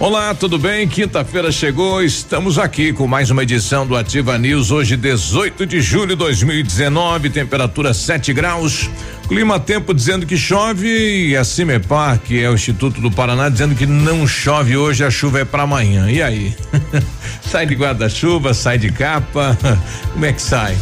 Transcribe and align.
Olá, 0.00 0.34
tudo 0.34 0.58
bem? 0.58 0.88
Quinta-feira 0.88 1.52
chegou, 1.52 2.02
estamos 2.02 2.58
aqui 2.58 2.90
com 2.90 3.06
mais 3.06 3.30
uma 3.30 3.42
edição 3.42 3.86
do 3.86 3.94
Ativa 3.94 4.38
News, 4.38 4.70
hoje 4.70 4.96
18 4.96 5.66
de 5.66 5.82
julho 5.82 6.08
de 6.08 6.16
2019, 6.16 7.28
temperatura 7.28 7.92
7 7.92 8.32
graus. 8.32 8.88
Clima 9.28 9.60
tempo 9.60 9.92
dizendo 9.92 10.24
que 10.24 10.38
chove 10.38 11.28
e 11.28 11.36
a 11.36 11.44
Cimepar, 11.44 12.18
que 12.18 12.42
é 12.42 12.48
o 12.48 12.54
Instituto 12.54 12.98
do 12.98 13.10
Paraná, 13.10 13.50
dizendo 13.50 13.74
que 13.74 13.84
não 13.84 14.26
chove 14.26 14.74
hoje, 14.74 15.04
a 15.04 15.10
chuva 15.10 15.40
é 15.40 15.44
para 15.44 15.64
amanhã. 15.64 16.10
E 16.10 16.22
aí? 16.22 16.56
sai 17.44 17.66
de 17.66 17.74
guarda-chuva, 17.74 18.54
sai 18.54 18.78
de 18.78 18.90
capa, 18.90 19.54
como 20.14 20.24
é 20.24 20.32
que 20.32 20.40
sai? 20.40 20.78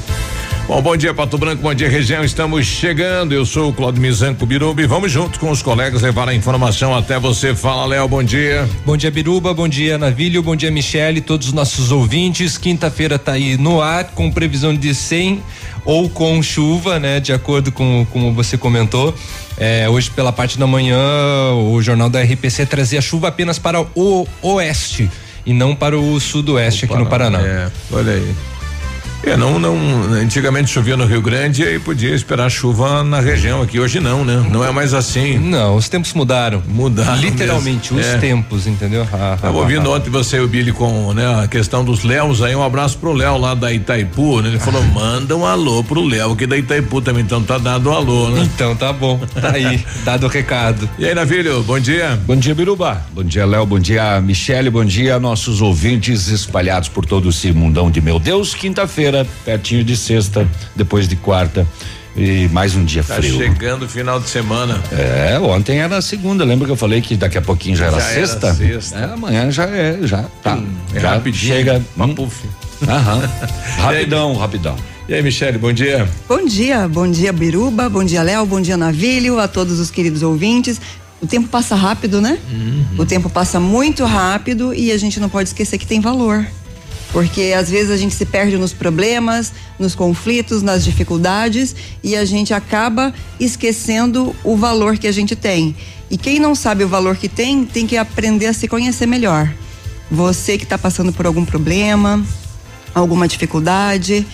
Bom, 0.68 0.82
bom 0.82 0.94
dia, 0.98 1.14
Pato 1.14 1.38
Branco, 1.38 1.62
bom 1.62 1.72
dia, 1.72 1.88
região. 1.88 2.22
Estamos 2.22 2.66
chegando. 2.66 3.32
Eu 3.32 3.46
sou 3.46 3.70
o 3.70 3.72
Claudio 3.72 4.02
Mizanco 4.02 4.44
Biruba 4.44 4.82
e 4.82 4.86
vamos 4.86 5.10
junto 5.10 5.40
com 5.40 5.50
os 5.50 5.62
colegas 5.62 6.02
levar 6.02 6.28
a 6.28 6.34
informação 6.34 6.94
até 6.94 7.18
você. 7.18 7.54
Fala, 7.54 7.86
Léo, 7.86 8.06
bom 8.06 8.22
dia. 8.22 8.68
Bom 8.84 8.94
dia, 8.94 9.10
Biruba, 9.10 9.54
bom 9.54 9.66
dia, 9.66 9.96
Navilho, 9.96 10.42
bom 10.42 10.54
dia, 10.54 10.70
Michele, 10.70 11.22
todos 11.22 11.46
os 11.46 11.52
nossos 11.54 11.90
ouvintes. 11.90 12.58
Quinta-feira 12.58 13.18
tá 13.18 13.32
aí 13.32 13.56
no 13.56 13.80
ar 13.80 14.08
com 14.14 14.30
previsão 14.30 14.74
de 14.74 14.94
100 14.94 15.42
ou 15.86 16.06
com 16.10 16.42
chuva, 16.42 17.00
né? 17.00 17.18
De 17.18 17.32
acordo 17.32 17.72
com 17.72 18.06
como 18.12 18.34
você 18.34 18.58
comentou. 18.58 19.14
É, 19.56 19.88
hoje, 19.88 20.10
pela 20.10 20.32
parte 20.32 20.58
da 20.58 20.66
manhã, 20.66 21.00
o 21.54 21.80
jornal 21.80 22.10
da 22.10 22.22
RPC 22.22 22.66
trazia 22.66 23.00
chuva 23.00 23.28
apenas 23.28 23.58
para 23.58 23.80
o 23.80 24.28
oeste 24.42 25.10
e 25.46 25.54
não 25.54 25.74
para 25.74 25.98
o 25.98 26.20
sudoeste 26.20 26.84
Opa, 26.84 26.92
aqui 26.92 27.02
no 27.04 27.08
Paraná. 27.08 27.40
É, 27.40 27.70
olha 27.90 28.12
aí. 28.12 28.57
É, 29.22 29.36
não, 29.36 29.58
não, 29.58 29.76
antigamente 30.14 30.70
chovia 30.70 30.96
no 30.96 31.04
Rio 31.04 31.20
Grande 31.20 31.62
e 31.62 31.66
aí 31.66 31.78
podia 31.78 32.14
esperar 32.14 32.48
chuva 32.50 33.02
na 33.02 33.20
região 33.20 33.60
aqui, 33.60 33.80
hoje 33.80 33.98
não, 33.98 34.24
né? 34.24 34.46
Não 34.50 34.64
é 34.64 34.70
mais 34.70 34.94
assim. 34.94 35.38
Não, 35.38 35.74
os 35.74 35.88
tempos 35.88 36.12
mudaram. 36.12 36.62
Mudaram. 36.66 37.16
Literalmente, 37.16 37.92
mesmo. 37.92 38.08
os 38.08 38.16
é. 38.16 38.18
tempos, 38.18 38.66
entendeu? 38.66 39.06
Tava 39.06 39.58
ouvindo 39.58 39.90
ontem 39.90 40.08
você 40.08 40.36
e 40.36 40.40
o 40.40 40.48
Billy 40.48 40.72
com, 40.72 41.12
né, 41.12 41.42
a 41.42 41.48
questão 41.48 41.84
dos 41.84 42.04
Léos 42.04 42.42
aí, 42.42 42.54
um 42.54 42.62
abraço 42.62 42.96
pro 42.98 43.12
Léo 43.12 43.36
lá 43.38 43.54
da 43.54 43.72
Itaipu, 43.72 44.40
né? 44.40 44.48
Ele 44.50 44.58
falou, 44.58 44.82
manda 44.84 45.36
um 45.36 45.44
alô 45.44 45.82
pro 45.82 46.00
Léo, 46.04 46.36
que 46.36 46.46
da 46.46 46.56
Itaipu 46.56 47.00
também, 47.02 47.22
então 47.22 47.42
tá 47.42 47.58
dado 47.58 47.90
um 47.90 47.92
alô, 47.92 48.30
né? 48.30 48.48
Então 48.54 48.76
tá 48.76 48.92
bom, 48.92 49.18
tá 49.40 49.50
aí, 49.52 49.84
dado 50.04 50.26
o 50.26 50.28
recado. 50.28 50.88
E 50.98 51.04
aí, 51.04 51.14
Navilho, 51.14 51.62
bom 51.64 51.78
dia. 51.78 52.18
Bom 52.24 52.36
dia, 52.36 52.54
Biruba. 52.54 53.02
Bom 53.12 53.24
dia, 53.24 53.44
Léo, 53.44 53.66
bom 53.66 53.80
dia, 53.80 54.20
Michele, 54.20 54.70
bom 54.70 54.84
dia, 54.84 55.18
nossos 55.18 55.60
ouvintes 55.60 56.28
espalhados 56.28 56.88
por 56.88 57.04
todo 57.04 57.28
esse 57.28 57.52
mundão 57.52 57.90
de 57.90 58.00
meu 58.00 58.18
Deus, 58.18 58.54
quinta-feira 58.54 59.07
quinta-feira, 59.08 59.26
pertinho 59.44 59.84
de 59.84 59.96
sexta, 59.96 60.46
depois 60.76 61.08
de 61.08 61.16
quarta. 61.16 61.66
E 62.16 62.48
mais 62.48 62.74
um 62.74 62.84
dia 62.84 63.04
tá 63.04 63.14
frio. 63.14 63.36
chegando 63.36 63.84
o 63.84 63.88
final 63.88 64.18
de 64.18 64.28
semana. 64.28 64.82
É, 64.90 65.38
ontem 65.38 65.78
era 65.78 66.02
segunda, 66.02 66.44
lembra 66.44 66.66
que 66.66 66.72
eu 66.72 66.76
falei 66.76 67.00
que 67.00 67.16
daqui 67.16 67.38
a 67.38 67.42
pouquinho 67.42 67.76
já, 67.76 67.90
já 67.90 67.96
era 67.96 68.00
sexta? 68.00 68.46
Era 68.48 68.56
sexta. 68.56 68.98
É, 68.98 69.04
amanhã 69.04 69.50
já 69.50 69.64
é, 69.66 69.98
já 70.02 70.24
tá. 70.42 70.56
Hum, 70.56 70.66
é 70.94 71.00
já 71.00 71.10
rapidinho. 71.10 71.54
chega. 71.54 71.82
Uma 71.94 72.06
hum, 72.06 72.14
puff. 72.14 72.48
Aham. 72.86 73.22
rapidão, 73.78 74.36
rapidão. 74.36 74.76
E 75.08 75.14
aí, 75.14 75.22
Michele, 75.22 75.58
bom 75.58 75.72
dia. 75.72 76.08
Bom 76.28 76.44
dia, 76.44 76.88
bom 76.88 77.10
dia, 77.10 77.32
Biruba, 77.32 77.88
bom 77.88 78.04
dia, 78.04 78.22
Léo, 78.22 78.44
bom 78.44 78.60
dia, 78.60 78.76
Navilho, 78.76 79.38
a 79.38 79.48
todos 79.48 79.78
os 79.78 79.90
queridos 79.90 80.22
ouvintes. 80.22 80.80
O 81.22 81.26
tempo 81.26 81.48
passa 81.48 81.74
rápido, 81.74 82.20
né? 82.20 82.38
Uhum. 82.50 82.84
O 82.98 83.06
tempo 83.06 83.30
passa 83.30 83.58
muito 83.58 84.04
rápido 84.04 84.74
e 84.74 84.92
a 84.92 84.98
gente 84.98 85.18
não 85.18 85.28
pode 85.28 85.48
esquecer 85.48 85.78
que 85.78 85.86
tem 85.86 86.00
valor 86.00 86.44
porque 87.12 87.54
às 87.56 87.70
vezes 87.70 87.90
a 87.90 87.96
gente 87.96 88.14
se 88.14 88.26
perde 88.26 88.56
nos 88.56 88.72
problemas, 88.72 89.52
nos 89.78 89.94
conflitos, 89.94 90.62
nas 90.62 90.84
dificuldades 90.84 91.74
e 92.02 92.14
a 92.14 92.24
gente 92.24 92.52
acaba 92.52 93.14
esquecendo 93.40 94.34
o 94.44 94.56
valor 94.56 94.98
que 94.98 95.06
a 95.06 95.12
gente 95.12 95.34
tem. 95.34 95.74
E 96.10 96.16
quem 96.16 96.38
não 96.38 96.54
sabe 96.54 96.84
o 96.84 96.88
valor 96.88 97.16
que 97.16 97.28
tem, 97.28 97.64
tem 97.64 97.86
que 97.86 97.96
aprender 97.96 98.46
a 98.46 98.52
se 98.52 98.66
conhecer 98.66 99.06
melhor. 99.06 99.52
Você 100.10 100.56
que 100.56 100.64
está 100.64 100.78
passando 100.78 101.12
por 101.12 101.26
algum 101.26 101.44
problema, 101.44 102.24
alguma 102.94 103.28
dificuldade, 103.28 104.26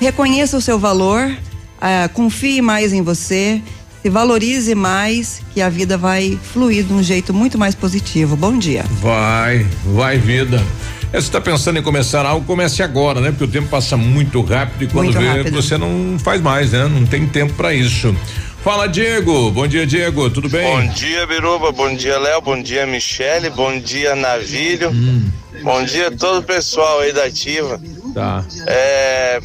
reconheça 0.00 0.56
o 0.56 0.60
seu 0.60 0.78
valor, 0.78 1.30
uh, 1.30 2.08
confie 2.14 2.62
mais 2.62 2.92
em 2.94 3.02
você, 3.02 3.60
se 4.02 4.08
valorize 4.08 4.74
mais, 4.74 5.42
que 5.52 5.60
a 5.60 5.68
vida 5.68 5.98
vai 5.98 6.38
fluir 6.52 6.84
de 6.84 6.92
um 6.92 7.02
jeito 7.02 7.34
muito 7.34 7.58
mais 7.58 7.74
positivo. 7.74 8.36
Bom 8.36 8.56
dia. 8.56 8.84
Vai, 9.02 9.66
vai 9.84 10.18
vida. 10.18 10.64
É, 11.10 11.20
você 11.20 11.26
está 11.28 11.40
pensando 11.40 11.78
em 11.78 11.82
começar 11.82 12.26
algo, 12.26 12.44
comece 12.46 12.82
agora, 12.82 13.20
né? 13.20 13.30
Porque 13.30 13.44
o 13.44 13.48
tempo 13.48 13.68
passa 13.68 13.96
muito 13.96 14.42
rápido 14.42 14.84
e 14.84 14.86
quando 14.88 15.06
muito 15.06 15.18
vê, 15.18 15.26
rápido. 15.26 15.62
você 15.62 15.78
não 15.78 16.18
faz 16.18 16.40
mais, 16.40 16.72
né? 16.72 16.86
Não 16.86 17.06
tem 17.06 17.26
tempo 17.26 17.54
para 17.54 17.72
isso. 17.72 18.14
Fala, 18.62 18.86
Diego. 18.86 19.50
Bom 19.50 19.66
dia, 19.66 19.86
Diego. 19.86 20.28
Tudo 20.28 20.50
bem? 20.50 20.70
Bom 20.70 20.92
dia, 20.92 21.26
Biruba. 21.26 21.72
Bom 21.72 21.94
dia, 21.94 22.18
Léo. 22.18 22.42
Bom 22.42 22.60
dia, 22.62 22.86
Michele. 22.86 23.48
Bom 23.48 23.78
dia, 23.80 24.14
Navilho. 24.14 24.90
Hum. 24.90 25.30
Bom 25.62 25.82
dia 25.82 26.08
a 26.08 26.10
todo 26.10 26.40
o 26.40 26.42
pessoal 26.42 27.00
aí 27.00 27.12
da 27.12 27.24
Ativa. 27.24 27.80
Tá. 28.14 28.44
É, 28.66 29.40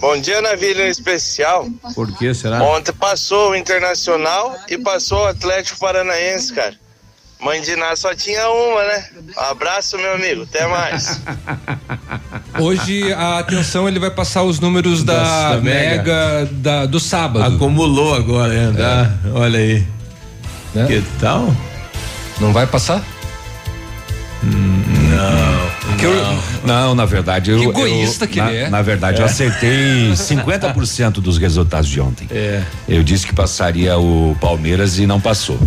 bom 0.00 0.18
dia, 0.18 0.40
Navilho 0.40 0.82
em 0.82 0.88
especial. 0.88 1.68
Por 1.94 2.10
que 2.16 2.32
será? 2.34 2.62
Ontem 2.62 2.92
passou 2.92 3.50
o 3.50 3.56
Internacional 3.56 4.56
e 4.68 4.78
passou 4.78 5.18
o 5.20 5.26
Atlético 5.26 5.78
Paranaense, 5.78 6.52
cara. 6.52 6.74
Mãe 7.40 7.60
de 7.60 7.76
Ná 7.76 7.94
só 7.94 8.14
tinha 8.14 8.48
uma, 8.48 8.82
né? 8.84 9.04
Um 9.36 9.40
abraço, 9.40 9.98
meu 9.98 10.14
amigo. 10.14 10.42
Até 10.42 10.66
mais. 10.66 11.20
Hoje, 12.58 13.12
a 13.12 13.38
atenção, 13.38 13.86
ele 13.86 13.98
vai 13.98 14.10
passar 14.10 14.42
os 14.42 14.58
números 14.58 15.04
da, 15.04 15.54
da 15.54 15.60
Mega, 15.60 16.02
Mega 16.02 16.48
da, 16.52 16.86
do 16.86 16.98
sábado. 16.98 17.54
Acumulou 17.54 18.14
agora, 18.14 18.54
é. 18.54 18.72
Tá? 18.72 19.12
Olha 19.34 19.58
aí. 19.58 19.86
Né? 20.74 20.86
Que 20.86 21.04
tal? 21.20 21.54
Não 22.40 22.52
vai 22.52 22.66
passar? 22.66 23.04
Hum, 24.42 24.82
não, 25.10 25.56
não. 25.56 25.66
Eu, 26.02 26.42
não, 26.64 26.94
na 26.94 27.04
verdade 27.04 27.50
eu. 27.50 27.58
Que 27.58 27.64
egoísta 27.66 28.24
eu, 28.24 28.28
que 28.28 28.40
na, 28.40 28.48
ele 28.50 28.58
é. 28.58 28.68
Na 28.68 28.82
verdade, 28.82 29.18
é. 29.18 29.22
eu 29.22 29.26
acertei 29.26 30.12
50% 30.12 31.12
dos 31.12 31.38
resultados 31.38 31.88
de 31.88 32.00
ontem. 32.00 32.26
É. 32.30 32.62
Eu 32.88 33.02
disse 33.02 33.26
que 33.26 33.34
passaria 33.34 33.98
o 33.98 34.36
Palmeiras 34.40 34.98
e 34.98 35.06
não 35.06 35.20
passou. 35.20 35.58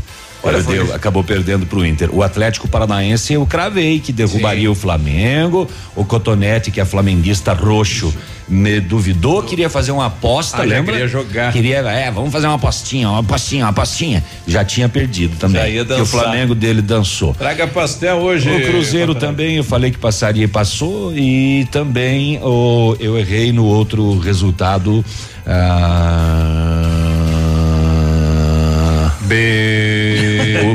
Olha, 0.41 0.63
Perdeu, 0.63 0.93
acabou 0.95 1.23
perdendo 1.23 1.65
pro 1.65 1.85
Inter. 1.85 2.09
O 2.13 2.23
Atlético 2.23 2.67
Paranaense 2.67 3.33
eu 3.33 3.45
cravei 3.45 3.99
que 3.99 4.13
derrubaria 4.13 4.63
Sim. 4.63 4.67
o 4.69 4.75
Flamengo. 4.75 5.67
O 5.95 6.05
Cotonete, 6.05 6.71
que 6.71 6.79
é 6.79 6.85
flamenguista 6.85 7.51
roxo, 7.51 8.13
me 8.47 8.79
duvidou, 8.79 9.43
queria 9.43 9.69
fazer 9.69 9.91
uma 9.91 10.05
aposta, 10.05 10.61
ah, 10.61 10.65
lembra? 10.65 10.93
Queria 10.93 11.07
jogar. 11.07 11.51
Queria, 11.51 11.79
é, 11.79 12.09
vamos 12.09 12.31
fazer 12.31 12.47
uma 12.47 12.55
apostinha, 12.55 13.09
uma 13.09 13.19
apostinha, 13.19 13.65
uma 13.65 13.71
apostinha. 13.71 14.23
Já 14.47 14.63
tinha 14.63 14.87
perdido 14.87 15.35
também. 15.37 15.61
Já 15.61 15.67
ia 15.67 15.83
dançar. 15.83 15.97
Que 15.97 16.01
o 16.01 16.05
Flamengo 16.05 16.55
dele 16.55 16.81
dançou. 16.81 17.33
Traga 17.33 17.67
pastel 17.67 18.15
hoje. 18.17 18.49
O 18.49 18.65
Cruzeiro 18.65 19.13
também, 19.13 19.57
eu 19.57 19.63
falei 19.63 19.91
que 19.91 19.97
passaria 19.97 20.45
e 20.45 20.47
passou. 20.47 21.13
E 21.15 21.67
também 21.69 22.39
o, 22.41 22.95
eu 22.99 23.19
errei 23.19 23.51
no 23.51 23.65
outro 23.65 24.17
resultado. 24.19 25.03
Ah, 25.45 25.99
B 29.21 29.78
o 29.78 29.78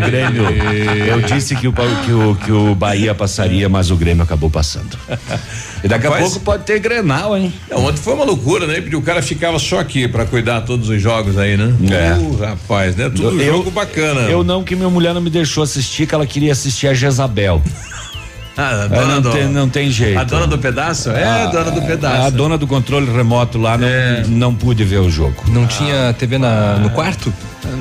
Grêmio. 0.06 0.45
Eu 1.06 1.21
disse 1.23 1.55
que 1.56 1.69
o, 1.69 1.73
que, 1.73 2.12
o, 2.12 2.35
que 2.37 2.53
o 2.53 2.75
Bahia 2.75 3.15
passaria, 3.15 3.69
mas 3.69 3.91
o 3.91 3.97
Grêmio 3.97 4.23
acabou 4.23 4.51
passando. 4.51 4.99
E 5.83 5.89
daqui 5.89 6.06
Rapaz, 6.06 6.23
a 6.23 6.29
pouco 6.29 6.41
pode 6.41 6.65
ter 6.65 6.79
Grenal, 6.79 7.37
hein? 7.37 7.53
ontem 7.73 8.01
foi 8.01 8.15
uma 8.15 8.25
loucura, 8.25 8.67
né? 8.67 8.81
Porque 8.81 8.97
o 8.97 9.03
cara 9.03 9.21
ficava 9.21 9.59
só 9.59 9.81
aqui 9.81 10.09
para 10.09 10.25
cuidar 10.25 10.62
todos 10.62 10.89
os 10.89 11.01
jogos 11.01 11.37
aí, 11.37 11.56
né? 11.56 11.75
É. 11.91 12.15
Uh, 12.15 12.37
rapaz, 12.37 12.97
né? 12.97 13.11
Tudo 13.11 13.41
eu, 13.41 13.56
jogo 13.56 13.71
bacana. 13.71 14.23
Eu 14.23 14.43
não, 14.43 14.65
que 14.65 14.75
minha 14.75 14.89
mulher 14.89 15.12
não 15.12 15.21
me 15.21 15.31
deixou 15.31 15.62
assistir, 15.62 16.07
que 16.07 16.15
ela 16.15 16.27
queria 16.27 16.53
assistir 16.53 16.89
a 16.89 16.95
Jezabel. 16.95 17.62
A 18.56 18.62
É, 18.85 18.89
dona 18.89 19.06
não, 19.15 19.21
do- 19.21 19.31
tem, 19.33 19.49
não 19.49 19.69
tem 19.69 19.91
jeito. 19.91 20.19
A 20.19 20.25
dona 20.25 20.47
do 20.47 20.59
pedaço? 20.59 21.11
É, 21.11 21.25
a 21.25 21.47
dona 21.47 21.71
do 21.73 21.83
pedaço. 21.83 22.23
A 22.23 22.31
dona 22.31 22.56
do 22.56 22.67
controle 22.67 23.11
remoto 23.11 23.59
lá 23.59 23.77
não, 23.77 23.89
É. 23.89 24.23
não 24.29 24.55
pude 24.55 24.85
ver 24.85 24.99
o 25.01 25.11
jogo. 25.11 25.43
Não 25.49 25.67
tinha 25.67 26.12
TV 26.17 26.39
na, 26.39 26.77
no 26.79 26.91
quarto? 26.91 27.33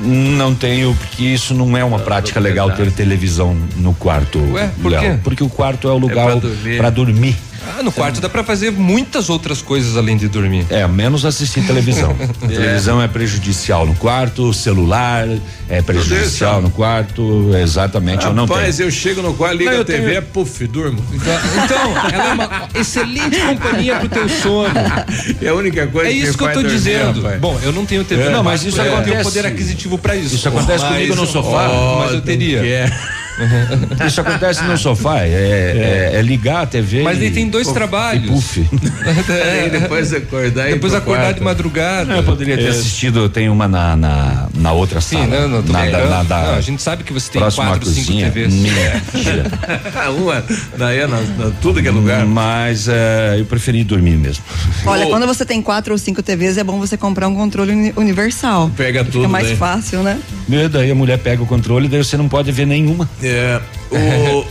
Não 0.02 0.54
tenho, 0.54 0.94
porque 0.94 1.22
isso 1.24 1.54
não 1.54 1.76
é 1.76 1.84
uma 1.84 1.98
prática 1.98 2.40
legal 2.40 2.70
ter 2.72 2.90
televisão 2.90 3.56
no 3.76 3.94
quarto. 3.94 4.38
Ué, 4.52 4.70
por 4.82 4.90
Léo. 4.90 5.00
quê? 5.00 5.18
Porque 5.22 5.44
o 5.44 5.48
quarto 5.48 5.86
é 5.88 5.92
o 5.92 5.98
lugar 5.98 6.26
pra 6.26 6.34
dormir. 6.40 6.76
pra 6.78 6.90
dormir. 6.90 7.36
Ah, 7.66 7.82
no 7.82 7.90
quarto 7.92 8.20
dá 8.20 8.28
pra 8.28 8.44
fazer 8.44 8.70
muitas 8.70 9.28
outras 9.30 9.60
coisas 9.62 9.96
além 9.96 10.16
de 10.16 10.28
dormir. 10.28 10.66
É, 10.70 10.86
menos 10.86 11.24
assistir 11.24 11.66
televisão. 11.66 12.14
Televisão 12.46 13.00
é 13.02 13.08
prejudicial 13.08 13.86
no 13.86 13.94
quarto, 13.94 14.52
celular 14.52 15.26
é 15.68 15.80
prejudicial 15.82 16.60
no 16.60 16.70
quarto, 16.70 17.50
exatamente, 17.56 18.24
eu 18.26 18.34
não 18.34 18.44
Rapaz, 18.46 18.76
tenho. 18.76 18.86
eu 18.88 18.90
chego 18.92 19.22
no 19.22 19.34
quarto, 19.34 19.56
ligo 19.56 19.70
Não, 19.70 19.76
eu 19.76 19.82
a 19.82 19.84
TV, 19.84 19.98
tenho- 20.06 20.18
é 20.18 20.20
puff, 20.20 20.66
durmo. 20.66 21.02
Então, 21.12 22.10
ela 22.12 22.30
é 22.30 22.32
uma 22.34 22.68
excelente 22.74 23.40
companhia 23.40 23.96
pro 23.96 24.08
teu 24.08 24.28
sono. 24.28 24.74
É 25.40 25.48
a 25.48 25.54
única 25.54 25.86
coisa 25.86 26.10
É 26.10 26.12
isso 26.12 26.36
que 26.36 26.44
eu 26.44 26.48
tô 26.48 26.54
dormir, 26.60 26.70
dizendo. 26.70 27.22
rapaz. 27.22 27.40
Bom, 27.40 27.58
eu 27.62 27.72
não 27.72 27.84
tenho 27.86 28.04
TV. 28.04 28.22
É, 28.24 28.28
no 28.30 28.44
mas 28.44 28.62
isso 28.64 28.78
eu 28.80 28.84
não 28.84 29.02
tenho 29.02 29.16
acontece- 29.16 29.24
poder 29.24 29.46
aquisitivo 29.46 29.98
pra 29.98 30.14
isso. 30.16 30.34
Isso 30.34 30.48
acontece 30.48 30.84
Mas- 30.84 30.92
comigo 30.94 31.14
no 31.16 31.26
sofá. 31.26 31.68
mas 31.98 32.08
eu 32.10 32.14
não 32.16 32.20
teria. 32.20 32.92
Quer. 33.36 34.06
Isso 34.06 34.20
acontece 34.20 34.62
no 34.64 34.76
sofá, 34.78 35.20
é, 35.22 35.28
é- 35.28 36.10
é 36.18 36.22
ligar 36.22 36.62
a 36.62 36.66
TV. 36.66 37.02
Mas 37.02 37.18
e- 37.18 37.24
ele 37.24 37.34
tem 37.34 37.48
dois 37.48 37.68
e 37.68 37.72
trabalhos. 37.74 38.30
puff. 38.30 38.60
Aí 39.62 39.70
depois 39.70 40.12
acordar 40.12 40.68
e 40.70 40.74
Depois 40.74 40.94
acordar 40.94 41.22
quarto. 41.24 41.38
de 41.38 41.44
madrugada. 41.44 42.12
Eu 42.16 42.22
poderia 42.22 42.56
ter 42.56 42.64
É, 42.66 42.68
assistido, 42.68 43.28
tem 43.28 43.48
uma 43.48 43.66
na, 43.68 43.96
na, 43.96 44.48
na 44.54 44.72
outra 44.72 45.00
Sim, 45.00 45.16
sala. 45.16 45.26
não, 45.40 45.48
não, 45.48 45.62
tô 45.62 45.72
na, 45.72 45.80
brincando. 45.82 46.08
na, 46.10 46.22
na, 46.24 46.42
Não, 46.42 46.54
a 46.54 46.60
gente 46.60 46.82
sabe 46.82 47.04
que 47.04 47.12
você 47.12 47.30
tem 47.30 47.40
quatro, 47.42 47.86
cinco 47.88 48.06
cozinha. 48.06 48.30
TVs. 48.30 48.52
Mentira. 48.54 49.44
Uma, 50.18 50.44
daí, 50.76 51.00
na, 51.06 51.20
na, 51.20 51.50
tudo 51.60 51.80
que 51.82 51.88
é 51.88 51.90
lugar. 51.90 52.24
Mas 52.26 52.88
é, 52.88 53.36
eu 53.38 53.44
preferi 53.46 53.82
dormir 53.84 54.16
mesmo. 54.16 54.44
Olha, 54.86 55.06
Ô. 55.06 55.10
quando 55.10 55.26
você 55.26 55.44
tem 55.44 55.60
quatro 55.62 55.92
ou 55.92 55.98
cinco 55.98 56.22
TVs, 56.22 56.56
é 56.58 56.64
bom 56.64 56.78
você 56.78 56.96
comprar 56.96 57.28
um 57.28 57.34
controle 57.34 57.72
uni- 57.72 57.92
universal. 57.96 58.70
Pega 58.76 59.00
Fica 59.00 59.12
tudo, 59.12 59.28
mais 59.28 59.48
né? 59.50 59.56
fácil, 59.56 60.02
né? 60.02 60.18
E 60.48 60.68
daí 60.68 60.90
a 60.90 60.94
mulher 60.94 61.18
pega 61.18 61.42
o 61.42 61.46
controle, 61.46 61.88
daí 61.88 62.02
você 62.04 62.16
não 62.16 62.28
pode 62.28 62.50
ver 62.52 62.66
nenhuma. 62.66 63.08
É, 63.26 63.60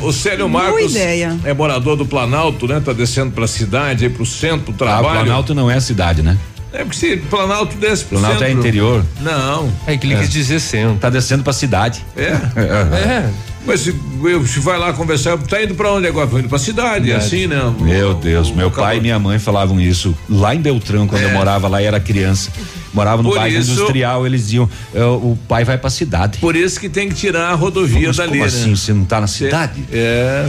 o, 0.01 0.07
o 0.07 0.13
Célio 0.13 0.47
Marcos 0.49 0.91
ideia. 0.91 1.37
é 1.43 1.53
morador 1.53 1.95
do 1.95 2.05
Planalto, 2.05 2.67
né? 2.67 2.81
Tá 2.83 2.93
descendo 2.93 3.31
pra 3.31 3.47
cidade, 3.47 4.05
aí 4.05 4.09
pro 4.09 4.25
centro, 4.25 4.73
pro 4.73 4.87
Ah, 4.87 4.99
o 4.99 5.01
trabalho. 5.01 5.25
Planalto 5.25 5.53
não 5.55 5.69
é 5.69 5.79
cidade, 5.79 6.21
né? 6.21 6.37
É 6.71 6.79
porque 6.83 6.97
se 6.97 7.17
Planalto 7.17 7.77
desce 7.77 8.03
pro 8.05 8.17
Planalto 8.17 8.43
é 8.43 8.47
centro. 8.47 8.61
interior. 8.61 9.05
Não. 9.21 9.71
É 9.85 9.95
que 9.95 10.07
ele 10.07 10.15
quis 10.17 10.29
dizer 10.29 10.59
centro. 10.59 10.97
Tá 10.99 11.09
descendo 11.09 11.43
pra 11.43 11.53
cidade. 11.53 12.03
É. 12.17 12.31
É. 12.97 13.29
Mas 13.65 13.79
se, 13.81 13.95
eu, 14.25 14.45
se 14.45 14.59
vai 14.59 14.77
lá 14.77 14.91
conversar, 14.91 15.37
tá 15.37 15.63
indo 15.63 15.73
pra 15.73 15.91
onde 15.93 16.05
agora? 16.05 16.27
Tô 16.27 16.37
indo 16.37 16.49
pra 16.49 16.59
cidade, 16.59 17.05
Cidade. 17.05 17.25
assim, 17.25 17.47
né? 17.47 17.73
Meu 17.79 18.11
O- 18.11 18.13
Deus, 18.13 18.49
o- 18.49 18.55
meu 18.55 18.69
pai 18.69 18.97
e 18.97 19.01
minha 19.01 19.17
mãe 19.17 19.39
falavam 19.39 19.79
isso 19.79 20.13
lá 20.29 20.53
em 20.53 20.59
Beltrão, 20.59 21.07
quando 21.07 21.21
É. 21.21 21.25
eu 21.25 21.31
morava 21.31 21.67
lá 21.69 21.81
era 21.81 21.97
criança. 21.99 22.51
Morava 22.93 23.23
no 23.23 23.29
Por 23.29 23.37
bairro 23.37 23.57
isso- 23.57 23.71
industrial, 23.71 24.25
eles 24.25 24.41
diziam, 24.41 24.69
"É, 24.93 25.01
o 25.03 25.37
pai 25.47 25.63
vai 25.63 25.77
pra 25.77 25.89
cidade. 25.89 26.39
Por 26.39 26.55
isso 26.57 26.77
que 26.79 26.89
tem 26.89 27.07
que 27.07 27.15
tirar 27.15 27.51
a 27.51 27.55
rodovia 27.55 28.07
Mas 28.07 28.17
dali, 28.17 28.29
como 28.31 28.41
né? 28.41 28.47
assim, 28.47 28.75
você 28.75 28.93
não 28.93 29.05
tá 29.05 29.21
na 29.21 29.27
cidade? 29.27 29.81
É. 29.91 30.47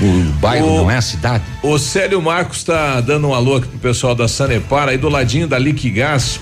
O 0.00 0.22
bairro 0.40 0.66
O- 0.66 0.76
não 0.78 0.90
é 0.90 0.96
a 0.96 1.02
cidade? 1.02 1.44
O 1.62 1.78
Célio 1.78 2.20
Marcos 2.22 2.64
tá 2.64 3.00
dando 3.02 3.28
um 3.28 3.34
alô 3.34 3.56
aqui 3.56 3.68
pro 3.68 3.78
pessoal 3.78 4.14
da 4.14 4.26
Sanepar, 4.28 4.88
aí 4.88 4.98
do 4.98 5.08
ladinho 5.10 5.46
da 5.46 5.58
Liquigás. 5.58 6.40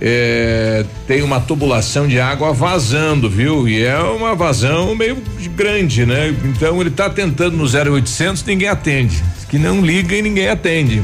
É, 0.00 0.84
tem 1.06 1.22
uma 1.22 1.40
tubulação 1.40 2.08
de 2.08 2.18
água 2.18 2.52
vazando, 2.52 3.28
viu? 3.28 3.68
E 3.68 3.84
é 3.84 3.98
uma 3.98 4.34
vazão 4.34 4.94
meio 4.94 5.18
grande, 5.54 6.06
né? 6.06 6.34
Então 6.44 6.80
ele 6.80 6.90
tá 6.90 7.10
tentando 7.10 7.56
no 7.56 7.64
0800, 7.64 8.42
ninguém 8.44 8.68
atende. 8.68 9.22
Que 9.50 9.58
não 9.58 9.84
liga 9.84 10.16
e 10.16 10.22
ninguém 10.22 10.48
atende. 10.48 11.02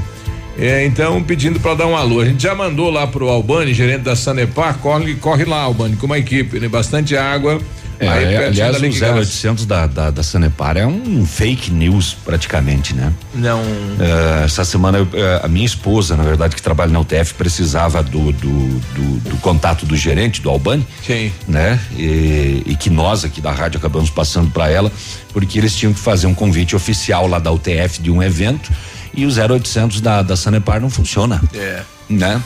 É, 0.59 0.87
então 0.87 1.23
pedindo 1.23 1.61
para 1.61 1.75
dar 1.75 1.87
um 1.87 1.97
alô. 1.97 2.21
A 2.21 2.25
gente 2.25 2.43
já 2.43 2.55
mandou 2.55 2.91
lá 2.91 3.07
pro 3.07 3.29
Albani, 3.29 3.75
gerente 3.75 4.03
da 4.03 4.17
Sanepar, 4.17 4.79
corre, 4.79 5.15
corre 5.17 5.45
lá, 5.45 5.61
Albani, 5.61 5.97
com 5.97 6.07
uma 6.07 6.19
equipe, 6.19 6.59
né? 6.59 6.69
Bastante 6.69 7.15
água. 7.17 7.61
É, 7.99 8.09
aí 8.09 8.37
aliás, 8.37 8.77
o 8.77 8.81
Liquigás. 8.81 9.15
0800 9.17 9.65
da, 9.67 9.87
da, 9.87 10.11
da 10.11 10.23
Sanepar 10.23 10.77
é 10.77 10.87
um 10.87 11.25
fake 11.25 11.71
news 11.71 12.15
praticamente, 12.25 12.95
né? 12.95 13.13
Não. 13.35 13.61
Eh, 13.99 14.43
essa 14.45 14.65
semana 14.65 14.99
eu, 14.99 15.09
eh, 15.15 15.41
a 15.43 15.49
minha 15.49 15.65
esposa, 15.65 16.15
na 16.17 16.23
verdade, 16.23 16.55
que 16.55 16.61
trabalha 16.63 16.91
na 16.93 17.01
UTF, 17.01 17.35
precisava 17.35 18.03
do, 18.03 18.33
do, 18.33 18.69
do- 18.95 19.31
do 19.31 19.37
contato 19.39 19.87
do 19.87 19.97
gerente, 19.97 20.43
do 20.43 20.51
Albani, 20.51 20.87
Sim. 21.07 21.33
né? 21.49 21.81
E, 21.97 22.63
e 22.67 22.77
que 22.79 22.91
nós 22.91 23.25
aqui 23.25 23.41
da 23.41 23.51
rádio 23.53 23.79
acabamos 23.79 24.11
passando 24.11 24.51
para 24.51 24.69
ela, 24.71 24.93
porque 25.33 25.59
eles 25.59 25.75
tinham 25.75 25.93
que 25.95 26.01
fazer 26.01 26.27
um 26.27 26.35
convite 26.35 26.77
oficial 26.77 27.27
lá 27.27 27.39
da 27.39 27.51
UTF 27.51 28.01
de 28.03 28.11
um 28.11 28.23
evento 28.23 28.71
e 29.15 29.25
o 29.25 29.31
0800 29.31 30.01
da, 30.03 30.21
da 30.21 30.37
Sanepar 30.37 30.81
não 30.81 30.91
funciona, 30.91 31.41
É. 31.55 31.81
né? 32.11 32.43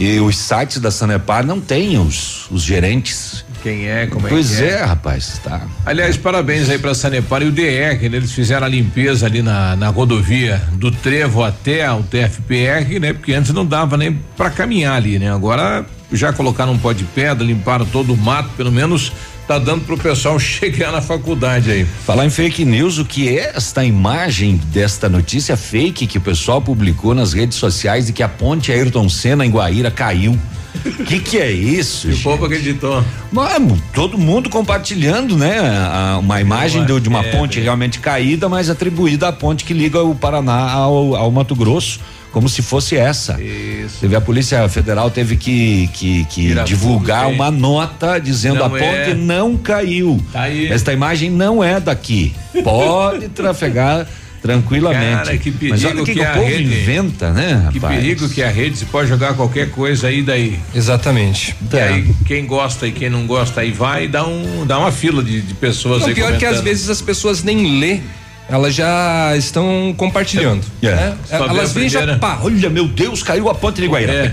E 0.00 0.20
os 0.20 0.36
sites 0.38 0.78
da 0.78 0.90
Sanepar 0.92 1.44
não 1.44 1.60
têm 1.60 1.98
os, 1.98 2.46
os 2.52 2.62
gerentes. 2.62 3.44
Quem 3.62 3.88
é, 3.88 4.06
como 4.06 4.26
é 4.26 4.30
pois 4.30 4.56
que 4.56 4.62
é, 4.62 4.84
rapaz, 4.84 5.40
tá. 5.42 5.62
Aliás, 5.84 6.16
parabéns 6.16 6.70
aí 6.70 6.78
pra 6.78 6.94
Sanepar 6.94 7.42
e 7.42 7.46
o 7.46 7.52
DR, 7.52 8.08
né? 8.08 8.16
Eles 8.16 8.32
fizeram 8.32 8.66
a 8.66 8.68
limpeza 8.68 9.26
ali 9.26 9.42
na, 9.42 9.74
na 9.74 9.88
rodovia 9.88 10.62
do 10.72 10.90
Trevo 10.90 11.42
até 11.42 11.90
o 11.90 12.02
TFPR, 12.02 13.00
né? 13.00 13.12
Porque 13.12 13.32
antes 13.32 13.52
não 13.52 13.66
dava 13.66 13.96
nem 13.96 14.12
pra 14.36 14.50
caminhar 14.50 14.94
ali, 14.94 15.18
né? 15.18 15.32
Agora 15.32 15.84
já 16.12 16.32
colocaram 16.32 16.72
um 16.72 16.78
pó 16.78 16.92
de 16.92 17.04
pedra, 17.04 17.44
limparam 17.44 17.84
todo 17.84 18.14
o 18.14 18.16
mato, 18.16 18.50
pelo 18.56 18.72
menos 18.72 19.12
tá 19.46 19.58
dando 19.58 19.84
pro 19.84 19.96
pessoal 19.96 20.38
chegar 20.40 20.92
na 20.92 21.00
faculdade 21.00 21.70
aí. 21.70 21.84
Falar 21.84 22.26
em 22.26 22.30
fake 22.30 22.64
news, 22.64 22.98
o 22.98 23.04
que 23.04 23.38
é 23.38 23.52
esta 23.56 23.84
imagem 23.84 24.60
desta 24.66 25.08
notícia 25.08 25.56
fake 25.56 26.06
que 26.06 26.18
o 26.18 26.20
pessoal 26.20 26.60
publicou 26.60 27.14
nas 27.14 27.32
redes 27.32 27.56
sociais 27.56 28.06
de 28.06 28.12
que 28.12 28.22
a 28.22 28.28
ponte 28.28 28.70
Ayrton 28.70 29.08
Senna 29.08 29.44
em 29.44 29.50
Guaíra 29.50 29.90
caiu? 29.90 30.38
O 30.84 31.04
que 31.04 31.18
que 31.20 31.38
é 31.38 31.50
isso? 31.50 32.08
O 32.08 32.12
gente? 32.12 32.22
povo 32.22 32.44
acreditou. 32.44 33.02
Mano, 33.32 33.80
todo 33.92 34.16
mundo 34.18 34.48
compartilhando, 34.48 35.36
né? 35.36 35.58
a- 35.60 36.18
uma 36.20 36.40
imagem 36.40 36.84
de, 36.84 37.00
de 37.00 37.08
uma 37.08 37.20
É, 37.24 37.30
ponte 37.32 37.56
bem. 37.56 37.64
realmente 37.64 37.98
caída, 37.98 38.48
mas 38.48 38.70
atribuída 38.70 39.28
à 39.28 39.32
ponte 39.32 39.64
que 39.64 39.72
liga 39.74 40.02
o 40.02 40.14
Paraná 40.14 40.70
ao, 40.70 41.16
ao 41.16 41.30
Mato 41.30 41.54
Grosso, 41.54 42.00
como 42.32 42.48
se 42.48 42.62
fosse 42.62 42.96
essa. 42.96 43.40
Isso. 43.42 43.96
Teve 44.00 44.14
a 44.14 44.20
Polícia 44.20 44.68
Federal 44.68 45.10
teve 45.10 45.36
que, 45.36 45.88
que, 45.94 46.24
que 46.26 46.54
divulgar 46.64 47.26
uma 47.28 47.50
nota 47.50 48.18
dizendo 48.20 48.56
Não 48.58 48.66
a 48.66 48.70
ponte 48.70 48.82
é. 49.10 49.14
não 49.14 49.56
caiu. 49.56 50.22
Tá. 50.32 50.48
Esta 50.48 50.92
imagem 50.92 51.30
não 51.30 51.64
é 51.64 51.80
daqui. 51.80 52.34
Pode 52.62 53.28
trafegar 53.30 54.06
tranquilamente. 54.42 55.24
Cara, 55.24 55.36
que 55.38 55.54
Mas 55.68 55.84
olha 55.84 55.94
perigo 55.94 56.02
o 56.02 56.04
que, 56.06 56.12
que 56.14 56.18
que 56.20 56.24
a 56.24 56.30
o 56.30 56.34
povo 56.34 56.46
rede- 56.46 56.62
inventa, 56.64 57.30
né, 57.32 57.68
Que 57.72 57.78
rapaz? 57.78 57.96
perigo 58.00 58.28
que 58.28 58.42
a 58.42 58.50
rede 58.50 58.76
se 58.78 58.84
pode 58.86 59.08
jogar 59.08 59.34
qualquer 59.34 59.70
coisa 59.70 60.08
aí 60.08 60.22
daí. 60.22 60.58
Exatamente. 60.74 61.54
E 61.72 61.76
É. 61.76 61.82
aí 61.88 62.14
quem 62.26 62.46
gosta 62.46 62.86
e 62.86 62.92
quem 62.92 63.10
não 63.10 63.26
gosta 63.26 63.60
aí 63.60 63.70
vai 63.72 64.04
e 64.04 64.08
dá 64.08 64.26
um 64.26 64.64
dá 64.66 64.78
uma 64.78 64.92
fila 64.92 65.22
de, 65.22 65.40
de 65.40 65.54
pessoas 65.54 66.02
Não, 66.02 66.08
aí 66.08 66.14
pior 66.14 66.28
que 66.36 66.44
às 66.44 66.50
comentando. 66.58 66.64
vezes 66.64 66.88
as 66.90 67.00
pessoas 67.02 67.42
nem 67.42 67.78
lê, 67.80 68.00
elas 68.48 68.74
já 68.74 69.34
estão 69.36 69.92
compartilhando. 69.96 70.64
É. 70.82 70.90
né? 70.90 71.16
Só 71.28 71.44
vê 71.44 71.50
Elas 71.50 71.72
vêm 71.72 71.88
já 71.88 72.16
pá. 72.18 72.38
Olha, 72.42 72.70
meu 72.70 72.88
Deus, 72.88 73.22
caiu 73.22 73.48
a 73.50 73.54
ponte 73.54 73.80
de 73.80 73.86
Guaíra. 73.86 74.12
É. 74.12 74.30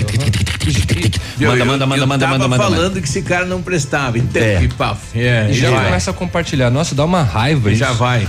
Manda, 1.37 1.59
eu- 1.59 1.65
manda, 1.65 1.85
manda, 1.85 2.03
eu 2.03 2.07
manda, 2.07 2.27
manda, 2.27 2.47
manda. 2.47 2.63
falando 2.63 2.81
manda. 2.83 3.01
que 3.01 3.07
esse 3.07 3.21
cara 3.21 3.45
não 3.45 3.61
prestava. 3.61 4.17
Então, 4.17 4.41
É. 4.41 4.55
que 4.59 4.69
paf. 4.69 4.99
É, 5.19 5.47
E 5.49 5.51
e 5.51 5.53
já 5.53 5.69
vai. 5.69 5.85
começa 5.85 6.11
a 6.11 6.13
compartilhar. 6.13 6.69
Nossa, 6.69 6.95
dá 6.95 7.03
uma 7.03 7.23
raiva 7.23 7.69
E 7.69 7.73
isso. 7.73 7.79
já 7.79 7.91
vai. 7.91 8.25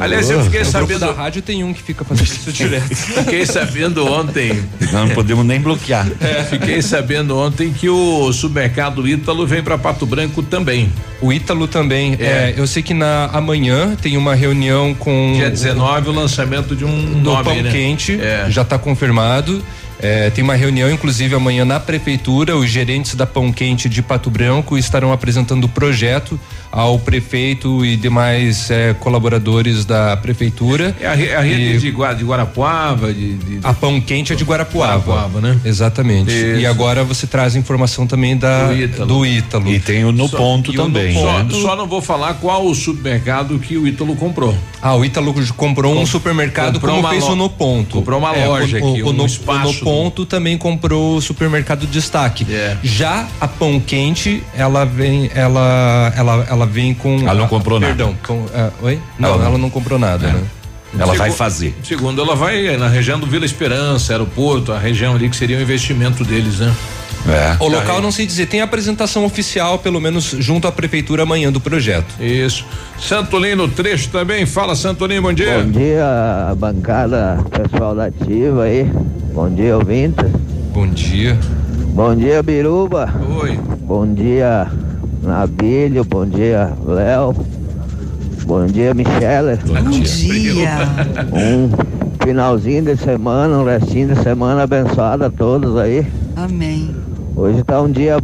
Aliás, 0.00 0.30
eu 0.30 0.42
fiquei 0.44 0.64
sabendo, 0.64 1.00
da 1.00 1.12
rádio 1.12 1.42
tem 1.42 1.62
um 1.62 1.72
que 1.72 1.82
fica 1.82 2.04
fazendo 2.04 2.26
isso 2.26 2.52
direto. 2.52 2.88
fiquei 2.94 3.44
sabendo 3.46 4.06
ontem, 4.10 4.62
Não, 4.92 5.06
não 5.06 5.14
podemos 5.14 5.44
nem 5.44 5.60
bloquear. 5.60 6.08
é, 6.20 6.42
fiquei 6.44 6.80
sabendo 6.82 7.36
ontem 7.36 7.72
que 7.72 7.88
o 7.88 8.32
supermercado 8.32 9.06
Ítalo 9.06 9.46
vem 9.46 9.62
para 9.62 9.76
Pato 9.78 10.06
Branco 10.06 10.42
também. 10.42 10.90
O 11.20 11.32
Ítalo 11.32 11.68
também. 11.68 12.16
É. 12.18 12.24
É, 12.24 12.54
eu 12.56 12.66
sei 12.66 12.82
que 12.82 12.94
na 12.94 13.26
amanhã 13.32 13.94
tem 14.00 14.16
uma 14.16 14.34
reunião 14.34 14.94
com 14.94 15.32
Dia 15.36 15.50
19, 15.50 16.08
o 16.08 16.12
lançamento 16.12 16.74
de 16.74 16.84
um 16.84 17.20
do 17.20 17.30
nome, 17.30 17.44
Pão 17.44 17.62
né? 17.62 17.70
Quente, 17.70 18.18
É. 18.20 18.46
já 18.48 18.62
está 18.62 18.78
confirmado. 18.78 19.62
É, 20.02 20.30
tem 20.30 20.42
uma 20.42 20.54
reunião, 20.54 20.90
inclusive, 20.90 21.34
amanhã 21.34 21.64
na 21.64 21.78
prefeitura. 21.78 22.56
Os 22.56 22.70
gerentes 22.70 23.14
da 23.14 23.26
Pão 23.26 23.52
Quente 23.52 23.88
de 23.88 24.00
Pato 24.02 24.30
Branco 24.30 24.78
estarão 24.78 25.12
apresentando 25.12 25.64
o 25.64 25.68
projeto 25.68 26.40
ao 26.72 26.98
prefeito 26.98 27.84
e 27.84 27.96
demais 27.96 28.70
é, 28.70 28.94
colaboradores 28.94 29.84
da 29.84 30.16
prefeitura. 30.16 30.96
É 31.00 31.06
a, 31.06 31.14
re- 31.14 31.34
a 31.34 31.40
rede 31.40 31.60
E- 31.62 31.78
de, 31.78 31.90
de 32.18 32.24
Guarapuava, 32.24 33.12
de, 33.12 33.34
de- 33.34 33.58
A 33.62 33.74
Pão 33.74 34.00
Quente 34.00 34.32
é 34.32 34.36
de 34.36 34.44
Guarapuava. 34.44 34.92
Guarapuava, 35.12 35.40
né? 35.40 35.60
Exatamente. 35.64 36.30
Isso. 36.30 36.60
E 36.60 36.66
agora 36.66 37.04
você 37.04 37.26
traz 37.26 37.54
informação 37.56 38.06
também 38.06 38.36
da, 38.36 38.68
Do 38.68 38.74
Ítalo. 38.82 39.06
do 39.06 39.26
Ítalo. 39.26 39.68
E 39.70 39.80
tem 39.80 40.04
o 40.04 40.12
no 40.12 40.28
Só- 40.28 40.36
ponto 40.38 40.70
o 40.70 40.74
no 40.74 40.84
também. 40.84 41.12
só, 41.14 41.42
né? 41.42 41.48
só 41.50 41.76
não 41.76 41.86
vou 41.86 42.00
falar 42.00 42.34
qual 42.34 42.64
o 42.66 42.74
supermercado 42.74 43.58
que 43.58 43.76
o 43.76 43.86
Ítalo 43.86 44.14
comprou. 44.16 44.56
Ah, 44.80 44.94
o 44.94 45.04
Ítalo 45.04 45.34
comprou 45.56 45.98
um 45.98 46.06
supermercado 46.06 46.74
comprou 46.74 46.94
como 46.96 47.06
uma 47.06 47.10
fez 47.10 47.24
lo- 47.24 47.32
o 47.32 47.36
No 47.36 47.50
Ponto. 47.50 47.96
comprou 47.98 48.18
uma 48.18 48.34
É, 48.34 48.46
loja 48.46 48.76
o, 48.80 48.90
aqui, 48.92 49.02
o, 49.02 49.08
um 49.10 49.12
no, 49.12 49.26
espaço 49.26 49.84
Ponto 49.90 50.24
também 50.26 50.56
comprou 50.56 51.16
o 51.16 51.20
supermercado 51.20 51.86
Destaque. 51.86 52.46
É. 52.50 52.76
Já 52.82 53.26
a 53.40 53.48
Pão 53.48 53.80
Quente, 53.80 54.42
ela 54.54 54.84
vem, 54.84 55.30
ela, 55.34 56.12
ela, 56.16 56.46
ela 56.48 56.66
vem 56.66 56.94
com. 56.94 57.20
Ela 57.20 57.34
não 57.34 57.48
comprou 57.48 57.78
nada. 57.80 57.94
Perdão. 57.94 58.16
com- 58.26 58.46
ah, 58.54 58.70
oi? 58.82 59.00
Não, 59.18 59.28
Ela 59.30 59.40
ela 59.42 59.50
não- 59.52 59.58
não, 59.58 59.70
comprou 59.70 59.98
nada, 59.98 60.28
É. 60.28 60.32
né? 60.32 60.42
Ela 60.98 61.14
vai 61.14 61.30
fazer. 61.30 61.74
Segundo, 61.84 62.20
ela 62.20 62.34
vai 62.34 62.76
na 62.76 62.88
região 62.88 63.18
do 63.18 63.26
Vila 63.26 63.44
Esperança, 63.44 64.12
aeroporto, 64.12 64.72
a 64.72 64.78
região 64.78 65.14
ali 65.14 65.28
que 65.28 65.36
seria 65.36 65.56
o 65.56 65.60
investimento 65.60 66.24
deles, 66.24 66.58
né? 66.58 66.74
É. 67.28 67.56
O 67.62 67.68
local 67.68 68.00
não 68.00 68.10
sei 68.10 68.24
dizer, 68.24 68.46
tem 68.46 68.60
apresentação 68.60 69.24
oficial, 69.24 69.78
pelo 69.78 70.00
menos 70.00 70.34
junto 70.38 70.66
à 70.66 70.72
prefeitura 70.72 71.22
amanhã 71.22 71.52
do 71.52 71.60
projeto. 71.60 72.14
Isso. 72.18 72.64
Santolino 72.98 73.68
trecho 73.68 74.08
também, 74.08 74.46
fala 74.46 74.74
Santolino, 74.74 75.22
bom 75.22 75.32
dia. 75.32 75.58
Bom 75.62 75.70
dia, 75.70 76.54
bancada 76.56 77.38
pessoal 77.50 77.94
da 77.94 78.06
Ativa 78.06 78.64
aí. 78.64 78.90
Bom 79.34 79.50
dia, 79.50 79.76
ouvinte. 79.76 80.24
Bom 80.72 80.88
dia. 80.88 81.38
Bom 81.92 82.16
dia, 82.16 82.42
Biruba. 82.42 83.12
Oi. 83.42 83.58
Bom 83.82 84.12
dia, 84.14 84.66
Nabilho. 85.22 86.04
Bom 86.04 86.24
dia, 86.26 86.72
Léo. 86.86 87.34
Bom 88.44 88.66
dia, 88.66 88.92
Michele. 88.94 89.56
Bom 89.66 89.90
dia. 89.90 90.78
Um 91.32 91.70
finalzinho 92.22 92.84
de 92.84 92.96
semana, 92.96 93.58
um 93.58 93.64
restinho 93.64 94.14
de 94.14 94.22
semana 94.22 94.62
abençoado 94.62 95.24
a 95.24 95.30
todos 95.30 95.76
aí. 95.76 96.06
Amém. 96.36 96.94
Hoje 97.36 97.62
tá 97.62 97.80
um 97.80 97.90
dia 97.90 98.18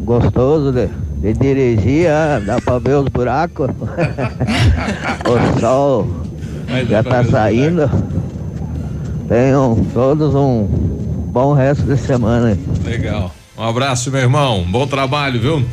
gostoso 0.00 0.72
de, 0.72 0.88
de 1.18 1.32
dirigir, 1.32 2.08
ah, 2.08 2.40
dá 2.44 2.60
pra 2.60 2.78
ver 2.78 2.96
os 2.96 3.08
buracos. 3.08 3.68
o 5.26 5.60
sol 5.60 6.08
já 6.88 7.02
tá 7.02 7.24
saindo. 7.24 7.90
Tenham 9.28 9.84
todos 9.92 10.34
um 10.34 10.66
bom 11.32 11.52
resto 11.52 11.84
de 11.84 11.96
semana. 11.96 12.56
Legal. 12.84 13.30
Um 13.56 13.62
abraço, 13.62 14.10
meu 14.10 14.20
irmão. 14.20 14.64
Bom 14.68 14.86
trabalho, 14.86 15.40
viu? 15.40 15.64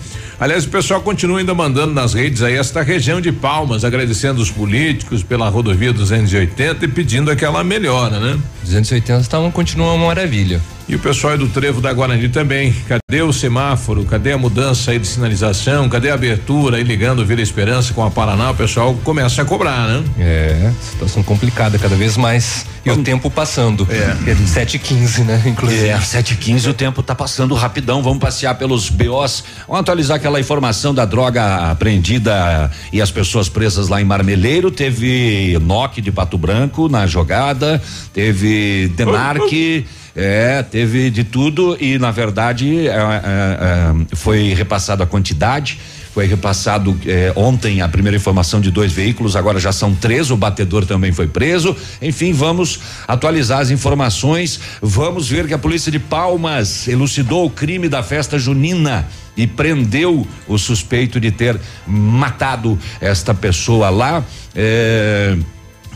Aliás, 0.41 0.65
o 0.65 0.69
pessoal 0.69 0.99
continua 1.01 1.37
ainda 1.37 1.53
mandando 1.53 1.93
nas 1.93 2.15
redes 2.15 2.41
aí 2.41 2.57
esta 2.57 2.81
região 2.81 3.21
de 3.21 3.31
Palmas, 3.31 3.85
agradecendo 3.85 4.41
os 4.41 4.49
políticos 4.49 5.21
pela 5.21 5.47
rodovia 5.47 5.93
280 5.93 6.83
e 6.83 6.87
pedindo 6.87 7.29
aquela 7.29 7.63
melhora, 7.63 8.19
né? 8.19 8.39
280 8.63 9.29
tá, 9.29 9.51
continua 9.51 9.93
uma 9.93 10.07
maravilha. 10.07 10.59
E 10.91 10.95
o 10.95 10.99
pessoal 10.99 11.37
do 11.37 11.47
Trevo 11.47 11.79
da 11.79 11.93
Guarani 11.93 12.27
também. 12.27 12.75
Cadê 12.85 13.21
o 13.21 13.31
semáforo? 13.31 14.03
Cadê 14.03 14.33
a 14.33 14.37
mudança 14.37 14.91
aí 14.91 14.99
de 14.99 15.07
sinalização? 15.07 15.87
Cadê 15.87 16.09
a 16.09 16.15
abertura 16.15 16.75
aí 16.75 16.83
ligando 16.83 17.25
Vila 17.25 17.41
Esperança 17.41 17.93
com 17.93 18.03
a 18.03 18.11
Paraná? 18.11 18.51
O 18.51 18.55
pessoal 18.55 18.93
começa 19.01 19.41
a 19.41 19.45
cobrar, 19.45 19.87
né? 19.87 20.03
É, 20.19 20.69
situação 20.81 21.23
complicada 21.23 21.79
cada 21.79 21.95
vez 21.95 22.17
mais. 22.17 22.65
E 22.83 22.89
Vamos. 22.89 23.03
o 23.03 23.05
tempo 23.05 23.31
passando. 23.31 23.87
É. 23.89 24.35
7 24.35 24.75
e 24.75 24.79
15 24.79 25.23
né? 25.23 25.41
Inclusive. 25.45 25.87
É, 25.87 25.97
7 25.97 26.33
e 26.33 26.35
15 26.35 26.69
o 26.71 26.73
tempo 26.73 27.01
tá 27.01 27.15
passando 27.15 27.55
rapidão. 27.55 28.03
Vamos 28.03 28.19
passear 28.19 28.55
pelos 28.55 28.89
BOs. 28.89 29.45
Vamos 29.67 29.79
atualizar 29.79 30.17
aquela 30.17 30.41
informação 30.41 30.93
da 30.93 31.05
droga 31.05 31.71
apreendida 31.71 32.69
e 32.91 33.01
as 33.01 33.09
pessoas 33.09 33.47
presas 33.47 33.87
lá 33.87 34.01
em 34.01 34.03
Marmeleiro. 34.03 34.69
Teve 34.69 35.57
NOC 35.61 36.01
de 36.01 36.11
Pato 36.11 36.37
Branco 36.37 36.89
na 36.89 37.07
jogada. 37.07 37.81
Teve 38.11 38.89
Denarque. 38.89 39.85
É, 40.15 40.61
teve 40.63 41.09
de 41.09 41.23
tudo 41.23 41.77
e 41.79 41.97
na 41.97 42.11
verdade 42.11 42.87
é, 42.87 42.91
é, 42.91 42.95
é, 42.95 44.15
foi 44.15 44.53
repassado 44.53 45.03
a 45.03 45.07
quantidade. 45.07 45.79
Foi 46.13 46.25
repassado 46.25 46.99
é, 47.05 47.31
ontem 47.37 47.81
a 47.81 47.87
primeira 47.87 48.17
informação 48.17 48.59
de 48.59 48.69
dois 48.69 48.91
veículos, 48.91 49.37
agora 49.37 49.61
já 49.61 49.71
são 49.71 49.95
três. 49.95 50.29
O 50.29 50.35
batedor 50.35 50.85
também 50.85 51.13
foi 51.13 51.27
preso. 51.27 51.73
Enfim, 52.01 52.33
vamos 52.33 52.81
atualizar 53.07 53.59
as 53.59 53.69
informações. 53.69 54.59
Vamos 54.81 55.29
ver 55.29 55.47
que 55.47 55.53
a 55.53 55.57
polícia 55.57 55.89
de 55.89 55.99
Palmas 55.99 56.85
elucidou 56.89 57.45
o 57.45 57.49
crime 57.49 57.87
da 57.87 58.03
festa 58.03 58.37
junina 58.37 59.07
e 59.37 59.47
prendeu 59.47 60.27
o 60.49 60.57
suspeito 60.57 61.17
de 61.17 61.31
ter 61.31 61.57
matado 61.87 62.77
esta 62.99 63.33
pessoa 63.33 63.89
lá. 63.89 64.21
É, 64.53 65.37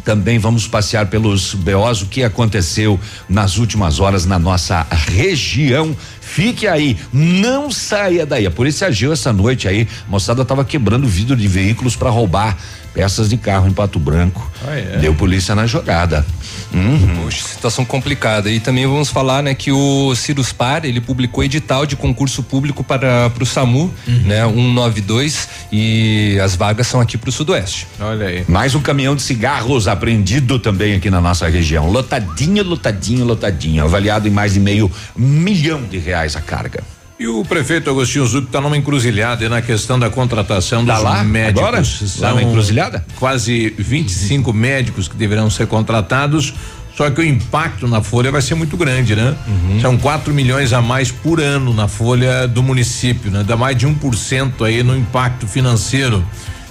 também 0.06 0.38
vamos 0.38 0.68
passear 0.68 1.08
pelos 1.08 1.56
BOs, 1.56 2.04
o 2.04 2.06
que 2.06 2.24
aconteceu 2.24 3.00
nas 3.28 3.58
últimas 3.58 4.00
horas 4.00 4.24
na 4.24 4.38
nossa 4.38 4.86
região. 5.08 5.98
Fique 6.22 6.68
aí, 6.68 6.96
não 7.12 7.72
saia 7.72 8.24
daí. 8.26 8.46
A 8.46 8.52
polícia 8.52 8.88
agiu 8.88 9.12
essa 9.12 9.34
noite 9.34 9.68
aí. 9.68 9.88
A 10.08 10.12
moçada 10.12 10.44
estava 10.44 10.64
quebrando 10.64 11.08
vidro 11.08 11.36
de 11.36 11.48
veículos 11.48 11.96
para 11.96 12.12
roubar 12.12 12.56
peças 12.96 13.30
de 13.30 13.36
carro 13.36 13.68
em 13.68 13.74
Pato 13.74 14.00
Branco. 14.00 14.50
Ah, 14.66 14.74
é. 14.74 14.98
Deu 15.00 15.14
polícia 15.14 15.54
na 15.54 15.68
jogada. 15.68 16.26
Uhum. 16.74 17.24
Poxa, 17.24 17.46
situação 17.46 17.84
complicada. 17.84 18.50
E 18.50 18.62
também 18.62 18.88
vamos 18.88 19.10
falar, 19.10 19.44
né, 19.44 19.54
que 19.54 19.72
o 19.72 20.16
Ciruspar, 20.16 20.86
ele 20.86 21.02
publicou 21.02 21.44
edital 21.44 21.86
de 21.86 21.98
concurso 21.98 22.42
público 22.42 22.84
para 22.84 23.30
o 23.40 23.46
SAMU, 23.46 23.94
uhum. 24.08 24.22
né, 24.26 24.46
192 24.48 25.50
e 25.72 26.40
as 26.42 26.56
vagas 26.56 26.88
são 26.88 27.02
aqui 27.02 27.18
para 27.18 27.30
o 27.30 27.32
Sudoeste. 27.34 27.86
Olha 28.00 28.28
aí. 28.28 28.46
Mais 28.48 28.74
um 28.74 28.80
caminhão 28.80 29.16
de 29.16 29.22
cigarros 29.22 29.88
apreendido 29.88 30.58
também 30.58 30.96
aqui 30.96 31.10
na 31.10 31.20
nossa 31.20 31.50
região. 31.50 31.90
Lotadinho, 31.90 32.64
lotadinho, 32.64 33.26
lotadinho. 33.26 33.84
Avaliado 33.84 34.28
em 34.28 34.32
mais 34.32 34.54
de 34.54 34.60
meio 34.62 34.90
milhão 35.16 35.84
de 35.84 35.98
reais 35.98 36.36
a 36.38 36.42
carga. 36.42 36.82
E 37.18 37.28
o 37.28 37.46
prefeito 37.46 37.90
Agostinho 37.90 38.26
Zuc 38.26 38.48
está 38.48 38.60
numa 38.60 38.76
encruzilhada 38.76 39.48
na 39.48 39.62
questão 39.62 39.98
da 39.98 40.10
contratação 40.10 40.86
tá 40.86 40.96
dos 40.96 41.04
lá? 41.04 41.24
médicos. 41.24 41.62
Agora? 41.62 41.84
São 41.84 42.42
encruzilhada? 42.42 43.06
Quase 43.18 43.74
25 43.78 44.50
uhum. 44.50 44.56
médicos 44.56 45.08
que 45.08 45.16
deverão 45.16 45.50
ser 45.50 45.68
contratados. 45.68 46.54
Só 46.96 47.10
que 47.10 47.20
o 47.20 47.24
impacto 47.24 47.88
na 47.88 48.02
folha 48.02 48.32
vai 48.32 48.42
ser 48.42 48.56
muito 48.56 48.78
grande, 48.78 49.16
né? 49.16 49.36
Uhum. 49.48 49.82
São 49.82 49.98
4 49.98 50.34
milhões 50.34 50.72
a 50.72 50.82
mais 50.82 51.12
por 51.12 51.42
ano 51.42 51.74
na 51.74 51.90
folha 51.90 52.48
do 52.48 52.64
município, 52.64 53.30
né? 53.32 53.44
Dá 53.46 53.58
mais 53.58 53.78
de 53.78 53.86
1% 53.86 54.66
aí 54.66 54.82
no 54.82 54.96
impacto 54.96 55.46
financeiro. 55.46 56.26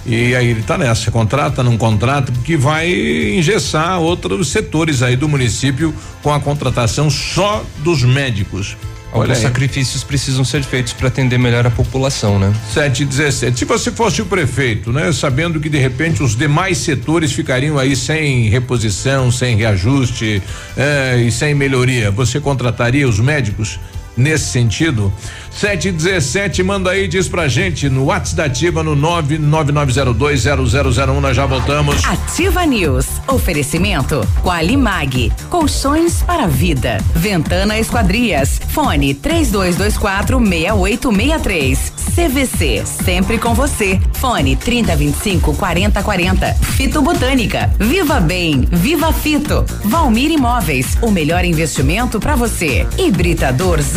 E 0.05 0.35
aí 0.35 0.47
ele 0.47 0.59
está 0.59 0.77
nessa, 0.77 1.09
contrata, 1.09 1.63
não 1.63 1.77
contrata, 1.77 2.31
porque 2.31 2.55
vai 2.55 2.91
engessar 3.35 3.99
outros 3.99 4.49
setores 4.49 5.01
aí 5.01 5.15
do 5.15 5.27
município 5.27 5.93
com 6.21 6.31
a 6.31 6.39
contratação 6.39 7.09
só 7.09 7.63
dos 7.79 8.03
médicos. 8.03 8.77
Olha 9.15 9.29
Alguns 9.29 9.37
sacrifícios 9.37 10.03
precisam 10.03 10.43
ser 10.43 10.61
feitos 10.61 10.91
para 10.91 11.07
atender 11.07 11.39
melhor 11.39 11.65
a 11.65 11.71
população, 11.71 12.37
né? 12.37 12.53
7 12.73 13.03
e 13.03 13.05
17. 13.05 13.59
Se 13.59 13.63
você 13.63 13.89
fosse 13.89 14.21
o 14.21 14.25
prefeito, 14.25 14.91
né? 14.91 15.11
Sabendo 15.13 15.57
que 15.59 15.69
de 15.69 15.77
repente 15.77 16.21
os 16.21 16.35
demais 16.35 16.79
setores 16.79 17.31
ficariam 17.31 17.79
aí 17.79 17.95
sem 17.95 18.49
reposição, 18.49 19.31
sem 19.31 19.55
reajuste 19.55 20.43
eh, 20.75 21.23
e 21.27 21.31
sem 21.31 21.55
melhoria, 21.55 22.11
você 22.11 22.41
contrataria 22.41 23.07
os 23.07 23.17
médicos? 23.17 23.79
Nesse 24.15 24.45
sentido. 24.45 25.11
717 25.51 26.63
manda 26.63 26.89
aí, 26.91 27.07
diz 27.07 27.29
pra 27.29 27.47
gente 27.47 27.89
no 27.89 28.05
WhatsApp 28.05 28.35
da 28.35 28.45
Ativa 28.45 28.83
no 28.83 28.95
999020001. 28.95 31.19
Nós 31.19 31.35
já 31.35 31.45
voltamos. 31.45 32.03
Ativa 32.03 32.65
News. 32.65 33.05
Oferecimento 33.27 34.27
Qualimag. 34.43 35.31
Colchões 35.49 36.23
para 36.23 36.47
vida. 36.47 36.97
Ventana 37.13 37.77
Esquadrias. 37.79 38.59
Fone 38.69 39.13
3224 39.13 40.39
6863. 40.39 41.93
CVC. 42.15 42.83
Sempre 42.85 43.37
com 43.37 43.53
você. 43.53 43.99
Fone 44.13 44.55
3025 44.55 45.53
4040. 45.53 46.53
Fito 46.53 47.01
Botânica. 47.01 47.69
Viva 47.79 48.19
Bem. 48.19 48.67
Viva 48.71 49.13
Fito. 49.13 49.63
Valmir 49.83 50.31
Imóveis. 50.31 50.97
O 51.01 51.11
melhor 51.11 51.45
investimento 51.45 52.19
para 52.19 52.35
você. 52.35 52.87
Hibridador 52.97 53.81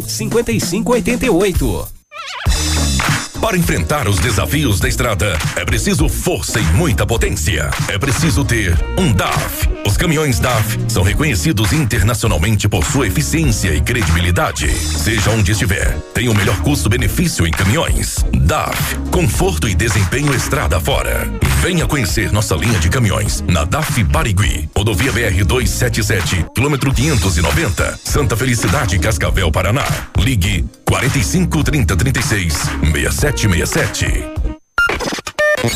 5588. 0.00 1.88
Para 3.44 3.58
enfrentar 3.58 4.08
os 4.08 4.18
desafios 4.18 4.80
da 4.80 4.88
estrada, 4.88 5.38
é 5.54 5.66
preciso 5.66 6.08
força 6.08 6.58
e 6.58 6.62
muita 6.72 7.06
potência. 7.06 7.68
É 7.88 7.98
preciso 7.98 8.42
ter 8.42 8.74
um 8.96 9.12
DAF. 9.12 9.68
Os 9.86 9.98
caminhões 9.98 10.40
DAF 10.40 10.78
são 10.88 11.02
reconhecidos 11.02 11.70
internacionalmente 11.74 12.66
por 12.70 12.82
sua 12.86 13.06
eficiência 13.06 13.74
e 13.74 13.82
credibilidade. 13.82 14.72
Seja 14.74 15.30
onde 15.30 15.52
estiver, 15.52 15.94
tem 16.14 16.30
o 16.30 16.34
melhor 16.34 16.56
custo-benefício 16.62 17.46
em 17.46 17.50
caminhões. 17.50 18.24
DAF, 18.32 18.96
conforto 19.10 19.68
e 19.68 19.74
desempenho 19.74 20.34
estrada 20.34 20.80
fora. 20.80 21.30
Venha 21.60 21.86
conhecer 21.86 22.32
nossa 22.32 22.54
linha 22.54 22.78
de 22.78 22.88
caminhões 22.88 23.44
na 23.46 23.64
DAF 23.64 24.02
Barigui, 24.04 24.70
rodovia 24.74 25.12
BR 25.12 25.44
277, 25.44 26.46
quilômetro 26.54 26.94
590, 26.94 28.00
Santa 28.04 28.38
Felicidade, 28.38 28.98
Cascavel, 28.98 29.52
Paraná. 29.52 29.84
Ligue 30.16 30.64
45 31.00 31.64
30 31.64 31.86
36 31.86 32.68
6767. 32.92 34.34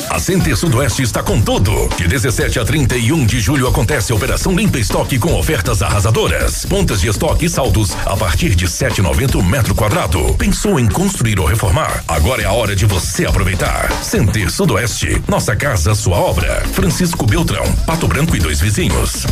A 0.10 0.20
Center 0.20 0.56
Sudoeste 0.58 1.02
está 1.02 1.24
com 1.24 1.42
tudo. 1.42 1.90
De 1.96 2.08
17 2.08 2.60
a 2.60 2.66
31 2.66 3.26
de 3.26 3.40
julho 3.40 3.68
acontece 3.68 4.12
a 4.12 4.16
Operação 4.16 4.56
Limpa 4.56 4.80
Estoque 4.80 5.18
com 5.18 5.34
ofertas 5.38 5.82
arrasadoras. 5.82 6.66
Pontas 6.66 7.02
de 7.02 7.08
estoque 7.08 7.46
e 7.46 7.50
saldos 7.50 7.96
a 8.06 8.16
partir 8.16 8.56
de 8.56 8.68
7,90 8.68 9.44
metro 9.44 9.76
quadrado. 9.76 10.34
Pensou 10.36 10.80
em 10.80 10.88
construir 10.88 11.40
ou 11.40 11.46
reformar? 11.46 12.04
Agora 12.08 12.42
é 12.42 12.46
a 12.46 12.52
hora 12.52 12.76
de 12.76 12.86
você 12.86 13.26
aproveitar. 13.26 13.92
Center 14.04 14.52
Sudoeste, 14.52 15.22
nossa 15.28 15.56
casa, 15.56 15.94
sua 15.96 16.18
obra. 16.18 16.64
Francisco 16.74 17.26
Beltrão, 17.26 17.66
Pato 17.86 18.08
Branco 18.08 18.36
e 18.36 18.40
dois 18.40 18.60
vizinhos. 18.60 19.26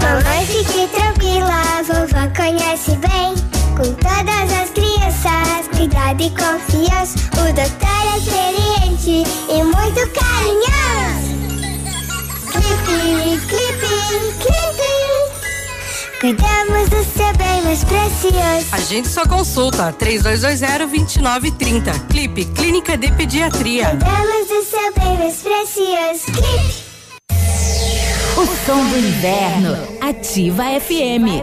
Mamãe, 0.00 0.46
fique 0.46 0.88
tranquila, 0.88 1.82
vovó 1.86 2.28
conhece 2.34 2.96
bem. 2.96 3.34
Com 3.76 3.92
todas 3.94 4.52
as 4.52 4.70
crianças, 4.70 5.51
cuidado 5.82 6.22
e 6.22 6.30
confiança. 6.30 7.18
O 7.32 7.52
doutor 7.52 8.14
é 8.14 8.18
experiente 8.18 9.24
e 9.48 9.64
muito 9.64 10.08
carinhoso. 10.12 11.32
Clipe, 12.52 13.40
clipe, 13.48 13.88
clipe. 14.38 14.92
Cuidamos 16.20 16.88
do 16.88 17.02
seu 17.02 17.32
bem 17.36 17.62
mais 17.64 17.82
precioso. 17.82 18.66
Agende 18.70 19.08
sua 19.08 19.26
consulta 19.26 19.92
3220-2930. 19.98 22.06
Clipe 22.08 22.44
Clínica 22.44 22.96
de 22.96 23.10
Pediatria. 23.10 23.88
Cuidamos 23.88 24.46
do 24.46 24.62
seu 24.62 24.92
bem 24.94 25.18
mais 25.18 25.42
precioso. 25.42 26.26
Clipe. 26.26 26.92
O 28.36 28.46
som 28.64 28.88
do 28.88 28.98
inverno. 28.98 29.76
Ativa 30.00 30.62
FM. 30.80 31.42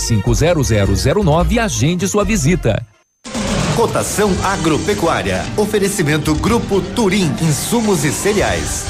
0009 0.01 1.55
e 1.55 1.59
agende 1.59 2.07
sua 2.07 2.23
visita. 2.23 2.85
Cotação 3.75 4.31
agropecuária. 4.43 5.43
Oferecimento 5.55 6.35
Grupo 6.35 6.81
Turim, 6.81 7.31
insumos 7.41 8.03
e 8.03 8.11
cereais. 8.11 8.85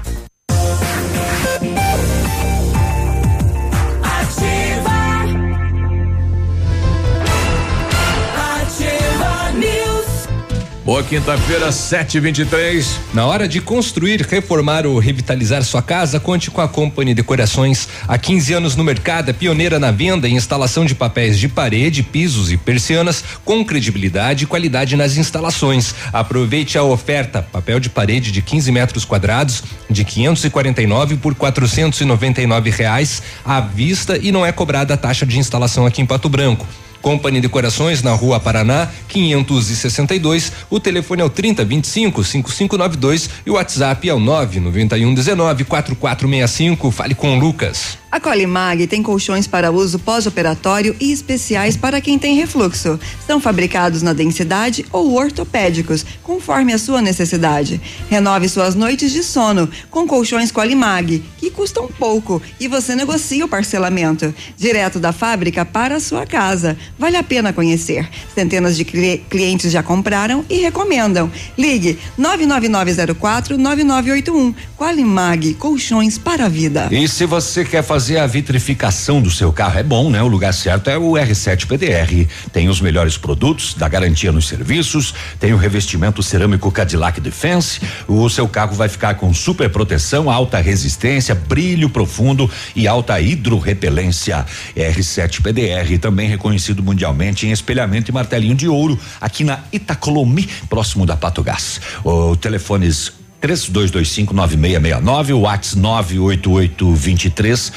Boa 10.91 11.03
quinta-feira, 11.03 11.71
723. 11.71 12.99
Na 13.13 13.25
hora 13.25 13.47
de 13.47 13.61
construir, 13.61 14.23
reformar 14.23 14.85
ou 14.85 14.99
revitalizar 14.99 15.63
sua 15.63 15.81
casa, 15.81 16.19
conte 16.19 16.51
com 16.51 16.59
a 16.59 16.67
Company 16.67 17.13
Decorações. 17.13 17.87
Há 18.05 18.17
15 18.17 18.55
anos 18.55 18.75
no 18.75 18.83
mercado, 18.83 19.29
é 19.29 19.33
pioneira 19.33 19.79
na 19.79 19.89
venda 19.89 20.27
e 20.27 20.33
instalação 20.33 20.83
de 20.83 20.93
papéis 20.93 21.39
de 21.39 21.47
parede, 21.47 22.03
pisos 22.03 22.51
e 22.51 22.57
persianas, 22.57 23.23
com 23.45 23.63
credibilidade 23.63 24.43
e 24.43 24.47
qualidade 24.47 24.97
nas 24.97 25.15
instalações. 25.15 25.95
Aproveite 26.11 26.77
a 26.77 26.83
oferta: 26.83 27.41
papel 27.41 27.79
de 27.79 27.89
parede 27.89 28.29
de 28.29 28.41
15 28.41 28.69
metros 28.73 29.05
quadrados, 29.05 29.63
de 29.89 30.03
549 30.03 31.15
por 31.15 31.33
499 31.33 32.69
reais 32.69 33.23
à 33.45 33.61
vista 33.61 34.17
e 34.17 34.29
não 34.29 34.45
é 34.45 34.51
cobrada 34.51 34.93
a 34.93 34.97
taxa 34.97 35.25
de 35.25 35.39
instalação 35.39 35.85
aqui 35.85 36.01
em 36.01 36.05
Pato 36.05 36.27
Branco. 36.27 36.67
Company 37.01 37.41
Decorações 37.41 38.03
na 38.03 38.11
Rua 38.11 38.39
Paraná, 38.39 38.89
562. 39.07 40.51
O 40.69 40.79
telefone 40.79 41.21
é 41.21 41.25
o 41.25 41.29
3025 41.29 42.23
5592 42.23 43.29
e 43.45 43.49
o 43.49 43.53
WhatsApp 43.53 44.07
é 44.07 44.13
o 44.13 44.19
991 44.19 45.13
19 45.13 45.65
4465. 45.65 46.91
Fale 46.91 47.15
com 47.15 47.35
o 47.35 47.39
Lucas. 47.39 48.01
A 48.11 48.19
Colimag 48.19 48.87
tem 48.87 49.01
colchões 49.01 49.47
para 49.47 49.71
uso 49.71 49.97
pós-operatório 49.97 50.93
e 50.99 51.13
especiais 51.13 51.77
para 51.77 52.01
quem 52.01 52.19
tem 52.19 52.35
refluxo. 52.35 52.99
São 53.25 53.39
fabricados 53.39 54.01
na 54.01 54.11
densidade 54.11 54.85
ou 54.91 55.13
ortopédicos, 55.13 56.05
conforme 56.21 56.73
a 56.73 56.77
sua 56.77 57.01
necessidade. 57.01 57.79
Renove 58.09 58.49
suas 58.49 58.75
noites 58.75 59.13
de 59.13 59.23
sono 59.23 59.69
com 59.89 60.05
colchões 60.05 60.51
Colimag, 60.51 61.23
que 61.37 61.49
custam 61.49 61.87
pouco 61.87 62.41
e 62.59 62.67
você 62.67 62.95
negocia 62.95 63.45
o 63.45 63.47
parcelamento. 63.47 64.35
Direto 64.57 64.99
da 64.99 65.13
fábrica 65.13 65.63
para 65.63 65.95
a 65.95 66.01
sua 66.01 66.25
casa. 66.25 66.77
Vale 66.97 67.17
a 67.17 67.23
pena 67.23 67.51
conhecer. 67.53 68.07
Centenas 68.35 68.77
de 68.77 68.85
cli- 68.85 69.23
clientes 69.29 69.71
já 69.71 69.81
compraram 69.81 70.45
e 70.49 70.57
recomendam. 70.61 71.31
Ligue 71.57 71.97
99904 72.17 73.57
9981. 73.57 74.53
Qualimag, 74.77 75.53
colchões 75.55 76.17
para 76.17 76.45
a 76.45 76.49
vida. 76.49 76.87
E 76.91 77.07
se 77.07 77.25
você 77.25 77.63
quer 77.65 77.83
fazer 77.83 78.17
a 78.17 78.27
vitrificação 78.27 79.21
do 79.21 79.29
seu 79.31 79.51
carro, 79.51 79.79
é 79.79 79.83
bom, 79.83 80.09
né? 80.09 80.21
O 80.21 80.27
lugar 80.27 80.53
certo 80.53 80.89
é 80.89 80.97
o 80.97 81.11
R7 81.13 81.65
PDR. 81.67 82.27
Tem 82.51 82.67
os 82.69 82.81
melhores 82.81 83.17
produtos, 83.17 83.73
dá 83.75 83.87
garantia 83.87 84.31
nos 84.31 84.47
serviços, 84.47 85.13
tem 85.39 85.53
o 85.53 85.57
revestimento 85.57 86.21
cerâmico 86.23 86.71
Cadillac 86.71 87.19
Defense. 87.21 87.79
O 88.07 88.29
seu 88.29 88.47
carro 88.47 88.75
vai 88.75 88.89
ficar 88.89 89.15
com 89.15 89.33
super 89.33 89.69
proteção, 89.69 90.29
alta 90.29 90.59
resistência, 90.59 91.33
brilho 91.35 91.89
profundo 91.89 92.49
e 92.75 92.87
alta 92.87 93.19
hidrorrepelência. 93.19 94.45
R7 94.75 95.41
PDR, 95.41 95.97
também 95.99 96.27
reconhecido 96.27 96.80
mundialmente 96.81 97.45
em 97.45 97.51
espelhamento 97.51 98.11
e 98.11 98.13
martelinho 98.13 98.55
de 98.55 98.67
ouro, 98.67 98.99
aqui 99.19 99.43
na 99.43 99.59
Itacolomi, 99.71 100.47
próximo 100.69 101.05
da 101.05 101.15
Pato 101.15 101.43
Gás. 101.43 101.79
O 102.03 102.35
telefones 102.35 103.20
32259669, 103.41 105.33
o 105.33 105.39
WhatsApp 105.41 105.81
988236505 105.81 107.71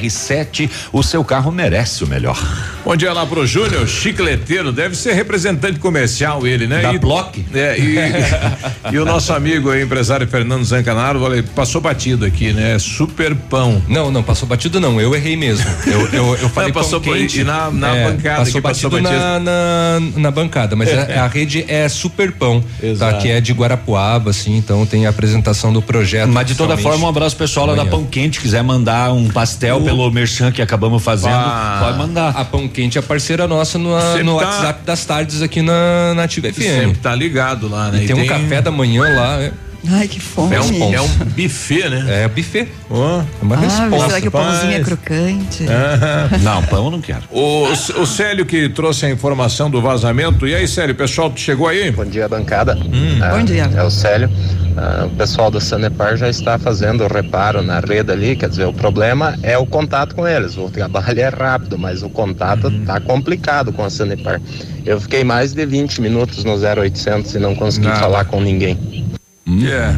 R7. 0.00 0.70
O 0.92 1.02
seu 1.02 1.24
carro 1.24 1.50
merece 1.50 2.04
o 2.04 2.06
melhor. 2.06 2.38
Bom 2.84 2.94
dia 2.96 3.12
lá 3.12 3.24
pro 3.24 3.46
Júnior, 3.46 3.86
chicleteiro, 3.88 4.72
deve 4.72 4.94
ser 4.96 5.14
representante 5.14 5.78
comercial 5.78 6.46
ele, 6.46 6.66
né? 6.66 6.82
Da 6.82 6.92
e, 6.92 6.98
Block? 6.98 7.44
É, 7.54 7.78
e, 7.78 7.96
e 8.92 8.98
o 8.98 9.04
nosso 9.04 9.32
amigo 9.32 9.70
aí, 9.70 9.82
empresário 9.82 10.26
Fernando 10.26 10.64
Zancanaro, 10.64 11.22
olha, 11.22 11.42
passou 11.42 11.80
batido 11.80 12.26
aqui, 12.26 12.52
né? 12.52 12.78
Super 12.78 13.34
pão. 13.34 13.82
Não, 13.88 14.10
não, 14.10 14.22
passou 14.22 14.48
batido 14.48 14.80
não, 14.80 15.00
eu 15.00 15.14
errei 15.14 15.36
mesmo. 15.36 15.64
Eu, 15.86 16.06
eu, 16.08 16.36
eu 16.36 16.48
falei 16.48 16.72
Não, 16.72 16.74
passou 16.74 17.00
pão 17.00 17.12
quente. 17.14 17.40
e 17.40 17.44
na- 17.44 17.70
na 17.70 17.96
É, 17.96 18.10
bancada 18.10 18.36
Passou 18.38 18.54
que 18.54 18.60
batido, 18.60 18.90
passou 18.90 19.02
na, 19.02 19.38
na, 19.40 20.00
na 20.16 20.30
bancada, 20.30 20.76
mas 20.76 20.88
a, 20.92 21.24
a 21.24 21.28
rede 21.28 21.64
é 21.68 21.88
Super 21.88 22.32
Pão, 22.32 22.60
tá? 22.60 22.86
Exato. 22.86 23.22
Que 23.22 23.30
é 23.30 23.40
de 23.40 23.52
Assim, 24.30 24.56
então 24.56 24.84
tem 24.86 25.06
a 25.06 25.10
apresentação 25.10 25.72
do 25.72 25.80
projeto. 25.80 26.28
Mas 26.30 26.46
de 26.46 26.54
toda 26.54 26.76
forma, 26.76 27.06
um 27.06 27.08
abraço 27.08 27.36
pessoal 27.36 27.66
lá 27.66 27.74
da. 27.74 27.86
Pão 27.86 28.04
Quente, 28.04 28.40
quiser 28.40 28.62
mandar 28.62 29.12
um 29.12 29.28
pastel 29.28 29.76
O- 29.78 29.84
pelo 29.84 30.10
merchan 30.10 30.50
que 30.50 30.60
acabamos 30.62 31.02
fazendo, 31.02 31.34
Ah. 31.34 31.80
pode 31.84 31.98
mandar. 31.98 32.30
A 32.36 32.44
Pão 32.44 32.66
Quente 32.68 32.98
é 32.98 33.02
parceira 33.02 33.46
nossa 33.46 33.78
no, 33.78 33.90
no 34.24 34.38
tá- 34.38 34.46
WhatsApp 34.46 34.84
das 34.84 35.04
tardes 35.04 35.42
aqui 35.42 35.60
na, 35.62 36.14
na 36.14 36.24
Ativa 36.24 36.48
FM. 36.52 36.58
Sempre 36.62 36.98
tá 36.98 37.14
ligado 37.14 37.68
lá, 37.68 37.90
né? 37.90 38.02
E 38.04 38.06
tem 38.06 38.16
um 38.16 38.26
café 38.26 38.60
da 38.62 38.70
manhã 38.70 39.02
lá. 39.14 39.40
É, 39.42 39.52
Ai, 39.90 40.06
que 40.06 40.20
fome. 40.20 40.54
É 40.54 40.60
um, 40.60 40.94
é 40.94 41.00
um 41.00 41.08
buffet, 41.08 41.88
né? 41.88 42.22
é 42.24 42.28
buffet. 42.28 42.68
Ó. 42.88 43.20
É 43.20 43.24
uma 43.42 43.56
Ah, 43.56 43.58
resposta. 43.58 44.06
será 44.08 44.20
que 44.20 44.28
o 44.28 44.30
pãozinho 44.30 44.72
é 44.74 44.80
crocante? 44.80 45.64
Não, 46.42 46.62
pão 46.64 46.84
eu 46.84 46.90
não 46.92 47.00
quero. 47.00 47.22
O, 47.32 47.64
o 48.00 48.06
Célio 48.06 48.46
que 48.46 48.68
trouxe 48.68 49.06
a 49.06 49.10
informação 49.10 49.68
do 49.68 49.80
vazamento. 49.82 50.46
E 50.46 50.54
aí, 50.54 50.68
Célio, 50.68 50.94
pessoal, 50.94 51.30
tu 51.30 51.40
chegou 51.40 51.66
aí? 51.66 51.90
Bom 51.90 52.04
dia, 52.04 52.28
bancada. 52.28 52.78
Ah, 53.22 53.36
Bom 53.36 53.44
dia. 53.44 53.68
É 53.74 53.82
o 53.82 53.90
Célio. 53.90 54.30
Ah, 54.76 55.06
o 55.06 55.10
pessoal 55.16 55.50
da 55.50 55.60
Sanepar 55.60 56.16
já 56.16 56.28
está 56.28 56.58
fazendo 56.58 57.04
o 57.04 57.08
reparo 57.12 57.60
na 57.60 57.80
rede 57.80 58.10
ali, 58.12 58.36
quer 58.36 58.48
dizer, 58.48 58.64
o 58.66 58.72
problema 58.72 59.36
é 59.42 59.58
o 59.58 59.66
contato 59.66 60.14
com 60.14 60.26
eles. 60.26 60.56
O 60.56 60.70
trabalho 60.70 61.20
é 61.20 61.28
rápido, 61.28 61.76
mas 61.76 62.02
o 62.04 62.08
contato 62.08 62.70
tá 62.86 63.00
complicado 63.00 63.72
com 63.72 63.84
a 63.84 63.90
Sanepar. 63.90 64.40
Eu 64.86 65.00
fiquei 65.00 65.24
mais 65.24 65.52
de 65.52 65.66
20 65.66 66.00
minutos 66.00 66.44
no 66.44 66.52
0800 66.56 67.34
e 67.34 67.38
não 67.40 67.54
consegui 67.54 67.88
Ah. 67.88 67.96
falar 67.96 68.24
com 68.26 68.40
ninguém. 68.40 68.78
É. 69.46 69.96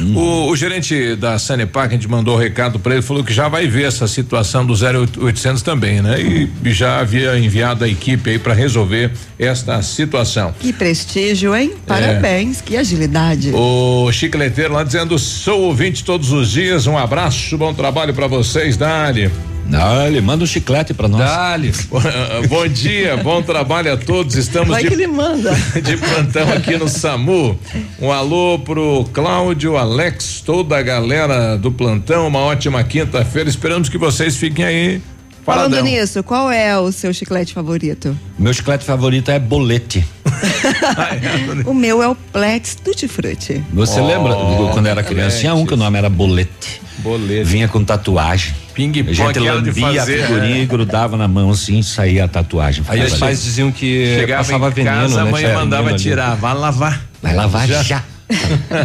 O, 0.00 0.50
o 0.50 0.56
gerente 0.56 1.14
da 1.16 1.38
Sanepar, 1.38 1.88
que 1.88 1.94
a 1.94 1.98
gente 1.98 2.08
mandou 2.08 2.34
o 2.34 2.38
recado 2.38 2.78
para 2.78 2.94
ele, 2.94 3.02
falou 3.02 3.22
que 3.24 3.32
já 3.32 3.48
vai 3.48 3.66
ver 3.66 3.84
essa 3.84 4.06
situação 4.06 4.64
do 4.64 4.74
0800 4.74 5.62
também, 5.62 6.00
né? 6.02 6.20
E, 6.20 6.50
e 6.64 6.72
já 6.72 7.00
havia 7.00 7.38
enviado 7.38 7.84
a 7.84 7.88
equipe 7.88 8.30
aí 8.30 8.38
para 8.38 8.54
resolver 8.54 9.10
esta 9.38 9.80
situação. 9.82 10.54
Que 10.58 10.72
prestígio, 10.72 11.54
hein? 11.54 11.72
Parabéns, 11.86 12.60
que 12.60 12.76
agilidade. 12.76 13.52
O 13.54 14.10
chicleteiro 14.12 14.74
lá 14.74 14.84
dizendo: 14.84 15.18
sou 15.18 15.62
ouvinte 15.62 16.04
todos 16.04 16.32
os 16.32 16.50
dias, 16.50 16.86
um 16.86 16.96
abraço, 16.96 17.56
bom 17.56 17.74
trabalho 17.74 18.14
para 18.14 18.26
vocês, 18.26 18.76
Dali. 18.76 19.30
Dale, 19.66 20.20
manda 20.22 20.44
um 20.44 20.46
chiclete 20.46 20.94
pra 20.94 21.08
nós. 21.08 21.20
Dale. 21.20 21.72
bom 22.48 22.66
dia, 22.66 23.16
bom 23.18 23.42
trabalho 23.42 23.92
a 23.92 23.96
todos. 23.98 24.34
Estamos 24.34 24.70
Vai 24.70 24.82
de 24.82 24.88
que 24.88 24.94
ele 24.94 25.06
manda. 25.06 25.54
de 25.82 25.96
plantão 25.96 26.50
aqui 26.52 26.76
no 26.78 26.88
SAMU. 26.88 27.58
Um 28.00 28.10
alô 28.10 28.58
pro 28.60 29.04
Cláudio, 29.12 29.76
Alex, 29.76 30.42
toda 30.44 30.78
a 30.78 30.82
galera 30.82 31.56
do 31.58 31.70
plantão. 31.70 32.26
Uma 32.26 32.38
ótima 32.40 32.82
quinta-feira. 32.82 33.48
Esperamos 33.50 33.88
que 33.90 33.98
vocês 33.98 34.36
fiquem 34.36 34.64
aí. 34.64 35.02
Falando 35.44 35.70
paradão. 35.76 35.90
nisso, 35.90 36.22
qual 36.22 36.50
é 36.50 36.78
o 36.78 36.92
seu 36.92 37.12
chiclete 37.12 37.54
favorito? 37.54 38.18
Meu 38.38 38.52
chiclete 38.52 38.84
favorito 38.84 39.30
é 39.30 39.38
bolete. 39.38 40.04
O 41.64 41.74
meu 41.74 42.02
é 42.02 42.08
o 42.08 42.14
Plex 42.14 42.74
Tutti 42.76 43.08
Frutti. 43.08 43.62
Você 43.72 43.98
Oh, 44.00 44.06
lembra 44.06 44.34
do- 44.34 44.70
quando 44.72 44.86
era 44.86 45.02
criança? 45.02 45.38
Tinha 45.40 45.54
um 45.54 45.66
que 45.66 45.74
o 45.74 45.76
nome 45.76 45.98
era 45.98 46.08
bolete. 46.08 46.80
Bolete. 46.98 47.44
Vinha 47.44 47.66
com 47.68 47.82
tatuagem. 47.82 48.54
Ping-pong, 48.78 49.10
A 49.10 49.12
gente 49.12 49.38
lambia 49.40 50.02
a 50.02 50.06
figurinha 50.06 50.62
e 50.62 50.66
grudava 50.66 51.16
na 51.16 51.26
mão 51.26 51.50
assim, 51.50 51.82
saía 51.82 52.26
a 52.26 52.28
tatuagem. 52.28 52.84
Aí 52.86 53.02
os 53.04 53.14
pais 53.18 53.42
diziam 53.42 53.72
que 53.72 54.14
Chegava 54.20 54.44
passava 54.44 54.68
em 54.68 54.70
veneno, 54.70 54.96
casa, 55.00 55.20
a 55.20 55.24
né? 55.24 55.30
mãe 55.32 55.42
Tinha 55.42 55.54
mandava 55.54 55.94
tirar. 55.94 56.36
Vai 56.36 56.54
lavar. 56.54 57.02
Vai 57.20 57.34
lavar 57.34 57.66
Já. 57.66 57.82
já. 57.82 58.04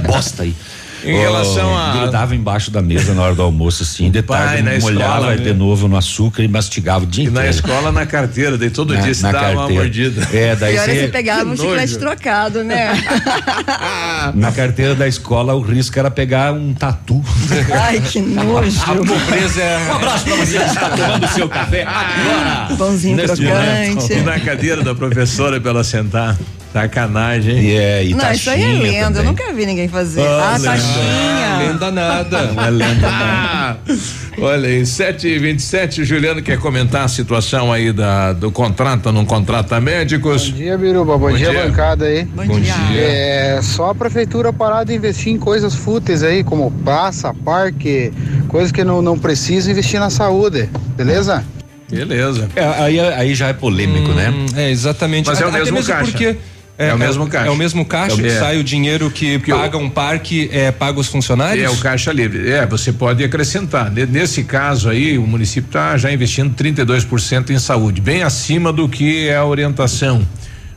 Bosta 0.07 0.41
aí. 0.43 0.55
Em 1.03 1.17
relação 1.17 1.77
a- 1.77 1.97
Grudava 1.97 2.35
embaixo 2.35 2.71
da 2.71 2.81
mesa 2.81 3.13
na 3.13 3.21
hora 3.23 3.35
do 3.35 3.41
almoço, 3.41 3.83
assim, 3.83 4.09
de 4.09 4.21
Pai, 4.21 4.39
tarde, 4.57 4.63
na 4.63 4.79
molhava 4.79 5.13
escola, 5.17 5.37
de 5.37 5.43
né? 5.45 5.53
novo 5.53 5.87
no 5.87 5.97
açúcar 5.97 6.43
e 6.43 6.47
mastigava 6.47 7.03
o 7.03 7.07
dia 7.07 7.25
E 7.25 7.27
na 7.29 7.41
inteiro. 7.41 7.49
escola, 7.55 7.91
na 7.91 8.05
carteira, 8.05 8.57
daí 8.57 8.69
todo 8.69 8.93
Na- 8.93 9.01
dia 9.01 9.13
se 9.13 9.21
na 9.23 9.31
dava 9.31 9.45
uma 9.49 9.55
carteira. 9.57 9.81
mordida. 9.83 10.27
É, 10.33 10.55
daí 10.55 10.73
Pior 10.73 10.83
é 10.83 10.85
você- 10.93 10.99
você 11.01 11.07
pegava 11.09 11.49
um 11.49 11.57
chiclete 11.57 11.97
trocado, 11.97 12.63
né? 12.63 12.91
Na 14.35 14.51
carteira 14.51 14.95
da 14.95 15.07
escola, 15.07 15.53
o 15.53 15.61
risco 15.61 15.97
era 15.99 16.09
pegar 16.09 16.53
um 16.53 16.73
tatu. 16.73 17.23
Ai, 17.73 17.99
que 18.01 18.19
nojo. 18.21 18.81
A 18.83 18.95
pobreza 18.95 19.61
é. 19.61 19.77
Um 19.89 19.95
abraço 19.95 20.23
pra 20.25 20.35
você 20.35 20.57
que 20.59 20.65
está 20.65 20.89
tomando 20.89 21.27
seu 21.29 21.49
café 21.49 21.83
agora. 21.83 22.75
Pãozinho 22.77 23.17
Neste 23.17 23.37
crocante. 23.45 24.13
E 24.13 24.21
na 24.21 24.39
cadeira 24.39 24.81
da 24.83 24.95
professora 24.95 25.59
pra 25.59 25.71
ela 25.71 25.83
sentar. 25.83 26.37
Sacanagem, 26.73 27.55
hein? 27.55 27.65
E 27.65 27.75
é, 27.75 28.03
e 28.05 28.13
Não, 28.15 28.31
isso 28.31 28.49
aí 28.49 28.63
é 28.63 28.67
lenda, 28.73 28.97
eu 28.97 29.13
também. 29.13 29.25
nunca 29.25 29.53
vi 29.53 29.65
ninguém 29.67 29.87
fazer. 29.87 30.21
Ah, 30.21 30.53
Ah, 30.53 30.57
lenda. 30.57 30.71
taxinha. 30.71 31.57
Lenda 31.67 31.91
nada. 31.91 32.41
Não 32.51 32.63
é 32.65 32.69
lenda, 32.71 32.95
não. 33.09 33.09
Ah, 33.11 33.75
olha 34.41 34.67
aí, 34.69 34.83
7 34.85 35.27
e 35.27 35.37
27 35.37 36.01
o 36.01 36.05
Juliano 36.05 36.41
quer 36.41 36.57
comentar 36.57 37.05
a 37.05 37.07
situação 37.07 37.71
aí 37.71 37.93
da, 37.93 38.33
do 38.33 38.49
contrato, 38.51 39.11
não 39.11 39.23
contrata 39.23 39.79
médicos. 39.79 40.49
Bom 40.49 40.57
dia, 40.57 40.75
Biruba. 40.77 41.15
Bom, 41.17 41.29
Bom 41.29 41.37
dia, 41.37 41.51
dia. 41.51 41.63
bancada 41.67 42.05
aí. 42.05 42.25
Bom, 42.25 42.43
Bom 42.47 42.59
dia. 42.59 42.73
dia. 42.73 43.01
É 43.01 43.59
só 43.61 43.91
a 43.91 43.95
prefeitura 43.95 44.51
parar 44.51 44.83
de 44.83 44.95
investir 44.95 45.31
em 45.31 45.37
coisas 45.37 45.75
fúteis 45.75 46.23
aí, 46.23 46.43
como 46.43 46.71
praça, 46.83 47.33
parque, 47.45 48.11
coisas 48.47 48.71
que 48.71 48.83
não, 48.83 48.99
não 48.99 49.17
precisa 49.17 49.69
investir 49.69 49.99
na 49.99 50.09
saúde, 50.09 50.67
beleza? 50.97 51.43
Beleza. 51.87 52.49
É, 52.55 52.65
aí, 52.65 52.99
aí 52.99 53.35
já 53.35 53.49
é 53.49 53.53
polêmico, 53.53 54.09
né? 54.13 54.31
Hum, 54.31 54.45
É, 54.57 54.71
exatamente. 54.71 55.27
Mas 55.27 55.39
é 55.39 55.45
o 55.45 55.51
mesmo 55.51 55.83
caixa. 55.83 56.11
Porque 56.11 56.35
É 56.77 56.93
o 56.93 56.97
mesmo 56.97 57.27
caixa. 57.27 57.47
É 57.47 57.51
o 57.51 57.55
mesmo 57.55 57.85
caixa 57.85 58.11
É 58.11 58.13
o 58.13 58.17
que 58.17 58.23
mesmo. 58.23 58.39
sai 58.39 58.57
o 58.59 58.63
dinheiro 58.63 59.11
que 59.11 59.37
Porque 59.37 59.51
paga 59.51 59.77
um 59.77 59.89
parque, 59.89 60.49
é, 60.51 60.71
paga 60.71 60.99
os 60.99 61.07
funcionários? 61.07 61.63
É 61.63 61.69
o 61.69 61.77
caixa 61.77 62.11
livre. 62.11 62.49
É, 62.51 62.65
você 62.65 62.91
pode 62.91 63.23
acrescentar. 63.23 63.91
Ne- 63.91 64.05
Nesse 64.07 64.43
caso 64.43 64.89
aí, 64.89 65.17
o 65.17 65.27
município 65.27 65.67
está 65.67 65.95
já 65.97 66.11
investindo 66.11 66.53
32% 66.55 67.51
em 67.51 67.59
saúde, 67.59 68.01
bem 68.01 68.23
acima 68.23 68.73
do 68.73 68.89
que 68.89 69.27
é 69.27 69.35
a 69.35 69.45
orientação. 69.45 70.25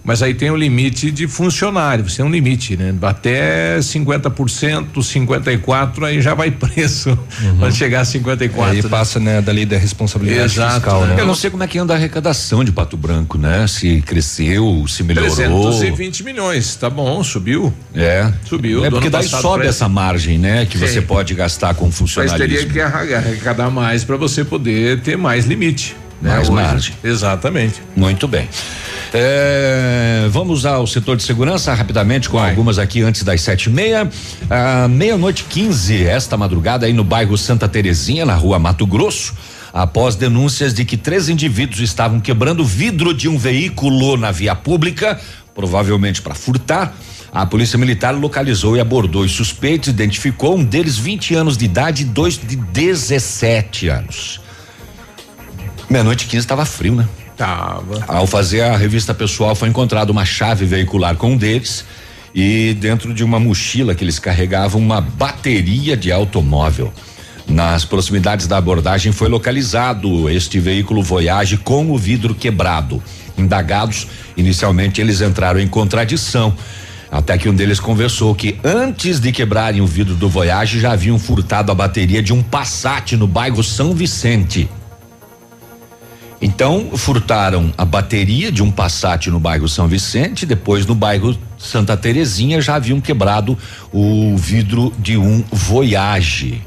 Mas 0.07 0.23
aí 0.23 0.35
tem 0.35 0.53
o 0.53 0.57
limite 0.57 1.11
de 1.11 1.27
funcionário, 1.27 2.09
você 2.09 2.19
tem 2.19 2.25
um 2.25 2.31
limite, 2.31 2.77
né? 2.77 2.95
Até 3.03 3.77
50%, 3.81 5.03
54 5.03 6.05
aí 6.05 6.23
já 6.23 6.33
vai 6.33 6.49
preço. 6.53 7.19
Quando 7.59 7.75
chegar 7.75 8.03
a 8.03 8.05
54. 8.05 8.77
Aí 8.77 8.83
né? 8.83 8.89
passa, 8.89 9.19
né, 9.19 9.43
da 9.43 9.51
lei 9.51 9.67
da 9.67 9.77
responsabilidade 9.77 10.55
Exato, 10.55 10.75
fiscal, 10.75 11.01
né? 11.07 11.17
né? 11.17 11.23
Eu 11.23 11.27
não 11.27 11.35
sei 11.35 11.51
como 11.51 11.65
é 11.65 11.67
que 11.67 11.77
anda 11.77 11.93
a 11.93 11.97
arrecadação 11.97 12.63
de 12.63 12.71
Pato 12.71 12.97
Branco, 12.97 13.37
né? 13.37 13.67
Se 13.67 14.01
cresceu, 14.03 14.85
se 14.87 15.03
melhorou. 15.03 15.35
320 15.35 16.23
milhões, 16.23 16.77
tá 16.77 16.89
bom, 16.89 17.25
subiu. 17.25 17.75
É. 17.93 18.33
Subiu. 18.49 18.85
É 18.85 18.91
porque 18.91 19.11
daí 19.11 19.25
sobe 19.25 19.67
essa 19.67 19.89
margem, 19.89 20.39
né? 20.39 20.67
Que 20.67 20.79
Sim. 20.79 20.87
você 20.87 21.03
pode 21.03 21.35
gastar 21.35 21.75
com 21.75 21.91
Mas 22.17 22.33
teria 22.35 22.65
que 22.65 22.81
arrecadar 22.81 23.71
mais 23.71 24.05
para 24.05 24.17
você 24.17 24.45
poder 24.45 25.01
ter 25.01 25.19
mais 25.19 25.47
limite. 25.47 25.97
né? 26.23 26.31
Mais 26.37 26.49
Hoje- 26.49 26.53
margem. 26.63 26.95
Exatamente. 27.03 27.83
Muito 27.97 28.29
bem. 28.29 28.49
É, 29.13 30.27
vamos 30.31 30.67
ao 30.67 30.87
setor 30.87 31.17
de 31.17 31.23
segurança 31.23 31.73
rapidamente 31.73 32.29
com 32.29 32.39
algumas 32.39 32.79
aqui 32.79 33.03
antes 33.03 33.23
das 33.23 33.41
sete 33.41 33.67
e 33.67 33.71
meia. 33.71 34.09
Ah, 34.51 34.89
Meia-noite 34.89 35.45
15, 35.49 36.05
esta 36.05 36.37
madrugada 36.37 36.87
aí 36.87 36.93
no 36.93 37.05
bairro 37.05 37.37
Santa 37.39 37.69
Terezinha, 37.69 38.27
na 38.27 38.35
rua 38.35 38.59
Mato 38.59 38.87
Grosso, 38.87 39.35
após 39.73 40.17
denúncias 40.17 40.75
de 40.75 40.85
que 40.85 40.97
três 40.97 41.29
indivíduos 41.29 41.81
estavam 41.81 42.21
quebrando 42.21 42.65
vidro 42.65 43.15
de 43.15 43.29
um 43.29 43.39
veículo 43.39 44.17
na 44.17 44.31
via 44.31 44.55
pública, 44.55 45.21
provavelmente 45.55 46.21
para 46.21 46.35
furtar. 46.35 46.95
A 47.33 47.45
polícia 47.45 47.79
militar 47.79 48.15
localizou 48.15 48.77
e 48.77 48.81
abordou 48.81 49.23
os 49.23 49.33
suspeitos, 49.33 49.89
identificou 49.89 50.57
um 50.57 50.65
deles 50.65 50.97
20 50.97 51.35
anos 51.35 51.57
de 51.57 51.67
idade 51.67 52.03
e 52.03 52.07
dois 52.07 52.39
de 52.39 52.57
17 52.57 53.89
anos. 53.89 54.41
Meia-noite 55.89 56.27
15 56.27 56.39
estava 56.39 56.65
frio, 56.65 56.95
né? 56.95 57.07
Tava. 57.37 58.05
Ao 58.09 58.27
fazer 58.27 58.63
a 58.63 58.77
revista 58.77 59.13
pessoal, 59.13 59.55
foi 59.55 59.69
encontrada 59.69 60.11
uma 60.11 60.25
chave 60.25 60.65
veicular 60.65 61.17
com 61.17 61.33
um 61.33 61.37
deles 61.37 61.85
e 62.35 62.75
dentro 62.81 63.13
de 63.13 63.23
uma 63.23 63.39
mochila 63.39 63.95
que 63.95 64.03
eles 64.03 64.19
carregavam 64.19 64.81
uma 64.81 65.01
bateria 65.01 65.97
de 65.97 66.11
automóvel. 66.11 66.93
Nas 67.47 67.85
proximidades 67.85 68.47
da 68.47 68.57
abordagem 68.57 69.13
foi 69.13 69.29
localizado 69.29 70.29
este 70.29 70.59
veículo 70.59 71.03
Voyage 71.03 71.59
com 71.59 71.91
o 71.93 71.99
vidro 71.99 72.35
quebrado. 72.35 73.03
Indagados, 73.39 74.07
inicialmente 74.37 75.01
eles 75.01 75.21
entraram 75.21 75.61
em 75.61 75.69
contradição. 75.69 76.55
Até 77.11 77.39
que 77.39 77.49
um 77.49 77.55
deles 77.55 77.79
conversou 77.79 78.35
que 78.35 78.59
antes 78.65 79.21
de 79.21 79.31
quebrarem 79.31 79.81
o 79.81 79.87
vidro 79.87 80.15
do 80.15 80.29
Voyage 80.29 80.81
já 80.81 80.93
haviam 80.93 81.19
furtado 81.19 81.71
a 81.71 81.75
bateria 81.75 82.23
de 82.23 82.33
um 82.33 82.43
Passat 82.43 83.13
no 83.13 83.27
bairro 83.27 83.63
São 83.63 83.95
Vicente. 83.95 84.69
Então, 86.41 86.91
furtaram 86.97 87.73
a 87.79 87.85
bateria 87.85 88.53
de 88.53 88.63
um 88.63 88.71
Passat 88.71 89.31
no 89.31 89.41
bairro 89.41 89.69
São 89.69 89.89
Vicente, 89.89 90.45
depois 90.45 90.85
no 90.85 90.95
bairro 90.95 91.37
Santa 91.57 91.97
Terezinha 91.97 92.61
já 92.61 92.77
haviam 92.77 93.01
quebrado 93.01 93.57
o 93.93 94.37
vidro 94.37 94.93
de 94.99 95.17
um 95.17 95.43
Voyage. 95.51 96.63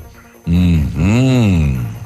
Uhum. 0.48 1.99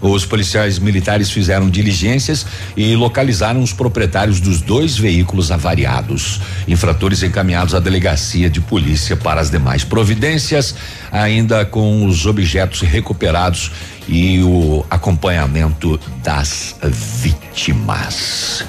Os 0.00 0.24
policiais 0.24 0.78
militares 0.78 1.30
fizeram 1.30 1.70
diligências 1.70 2.46
e 2.76 2.94
localizaram 2.94 3.62
os 3.62 3.72
proprietários 3.72 4.40
dos 4.40 4.60
dois 4.60 4.96
veículos 4.96 5.50
avariados. 5.50 6.40
Infratores 6.68 7.22
encaminhados 7.22 7.74
à 7.74 7.80
delegacia 7.80 8.48
de 8.50 8.60
polícia 8.60 9.16
para 9.16 9.40
as 9.40 9.50
demais 9.50 9.84
providências, 9.84 10.74
ainda 11.10 11.64
com 11.64 12.06
os 12.06 12.26
objetos 12.26 12.80
recuperados 12.80 13.72
e 14.08 14.42
o 14.42 14.84
acompanhamento 14.90 15.98
das 16.22 16.76
vítimas. 17.20 18.64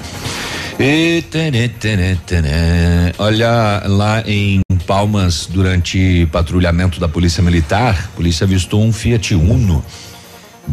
E 0.78 1.22
tene, 1.22 1.68
tene, 1.68 2.16
tene. 2.24 2.48
Olha, 3.18 3.82
lá 3.86 4.22
em 4.24 4.60
Palmas, 4.86 5.46
durante 5.50 6.26
patrulhamento 6.32 7.00
da 7.00 7.08
Polícia 7.08 7.42
Militar, 7.42 8.08
a 8.12 8.16
polícia 8.16 8.44
avistou 8.44 8.82
um 8.82 8.92
Fiat 8.92 9.34
Uno 9.34 9.84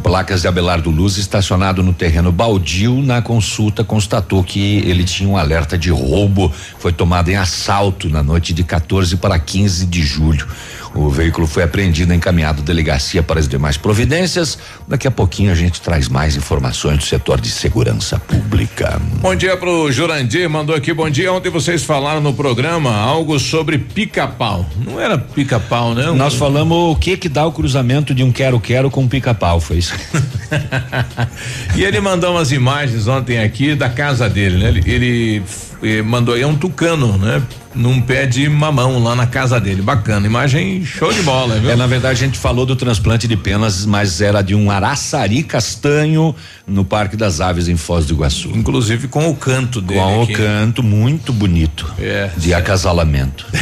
placas 0.03 0.41
de 0.41 0.47
Abelardo 0.47 0.89
Luz 0.89 1.17
estacionado 1.17 1.84
no 1.84 1.93
terreno 1.93 2.31
baldio. 2.31 3.01
Na 3.01 3.21
consulta 3.21 3.84
constatou 3.84 4.43
que 4.43 4.77
ele 4.79 5.03
tinha 5.03 5.29
um 5.29 5.38
alerta 5.38 5.77
de 5.77 5.89
roubo. 5.89 6.51
Foi 6.79 6.93
tomado 6.93 7.29
em 7.29 7.36
assalto 7.36 8.10
na 8.10 8.21
noite 8.21 8.53
de 8.53 8.63
14 8.63 9.17
para 9.17 9.38
15 9.38 9.86
de 9.86 10.01
julho. 10.03 10.47
O 10.95 11.10
veículo 11.10 11.45
foi 11.45 11.62
apreendido 11.62 12.13
e 12.13 12.15
encaminhado 12.15 12.62
à 12.62 12.65
delegacia 12.65 13.21
para 13.21 13.38
as 13.38 13.49
demais 13.49 13.75
providências. 13.75 14.58
Daqui 14.88 15.08
a 15.08 15.12
pouquinho 15.12 15.51
a 15.51 15.55
gente 15.55 15.81
traz 15.81 16.08
mais 16.08 16.38
informações 16.38 16.99
do 16.99 17.03
setor 17.03 17.41
de 17.41 17.49
segurança 17.49 18.17
pública. 18.17 19.01
Bom 19.21 19.36
dia 19.36 19.58
pro 19.58 19.91
Jurandir, 19.91 20.49
mandou 20.49 20.73
aqui, 20.73 20.93
bom 20.93 21.10
dia. 21.10 21.34
Ontem 21.34 21.49
vocês 21.49 21.84
falaram 21.84 22.21
no 22.21 22.34
programa 22.34 22.95
algo 22.95 23.38
sobre 23.39 23.77
pica-pau. 23.77 24.65
Não 24.77 24.99
era 24.99 25.17
pica-pau, 25.17 25.93
né? 25.93 26.05
Nós 26.12 26.36
falamos 26.36 26.77
o 26.77 26.95
que 26.95 27.17
que 27.17 27.27
dá 27.27 27.45
o 27.45 27.51
cruzamento 27.51 28.15
de 28.15 28.23
um 28.23 28.31
quero-quero 28.31 28.89
com 28.89 29.01
um 29.01 29.08
pica-pau, 29.08 29.60
foi 29.60 29.77
isso? 29.77 29.93
E 31.75 31.84
ele 31.84 31.99
mandou 31.99 32.31
umas 32.31 32.51
imagens 32.51 33.08
ontem 33.08 33.39
aqui 33.39 33.75
da 33.75 33.89
casa 33.89 34.29
dele, 34.29 34.58
né? 34.58 34.69
Ele, 34.69 34.84
ele 34.86 35.43
eh, 35.84 36.01
mandou 36.01 36.36
aí 36.36 36.45
um 36.45 36.55
tucano, 36.55 37.17
né? 37.17 37.41
Num 37.75 38.01
pé 38.01 38.25
de 38.25 38.47
mamão 38.49 39.03
lá 39.03 39.15
na 39.15 39.27
casa 39.27 39.59
dele. 39.59 39.81
Bacana, 39.81 40.25
imagem 40.25 40.83
show 40.85 41.11
de 41.11 41.21
bola, 41.21 41.59
viu? 41.59 41.71
É, 41.71 41.75
na 41.75 41.88
verdade, 41.88 42.23
a 42.23 42.25
gente 42.25 42.38
falou 42.38 42.65
do 42.65 42.75
transplante 42.75 43.27
de 43.27 43.35
penas, 43.35 43.85
mas 43.85 44.21
era 44.21 44.41
de 44.41 44.55
um 44.55 44.71
araçari 44.71 45.43
castanho 45.43 46.35
no 46.67 46.83
Parque 46.85 47.15
das 47.15 47.41
Aves 47.41 47.67
em 47.67 47.75
Foz 47.75 48.05
do 48.05 48.13
Iguaçu. 48.13 48.49
Inclusive 48.55 49.07
com 49.07 49.29
o 49.29 49.35
canto 49.35 49.81
dele. 49.81 49.99
Com 49.99 50.23
aqui. 50.23 50.33
o 50.33 50.38
canto 50.38 50.81
muito 50.81 51.31
bonito. 51.33 51.93
É. 51.99 52.29
De 52.38 52.53
acasalamento. 52.53 53.45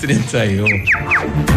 31. 0.00 0.64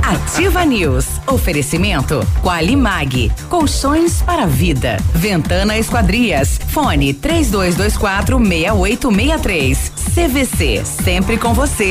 Ativa 0.04 0.64
News. 0.66 1.06
Oferecimento 1.28 2.26
Qualimag. 2.42 3.32
Colchões 3.50 4.22
para 4.22 4.44
a 4.44 4.48
vida. 4.48 4.98
Ventana 5.14 5.78
Esquadrias. 5.78 6.60
Fone 6.68 7.14
3224 7.14 8.38
6863. 8.38 9.92
CVC. 10.14 10.84
Sempre 10.86 11.38
com 11.38 11.54
você. 11.54 11.91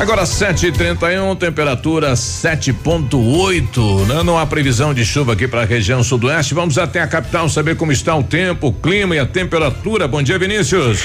Agora 0.00 0.22
7h31, 0.22 1.36
temperatura 1.36 2.14
7.8. 2.14 4.06
Né? 4.06 4.22
Não 4.22 4.38
há 4.38 4.46
previsão 4.46 4.94
de 4.94 5.04
chuva 5.04 5.34
aqui 5.34 5.46
para 5.46 5.60
a 5.60 5.64
região 5.66 6.02
sudoeste. 6.02 6.54
Vamos 6.54 6.78
até 6.78 7.02
a 7.02 7.06
capital 7.06 7.50
saber 7.50 7.76
como 7.76 7.92
está 7.92 8.16
o 8.16 8.22
tempo, 8.22 8.68
o 8.68 8.72
clima 8.72 9.14
e 9.14 9.18
a 9.18 9.26
temperatura. 9.26 10.08
Bom 10.08 10.22
dia, 10.22 10.38
Vinícius. 10.38 11.04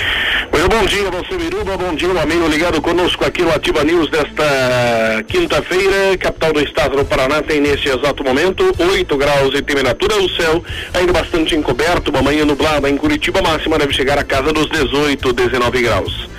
Muito 0.50 0.70
bom 0.70 0.86
dia, 0.86 1.12
você 1.12 1.36
Biruba, 1.38 1.76
bom 1.76 1.94
dia, 1.94 2.08
um 2.08 2.18
amigo 2.18 2.48
ligado 2.48 2.82
conosco 2.82 3.26
aqui 3.26 3.42
no 3.42 3.52
Ativa 3.52 3.84
News 3.84 4.10
desta 4.10 5.24
quinta-feira, 5.28 6.18
capital 6.18 6.54
do 6.54 6.62
estado 6.62 6.96
do 6.96 7.04
Paraná 7.04 7.42
tem 7.42 7.60
nesse 7.60 7.90
exato 7.90 8.24
momento 8.24 8.64
8 8.80 9.18
graus 9.18 9.52
de 9.52 9.62
temperatura, 9.62 10.16
o 10.18 10.30
céu 10.30 10.64
ainda 10.94 11.12
bastante 11.12 11.54
encoberto, 11.56 12.10
uma 12.10 12.22
manhã 12.22 12.46
nublada 12.46 12.90
em 12.90 12.96
Curitiba, 12.96 13.42
máxima 13.42 13.78
deve 13.78 13.92
chegar 13.92 14.18
a 14.18 14.24
casa 14.24 14.54
dos 14.54 14.70
18, 14.70 15.34
19 15.34 15.82
graus. 15.82 16.35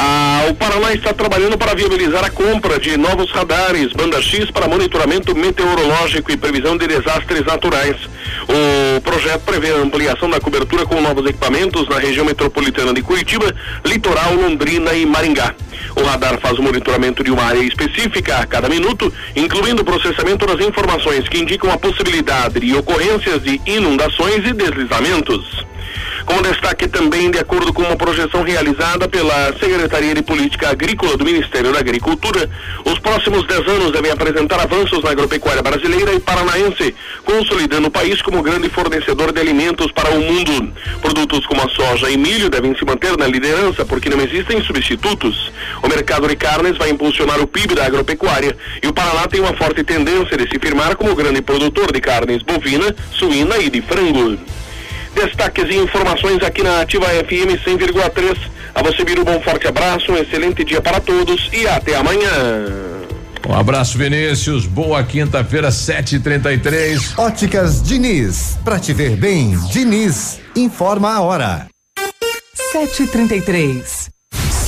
Ah, 0.00 0.46
o 0.48 0.54
Paraná 0.54 0.92
está 0.94 1.12
trabalhando 1.12 1.58
para 1.58 1.74
viabilizar 1.74 2.24
a 2.24 2.30
compra 2.30 2.78
de 2.78 2.96
novos 2.96 3.32
radares 3.32 3.92
banda 3.92 4.22
X 4.22 4.48
para 4.48 4.68
monitoramento 4.68 5.34
meteorológico 5.34 6.30
e 6.30 6.36
previsão 6.36 6.76
de 6.76 6.86
desastres 6.86 7.44
naturais. 7.44 7.96
O 8.48 9.00
projeto 9.00 9.40
prevê 9.40 9.72
a 9.72 9.78
ampliação 9.78 10.30
da 10.30 10.38
cobertura 10.38 10.86
com 10.86 11.00
novos 11.00 11.28
equipamentos 11.28 11.88
na 11.88 11.98
região 11.98 12.24
metropolitana 12.24 12.94
de 12.94 13.02
Curitiba, 13.02 13.52
Litoral, 13.84 14.34
Londrina 14.34 14.92
e 14.94 15.04
Maringá. 15.04 15.52
O 15.96 16.04
radar 16.04 16.38
faz 16.38 16.56
o 16.60 16.62
monitoramento 16.62 17.24
de 17.24 17.32
uma 17.32 17.42
área 17.42 17.58
específica 17.58 18.36
a 18.36 18.46
cada 18.46 18.68
minuto, 18.68 19.12
incluindo 19.34 19.82
o 19.82 19.84
processamento 19.84 20.46
das 20.46 20.64
informações 20.64 21.28
que 21.28 21.38
indicam 21.38 21.72
a 21.72 21.76
possibilidade 21.76 22.60
de 22.60 22.72
ocorrências 22.72 23.42
de 23.42 23.60
inundações 23.66 24.46
e 24.46 24.52
deslizamentos. 24.52 25.66
Como 26.28 26.42
destaque 26.42 26.86
também, 26.86 27.30
de 27.30 27.38
acordo 27.38 27.72
com 27.72 27.80
uma 27.80 27.96
projeção 27.96 28.42
realizada 28.42 29.08
pela 29.08 29.46
Secretaria 29.58 30.14
de 30.14 30.20
Política 30.20 30.68
Agrícola 30.68 31.16
do 31.16 31.24
Ministério 31.24 31.72
da 31.72 31.78
Agricultura, 31.78 32.50
os 32.84 32.98
próximos 32.98 33.46
10 33.46 33.66
anos 33.66 33.92
devem 33.92 34.10
apresentar 34.10 34.60
avanços 34.60 35.02
na 35.02 35.12
agropecuária 35.12 35.62
brasileira 35.62 36.12
e 36.12 36.20
paranaense, 36.20 36.94
consolidando 37.24 37.88
o 37.88 37.90
país 37.90 38.20
como 38.20 38.42
grande 38.42 38.68
fornecedor 38.68 39.32
de 39.32 39.40
alimentos 39.40 39.90
para 39.90 40.10
o 40.10 40.20
mundo. 40.20 40.70
Produtos 41.00 41.46
como 41.46 41.62
a 41.62 41.68
soja 41.70 42.10
e 42.10 42.18
milho 42.18 42.50
devem 42.50 42.76
se 42.76 42.84
manter 42.84 43.16
na 43.16 43.26
liderança 43.26 43.86
porque 43.86 44.10
não 44.10 44.20
existem 44.20 44.62
substitutos. 44.62 45.50
O 45.82 45.88
mercado 45.88 46.28
de 46.28 46.36
carnes 46.36 46.76
vai 46.76 46.90
impulsionar 46.90 47.40
o 47.40 47.46
PIB 47.46 47.74
da 47.74 47.86
agropecuária 47.86 48.54
e 48.82 48.86
o 48.86 48.92
Paraná 48.92 49.26
tem 49.26 49.40
uma 49.40 49.54
forte 49.54 49.82
tendência 49.82 50.36
de 50.36 50.46
se 50.46 50.58
firmar 50.58 50.94
como 50.94 51.16
grande 51.16 51.40
produtor 51.40 51.90
de 51.90 52.02
carnes 52.02 52.42
bovina, 52.42 52.94
suína 53.12 53.56
e 53.56 53.70
de 53.70 53.80
frango. 53.80 54.57
Destaques 55.18 55.68
e 55.68 55.76
informações 55.76 56.40
aqui 56.44 56.62
na 56.62 56.82
Ativa 56.82 57.06
FM 57.06 57.58
100,3. 57.66 58.38
A 58.72 58.82
você, 58.84 59.04
Biruba, 59.04 59.32
um 59.32 59.40
forte 59.40 59.66
abraço, 59.66 60.12
um 60.12 60.16
excelente 60.16 60.62
dia 60.64 60.80
para 60.80 61.00
todos 61.00 61.50
e 61.52 61.66
até 61.66 61.96
amanhã. 61.96 62.28
Um 63.48 63.52
abraço, 63.52 63.98
Vinícius. 63.98 64.64
Boa 64.64 65.02
quinta-feira, 65.02 65.70
7h33. 65.70 67.18
Óticas 67.18 67.82
Diniz. 67.82 68.58
Pra 68.64 68.78
te 68.78 68.92
ver 68.92 69.16
bem, 69.16 69.58
Diniz. 69.72 70.38
Informa 70.54 71.14
a 71.14 71.20
hora. 71.20 71.66
733. 72.70 74.17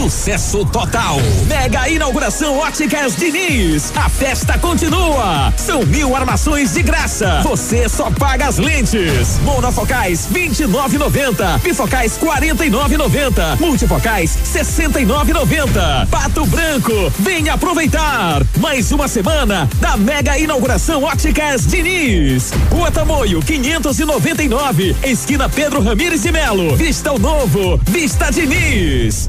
Sucesso 0.00 0.64
total. 0.64 1.18
Mega 1.46 1.86
inauguração 1.86 2.56
Óticas 2.56 3.16
Diniz. 3.16 3.92
A 3.94 4.08
festa 4.08 4.58
continua. 4.58 5.52
São 5.58 5.84
mil 5.84 6.16
armações 6.16 6.72
de 6.72 6.82
graça. 6.82 7.42
Você 7.42 7.86
só 7.86 8.10
paga 8.10 8.46
as 8.46 8.56
lentes. 8.56 9.38
Monofocais 9.42 10.26
29,90. 10.32 11.58
Bifocais 11.60 12.18
49,90. 12.18 13.60
Multifocais 13.60 14.38
69,90. 14.42 16.08
Pato 16.08 16.46
Branco, 16.46 17.12
venha 17.18 17.52
aproveitar. 17.52 18.42
Mais 18.58 18.90
uma 18.92 19.06
semana 19.06 19.68
da 19.82 19.98
mega 19.98 20.38
inauguração 20.38 21.02
Óticas 21.04 21.66
Diniz. 21.66 22.52
Rua 22.70 22.90
Tamoio 22.90 23.40
599, 23.42 24.96
esquina 25.02 25.46
Pedro 25.46 25.82
Ramires 25.82 26.22
de 26.22 26.32
Melo. 26.32 26.74
Vista 26.74 27.12
o 27.12 27.18
novo, 27.18 27.78
Vista 27.86 28.30
Diniz. 28.30 29.28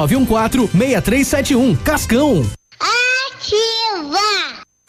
9914-6371. 0.07 1.77
Cascão. 1.83 2.45
Ativa! 2.79 4.19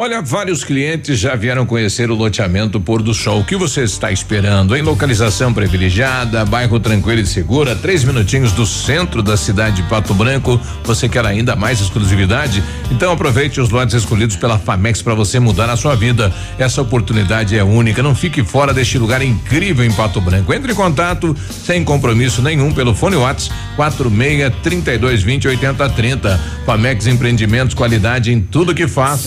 Olha, 0.00 0.22
vários 0.22 0.62
clientes 0.62 1.18
já 1.18 1.34
vieram 1.34 1.66
conhecer 1.66 2.08
o 2.08 2.14
loteamento 2.14 2.80
Pôr 2.80 3.02
do 3.02 3.12
Sol. 3.12 3.40
O 3.40 3.44
que 3.44 3.56
você 3.56 3.82
está 3.82 4.12
esperando? 4.12 4.76
Em 4.76 4.80
localização 4.80 5.52
privilegiada, 5.52 6.44
bairro 6.44 6.78
tranquilo 6.78 7.20
e 7.20 7.26
seguro, 7.26 7.68
a 7.68 7.74
três 7.74 8.04
minutinhos 8.04 8.52
do 8.52 8.64
centro 8.64 9.24
da 9.24 9.36
cidade 9.36 9.82
de 9.82 9.88
Pato 9.88 10.14
Branco. 10.14 10.60
Você 10.84 11.08
quer 11.08 11.26
ainda 11.26 11.56
mais 11.56 11.80
exclusividade? 11.80 12.62
Então 12.92 13.10
aproveite 13.10 13.60
os 13.60 13.70
lotes 13.70 13.96
escolhidos 13.96 14.36
pela 14.36 14.56
Famex 14.56 15.02
para 15.02 15.16
você 15.16 15.40
mudar 15.40 15.68
a 15.68 15.76
sua 15.76 15.96
vida. 15.96 16.32
Essa 16.60 16.80
oportunidade 16.80 17.58
é 17.58 17.64
única. 17.64 18.00
Não 18.00 18.14
fique 18.14 18.44
fora 18.44 18.72
deste 18.72 18.98
lugar 18.98 19.20
incrível 19.20 19.84
em 19.84 19.90
Pato 19.90 20.20
Branco. 20.20 20.54
Entre 20.54 20.70
em 20.70 20.76
contato 20.76 21.36
sem 21.50 21.82
compromisso 21.82 22.40
nenhum 22.40 22.72
pelo 22.72 22.94
fone 22.94 23.16
Whats 23.16 23.50
46 23.74 24.62
32 24.62 25.22
20 25.24 25.48
80 25.48 25.88
30. 25.88 26.40
Famex 26.64 27.08
Empreendimentos, 27.08 27.74
qualidade 27.74 28.32
em 28.32 28.40
tudo 28.40 28.72
que 28.72 28.86
faz. 28.86 29.26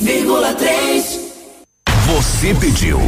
100,3 0.00 1.18
Você 2.06 2.54
pediu. 2.54 3.00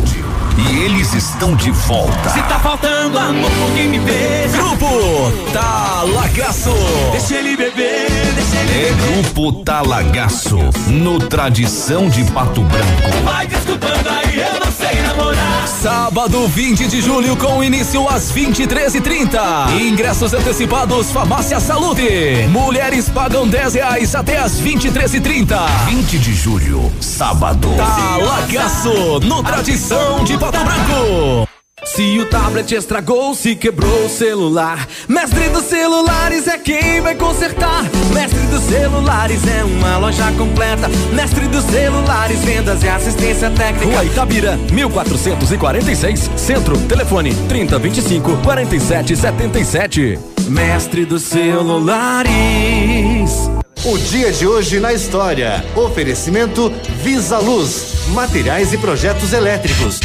E 0.58 0.78
eles 0.80 1.14
estão 1.14 1.54
de 1.54 1.70
volta. 1.70 2.30
Se 2.30 2.42
tá 2.42 2.58
faltando 2.58 3.18
amor, 3.18 3.50
quem 3.74 3.88
me 3.88 3.98
beija. 4.00 4.58
Grupo 4.58 5.32
Talagaço. 5.52 6.74
Deixa 7.12 7.36
ele 7.36 7.56
beber, 7.56 8.08
deixa 8.34 8.56
ele 8.56 8.88
É 8.88 9.22
Grupo 9.22 9.64
Talagaço. 9.64 10.58
No 10.88 11.18
Tradição 11.18 12.08
de 12.08 12.24
Pato 12.32 12.62
Branco. 12.62 13.24
Vai 13.24 13.46
desculpando 13.46 14.08
aí, 14.08 14.38
eu 14.38 14.60
não 14.64 14.72
sei 14.72 15.00
namorar. 15.02 15.49
Sábado 15.80 16.46
20 16.46 16.88
de 16.88 17.00
julho 17.00 17.34
com 17.36 17.64
início 17.64 18.06
às 18.06 18.30
23h30. 18.32 19.80
Ingressos 19.80 20.34
antecipados 20.34 21.10
Farmácia 21.10 21.58
Saúde. 21.58 22.46
Mulheres 22.50 23.08
pagam 23.08 23.48
10 23.48 23.74
reais 23.74 24.14
até 24.14 24.36
às 24.36 24.60
23h30. 24.60 25.56
20 25.86 26.18
de 26.18 26.34
julho, 26.34 26.92
sábado. 27.00 27.66
Talagaço 27.78 29.20
no 29.20 29.42
Tradição 29.42 30.22
de 30.22 30.36
Pato 30.36 30.62
Branco. 30.62 31.49
Se 31.94 32.18
o 32.20 32.26
tablet 32.26 32.72
estragou, 32.72 33.34
se 33.34 33.56
quebrou 33.56 34.04
o 34.04 34.08
celular, 34.08 34.86
Mestre 35.08 35.48
dos 35.48 35.64
Celulares 35.64 36.46
é 36.46 36.56
quem 36.56 37.00
vai 37.00 37.16
consertar. 37.16 37.82
Mestre 38.14 38.38
dos 38.46 38.62
Celulares 38.62 39.44
é 39.48 39.64
uma 39.64 39.98
loja 39.98 40.30
completa. 40.38 40.88
Mestre 41.12 41.48
dos 41.48 41.64
Celulares, 41.64 42.38
vendas 42.44 42.84
e 42.84 42.88
assistência 42.88 43.50
técnica. 43.50 43.86
Rua 43.86 44.04
Itabira, 44.04 44.56
1446, 44.72 46.30
Centro, 46.36 46.78
telefone 46.82 47.34
3025 47.48 48.36
4777. 48.36 50.16
Mestre 50.48 51.04
dos 51.04 51.22
Celulares. 51.22 52.30
O 53.84 53.98
dia 53.98 54.30
de 54.30 54.46
hoje 54.46 54.78
na 54.78 54.92
história. 54.92 55.64
Oferecimento 55.74 56.72
Visa 57.02 57.38
Luz, 57.38 58.06
materiais 58.12 58.72
e 58.72 58.78
projetos 58.78 59.32
elétricos. 59.32 59.98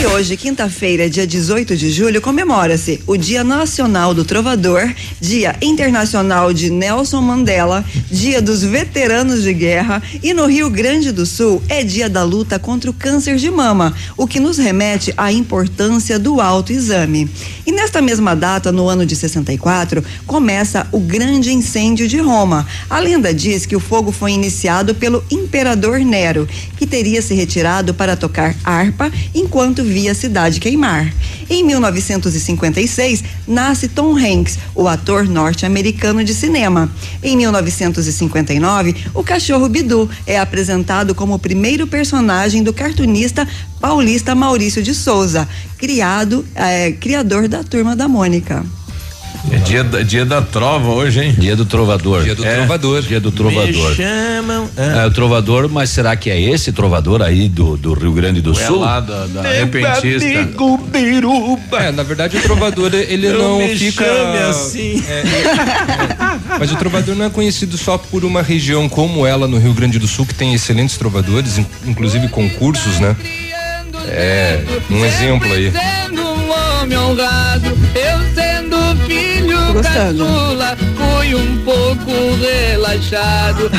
E 0.00 0.06
hoje, 0.06 0.36
quinta-feira, 0.36 1.10
dia 1.10 1.26
18 1.26 1.76
de 1.76 1.90
julho, 1.90 2.20
comemora-se 2.20 3.00
o 3.04 3.16
Dia 3.16 3.42
Nacional 3.42 4.14
do 4.14 4.24
Trovador, 4.24 4.94
Dia 5.20 5.56
Internacional 5.60 6.52
de 6.52 6.70
Nelson 6.70 7.20
Mandela, 7.20 7.84
Dia 8.08 8.40
dos 8.40 8.62
Veteranos 8.62 9.42
de 9.42 9.52
Guerra 9.52 10.00
e 10.22 10.32
no 10.32 10.46
Rio 10.46 10.70
Grande 10.70 11.10
do 11.10 11.26
Sul 11.26 11.60
é 11.68 11.82
dia 11.82 12.08
da 12.08 12.22
luta 12.22 12.60
contra 12.60 12.88
o 12.88 12.94
câncer 12.94 13.38
de 13.38 13.50
mama, 13.50 13.92
o 14.16 14.24
que 14.24 14.38
nos 14.38 14.56
remete 14.56 15.12
à 15.16 15.32
importância 15.32 16.16
do 16.16 16.40
autoexame. 16.40 17.28
E 17.66 17.72
nesta 17.72 18.00
mesma 18.00 18.36
data, 18.36 18.70
no 18.70 18.88
ano 18.88 19.04
de 19.04 19.16
64, 19.16 20.04
começa 20.24 20.86
o 20.92 21.00
grande 21.00 21.52
incêndio 21.52 22.06
de 22.06 22.18
Roma. 22.18 22.64
A 22.88 23.00
lenda 23.00 23.34
diz 23.34 23.66
que 23.66 23.74
o 23.74 23.80
fogo 23.80 24.12
foi 24.12 24.30
iniciado 24.30 24.94
pelo 24.94 25.24
imperador 25.28 25.98
Nero, 25.98 26.48
que 26.76 26.86
teria 26.86 27.20
se 27.20 27.34
retirado 27.34 27.92
para 27.92 28.16
tocar 28.16 28.54
harpa 28.64 29.10
enquanto 29.34 29.87
via 29.88 30.12
a 30.12 30.14
cidade 30.14 30.60
queimar. 30.60 31.12
Em 31.50 31.64
1956, 31.64 33.24
nasce 33.46 33.88
Tom 33.88 34.16
Hanks, 34.16 34.58
o 34.74 34.86
ator 34.86 35.26
norte-americano 35.26 36.22
de 36.22 36.34
cinema. 36.34 36.90
Em 37.22 37.36
1959, 37.36 38.94
o 39.14 39.24
cachorro 39.24 39.68
Bidu 39.68 40.08
é 40.26 40.38
apresentado 40.38 41.14
como 41.14 41.34
o 41.34 41.38
primeiro 41.38 41.86
personagem 41.86 42.62
do 42.62 42.72
cartunista 42.72 43.48
paulista 43.80 44.34
Maurício 44.34 44.82
de 44.82 44.94
Souza, 44.94 45.48
criado, 45.78 46.44
eh, 46.54 46.92
criador 47.00 47.48
da 47.48 47.64
Turma 47.64 47.96
da 47.96 48.06
Mônica. 48.06 48.64
É 49.50 49.56
dia 49.58 49.82
da, 49.84 50.02
dia 50.02 50.24
da 50.26 50.42
trova 50.42 50.88
hoje, 50.90 51.20
hein? 51.24 51.34
Dia 51.38 51.56
do 51.56 51.64
trovador. 51.64 52.22
Dia 52.22 52.34
do 52.34 52.44
É, 52.44 52.56
trovador. 52.56 53.02
Dia 53.02 53.20
do 53.20 53.30
trovador. 53.30 53.90
Me 53.90 53.94
chamam. 53.96 54.68
É, 54.76 55.06
o 55.06 55.10
trovador, 55.10 55.68
mas 55.70 55.90
será 55.90 56.14
que 56.16 56.28
é 56.28 56.38
esse 56.40 56.70
trovador 56.72 57.22
aí 57.22 57.48
do, 57.48 57.76
do 57.76 57.94
Rio 57.94 58.12
Grande 58.12 58.40
do 58.40 58.52
Ou 58.52 58.60
é 58.60 58.66
Sul? 58.66 58.80
lá 58.80 59.00
da, 59.00 59.26
da 59.26 59.42
repentista. 59.42 60.26
É, 61.78 61.92
na 61.92 62.02
verdade 62.02 62.36
o 62.36 62.42
trovador 62.42 62.90
ele 62.94 63.28
não 63.30 63.58
me 63.58 63.74
fica 63.76 64.04
chame 64.04 64.38
assim. 64.50 65.02
É, 65.08 65.12
é, 65.12 65.22
é. 66.54 66.58
mas 66.58 66.70
o 66.72 66.76
trovador 66.76 67.14
não 67.14 67.26
é 67.26 67.30
conhecido 67.30 67.78
só 67.78 67.96
por 67.96 68.24
uma 68.24 68.42
região 68.42 68.88
como 68.88 69.26
ela 69.26 69.46
no 69.48 69.58
Rio 69.58 69.72
Grande 69.72 69.98
do 69.98 70.06
Sul 70.08 70.26
que 70.26 70.34
tem 70.34 70.52
excelentes 70.54 70.96
trovadores, 70.98 71.58
in- 71.58 71.66
inclusive 71.86 72.28
concursos, 72.28 72.98
né? 73.00 73.16
É, 74.10 74.60
um 74.90 75.04
exemplo 75.04 75.52
aí. 75.52 75.70
Sendo 75.72 76.22
um 76.22 76.50
homem 76.80 76.98
honrado, 76.98 77.76
tô 79.68 79.74
gostando. 79.74 80.24
caçula, 80.24 80.76
fui 80.96 81.34
um 81.34 81.58
pouco 81.64 82.10
relaxado. 82.40 83.70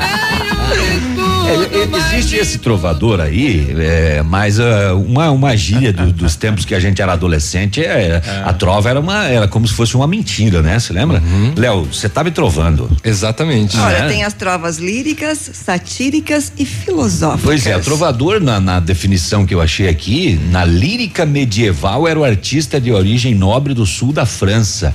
É, 0.00 0.57
é, 0.72 2.14
existe 2.16 2.36
esse 2.36 2.58
trovador 2.58 3.20
aí, 3.20 3.74
é, 3.78 4.22
mas 4.22 4.60
ah, 4.60 4.94
uma, 4.94 5.30
uma 5.30 5.56
gíria 5.56 5.92
do- 5.92 6.12
dos 6.12 6.36
tempos 6.36 6.64
que 6.64 6.74
a 6.74 6.80
gente 6.80 7.00
era 7.00 7.12
adolescente, 7.12 7.82
é, 7.82 8.20
a 8.44 8.52
trova 8.52 8.90
era 8.90 9.00
uma, 9.00 9.24
era 9.26 9.48
como 9.48 9.66
se 9.66 9.72
fosse 9.74 9.94
uma 9.96 10.06
mentira, 10.06 10.62
né? 10.62 10.78
Você 10.78 10.92
lembra? 10.92 11.22
Léo, 11.56 11.84
você 11.84 12.08
tava 12.08 12.30
trovando. 12.30 12.90
Exatamente. 13.02 13.78
Olha, 13.78 14.06
tem 14.08 14.24
as 14.24 14.34
trovas 14.34 14.78
líricas, 14.78 15.50
satíricas 15.54 16.52
e 16.58 16.64
filosóficas. 16.64 17.42
Pois 17.44 17.66
é, 17.66 17.78
trovador, 17.78 18.40
na, 18.40 18.60
na 18.60 18.80
definição 18.80 19.46
que 19.46 19.54
eu 19.54 19.60
achei 19.60 19.88
aqui, 19.88 20.38
na 20.50 20.64
lírica 20.64 21.24
medieval, 21.24 22.06
era 22.06 22.18
o 22.18 22.24
artista 22.24 22.80
de 22.80 22.92
origem 22.92 23.34
nobre 23.34 23.72
do 23.74 23.86
sul 23.86 24.12
da 24.12 24.26
França, 24.26 24.94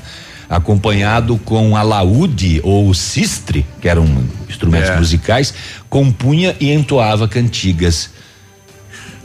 acompanhado 0.56 1.38
com 1.46 1.76
alaúde 1.76 2.60
ou 2.64 2.94
sistre, 2.94 3.66
que 3.82 3.88
eram 3.90 4.06
instrumentos 4.50 4.90
É. 4.90 4.98
musicais, 4.98 5.54
compunha 5.90 6.56
e 6.60 6.72
entoava 6.72 7.28
cantigas. 7.28 8.10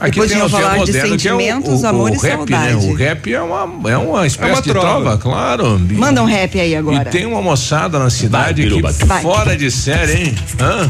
Aqui 0.00 0.12
Depois 0.12 0.30
tem 0.30 0.38
iam 0.38 0.46
o 0.46 0.50
falar 0.50 0.74
de 0.74 0.78
moderno, 0.78 0.92
que 0.92 0.98
é 1.28 1.34
o- 1.34 1.36
sentimentos, 1.38 1.82
o, 1.82 1.86
amor 1.88 2.10
o 2.10 2.14
e 2.14 2.18
rap, 2.18 2.24
né? 2.50 2.56
saudade. 2.70 2.86
O 2.86 2.94
rap 2.94 3.34
é 3.34 3.40
uma, 3.42 3.90
é 3.90 3.96
uma 3.98 4.26
espécie 4.28 4.50
É 4.50 4.54
uma 4.54 4.62
de 4.62 4.70
trova. 4.70 4.88
trova, 4.88 5.18
claro. 5.18 5.78
Manda 5.90 6.22
um 6.22 6.26
rap 6.26 6.60
aí 6.60 6.76
agora. 6.76 7.02
E 7.02 7.04
tem 7.10 7.26
uma 7.26 7.42
moçada 7.42 7.98
na 7.98 8.08
cidade 8.08 8.44
Vai, 8.44 8.54
que 8.54 8.62
Biruba. 8.62 8.92
Vai. 9.06 9.22
fora 9.22 9.56
de 9.56 9.68
série, 9.72 10.12
hein? 10.26 10.34
Hã? 10.60 10.88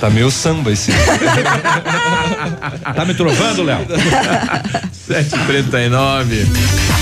Tá 0.00 0.10
meio 0.10 0.32
samba 0.32 0.72
esse. 0.72 0.90
Tá 2.94 3.04
me 3.04 3.14
trovando, 3.14 3.62
Léo? 3.62 3.86
7h39. 5.08 7.01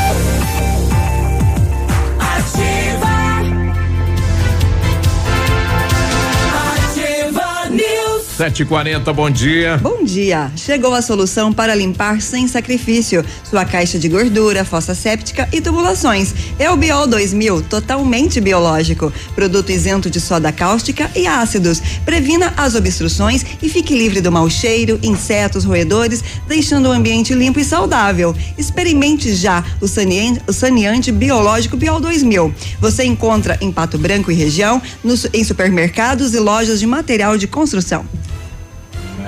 740, 8.41 9.13
bom 9.13 9.29
dia. 9.29 9.77
Bom 9.77 10.03
dia. 10.03 10.51
Chegou 10.55 10.95
a 10.95 11.01
solução 11.03 11.53
para 11.53 11.75
limpar 11.75 12.19
sem 12.23 12.47
sacrifício 12.47 13.23
sua 13.43 13.63
caixa 13.63 13.99
de 13.99 14.09
gordura, 14.09 14.65
fossa 14.65 14.95
séptica 14.95 15.47
e 15.53 15.61
tubulações. 15.61 16.33
É 16.57 16.67
o 16.71 16.75
Biol 16.75 17.05
2000, 17.05 17.61
totalmente 17.61 18.41
biológico. 18.41 19.13
Produto 19.35 19.71
isento 19.71 20.09
de 20.09 20.19
soda 20.19 20.51
cáustica 20.51 21.11
e 21.15 21.27
ácidos. 21.27 21.79
Previna 22.03 22.51
as 22.57 22.73
obstruções 22.73 23.45
e 23.61 23.69
fique 23.69 23.95
livre 23.95 24.21
do 24.21 24.31
mau 24.31 24.49
cheiro, 24.49 24.99
insetos, 25.03 25.63
roedores, 25.63 26.23
deixando 26.47 26.89
o 26.89 26.91
ambiente 26.91 27.35
limpo 27.35 27.59
e 27.59 27.63
saudável. 27.63 28.35
Experimente 28.57 29.35
já 29.35 29.63
o 29.79 29.87
saneante, 29.87 30.41
o 30.47 30.51
saneante 30.51 31.11
biológico 31.11 31.77
Biol 31.77 31.99
2000. 31.99 32.51
Você 32.79 33.03
encontra 33.03 33.55
em 33.61 33.71
Pato 33.71 33.99
Branco 33.99 34.31
e 34.31 34.35
região, 34.35 34.81
nos, 35.03 35.27
em 35.31 35.43
supermercados 35.43 36.33
e 36.33 36.39
lojas 36.39 36.79
de 36.79 36.87
material 36.87 37.37
de 37.37 37.45
construção. 37.45 38.03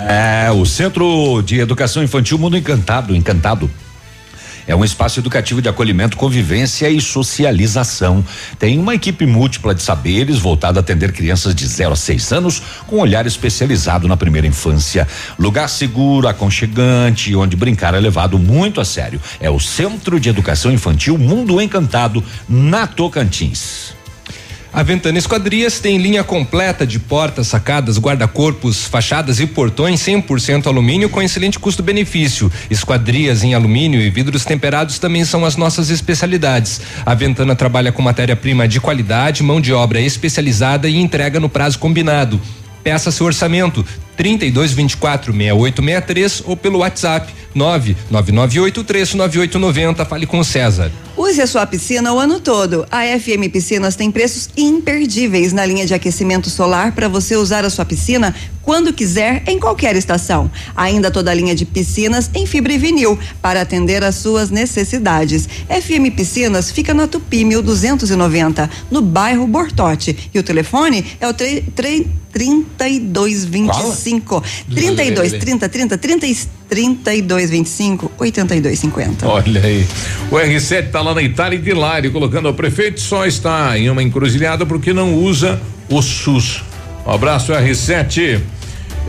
É, 0.08 0.52
o 0.52 0.66
Centro 0.66 1.42
de 1.42 1.60
Educação 1.60 2.04
Infantil 2.04 2.38
Mundo 2.38 2.58
Encantado, 2.58 3.16
Encantado. 3.16 3.70
É 4.66 4.76
um 4.76 4.84
espaço 4.84 5.20
educativo 5.20 5.62
de 5.62 5.68
acolhimento, 5.68 6.16
convivência 6.16 6.90
e 6.90 7.02
socialização. 7.02 8.24
Tem 8.58 8.80
uma 8.80 8.96
equipe 8.96 9.26
múltipla 9.26 9.76
de 9.76 9.82
saberes 9.82 10.40
voltada 10.40 10.80
a 10.80 10.82
atender 10.82 11.12
crianças 11.12 11.54
de 11.54 11.68
0 11.68 11.94
a 11.94 11.96
6 11.96 12.32
anos 12.32 12.62
com 12.88 13.00
olhar 13.00 13.26
especializado 13.28 14.08
na 14.08 14.16
primeira 14.16 14.48
infância. 14.48 15.08
Lugar 15.38 15.68
seguro, 15.68 16.28
aconchegante, 16.28 17.36
onde 17.36 17.58
brincar 17.58 17.94
é 17.94 18.00
levado 18.00 18.40
muito 18.40 18.80
a 18.80 18.86
sério. 18.86 19.20
É 19.40 19.50
o 19.50 19.60
Centro 19.60 20.20
de 20.20 20.30
Educação 20.30 20.72
Infantil 20.72 21.18
Mundo 21.18 21.62
Encantado, 21.62 22.24
na 22.48 22.88
Tocantins. 22.88 24.03
A 24.74 24.82
Ventana 24.82 25.20
Esquadrias 25.20 25.80
tem 25.80 26.00
linha 26.00 26.24
completa 26.24 26.86
de 26.86 26.98
portas, 26.98 27.46
sacadas, 27.46 28.00
guarda-corpos, 28.00 28.86
fachadas 28.86 29.40
e 29.40 29.46
portões 29.46 30.00
100% 30.00 30.66
alumínio 30.66 31.10
com 31.10 31.22
excelente 31.22 31.60
custo-benefício. 31.60 32.52
Esquadrias 32.72 33.44
em 33.44 33.54
alumínio 33.54 34.02
e 34.02 34.10
vidros 34.10 34.44
temperados 34.44 34.98
também 34.98 35.24
são 35.26 35.46
as 35.46 35.56
nossas 35.56 35.92
especialidades. 35.92 36.82
A 37.06 37.14
Ventana 37.14 37.56
trabalha 37.56 37.92
com 37.92 38.02
matéria-prima 38.02 38.68
de 38.68 38.82
qualidade, 38.82 39.44
mão 39.44 39.62
de 39.62 39.72
obra 39.72 40.02
especializada 40.02 40.90
e 40.90 40.98
entrega 40.98 41.40
no 41.40 41.50
prazo 41.50 41.78
combinado. 41.78 42.42
Peça 42.84 43.12
seu 43.12 43.28
orçamento 43.28 43.86
3224 44.16 45.34
6863 45.34 46.44
ou 46.46 46.56
pelo 46.56 46.80
WhatsApp 46.80 47.34
999839890. 47.56 50.06
Fale 50.06 50.26
com 50.26 50.40
o 50.40 50.44
César. 50.44 50.92
Use 51.16 51.40
a 51.40 51.48
sua 51.48 51.68
piscina 51.68 52.12
o 52.12 52.20
ano 52.20 52.40
todo. 52.40 52.88
A 52.90 53.04
FM 53.20 53.52
Piscinas 53.52 53.96
tem 53.96 54.10
preços 54.10 54.50
imperdíveis 54.58 55.54
na 55.54 55.64
linha 55.64 55.86
de 55.86 55.94
aquecimento 55.94 56.50
solar 56.50 56.94
para 56.94 57.08
você 57.08 57.36
usar 57.36 57.64
a 57.64 57.70
sua 57.70 57.86
piscina 57.86 58.34
quando 58.64 58.92
quiser, 58.94 59.44
em 59.46 59.60
qualquer 59.60 59.96
estação. 59.96 60.50
Ainda 60.76 61.12
toda 61.12 61.30
a 61.30 61.34
linha 61.34 61.54
de 61.54 61.66
piscinas 61.66 62.32
em 62.34 62.48
fibra 62.48 62.74
e 62.74 62.78
vinil 62.78 63.20
para 63.42 63.62
atender 63.62 64.04
às 64.04 64.16
suas 64.16 64.50
necessidades. 64.50 65.48
FM 65.68 66.16
Piscinas 66.16 66.72
fica 66.72 66.94
na 66.94 67.06
Tupi 67.06 67.46
1290, 67.46 68.70
no 68.90 69.02
bairro 69.02 69.46
Bortote. 69.46 70.30
E 70.34 70.40
o 70.40 70.44
telefone 70.44 71.06
é 71.20 71.28
o 71.28 71.34
3225 71.34 73.92
32 74.04 75.34
30 75.34 75.70
30 75.70 75.98
30 75.98 76.28
32 76.70 77.50
25 77.50 78.12
82 78.18 78.80
50. 78.80 79.28
Olha 79.28 79.62
aí. 79.64 79.86
O 80.32 80.36
R7 80.36 80.90
tá 80.92 81.02
lá 81.02 81.14
na 81.14 81.22
Itália 81.22 81.58
e 81.58 81.62
de 81.62 81.74
Lari, 81.74 82.10
colocando 82.10 82.50
o 82.50 82.54
prefeito 82.54 83.00
só 83.00 83.26
está 83.26 83.78
em 83.78 83.90
uma 83.90 84.02
encruzilhada 84.04 84.66
porque 84.66 84.92
não 84.94 85.14
usa 85.16 85.60
o 85.90 86.02
SUS. 86.02 86.62
Um 87.06 87.12
abraço, 87.12 87.52
R7. 87.52 88.40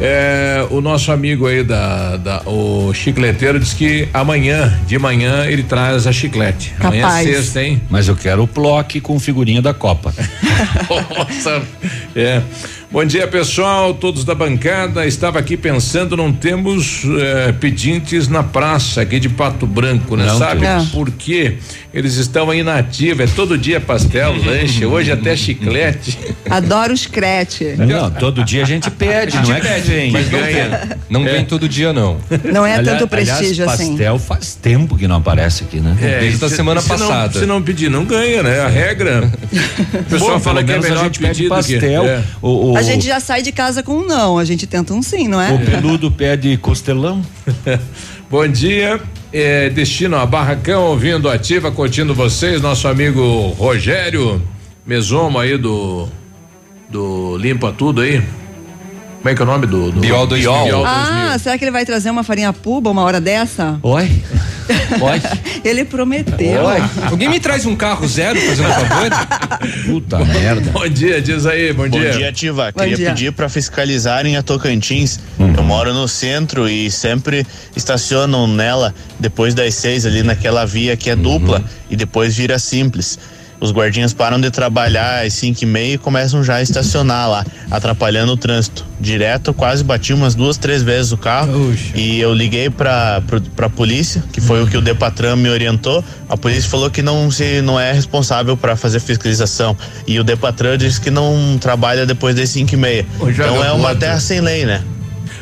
É, 0.01 0.67
o 0.71 0.81
nosso 0.81 1.13
amigo 1.13 1.47
aí 1.47 1.63
da, 1.63 2.17
da- 2.17 2.43
o 2.47 2.93
chicleteiro 2.93 3.61
diz 3.61 3.73
que 3.73 4.09
amanhã, 4.13 4.77
de 4.89 4.99
manhã, 4.99 5.47
ele 5.47 5.63
traz 5.63 6.05
a 6.09 6.13
chiclete. 6.13 6.75
Amanhã 6.81 6.99
é 6.99 7.03
Capaz. 7.03 7.29
sexta, 7.29 7.63
hein? 7.63 7.81
Mas 7.89 8.09
eu 8.09 8.17
quero 8.17 8.43
o 8.43 8.47
bloco 8.49 9.01
com 9.01 9.21
figurinha 9.21 9.63
da 9.63 9.73
Copa. 9.73 10.13
Nossa, 11.17 11.63
é. 12.17 12.43
Bom 12.95 13.05
dia, 13.05 13.27
pessoal, 13.27 13.93
todos 13.93 14.23
da 14.23 14.37
bancada. 14.37 15.05
Estava 15.05 15.41
aqui 15.41 15.57
pensando, 15.57 16.17
não 16.17 16.33
temos 16.33 17.03
eh, 17.05 17.53
pedintes 17.59 18.29
na 18.29 18.45
praça 18.45 19.01
aqui 19.01 19.19
de 19.19 19.29
Pato 19.29 19.67
Branco, 19.67 20.15
né? 20.15 20.25
Não 20.27 20.39
Sabe 20.39 20.61
temos. 20.61 20.91
por 20.91 21.11
quê? 21.11 21.59
Eles 21.95 22.17
estão 22.17 22.51
aí 22.51 22.65
na 22.65 22.77
ativa, 22.79 23.23
é 23.23 23.27
todo 23.29 23.57
dia 23.57 23.81
pastel, 23.81 24.35
lanche, 24.45 24.85
hoje 24.85 25.13
até 25.13 25.37
chiclete. 25.37 26.19
Adoro 26.51 26.93
os 26.93 27.07
crete. 27.07 27.77
Não, 27.79 28.11
todo 28.11 28.43
dia 28.45 28.63
a 28.65 28.67
gente 28.67 28.91
pede, 28.91 29.37
não 29.41 29.55
é 29.55 29.61
que 29.61 29.81
vem. 29.89 30.11
mas 30.11 30.29
não 30.31 30.41
ganha. 30.41 30.69
vem. 30.69 30.97
Não 31.09 31.25
vem 31.25 31.45
todo 31.45 31.69
dia, 31.69 31.93
não. 31.93 32.19
Não 32.53 32.67
é 32.67 32.75
Aliás- 32.75 32.99
tanto 32.99 33.09
prestígio 33.09 33.63
aliás, 33.65 33.81
assim. 33.81 33.91
pastel 33.91 34.19
faz 34.19 34.55
tempo 34.57 34.97
que 34.97 35.07
não 35.07 35.17
aparece 35.17 35.63
aqui, 35.63 35.79
né? 35.79 35.97
É, 36.03 36.19
Desde 36.21 36.45
a 36.45 36.49
se- 36.49 36.57
semana 36.57 36.81
se 36.81 36.89
não- 36.89 36.99
passada. 36.99 37.39
se 37.39 37.47
não 37.47 37.63
pedir, 37.63 37.89
não 37.89 38.05
ganha, 38.05 38.43
né? 38.43 38.61
A 38.61 38.69
regra. 38.69 39.31
O 39.95 40.05
pessoal 40.05 40.33
Bom, 40.33 40.41
fala 40.41 40.65
que 40.65 40.71
é 40.71 40.75
menos 40.75 40.87
a 40.87 40.89
melhor 40.91 41.05
gente 41.05 41.19
pede 41.21 41.29
pedir 41.35 41.49
do 41.49 41.55
que- 41.63 41.73
pastel. 41.79 42.05
é. 42.07 42.23
O, 42.43 42.73
o- 42.73 42.77
A 42.77 42.83
gente 42.83 43.07
já 43.07 43.21
sai 43.21 43.41
de 43.43 43.53
casa 43.53 43.83
com 43.85 43.99
um 43.99 44.07
não, 44.07 44.37
a 44.39 44.45
gente 44.45 44.67
tenta 44.67 44.93
um 44.93 45.01
sim, 45.03 45.29
não 45.29 45.41
é? 45.41 45.53
o 45.53 45.59
peludo 45.61 46.11
pede 46.11 46.57
costelão. 46.57 47.23
Bom 48.31 48.49
dia. 48.49 49.01
É, 49.37 49.69
destino 49.69 50.17
a 50.17 50.25
Barracão, 50.25 50.85
ouvindo 50.85 51.29
ativa, 51.29 51.69
curtindo 51.73 52.15
vocês, 52.15 52.63
nosso 52.63 52.87
amigo 52.87 53.49
Rogério 53.59 54.41
Mesomo 54.87 55.41
aí 55.41 55.59
do 55.59 56.09
do 56.89 57.37
Limpa 57.37 57.73
Tudo 57.73 58.03
aí. 58.03 58.23
Como 59.19 59.29
é 59.29 59.35
que 59.35 59.43
é 59.43 59.45
o 59.45 59.49
nome 59.49 59.67
do, 59.67 59.91
do 59.91 60.01
Biol 60.01 60.29
2000. 60.29 60.65
Biol 60.67 60.85
Ah, 60.87 61.37
será 61.41 61.59
que 61.59 61.65
ele 61.65 61.73
vai 61.73 61.85
trazer 61.85 62.11
uma 62.11 62.23
farinha 62.23 62.53
puba 62.53 62.91
uma 62.91 63.03
hora 63.03 63.21
dessa? 63.21 63.77
Oi? 63.83 64.23
Oi? 65.01 65.21
Ele 65.65 65.85
prometeu. 65.85 66.63
Alguém 67.11 67.29
me 67.29 67.39
traz 67.41 67.67
um 67.67 67.77
carro 67.77 68.07
zero, 68.07 68.41
fazendo 68.41 68.69
um 68.69 68.73
favor? 68.73 69.11
Puta 69.87 70.19
merda. 70.25 70.71
Bom 70.71 70.89
dia, 70.89 71.21
diz 71.21 71.47
aí, 71.47 71.73
bom, 71.73 71.89
Bom 71.89 71.99
dia. 72.01 72.13
dia, 72.13 72.29
Ativa. 72.29 72.73
Bom 72.75 72.81
Queria 72.83 72.97
dia. 72.97 73.09
pedir 73.11 73.33
para 73.33 73.49
fiscalizarem 73.49 74.37
a 74.37 74.43
Tocantins. 74.43 75.21
Eu 75.39 75.63
moro 75.63 75.93
no 75.93 76.09
centro 76.09 76.69
e 76.69 76.91
sempre 76.91 77.47
estacionam 77.77 78.47
nela 78.47 78.95
depois 79.19 79.55
das 79.55 79.75
seis 79.75 80.07
ali 80.07 80.23
naquela 80.23 80.65
via 80.65 80.97
que 80.97 81.11
é 81.11 81.17
dupla 81.17 81.63
e 81.91 81.97
depois 81.97 82.35
vira 82.37 82.59
simples. 82.59 83.19
Os 83.61 83.71
guardinhas 83.71 84.13
param 84.13 84.41
de 84.41 84.51
trabalhar 84.51 85.25
às 85.25 85.33
cinco 85.35 85.63
e 85.63 85.67
meia 85.67 85.95
e 85.95 85.99
começam 85.99 86.43
já 86.45 86.57
a 86.57 86.63
estacionar 86.63 87.29
lá, 87.31 87.47
atrapalhando 87.71 88.33
o 88.33 88.37
trânsito. 88.37 88.85
Direto, 89.01 89.53
quase 89.55 89.83
bati 89.83 90.13
umas 90.13 90.35
duas, 90.35 90.57
três 90.57 90.83
vezes 90.83 91.13
o 91.13 91.17
carro 91.17 91.75
e 91.95 92.21
eu 92.21 92.33
liguei 92.33 92.71
pra, 92.71 93.23
pra, 93.27 93.41
pra 93.55 93.71
polícia, 93.71 94.23
que 94.33 94.41
foi 94.41 94.63
o 94.63 94.67
que 94.67 94.77
o 94.77 94.81
Depatran 94.81 95.37
me 95.37 95.49
orientou. 95.49 96.05
A 96.29 96.37
polícia 96.37 96.69
falou 96.69 96.91
que 96.91 97.03
não, 97.03 97.31
se, 97.31 97.63
não 97.63 97.79
é 97.79 97.93
responsável 97.93 98.57
para 98.57 98.77
fazer 98.77 99.01
fiscalização 99.01 99.77
e 100.07 100.19
o 100.19 100.25
Depatran 100.25 100.77
disse 100.77 101.01
que 101.01 101.11
não 101.11 101.59
trabalha 101.61 102.07
depois 102.07 102.35
das 102.35 102.49
cinco 102.51 102.75
e 102.75 102.77
meia. 102.77 103.07
Então 103.23 103.65
é 103.65 103.73
uma 103.73 103.95
terra 103.95 104.21
sem 104.21 104.41
lei, 104.41 104.65
né? 104.67 104.83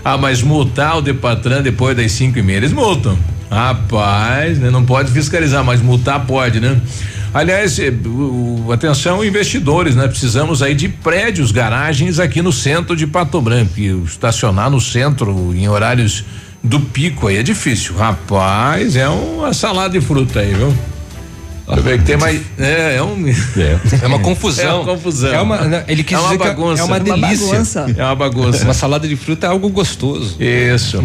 Ah, 0.04 0.18
mas 0.18 0.42
multar 0.42 0.98
o 0.98 1.02
Depatran 1.02 1.62
depois 1.62 1.96
das 1.96 2.12
cinco 2.12 2.38
e 2.38 2.42
meia, 2.42 2.58
eles 2.58 2.72
multam. 2.72 3.16
Rapaz, 3.50 4.58
né? 4.58 4.70
Não 4.70 4.84
pode 4.84 5.12
fiscalizar, 5.12 5.62
mas 5.62 5.80
multar 5.80 6.24
pode, 6.26 6.58
né? 6.58 6.80
Aliás, 7.34 7.78
eh, 7.78 7.92
atenção 8.72 9.24
investidores, 9.24 9.96
né? 9.96 10.06
Precisamos 10.06 10.62
aí 10.62 10.74
de 10.74 10.88
prédios, 10.88 11.50
garagens 11.50 12.18
aqui 12.18 12.42
no 12.42 12.52
centro 12.52 12.94
de 12.94 13.06
Pato 13.06 13.40
Branco. 13.40 13.72
Estacionar 14.04 14.70
no 14.70 14.80
centro 14.80 15.54
em 15.54 15.66
horários 15.68 16.24
do 16.62 16.78
pico 16.78 17.28
aí 17.28 17.38
é 17.38 17.42
difícil. 17.42 17.96
Rapaz, 17.96 18.96
é 18.96 19.08
uma 19.08 19.54
salada 19.54 19.98
de 19.98 20.04
fruta 20.04 20.40
aí, 20.40 20.52
viu? 20.52 20.91
Ver 21.82 21.98
que 21.98 22.04
tem 22.04 22.16
mais. 22.16 22.40
É, 22.58 22.96
é 22.96 23.02
um. 23.02 23.22
É 24.02 24.06
uma 24.06 24.18
confusão. 24.18 24.64
É 24.64 24.74
uma 24.74 24.84
confusão. 24.84 25.32
É 25.32 25.40
uma, 25.40 25.84
ele 25.88 26.02
quis 26.02 26.16
É 26.16 26.20
uma 26.20 26.28
dizer 26.28 26.38
que 26.40 26.48
bagunça. 26.48 26.82
é 26.82 26.84
uma 26.84 26.96
É 26.96 27.00
uma 27.00 27.14
delícia. 27.16 27.46
bagunça. 27.52 27.86
É 27.96 28.04
uma 28.04 28.14
bagunça. 28.16 28.64
Uma 28.64 28.74
salada 28.74 29.06
de 29.08 29.16
fruta 29.16 29.46
é 29.46 29.50
algo 29.50 29.68
gostoso. 29.68 30.36
Isso. 30.40 31.02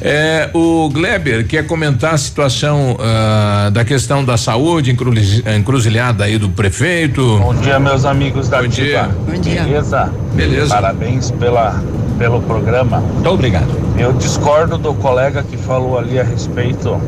É, 0.00 0.50
o 0.52 0.88
Gleber 0.92 1.46
quer 1.46 1.66
comentar 1.66 2.14
a 2.14 2.18
situação 2.18 2.96
ah, 3.00 3.70
da 3.72 3.84
questão 3.84 4.24
da 4.24 4.36
saúde, 4.36 4.90
encruz- 4.90 5.42
encruzilhada 5.46 6.24
aí 6.24 6.36
do 6.38 6.48
prefeito. 6.50 7.38
Bom 7.38 7.54
dia, 7.54 7.78
meus 7.78 8.04
amigos 8.04 8.48
da 8.48 8.60
Bom 8.60 8.68
dia. 8.68 9.02
Ativa. 9.02 9.16
Bom 9.32 9.40
dia. 9.40 9.62
Beleza? 9.62 10.12
Beleza. 10.34 10.68
Parabéns 10.74 11.30
pela, 11.30 11.82
pelo 12.18 12.40
programa. 12.42 12.98
Muito 13.00 13.30
obrigado. 13.30 13.68
Eu 13.96 14.12
discordo 14.14 14.76
do 14.78 14.94
colega 14.94 15.42
que 15.42 15.56
falou 15.56 15.98
ali 15.98 16.18
a 16.18 16.24
respeito 16.24 17.00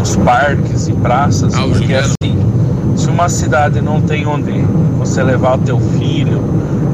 dos 0.00 0.16
parques 0.16 0.88
e 0.88 0.92
praças, 0.92 1.54
Ah, 1.54 1.60
porque 1.60 1.74
Juliano. 1.78 2.06
assim, 2.22 2.96
se 2.96 3.08
uma 3.10 3.28
cidade 3.28 3.82
não 3.82 4.00
tem 4.00 4.26
onde 4.26 4.50
você 4.98 5.22
levar 5.22 5.56
o 5.56 5.58
teu 5.58 5.78
filho, 5.78 6.40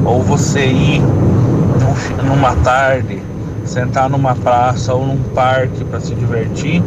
ou 0.05 0.21
você 0.21 0.65
ir 0.65 1.01
numa 2.25 2.53
tarde, 2.57 3.21
sentar 3.65 4.09
numa 4.09 4.35
praça 4.35 4.93
ou 4.93 5.05
num 5.05 5.17
parque 5.33 5.83
para 5.85 5.99
se 6.01 6.13
divertir, 6.15 6.83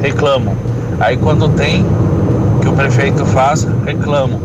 reclamam. 0.00 0.54
Aí 1.00 1.16
quando 1.16 1.48
tem, 1.50 1.84
que 2.60 2.68
o 2.68 2.72
prefeito 2.72 3.24
faz, 3.26 3.66
reclamam. 3.84 4.40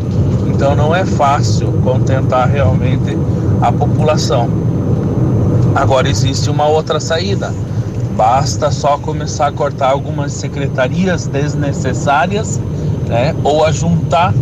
Então 0.48 0.74
não 0.74 0.94
é 0.94 1.04
fácil 1.04 1.68
contentar 1.84 2.48
realmente 2.48 3.16
a 3.60 3.70
população. 3.72 4.48
Agora 5.74 6.08
existe 6.08 6.50
uma 6.50 6.66
outra 6.66 6.98
saída. 7.00 7.52
Basta 8.16 8.70
só 8.70 8.98
começar 8.98 9.48
a 9.48 9.52
cortar 9.52 9.90
algumas 9.90 10.32
secretarias 10.32 11.26
desnecessárias, 11.26 12.60
né? 13.08 13.34
Ou 13.42 13.64
a 13.64 13.72
juntar 13.72 14.34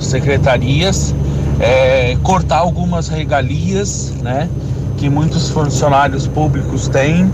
secretarias, 0.00 1.14
é, 1.58 2.16
cortar 2.22 2.58
algumas 2.58 3.08
regalias, 3.08 4.12
né? 4.22 4.48
Que 4.96 5.08
muitos 5.10 5.50
funcionários 5.50 6.26
públicos 6.26 6.88
têm, 6.88 7.30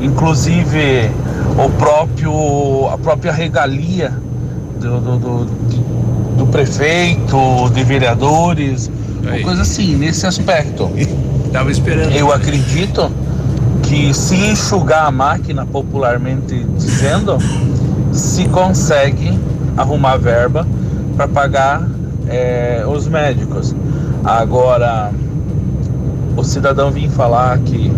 inclusive 0.00 1.10
o 1.58 1.70
próprio 1.70 2.88
a 2.88 2.98
própria 2.98 3.32
regalia 3.32 4.12
do, 4.80 5.00
do, 5.00 5.18
do, 5.18 5.44
do 6.38 6.46
prefeito, 6.46 7.68
de 7.74 7.84
vereadores, 7.84 8.90
uma 9.22 9.38
coisa 9.40 9.62
assim 9.62 9.94
nesse 9.94 10.26
aspecto. 10.26 10.90
Tava 11.52 11.70
esperando. 11.70 12.12
Eu 12.12 12.32
acredito 12.32 13.10
que 13.90 14.14
se 14.14 14.36
enxugar 14.36 15.06
a 15.06 15.10
máquina, 15.10 15.66
popularmente 15.66 16.64
dizendo, 16.78 17.38
se 18.12 18.48
consegue 18.48 19.36
arrumar 19.76 20.16
verba 20.16 20.64
para 21.16 21.26
pagar 21.26 21.88
eh, 22.28 22.84
os 22.86 23.08
médicos. 23.08 23.74
Agora, 24.22 25.10
o 26.36 26.44
cidadão 26.44 26.92
vir 26.92 27.10
falar 27.10 27.58
que 27.58 27.92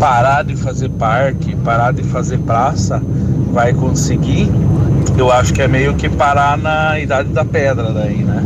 parar 0.00 0.44
de 0.44 0.56
fazer 0.56 0.88
parque, 0.92 1.54
parar 1.56 1.92
de 1.92 2.04
fazer 2.04 2.38
praça, 2.38 3.02
vai 3.52 3.74
conseguir, 3.74 4.50
eu 5.18 5.30
acho 5.30 5.52
que 5.52 5.60
é 5.60 5.68
meio 5.68 5.92
que 5.92 6.08
parar 6.08 6.56
na 6.56 6.98
idade 6.98 7.28
da 7.28 7.44
pedra 7.44 7.92
daí, 7.92 8.24
né? 8.24 8.42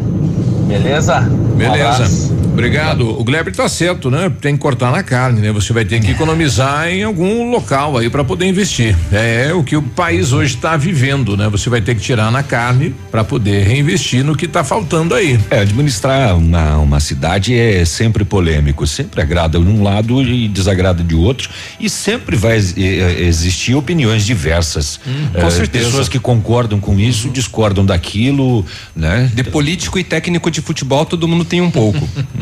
Beleza? 0.66 1.20
Beleza. 1.56 2.31
Obrigado. 2.52 3.08
O 3.18 3.24
Gleber 3.24 3.54
tá 3.54 3.66
certo, 3.68 4.10
né? 4.10 4.30
Tem 4.40 4.54
que 4.54 4.60
cortar 4.60 4.92
na 4.92 5.02
carne, 5.02 5.40
né? 5.40 5.50
Você 5.52 5.72
vai 5.72 5.84
ter 5.86 6.00
que 6.00 6.10
economizar 6.10 6.86
em 6.88 7.02
algum 7.02 7.50
local 7.50 7.96
aí 7.96 8.10
para 8.10 8.22
poder 8.22 8.46
investir. 8.46 8.94
É 9.10 9.52
o 9.54 9.64
que 9.64 9.74
o 9.74 9.82
país 9.82 10.32
hoje 10.32 10.54
está 10.54 10.76
vivendo, 10.76 11.34
né? 11.36 11.48
Você 11.48 11.70
vai 11.70 11.80
ter 11.80 11.94
que 11.94 12.02
tirar 12.02 12.30
na 12.30 12.42
carne 12.42 12.94
para 13.10 13.24
poder 13.24 13.66
reinvestir 13.66 14.22
no 14.22 14.36
que 14.36 14.46
tá 14.46 14.62
faltando 14.62 15.14
aí. 15.14 15.40
É, 15.50 15.60
administrar 15.60 16.36
uma, 16.36 16.76
uma 16.76 17.00
cidade 17.00 17.58
é 17.58 17.84
sempre 17.86 18.22
polêmico, 18.24 18.86
sempre 18.86 19.22
agrada 19.22 19.58
de 19.58 19.66
um 19.66 19.82
lado 19.82 20.22
e 20.22 20.46
desagrada 20.46 21.02
de 21.02 21.14
outro, 21.14 21.48
e 21.80 21.88
sempre 21.88 22.36
vai 22.36 22.56
ex- 22.56 22.76
existir 22.76 23.74
opiniões 23.74 24.24
diversas. 24.26 25.00
com 25.32 25.46
Eh, 25.46 25.50
certeza. 25.50 25.86
Pessoas 25.86 26.08
que 26.08 26.18
concordam 26.18 26.78
com 26.78 26.98
isso, 27.00 27.30
discordam 27.30 27.84
daquilo, 27.84 28.64
né? 28.94 29.30
De 29.34 29.42
político 29.42 29.98
e 29.98 30.04
técnico 30.04 30.50
de 30.50 30.60
futebol, 30.60 31.06
todo 31.06 31.26
mundo 31.26 31.44
tem 31.46 31.60
um 31.62 31.70
pouco. 31.70 32.06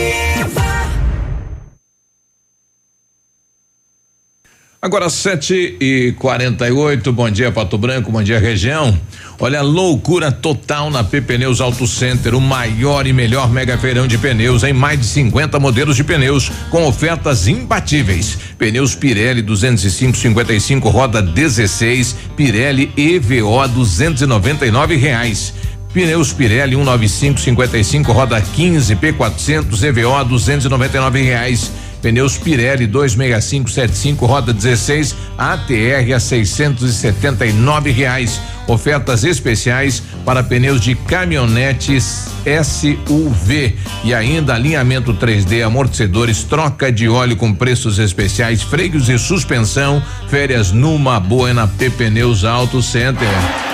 Agora 4.83 5.11
7 5.11 5.77
e 5.79 6.11
48 6.17 7.13
bom 7.13 7.29
dia 7.29 7.51
Pato 7.51 7.77
Branco, 7.77 8.11
bom 8.11 8.23
dia 8.23 8.39
região. 8.39 8.99
Olha, 9.39 9.61
loucura 9.61 10.31
total 10.31 10.89
na 10.89 11.03
P 11.03 11.21
Pneus 11.21 11.61
Auto 11.61 11.85
Center, 11.85 12.33
o 12.33 12.41
maior 12.41 13.05
e 13.05 13.13
melhor 13.13 13.47
mega 13.51 13.77
feirão 13.77 14.07
de 14.07 14.17
pneus 14.17 14.63
em 14.63 14.73
mais 14.73 14.99
de 14.99 15.05
50 15.05 15.59
modelos 15.59 15.95
de 15.95 16.03
pneus 16.03 16.51
com 16.71 16.87
ofertas 16.87 17.47
imbatíveis. 17.47 18.35
Pneus 18.57 18.95
Pirelli 18.95 19.43
205 19.43 20.17
55 20.17 20.89
roda 20.89 21.21
16, 21.21 22.15
Pirelli 22.35 22.91
EVO 22.97 23.67
299 23.67 24.95
reais. 24.95 25.53
Pneus 25.93 26.33
Pirelli 26.33 26.75
195 26.75 27.39
55 27.39 28.11
roda 28.11 28.41
15 28.41 28.95
P400 28.95 29.83
EVO 29.83 30.23
299 30.23 31.21
reais. 31.21 31.71
Pneus 32.01 32.37
Pirelli 32.37 32.87
26575 32.87 34.25
roda 34.25 34.53
16 34.53 35.15
ATR 35.37 36.13
a 36.15 36.19
679 36.19 37.91
reais. 37.91 38.41
Ofertas 38.67 39.23
especiais 39.23 40.01
para 40.23 40.43
pneus 40.43 40.79
de 40.79 40.95
caminhonetes 40.95 42.27
SUV 42.63 43.75
e 44.03 44.13
ainda 44.13 44.55
alinhamento 44.55 45.13
3D, 45.13 45.65
amortecedores, 45.65 46.43
troca 46.43 46.91
de 46.91 47.09
óleo 47.09 47.35
com 47.35 47.53
preços 47.53 47.99
especiais, 47.99 48.61
freios 48.61 49.09
e 49.09 49.17
suspensão. 49.17 50.01
Férias 50.27 50.71
numa 50.71 51.19
boa 51.19 51.53
na 51.53 51.67
P 51.67 51.89
Pneus 51.89 52.45
Auto 52.45 52.81
Center. 52.81 53.27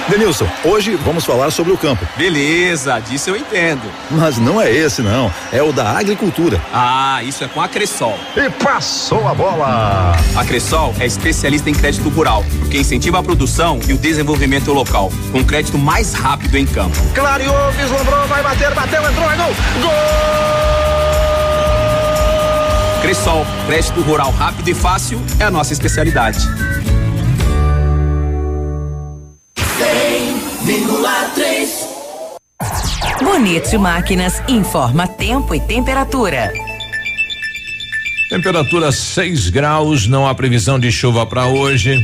Denilson, 0.10 0.48
hoje 0.64 0.96
vamos 0.96 1.26
falar 1.26 1.52
sobre 1.52 1.74
o 1.74 1.78
campo. 1.78 2.08
Beleza, 2.18 2.98
disso 3.00 3.30
eu 3.30 3.36
entendo. 3.36 3.82
Mas 4.10 4.38
não 4.38 4.60
é 4.60 4.72
esse 4.72 5.02
não, 5.02 5.32
é 5.52 5.62
o 5.62 5.74
da 5.74 5.98
agricultura. 5.98 6.62
Ah, 6.74 7.22
isso 7.24 7.44
é 7.44 7.48
com 7.48 7.62
a 7.62 7.68
Cressol. 7.68 8.17
E 8.36 8.50
passou 8.64 9.28
a 9.28 9.34
bola. 9.34 10.16
A 10.36 10.46
Cressol 10.46 10.94
é 11.00 11.06
especialista 11.06 11.70
em 11.70 11.74
crédito 11.74 12.10
rural, 12.10 12.44
que 12.70 12.78
incentiva 12.78 13.20
a 13.20 13.24
produção 13.24 13.80
e 13.88 13.94
o 13.94 13.98
desenvolvimento 13.98 14.72
local, 14.72 15.12
com 15.32 15.44
crédito 15.44 15.78
mais 15.78 16.14
rápido 16.14 16.58
em 16.58 16.66
campo. 16.66 16.98
Clareou, 17.14 17.72
vislumbrou, 17.72 18.28
vai 18.28 18.44
bater, 18.44 18.74
bateu, 18.76 19.02
entrou, 19.10 19.32
é 19.32 19.36
gol. 19.36 19.56
Gol! 19.82 19.92
Cressol, 23.02 23.46
crédito 23.66 24.02
rural 24.02 24.32
rápido 24.32 24.68
e 24.68 24.74
fácil 24.74 25.22
é 25.40 25.46
a 25.46 25.52
nossa 25.52 25.74
especialidade. 25.74 26.40
100,3 29.56 31.88
Bonito 33.22 33.80
Máquinas 33.80 34.42
informa 34.48 35.08
tempo 35.08 35.56
e 35.56 35.60
temperatura. 35.60 36.54
Temperatura 38.30 38.92
6 38.92 39.50
graus, 39.50 40.06
não 40.06 40.28
há 40.28 40.36
previsão 40.36 40.78
de 40.78 40.92
chuva 40.92 41.26
para 41.26 41.48
hoje. 41.48 42.04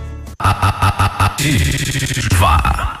Ativa. 1.41 3.00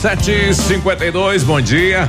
Sete 0.00 0.30
e 0.30 0.54
cinquenta 0.54 1.04
e 1.04 1.10
dois, 1.10 1.42
bom 1.42 1.60
dia. 1.60 2.08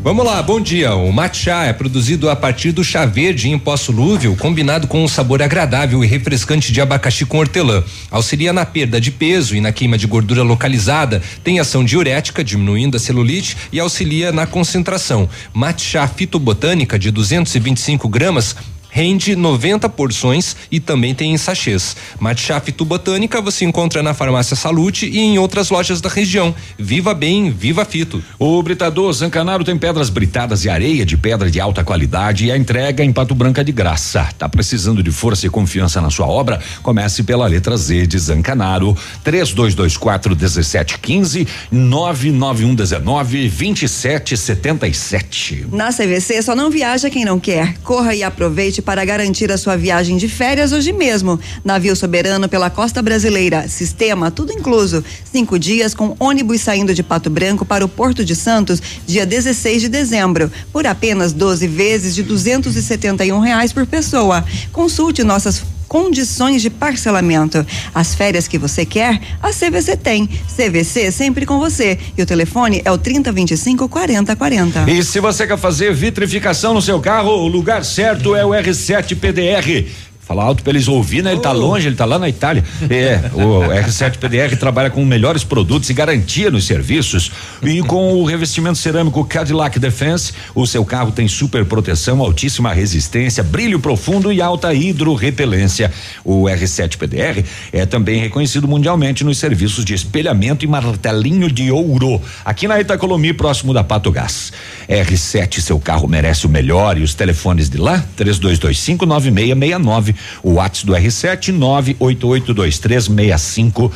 Vamos 0.00 0.24
lá, 0.24 0.40
bom 0.40 0.60
dia. 0.60 0.94
O 0.94 1.12
matcha 1.12 1.64
é 1.64 1.72
produzido 1.72 2.30
a 2.30 2.36
partir 2.36 2.70
do 2.70 2.84
chá 2.84 3.04
verde 3.04 3.48
em 3.48 3.58
pó 3.58 3.76
solúvel, 3.76 4.36
combinado 4.36 4.86
com 4.86 5.02
um 5.02 5.08
sabor 5.08 5.42
agradável 5.42 6.04
e 6.04 6.06
refrescante 6.06 6.70
de 6.70 6.80
abacaxi 6.80 7.26
com 7.26 7.38
hortelã. 7.38 7.82
Auxilia 8.12 8.52
na 8.52 8.64
perda 8.64 9.00
de 9.00 9.10
peso 9.10 9.56
e 9.56 9.60
na 9.60 9.72
queima 9.72 9.98
de 9.98 10.06
gordura 10.06 10.44
localizada, 10.44 11.20
tem 11.42 11.58
ação 11.58 11.84
diurética, 11.84 12.44
diminuindo 12.44 12.96
a 12.96 13.00
celulite 13.00 13.56
e 13.72 13.80
auxilia 13.80 14.30
na 14.30 14.46
concentração. 14.46 15.28
Matcha 15.52 16.06
fitobotânica 16.06 16.96
de 16.96 17.10
225 17.10 18.08
gramas 18.08 18.54
rende 18.90 19.36
90 19.36 19.88
porções 19.88 20.56
e 20.70 20.80
também 20.80 21.14
tem 21.14 21.32
em 21.32 21.38
sachês. 21.38 21.96
Matcha 22.18 22.58
Fitobotânica 22.60 23.40
você 23.40 23.64
encontra 23.64 24.02
na 24.02 24.14
Farmácia 24.14 24.56
Salute 24.56 25.06
e 25.06 25.18
em 25.18 25.38
outras 25.38 25.70
lojas 25.70 26.00
da 26.00 26.08
região. 26.08 26.54
Viva 26.78 27.14
bem, 27.14 27.50
viva 27.50 27.84
Fito. 27.84 28.22
O 28.38 28.62
Britador 28.62 29.12
Zancanaro 29.12 29.64
tem 29.64 29.76
pedras 29.76 30.10
britadas 30.10 30.64
e 30.64 30.70
areia 30.70 31.04
de 31.04 31.16
pedra 31.16 31.50
de 31.50 31.60
alta 31.60 31.84
qualidade 31.84 32.46
e 32.46 32.52
a 32.52 32.56
entrega 32.56 33.04
em 33.04 33.12
Pato 33.12 33.34
Branca 33.34 33.62
de 33.62 33.72
graça. 33.72 34.28
Tá 34.38 34.48
precisando 34.48 35.02
de 35.02 35.10
força 35.10 35.46
e 35.46 35.50
confiança 35.50 36.00
na 36.00 36.10
sua 36.10 36.26
obra? 36.26 36.60
Comece 36.82 37.22
pela 37.22 37.46
letra 37.46 37.76
Z 37.76 38.06
de 38.06 38.18
Zancanaro. 38.18 38.96
3224 39.22 40.36
1715 40.36 41.46
991 41.70 42.74
19 42.74 43.48
2777. 43.48 45.66
Na 45.70 45.92
CVC 45.92 46.40
só 46.42 46.54
não 46.54 46.70
viaja 46.70 47.10
quem 47.10 47.24
não 47.24 47.38
quer. 47.38 47.74
Corra 47.82 48.14
e 48.14 48.22
aproveite 48.22 48.80
para 48.86 49.04
garantir 49.04 49.50
a 49.50 49.58
sua 49.58 49.76
viagem 49.76 50.16
de 50.16 50.28
férias 50.28 50.70
hoje 50.70 50.92
mesmo. 50.92 51.38
Navio 51.64 51.96
soberano 51.96 52.48
pela 52.48 52.70
costa 52.70 53.02
brasileira. 53.02 53.68
Sistema 53.68 54.30
tudo 54.30 54.52
incluso. 54.52 55.04
Cinco 55.30 55.58
dias 55.58 55.92
com 55.92 56.16
ônibus 56.20 56.60
saindo 56.60 56.94
de 56.94 57.02
Pato 57.02 57.28
Branco 57.28 57.64
para 57.64 57.84
o 57.84 57.88
Porto 57.88 58.24
de 58.24 58.36
Santos, 58.36 58.80
dia 59.04 59.26
16 59.26 59.82
de 59.82 59.88
dezembro, 59.88 60.50
por 60.72 60.86
apenas 60.86 61.32
12 61.32 61.66
vezes 61.66 62.14
de 62.14 62.22
271 62.22 63.40
reais 63.40 63.72
por 63.72 63.84
pessoa. 63.86 64.44
Consulte 64.72 65.24
nossas 65.24 65.62
condições 65.88 66.62
de 66.62 66.70
parcelamento. 66.70 67.64
As 67.94 68.14
férias 68.14 68.46
que 68.48 68.58
você 68.58 68.84
quer, 68.84 69.20
a 69.42 69.50
CVC 69.50 69.96
tem. 69.96 70.26
CVC 70.26 71.10
sempre 71.10 71.46
com 71.46 71.58
você. 71.58 71.98
E 72.16 72.22
o 72.22 72.26
telefone 72.26 72.82
é 72.84 72.90
o 72.90 72.98
3025 72.98 73.88
4040. 73.88 74.90
E 74.90 75.02
se 75.02 75.20
você 75.20 75.46
quer 75.46 75.58
fazer 75.58 75.94
vitrificação 75.94 76.74
no 76.74 76.82
seu 76.82 77.00
carro, 77.00 77.30
o 77.30 77.48
lugar 77.48 77.84
certo 77.84 78.34
é 78.34 78.44
o 78.44 78.50
R7 78.50 79.16
PDR. 79.16 79.86
Fala 80.26 80.42
alto 80.42 80.64
pra 80.64 80.72
eles 80.72 80.88
ouvirem, 80.88 81.22
né? 81.22 81.30
Ele 81.30 81.40
tá 81.40 81.52
longe, 81.52 81.86
ele 81.86 81.94
tá 81.94 82.04
lá 82.04 82.18
na 82.18 82.28
Itália. 82.28 82.64
É, 82.90 83.30
o 83.32 83.60
R7 83.60 84.18
PDR 84.18 84.56
trabalha 84.58 84.90
com 84.90 85.04
melhores 85.04 85.44
produtos 85.44 85.88
e 85.88 85.94
garantia 85.94 86.50
nos 86.50 86.66
serviços. 86.66 87.30
E 87.62 87.80
com 87.82 88.14
o 88.14 88.24
revestimento 88.24 88.76
cerâmico 88.76 89.24
Cadillac 89.24 89.78
Defense, 89.78 90.32
o 90.52 90.66
seu 90.66 90.84
carro 90.84 91.12
tem 91.12 91.28
super 91.28 91.64
proteção, 91.64 92.20
altíssima 92.20 92.72
resistência, 92.72 93.44
brilho 93.44 93.78
profundo 93.78 94.32
e 94.32 94.42
alta 94.42 94.74
hidrorrepelência. 94.74 95.92
O 96.24 96.46
R7 96.46 96.96
PDR 96.96 97.44
é 97.72 97.86
também 97.86 98.18
reconhecido 98.18 98.66
mundialmente 98.66 99.22
nos 99.22 99.38
serviços 99.38 99.84
de 99.84 99.94
espelhamento 99.94 100.64
e 100.64 100.68
martelinho 100.68 101.48
de 101.48 101.70
ouro. 101.70 102.20
Aqui 102.44 102.66
na 102.66 102.80
Itacolomi, 102.80 103.32
próximo 103.32 103.72
da 103.72 103.84
Pato 103.84 104.10
Gás. 104.10 104.52
R7, 104.88 105.60
seu 105.60 105.78
carro 105.78 106.08
merece 106.08 106.46
o 106.46 106.48
melhor 106.48 106.98
e 106.98 107.04
os 107.04 107.14
telefones 107.14 107.70
de 107.70 107.78
lá, 107.78 108.04
3225 108.16 109.06
9669 109.06 110.15
o 110.42 110.54
WhatsApp 110.54 110.86
do 110.86 110.92
R7 110.92 111.52
988236505. 111.58 113.92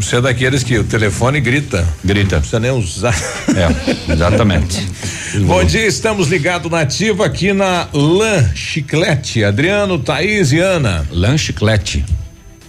Você 0.00 0.16
é 0.16 0.20
daqueles 0.20 0.64
que 0.64 0.78
o 0.78 0.84
telefone 0.84 1.40
grita. 1.40 1.86
Grita. 2.04 2.36
Não 2.36 2.40
precisa 2.40 2.60
nem 2.60 2.70
usar. 2.70 3.14
É, 3.54 4.12
exatamente. 4.12 4.86
Bom 5.46 5.62
dia, 5.64 5.86
estamos 5.86 6.28
ligados 6.28 6.70
na 6.70 6.80
ativa 6.80 7.26
aqui 7.26 7.52
na 7.52 7.88
Lan 7.92 8.54
Chiclete. 8.54 9.44
Adriano, 9.44 9.98
Thaís 9.98 10.52
e 10.52 10.58
Ana. 10.58 11.06
Lan 11.10 11.36
Chiclete. 11.36 12.04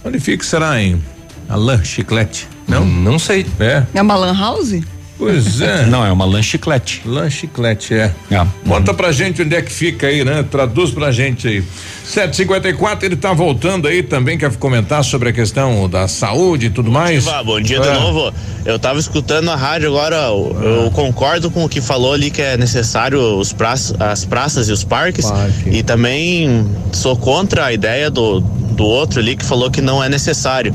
Onde 0.04 0.20
fica 0.20 0.44
será, 0.44 0.78
hein? 0.80 1.02
A 1.48 1.56
Lan 1.56 1.82
Chiclete. 1.82 2.46
Não? 2.68 2.84
Não 2.84 3.18
sei. 3.18 3.46
É. 3.58 3.82
É 3.94 4.02
uma 4.02 4.14
lan 4.14 4.38
house? 4.38 4.74
Pois 5.18 5.60
é. 5.60 5.84
Não, 5.90 6.06
é 6.06 6.12
uma 6.12 6.24
lanchiclete. 6.24 7.02
Lanchiclete, 7.04 7.94
é. 7.94 8.14
é. 8.30 8.46
Conta 8.66 8.94
pra 8.94 9.10
gente 9.12 9.42
onde 9.42 9.56
é 9.56 9.60
que 9.60 9.72
fica 9.72 10.06
aí, 10.06 10.24
né? 10.24 10.44
Traduz 10.48 10.90
pra 10.92 11.10
gente 11.10 11.48
aí. 11.48 11.64
754, 12.04 13.04
ele 13.04 13.16
tá 13.16 13.32
voltando 13.34 13.86
aí 13.86 14.02
também, 14.02 14.38
quer 14.38 14.54
comentar 14.56 15.04
sobre 15.04 15.28
a 15.28 15.32
questão 15.32 15.88
da 15.90 16.08
saúde 16.08 16.66
e 16.66 16.70
tudo 16.70 16.90
mais? 16.90 17.26
Ativa, 17.26 17.44
bom 17.44 17.60
dia 17.60 17.80
de 17.80 17.88
É. 17.88 17.92
novo. 17.94 18.32
Eu 18.64 18.78
tava 18.78 18.98
escutando 18.98 19.50
a 19.50 19.56
rádio 19.56 19.88
agora, 19.88 20.16
eu, 20.16 20.56
eu 20.84 20.90
concordo 20.90 21.50
com 21.50 21.64
o 21.64 21.68
que 21.68 21.80
falou 21.80 22.12
ali 22.14 22.30
que 22.30 22.40
é 22.40 22.56
necessário 22.56 23.20
os 23.38 23.52
praças, 23.52 23.94
as 24.00 24.24
praças 24.24 24.68
e 24.68 24.72
os 24.72 24.84
parques. 24.84 25.26
E 25.66 25.82
também 25.82 26.66
sou 26.92 27.16
contra 27.16 27.66
a 27.66 27.72
ideia 27.72 28.10
do, 28.10 28.40
do 28.40 28.84
outro 28.84 29.20
ali 29.20 29.36
que 29.36 29.44
falou 29.44 29.70
que 29.70 29.80
não 29.82 30.02
é 30.02 30.08
necessário. 30.08 30.74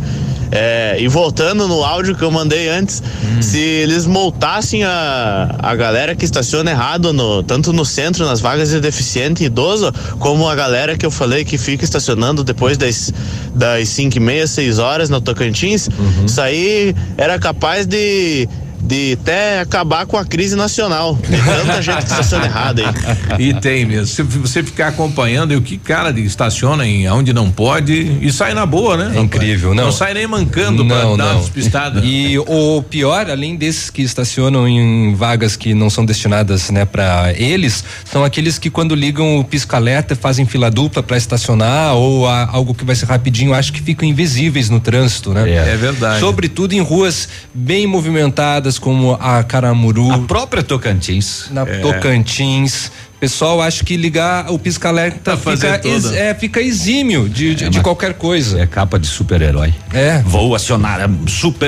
É, 0.56 0.98
e 1.00 1.08
voltando 1.08 1.68
no 1.68 1.84
áudio 1.84 2.16
que 2.16 2.24
eu 2.24 2.30
mandei 2.30 2.70
antes, 2.70 3.02
se 3.42 3.58
eles 3.58 4.06
multassem 4.06 4.84
a, 4.84 5.56
a 5.58 5.76
galera 5.76 6.16
que 6.16 6.24
estaciona 6.24 6.70
errado, 6.70 7.12
no, 7.12 7.42
tanto 7.42 7.74
no 7.74 7.84
centro, 7.84 8.24
nas 8.24 8.40
vagas 8.40 8.70
de 8.70 8.80
deficiente 8.80 9.42
e 9.42 9.48
idoso, 9.48 9.92
como 10.20 10.48
a 10.48 10.54
galera 10.54 10.96
que 10.96 11.04
eu 11.04 11.10
falei 11.10 11.44
que 11.44 11.58
fica 11.58 11.84
estacionando 11.84 12.44
depois 12.44 12.78
das, 12.78 13.12
das 13.56 13.90
5 13.90 14.16
e 14.16 14.20
meia, 14.20 14.46
6 14.46 14.78
horas 14.78 15.10
no 15.10 15.20
Tocantins, 15.20 15.90
isso 16.24 16.40
aí 16.40 16.96
era 17.18 17.40
capaz 17.40 17.88
de, 17.88 18.48
de 18.86 19.14
até 19.14 19.62
acabar 19.62 20.06
com 20.06 20.18
a 20.18 20.26
crise 20.26 20.56
nacional. 20.56 21.16
De 21.16 21.38
tanta 21.42 21.82
gente 21.82 21.98
que 21.98 22.12
estaciona 22.12 22.46
errado 22.46 22.80
aí. 22.82 22.94
E 23.48 23.54
tem 23.54 23.86
mesmo. 23.86 24.06
Se 24.08 24.22
você 24.22 24.62
ficar 24.62 24.90
acompanhando 24.90 25.54
e 25.54 25.56
o 25.56 25.62
que 25.62 25.78
cara 25.78 26.12
de 26.12 26.22
estaciona 26.24 26.86
em 26.86 27.10
onde 27.10 27.34
não 27.34 27.50
pode 27.52 28.18
e 28.22 28.32
sai 28.32 28.54
na 28.54 28.66
boa, 28.66 28.96
né? 28.98 29.18
É 29.18 29.20
incrível, 29.22 29.74
não. 29.74 29.86
Não 29.86 29.92
sai 29.92 30.14
nem 30.14 30.28
mancando 30.28 30.86
pra 30.86 31.04
Não, 31.04 31.18
dar 31.18 31.24
uma 31.26 31.34
não. 31.34 31.40
despistada. 31.42 32.02
E 32.04 32.38
o 32.38 32.84
pior, 32.88 33.30
além 33.30 33.56
desses 33.56 33.90
que 33.90 34.02
estacionam 34.02 34.68
em 34.68 35.16
vagas 35.16 35.56
que 35.56 35.74
não 35.74 35.90
são 35.90 36.06
destinadas, 36.06 36.70
né, 36.70 36.86
para 36.86 37.34
eles, 37.34 37.84
são 38.06 38.24
aqueles 38.24 38.58
que 38.60 38.70
quando 38.70 38.94
ligam 38.94 39.40
o 39.40 39.44
pisca-alerta 39.44 40.16
fazem 40.16 40.46
fila 40.46 40.70
dupla 40.70 41.02
para 41.02 41.18
estacionar 41.18 41.96
ou 41.96 42.28
a- 42.28 42.48
algo 42.52 42.74
que 42.74 42.84
vai 42.86 42.96
ser 42.96 43.06
rapidinho, 43.08 43.54
acho 43.54 43.74
que 43.74 43.82
ficam 43.82 44.08
invisíveis 44.08 44.70
no 44.70 44.80
trânsito, 44.80 45.34
né? 45.34 45.50
É 45.50 45.76
verdade. 45.78 46.20
Sobretudo 46.20 46.74
em 46.74 46.82
ruas 46.82 47.28
bem 47.54 47.88
movimentadas 47.88 48.73
como 48.80 49.14
a 49.20 49.44
Caramuru. 49.44 50.12
A 50.12 50.20
própria 50.20 50.62
Tocantins. 50.64 51.46
Na 51.52 51.62
É. 51.64 51.80
Tocantins. 51.80 52.92
Pessoal, 53.20 53.62
acho 53.62 53.86
que 53.86 53.96
ligar 53.96 54.52
o 54.52 54.60
pisca-alerta 54.60 55.38
fica, 55.38 55.80
ex- 55.86 56.12
é, 56.12 56.34
fica 56.34 56.62
exímio 56.62 57.30
de, 57.30 57.56
de, 57.56 57.64
É, 57.64 57.70
de 57.70 57.78
mas- 57.78 57.84
qualquer 57.84 58.16
coisa. 58.16 58.60
É 58.60 58.68
capa 58.68 59.00
de 59.00 59.08
super-herói. 59.08 59.74
É. 59.94 60.22
Vou 60.26 60.54
acionar 60.54 61.00
a 61.00 61.08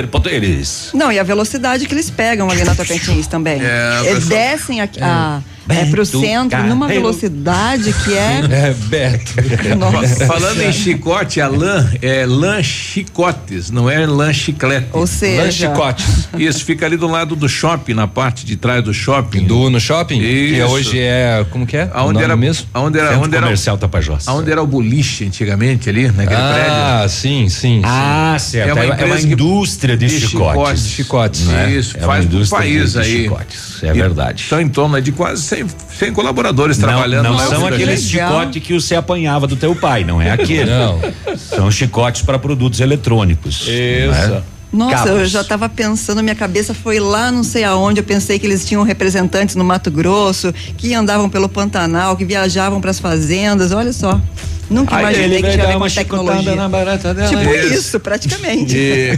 superpoderes. 0.06 0.90
Não, 0.92 1.10
e 1.10 1.18
a 1.18 1.22
velocidade 1.22 1.86
que 1.86 1.94
eles 1.94 2.10
pegam 2.10 2.50
ali 2.50 2.62
na 2.62 2.74
Tocantins 2.74 3.26
também. 3.26 3.60
É, 3.62 4.00
eles 4.10 4.24
pessoal- 4.24 4.38
descem 4.38 4.80
aqui, 4.82 5.00
a, 5.02 5.40
é, 5.68 5.84
pro 5.86 6.04
centro 6.06 6.62
numa 6.64 6.86
Carreiro. 6.86 7.02
velocidade 7.06 7.92
que 8.04 8.14
é. 8.14 8.40
É, 8.66 8.74
Beto. 8.74 9.32
Nossa. 9.78 10.26
Falando 10.26 10.60
em 10.62 10.72
chicote, 10.72 11.40
a 11.40 11.48
lã 11.48 11.88
é 12.00 12.24
lã 12.26 12.62
chicotes, 12.62 13.70
não 13.70 13.88
é 13.90 14.06
lã 14.06 14.32
chiclete. 14.32 14.86
Ou 14.92 15.06
seja- 15.06 15.42
Lã 15.42 15.50
chicotes. 15.50 16.28
Isso, 16.38 16.64
fica 16.64 16.86
ali 16.86 16.96
do 16.96 17.06
lado 17.06 17.34
do 17.36 17.48
shopping, 17.48 17.94
na 17.94 18.06
parte 18.06 18.44
de 18.46 18.56
trás 18.56 18.82
do 18.82 18.92
shopping. 18.94 19.44
Do 19.44 19.68
no 19.70 19.80
shopping? 19.80 20.18
Isso. 20.20 20.54
Que 20.54 20.62
hoje 20.62 20.98
é. 21.00 21.44
Como 21.50 21.66
que 21.66 21.76
é? 21.76 21.84
O 21.86 21.90
Aonde 21.98 22.22
era 22.22 22.36
mesmo? 22.36 22.66
Aonde 22.72 22.98
era, 22.98 23.08
Centro 23.08 23.22
aonde 23.24 23.36
era 23.36 23.44
Comercial 23.46 23.78
Tapajós. 23.78 24.28
Aonde 24.28 24.50
era 24.50 24.62
o 24.62 24.66
boliche 24.66 25.24
antigamente 25.26 25.88
ali, 25.88 26.06
naquele 26.08 26.26
prédio. 26.40 26.72
Ah, 26.72 27.06
sim, 27.08 27.48
sim. 27.48 27.80
Ah, 27.84 28.36
certo. 28.38 28.70
É 28.70 28.72
uma, 28.74 28.86
empresa 28.86 29.26
que- 29.26 29.32
indústria 29.32 29.96
de, 29.96 30.06
de 30.06 30.20
chicotes. 30.20 30.88
chicotes. 30.88 31.40
né? 31.46 31.70
Isso, 31.72 31.96
é 31.96 32.00
uma 32.00 32.06
faz 32.06 32.24
indústria 32.24 32.58
país 32.60 32.92
de, 32.92 33.00
de 33.00 33.04
aí. 33.04 33.22
chicotes. 33.24 33.82
É 33.82 33.88
E 33.90 33.92
verdade. 33.92 34.42
Estão 34.42 34.60
em 34.60 34.68
torno 34.68 35.00
de 35.00 35.12
quase 35.12 35.42
100, 35.64 35.66
100 35.98 36.12
colaboradores 36.12 36.78
Não, 36.78 36.88
trabalhando 36.88 37.24
não 37.24 37.36
lá. 37.36 37.46
são 37.46 37.62
Legal. 37.64 37.74
aqueles 37.74 38.02
chicotes 38.02 38.62
que 38.62 38.72
você 38.74 38.94
apanhava 38.94 39.46
do 39.46 39.56
teu 39.56 39.74
pai, 39.74 40.04
não 40.04 40.20
é 40.20 40.30
aquele. 40.30 40.70
Não. 40.70 41.00
São 41.36 41.70
chicotes 41.70 42.22
para 42.22 42.38
produtos 42.38 42.80
eletrônicos. 42.80 43.62
Isso. 43.66 44.42
Nossa, 44.72 45.08
eu 45.08 45.24
já 45.26 45.40
estava 45.40 45.68
pensando, 45.68 46.22
minha 46.22 46.34
cabeça 46.34 46.74
foi 46.74 46.98
lá 46.98 47.30
não 47.30 47.42
sei 47.42 47.64
aonde, 47.64 48.00
eu 48.00 48.04
pensei 48.04 48.38
que 48.38 48.46
eles 48.46 48.64
tinham 48.64 48.82
representantes 48.82 49.54
no 49.54 49.64
Mato 49.64 49.90
Grosso, 49.90 50.52
que 50.76 50.92
andavam 50.92 51.30
pelo 51.30 51.48
Pantanal, 51.48 52.16
que 52.16 52.24
viajavam 52.24 52.80
para 52.80 52.90
as 52.90 52.98
fazendas, 52.98 53.72
olha 53.72 53.92
só. 53.92 54.20
Nunca 54.68 54.96
Aí 54.96 55.02
imaginei 55.02 55.38
ele 55.38 55.42
que 55.48 55.52
tinha 55.52 55.76
uma 55.76 55.88
tecnologia. 55.88 56.56
na 56.56 56.68
barata 56.68 57.14
dela. 57.14 57.28
Tipo 57.28 57.54
Isso. 57.54 57.74
isso, 57.74 58.00
praticamente. 58.00 58.76
E, 58.76 59.16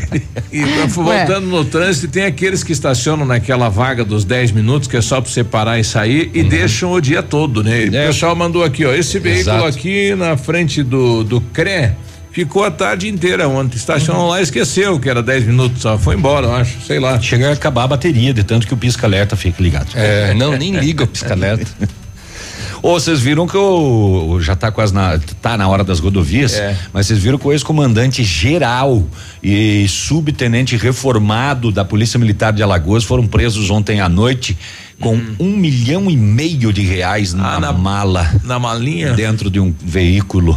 e 0.52 0.62
voltando 0.88 1.46
no 1.46 1.64
trânsito, 1.64 2.08
tem 2.08 2.24
aqueles 2.24 2.62
que 2.62 2.72
estacionam 2.72 3.24
naquela 3.24 3.70
vaga 3.70 4.04
dos 4.04 4.26
10 4.26 4.52
minutos, 4.52 4.86
que 4.86 4.96
é 4.96 5.00
só 5.00 5.22
pra 5.22 5.30
você 5.30 5.42
parar 5.42 5.78
e 5.78 5.84
sair, 5.84 6.30
e 6.34 6.42
deixam 6.42 6.92
o 6.92 7.00
dia 7.00 7.22
todo, 7.22 7.64
né? 7.64 7.84
E 7.84 7.88
O 7.88 7.92
pessoal 7.92 8.36
mandou 8.36 8.62
aqui, 8.62 8.84
ó, 8.84 8.92
esse 8.92 9.18
veículo 9.18 9.56
Exato. 9.56 9.66
aqui 9.78 10.14
na 10.14 10.36
frente 10.36 10.82
do, 10.82 11.24
do 11.24 11.40
CRE 11.40 11.92
ficou 12.44 12.62
a 12.64 12.70
tarde 12.70 13.08
inteira 13.08 13.48
ontem. 13.48 13.76
Estacionou 13.76 14.28
lá 14.28 14.38
e 14.38 14.44
esqueceu 14.44 14.98
que 15.00 15.08
era 15.10 15.20
10 15.22 15.44
minutos 15.46 15.82
só. 15.82 15.98
Foi 15.98 16.14
embora, 16.14 16.46
eu 16.46 16.54
acho, 16.54 16.80
sei 16.86 17.00
lá. 17.00 17.20
Chega 17.20 17.50
a 17.50 17.52
acabar 17.52 17.82
a 17.84 17.88
bateria, 17.88 18.32
de 18.32 18.44
tanto 18.44 18.64
que 18.66 18.72
o 18.72 18.76
pisca-alerta 18.76 19.34
fica 19.34 19.60
ligado. 19.60 19.88
É, 19.94 20.32
não, 20.34 20.56
nem 20.56 20.70
liga 20.76 21.02
o 21.02 21.06
pisca-alerta. 21.08 21.66
Ô, 22.80 22.92
vocês 22.92 23.18
viram 23.18 23.44
que 23.48 23.56
o, 23.56 24.34
o- 24.34 24.40
já 24.40 24.54
tá 24.54 24.70
quase 24.70 24.94
na 24.94 25.18
tá 25.42 25.56
na 25.56 25.66
hora 25.66 25.82
das 25.82 25.98
rodovias, 25.98 26.54
É. 26.54 26.76
mas 26.92 27.08
vocês 27.08 27.18
viram 27.18 27.36
que 27.36 27.44
o 27.48 27.52
ex-comandante 27.52 28.22
geral 28.22 29.04
e 29.42 29.84
subtenente 29.88 30.76
reformado 30.76 31.72
da 31.72 31.84
Polícia 31.84 32.20
Militar 32.20 32.52
de 32.52 32.62
Alagoas 32.62 33.02
foram 33.02 33.26
presos 33.26 33.68
ontem 33.68 34.00
à 34.00 34.08
noite 34.08 34.56
com 35.00 35.20
um 35.40 35.56
milhão 35.56 36.08
e 36.08 36.16
meio 36.16 36.72
de 36.72 36.82
reais 36.82 37.34
na, 37.34 37.42
Uhum. 37.48 37.56
Ah, 37.56 37.60
na- 37.60 37.72
mala 37.72 38.30
Na 38.44 38.58
malinha. 38.60 39.12
dentro 39.12 39.50
de 39.50 39.58
um 39.58 39.74
veículo. 39.84 40.56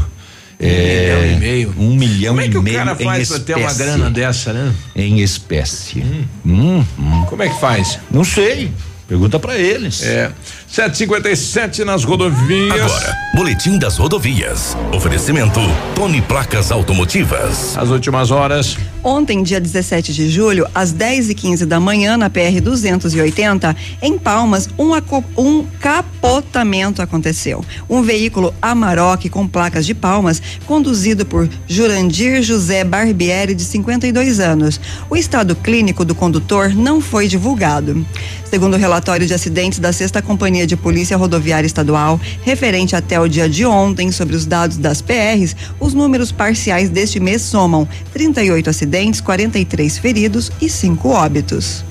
Um 0.62 0.68
milhão 0.68 1.26
e 1.26 1.40
meio. 1.40 1.76
Um 1.78 1.96
milhão 1.96 2.36
Como 2.36 2.42
é 2.42 2.50
que 2.50 2.58
o 2.58 2.64
cara 2.64 2.96
faz 2.96 3.30
pra 3.30 3.40
ter 3.40 3.58
uma 3.58 3.74
grana 3.74 4.10
dessa, 4.12 4.54
né? 4.54 4.74
Em 4.96 5.20
espécie. 5.20 6.02
Hum, 6.46 6.86
hum. 7.00 7.26
Como 7.28 7.42
é 7.42 7.50
que 7.50 7.60
faz? 7.60 8.00
Não 8.12 8.24
sei. 8.24 8.72
Pergunta 9.08 9.40
pra 9.40 9.58
eles. 9.58 10.04
É. 10.04 10.32
757 10.72 11.84
nas 11.84 12.06
rodovias. 12.06 12.72
Agora, 12.72 13.18
Boletim 13.36 13.78
das 13.78 13.98
Rodovias. 13.98 14.78
Oferecimento 14.94 15.60
Tony 15.94 16.22
Placas 16.22 16.72
Automotivas. 16.72 17.78
As 17.78 17.90
últimas 17.90 18.32
horas. 18.32 18.78
Ontem, 19.04 19.42
dia 19.44 19.60
17 19.60 20.14
de 20.14 20.30
julho, 20.30 20.68
às 20.76 20.92
10 20.92 21.32
e 21.32 21.36
15 21.36 21.66
da 21.66 21.80
manhã, 21.80 22.16
na 22.16 22.30
PR 22.30 22.62
280, 22.62 23.76
em 24.02 24.18
Palmas, 24.18 24.70
um, 24.78 24.92
um 25.38 25.66
capotamento 25.80 27.02
aconteceu. 27.02 27.66
Um 27.90 28.04
veículo 28.04 28.54
Amarok 28.62 29.28
com 29.28 29.48
placas 29.48 29.86
de 29.86 29.94
Palmas, 29.96 30.42
conduzido 30.66 31.26
por 31.26 31.50
Jurandir 31.68 32.44
José 32.44 32.84
Barbieri, 32.84 33.56
de 33.56 33.64
52 33.64 34.40
anos. 34.40 34.80
O 35.10 35.18
estado 35.18 35.56
clínico 35.56 36.06
do 36.06 36.14
condutor 36.14 36.74
não 36.76 37.02
foi 37.02 37.28
divulgado. 37.28 38.06
Segundo 38.46 38.74
o 38.74 38.78
relatório 38.78 39.26
de 39.26 39.34
acidentes 39.34 39.80
da 39.80 39.94
Sexta 39.94 40.22
Companhia 40.22 40.61
Companhia 40.62 40.68
de 40.68 40.78
Polícia 40.78 41.18
Rodoviária 41.18 41.66
Estadual, 41.66 42.20
referente 42.44 42.96
até 42.96 43.20
o 43.20 43.28
dia 43.28 43.50
de 43.50 43.66
ontem 43.66 44.12
sobre 44.12 44.36
os 44.36 44.46
dados 44.46 44.78
das 44.78 45.02
PRs, 45.02 45.56
os 45.80 45.94
números 45.94 46.32
parciais 46.32 46.90
deste 46.90 47.20
mês 47.20 47.42
somam 47.42 47.88
38 48.14 48.70
acidentes, 48.70 49.22
43 49.22 49.98
feridos 49.98 50.52
e 50.62 50.70
5 50.70 51.10
óbitos. 51.10 51.91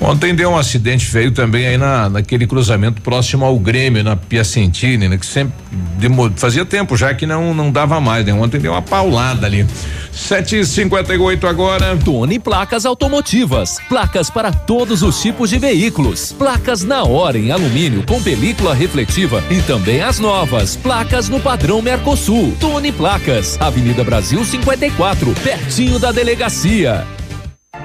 Ontem 0.00 0.32
deu 0.32 0.50
um 0.50 0.56
acidente 0.56 1.04
feio 1.04 1.32
também 1.32 1.66
aí 1.66 1.76
na, 1.76 2.08
naquele 2.08 2.46
cruzamento 2.46 3.02
próximo 3.02 3.44
ao 3.44 3.58
Grêmio, 3.58 4.04
na 4.04 4.14
Piacentini, 4.14 5.08
né? 5.08 5.18
Que 5.18 5.26
sempre 5.26 5.54
demor, 5.98 6.32
fazia 6.36 6.64
tempo 6.64 6.96
já 6.96 7.12
que 7.12 7.26
não 7.26 7.52
não 7.52 7.70
dava 7.70 8.00
mais, 8.00 8.24
né? 8.24 8.32
Ontem 8.32 8.60
deu 8.60 8.72
uma 8.72 8.82
paulada 8.82 9.46
ali. 9.46 9.66
758 10.12 11.46
agora. 11.46 11.96
Tone 11.96 12.38
Placas 12.38 12.86
Automotivas. 12.86 13.78
Placas 13.88 14.30
para 14.30 14.52
todos 14.52 15.02
os 15.02 15.20
tipos 15.20 15.50
de 15.50 15.58
veículos. 15.58 16.32
Placas 16.32 16.84
na 16.84 17.02
hora 17.02 17.36
em 17.36 17.50
alumínio 17.50 18.04
com 18.06 18.22
película 18.22 18.74
refletiva 18.74 19.42
e 19.50 19.60
também 19.62 20.00
as 20.00 20.20
novas. 20.20 20.76
Placas 20.76 21.28
no 21.28 21.40
padrão 21.40 21.82
Mercosul. 21.82 22.56
Tone 22.60 22.92
Placas. 22.92 23.56
Avenida 23.60 24.04
Brasil 24.04 24.44
54, 24.44 25.34
pertinho 25.42 25.98
da 25.98 26.12
delegacia. 26.12 27.17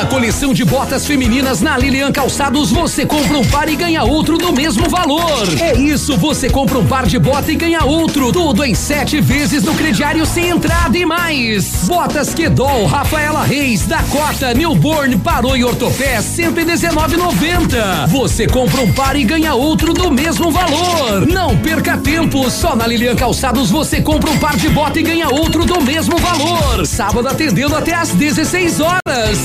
Toda 0.00 0.14
a 0.16 0.18
coleção 0.18 0.54
de 0.54 0.64
botas 0.64 1.06
femininas 1.06 1.60
na 1.60 1.76
Lilian 1.76 2.10
Calçados 2.10 2.70
você 2.70 3.04
compra 3.04 3.36
um 3.36 3.44
par 3.44 3.68
e 3.68 3.76
ganha 3.76 4.02
outro 4.02 4.38
do 4.38 4.50
mesmo 4.50 4.88
valor. 4.88 5.46
É 5.60 5.76
isso, 5.76 6.16
você 6.16 6.48
compra 6.48 6.78
um 6.78 6.86
par 6.86 7.06
de 7.06 7.18
bota 7.18 7.52
e 7.52 7.54
ganha 7.54 7.84
outro. 7.84 8.32
Tudo 8.32 8.64
em 8.64 8.74
sete 8.74 9.20
vezes 9.20 9.62
no 9.62 9.74
crediário 9.74 10.24
sem 10.24 10.48
entrada 10.48 10.96
e 10.96 11.04
mais. 11.04 11.84
Botas 11.86 12.32
Quedol, 12.32 12.86
Rafaela 12.86 13.44
Reis, 13.44 13.86
Dakota, 13.86 14.54
Newborn, 14.54 15.18
Parou 15.18 15.54
e 15.54 15.64
Ortopé, 15.64 16.18
119,90. 16.18 18.06
Você 18.08 18.46
compra 18.46 18.80
um 18.80 18.92
par 18.92 19.16
e 19.16 19.24
ganha 19.24 19.54
outro 19.54 19.92
do 19.92 20.10
mesmo 20.10 20.50
valor. 20.50 21.26
Não 21.26 21.58
perca 21.58 21.98
tempo, 21.98 22.48
só 22.50 22.74
na 22.74 22.86
Lilian 22.86 23.16
Calçados 23.16 23.70
você 23.70 24.00
compra 24.00 24.30
um 24.30 24.38
par 24.38 24.56
de 24.56 24.70
bota 24.70 24.98
e 24.98 25.02
ganha 25.02 25.28
outro 25.28 25.66
do 25.66 25.78
mesmo 25.82 26.16
valor. 26.16 26.86
Sábado 26.86 27.28
atendendo 27.28 27.76
até 27.76 27.92
às 27.92 28.10
16 28.10 28.80
horas. 28.80 29.38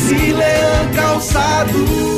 Leão 0.46 0.92
Calçados. 0.94 2.15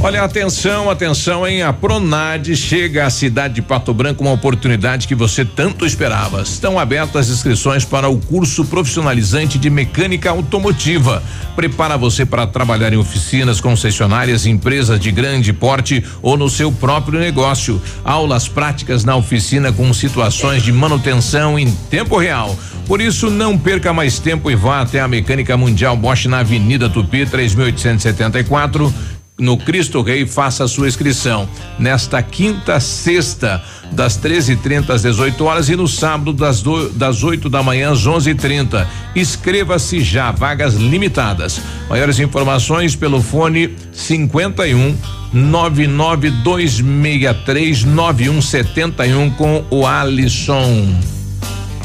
Olha, 0.00 0.22
atenção, 0.22 0.88
atenção, 0.88 1.44
hein? 1.44 1.62
A 1.62 1.72
Pronad 1.72 2.54
chega 2.54 3.04
à 3.04 3.10
cidade 3.10 3.54
de 3.54 3.62
Pato 3.62 3.92
Branco, 3.92 4.22
uma 4.22 4.32
oportunidade 4.32 5.08
que 5.08 5.14
você 5.14 5.44
tanto 5.44 5.84
esperava. 5.84 6.42
Estão 6.42 6.78
abertas 6.78 7.28
as 7.28 7.36
inscrições 7.36 7.84
para 7.84 8.08
o 8.08 8.16
curso 8.18 8.64
profissionalizante 8.64 9.58
de 9.58 9.68
mecânica 9.68 10.30
automotiva. 10.30 11.20
Prepara 11.56 11.96
você 11.96 12.24
para 12.24 12.46
trabalhar 12.46 12.92
em 12.92 12.96
oficinas, 12.96 13.60
concessionárias, 13.60 14.46
empresas 14.46 15.00
de 15.00 15.10
grande 15.10 15.52
porte 15.52 16.04
ou 16.22 16.36
no 16.36 16.48
seu 16.48 16.70
próprio 16.70 17.18
negócio. 17.18 17.82
Aulas 18.04 18.46
práticas 18.46 19.04
na 19.04 19.16
oficina 19.16 19.72
com 19.72 19.92
situações 19.92 20.62
de 20.62 20.70
manutenção 20.70 21.58
em 21.58 21.70
tempo 21.90 22.16
real. 22.16 22.56
Por 22.86 23.00
isso, 23.00 23.28
não 23.28 23.58
perca 23.58 23.92
mais 23.92 24.20
tempo 24.20 24.50
e 24.50 24.54
vá 24.54 24.80
até 24.80 25.00
a 25.00 25.08
Mecânica 25.08 25.56
Mundial 25.56 25.96
Bosch 25.96 26.26
na 26.26 26.38
Avenida 26.38 26.88
Tupi, 26.88 27.26
3874 27.26 29.17
no 29.38 29.56
Cristo 29.56 30.02
Rei, 30.02 30.26
faça 30.26 30.64
a 30.64 30.68
sua 30.68 30.88
inscrição 30.88 31.48
nesta 31.78 32.20
quinta, 32.22 32.78
sexta, 32.80 33.62
das 33.92 34.18
13h30 34.18 34.90
às 34.90 35.02
18 35.02 35.44
horas 35.44 35.68
e 35.68 35.76
no 35.76 35.86
sábado 35.86 36.32
das, 36.32 36.60
do, 36.60 36.88
das 36.90 37.22
8 37.22 37.48
da 37.48 37.62
manhã 37.62 37.92
às 37.92 38.04
11:30. 38.06 38.84
Inscreva-se 39.14 40.00
já, 40.00 40.32
vagas 40.32 40.74
limitadas. 40.74 41.60
Maiores 41.88 42.18
informações 42.18 42.96
pelo 42.96 43.22
fone 43.22 43.76
51 43.92 44.98
99263 45.32 47.84
9171 47.84 49.30
com 49.30 49.64
o 49.70 49.86
Alisson. 49.86 50.98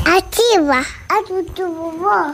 Ativa 0.04 0.84
a 1.10 1.24
tudo 1.24 1.74
vovó. 1.74 2.34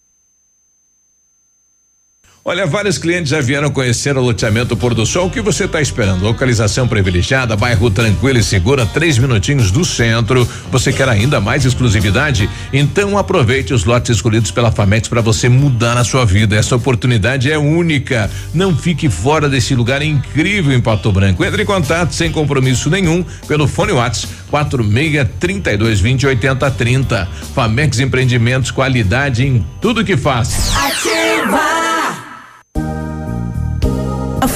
Olha, 2.43 2.65
vários 2.65 2.97
clientes 2.97 3.29
já 3.29 3.39
vieram 3.39 3.69
conhecer 3.69 4.17
o 4.17 4.21
loteamento 4.21 4.75
Pôr 4.75 4.95
do 4.95 5.05
Sol. 5.05 5.27
O 5.27 5.29
que 5.29 5.41
você 5.41 5.65
está 5.65 5.79
esperando? 5.79 6.23
Localização 6.23 6.87
privilegiada, 6.87 7.55
bairro 7.55 7.91
tranquilo 7.91 8.39
e 8.39 8.43
segura, 8.43 8.83
três 8.83 9.19
minutinhos 9.19 9.69
do 9.69 9.85
centro. 9.85 10.49
Você 10.71 10.91
quer 10.91 11.07
ainda 11.07 11.39
mais 11.39 11.65
exclusividade? 11.65 12.49
Então 12.73 13.15
aproveite 13.15 13.75
os 13.75 13.85
lotes 13.85 14.15
escolhidos 14.15 14.49
pela 14.49 14.71
Famex 14.71 15.07
para 15.07 15.21
você 15.21 15.47
mudar 15.47 15.95
a 15.97 16.03
sua 16.03 16.25
vida. 16.25 16.55
Essa 16.55 16.75
oportunidade 16.75 17.51
é 17.51 17.59
única. 17.59 18.27
Não 18.55 18.75
fique 18.75 19.07
fora 19.07 19.47
desse 19.47 19.75
lugar 19.75 20.01
incrível 20.01 20.73
em 20.73 20.81
Pato 20.81 21.11
Branco. 21.11 21.45
Entre 21.45 21.61
em 21.61 21.65
contato 21.65 22.11
sem 22.11 22.31
compromisso 22.31 22.89
nenhum 22.89 23.23
pelo 23.47 23.67
fone 23.67 23.91
WhatsApp 23.91 24.33
46 24.49 25.27
32 25.39 25.99
20 25.99 26.25
80 26.25 26.71
30. 26.71 27.29
Famex 27.53 27.99
Empreendimentos, 27.99 28.71
qualidade 28.71 29.45
em 29.45 29.63
tudo 29.79 30.03
que 30.03 30.17
faz. 30.17 30.71
Ativa! 30.75 31.90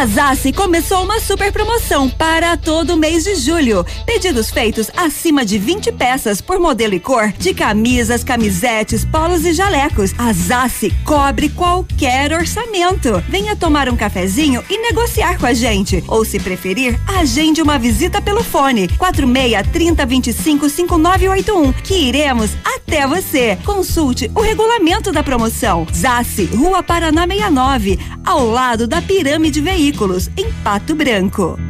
A 0.00 0.06
Zassi 0.06 0.50
começou 0.50 1.04
uma 1.04 1.20
super 1.20 1.52
promoção 1.52 2.08
para 2.08 2.56
todo 2.56 2.96
mês 2.96 3.24
de 3.24 3.34
julho. 3.34 3.84
Pedidos 4.06 4.50
feitos 4.50 4.90
acima 4.96 5.44
de 5.44 5.58
20 5.58 5.92
peças 5.92 6.40
por 6.40 6.58
modelo 6.58 6.94
e 6.94 6.98
cor 6.98 7.30
de 7.32 7.52
camisas, 7.52 8.24
camisetes, 8.24 9.04
polos 9.04 9.44
e 9.44 9.52
jalecos. 9.52 10.14
A 10.16 10.32
Zassi 10.32 10.90
cobre 11.04 11.50
qualquer 11.50 12.32
orçamento. 12.32 13.22
Venha 13.28 13.54
tomar 13.54 13.90
um 13.90 13.96
cafezinho 13.96 14.64
e 14.70 14.78
negociar 14.78 15.38
com 15.38 15.44
a 15.44 15.52
gente. 15.52 16.02
Ou 16.08 16.24
se 16.24 16.40
preferir, 16.40 16.98
agende 17.06 17.60
uma 17.60 17.78
visita 17.78 18.22
pelo 18.22 18.42
fone 18.42 18.88
46 18.96 19.68
30 19.70 20.06
25 20.06 20.70
5981 20.70 21.72
que 21.74 21.94
iremos 21.94 22.52
até 22.90 23.06
você. 23.06 23.56
Consulte 23.64 24.28
o 24.34 24.40
regulamento 24.40 25.12
da 25.12 25.22
promoção. 25.22 25.86
Zassi, 25.94 26.46
Rua 26.46 26.82
Paraná 26.82 27.24
69, 27.24 27.98
ao 28.26 28.44
lado 28.44 28.88
da 28.88 29.00
Pirâmide 29.00 29.60
Veículos, 29.60 30.28
em 30.36 30.50
Pato 30.64 30.96
Branco. 30.96 31.69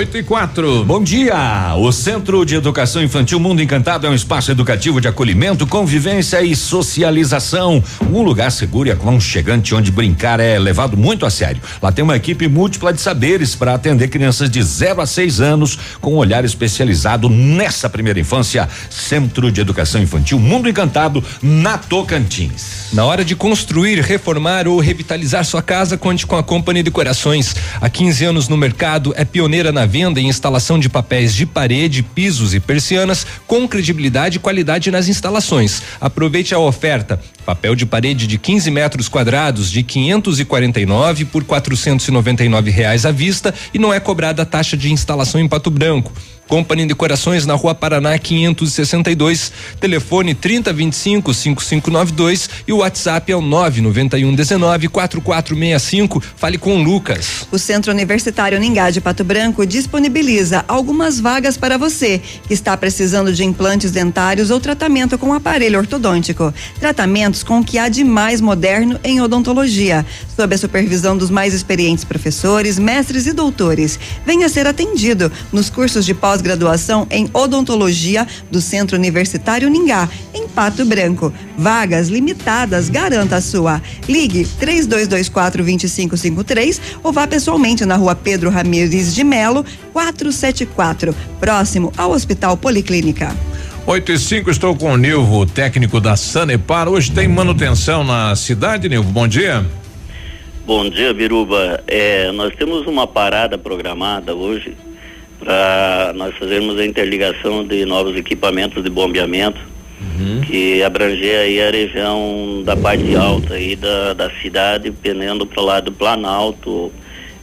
Oito 0.00 0.16
e 0.16 0.22
quatro. 0.22 0.82
Bom 0.82 1.02
dia! 1.02 1.74
O 1.76 1.92
Centro 1.92 2.42
de 2.46 2.54
Educação 2.54 3.02
Infantil 3.02 3.38
Mundo 3.38 3.60
Encantado 3.60 4.06
é 4.06 4.10
um 4.10 4.14
espaço 4.14 4.50
educativo 4.50 4.98
de 4.98 5.06
acolhimento, 5.06 5.66
convivência 5.66 6.40
e 6.40 6.56
socialização. 6.56 7.84
Um 8.10 8.22
lugar 8.22 8.50
seguro 8.50 8.88
e 8.88 8.92
aconchegante 8.92 9.74
onde 9.74 9.92
brincar 9.92 10.40
é 10.40 10.58
levado 10.58 10.96
muito 10.96 11.26
a 11.26 11.30
sério. 11.30 11.60
Lá 11.82 11.92
tem 11.92 12.02
uma 12.02 12.16
equipe 12.16 12.48
múltipla 12.48 12.94
de 12.94 13.00
saberes 13.02 13.54
para 13.54 13.74
atender 13.74 14.08
crianças 14.08 14.48
de 14.48 14.62
0 14.62 15.02
a 15.02 15.06
6 15.06 15.38
anos 15.38 15.78
com 16.00 16.14
um 16.14 16.16
olhar 16.16 16.46
especializado 16.46 17.28
nessa 17.28 17.86
primeira 17.86 18.18
infância. 18.18 18.70
Centro 18.88 19.52
de 19.52 19.60
Educação 19.60 20.00
Infantil 20.00 20.38
Mundo 20.38 20.66
Encantado, 20.66 21.22
na 21.42 21.76
Tocantins. 21.76 22.88
Na 22.94 23.04
hora 23.04 23.22
de 23.22 23.36
construir, 23.36 24.00
reformar 24.00 24.66
ou 24.66 24.80
revitalizar 24.80 25.44
sua 25.44 25.60
casa, 25.60 25.98
conte 25.98 26.26
com 26.26 26.36
a 26.36 26.42
Companhia 26.42 26.82
Decorações. 26.82 27.54
Há 27.78 27.90
15 27.90 28.24
anos 28.24 28.48
no 28.48 28.56
mercado, 28.56 29.12
é 29.14 29.26
pioneira 29.26 29.70
na 29.70 29.89
venda 29.90 30.20
e 30.20 30.24
instalação 30.24 30.78
de 30.78 30.88
papéis 30.88 31.34
de 31.34 31.44
parede, 31.44 32.00
pisos 32.00 32.54
e 32.54 32.60
persianas 32.60 33.26
com 33.44 33.66
credibilidade 33.66 34.36
e 34.36 34.40
qualidade 34.40 34.88
nas 34.88 35.08
instalações. 35.08 35.82
Aproveite 36.00 36.54
a 36.54 36.58
oferta. 36.60 37.20
Papel 37.44 37.74
de 37.74 37.84
parede 37.84 38.28
de 38.28 38.38
15 38.38 38.70
metros 38.70 39.08
quadrados 39.08 39.68
de 39.68 39.82
549 39.82 41.24
por 41.24 41.42
499 41.42 42.70
reais 42.70 43.04
à 43.04 43.10
vista 43.10 43.52
e 43.74 43.78
não 43.80 43.92
é 43.92 43.98
cobrada 43.98 44.42
a 44.42 44.46
taxa 44.46 44.76
de 44.76 44.92
instalação 44.92 45.40
em 45.40 45.48
Pato 45.48 45.72
Branco. 45.72 46.12
Companhia 46.50 46.84
Decorações 46.84 47.46
na 47.46 47.54
Rua 47.54 47.76
Paraná 47.76 48.18
562, 48.18 49.52
telefone 49.78 50.34
3025 50.34 51.32
5592 51.32 52.50
e 52.66 52.72
o 52.72 52.78
WhatsApp 52.78 53.30
é 53.30 53.36
o 53.36 53.40
991 53.40 54.34
19 54.34 54.88
4465. 54.88 56.20
Fale 56.34 56.58
com 56.58 56.76
o 56.76 56.82
Lucas. 56.82 57.46
O 57.52 57.58
Centro 57.58 57.92
Universitário 57.92 58.58
Ningá 58.58 58.90
de 58.90 59.00
Pato 59.00 59.22
Branco 59.22 59.64
disponibiliza 59.64 60.64
algumas 60.66 61.20
vagas 61.20 61.56
para 61.56 61.78
você 61.78 62.20
que 62.48 62.52
está 62.52 62.76
precisando 62.76 63.32
de 63.32 63.44
implantes 63.44 63.92
dentários 63.92 64.50
ou 64.50 64.58
tratamento 64.58 65.16
com 65.16 65.32
aparelho 65.32 65.78
ortodôntico. 65.78 66.52
Tratamentos 66.80 67.44
com 67.44 67.60
o 67.60 67.64
que 67.64 67.78
há 67.78 67.88
de 67.88 68.02
mais 68.02 68.40
moderno 68.40 68.98
em 69.04 69.20
odontologia, 69.20 70.04
sob 70.34 70.52
a 70.52 70.58
supervisão 70.58 71.16
dos 71.16 71.30
mais 71.30 71.54
experientes 71.54 72.02
professores, 72.02 72.76
mestres 72.76 73.28
e 73.28 73.32
doutores. 73.32 74.00
Venha 74.26 74.48
ser 74.48 74.66
atendido 74.66 75.30
nos 75.52 75.70
cursos 75.70 76.04
de 76.04 76.12
pós-graduação 76.40 77.06
em 77.10 77.28
odontologia 77.34 78.26
do 78.50 78.60
Centro 78.60 78.96
Universitário 78.96 79.68
Ningá, 79.68 80.08
em 80.34 80.48
Pato 80.48 80.84
Branco. 80.84 81.32
Vagas 81.56 82.08
limitadas, 82.08 82.88
garanta 82.88 83.36
a 83.36 83.40
sua. 83.40 83.82
Ligue 84.08 84.46
3224 84.58 85.62
2553 85.62 86.80
ou 87.02 87.12
vá 87.12 87.26
pessoalmente 87.26 87.84
na 87.84 87.96
rua 87.96 88.14
Pedro 88.14 88.48
Ramires 88.48 89.14
de 89.14 89.22
Melo, 89.22 89.64
474, 89.92 91.14
próximo 91.38 91.92
ao 91.96 92.10
Hospital 92.12 92.56
Policlínica. 92.56 93.36
8 93.86 94.12
e 94.12 94.18
5, 94.18 94.50
estou 94.50 94.74
com 94.76 94.92
o 94.92 94.96
Nilvo, 94.96 95.44
técnico 95.46 96.00
da 96.00 96.16
Sanepar. 96.16 96.88
Hoje 96.88 97.10
tem 97.10 97.28
manutenção 97.28 98.02
na 98.04 98.34
cidade, 98.34 98.88
Nilvo. 98.88 99.10
Bom 99.10 99.28
dia. 99.28 99.64
Bom 100.66 100.88
dia, 100.88 101.12
Biruba. 101.12 101.82
É, 101.86 102.30
nós 102.32 102.54
temos 102.54 102.86
uma 102.86 103.06
parada 103.06 103.58
programada 103.58 104.34
hoje 104.34 104.76
para 105.40 106.12
nós 106.14 106.36
fazermos 106.36 106.78
a 106.78 106.84
interligação 106.84 107.66
de 107.66 107.84
novos 107.84 108.16
equipamentos 108.16 108.82
de 108.84 108.90
bombeamento 108.90 109.70
Uhum. 110.00 110.40
que 110.40 110.82
abranger 110.82 111.40
aí 111.40 111.60
a 111.60 111.70
região 111.70 112.62
da 112.64 112.74
parte 112.74 113.14
alta 113.14 113.52
aí 113.52 113.76
da, 113.76 114.14
da 114.14 114.30
cidade, 114.40 114.90
pendendo 114.90 115.44
para 115.44 115.62
o 115.62 115.66
lado 115.66 115.90
do 115.90 115.92
Planalto, 115.92 116.90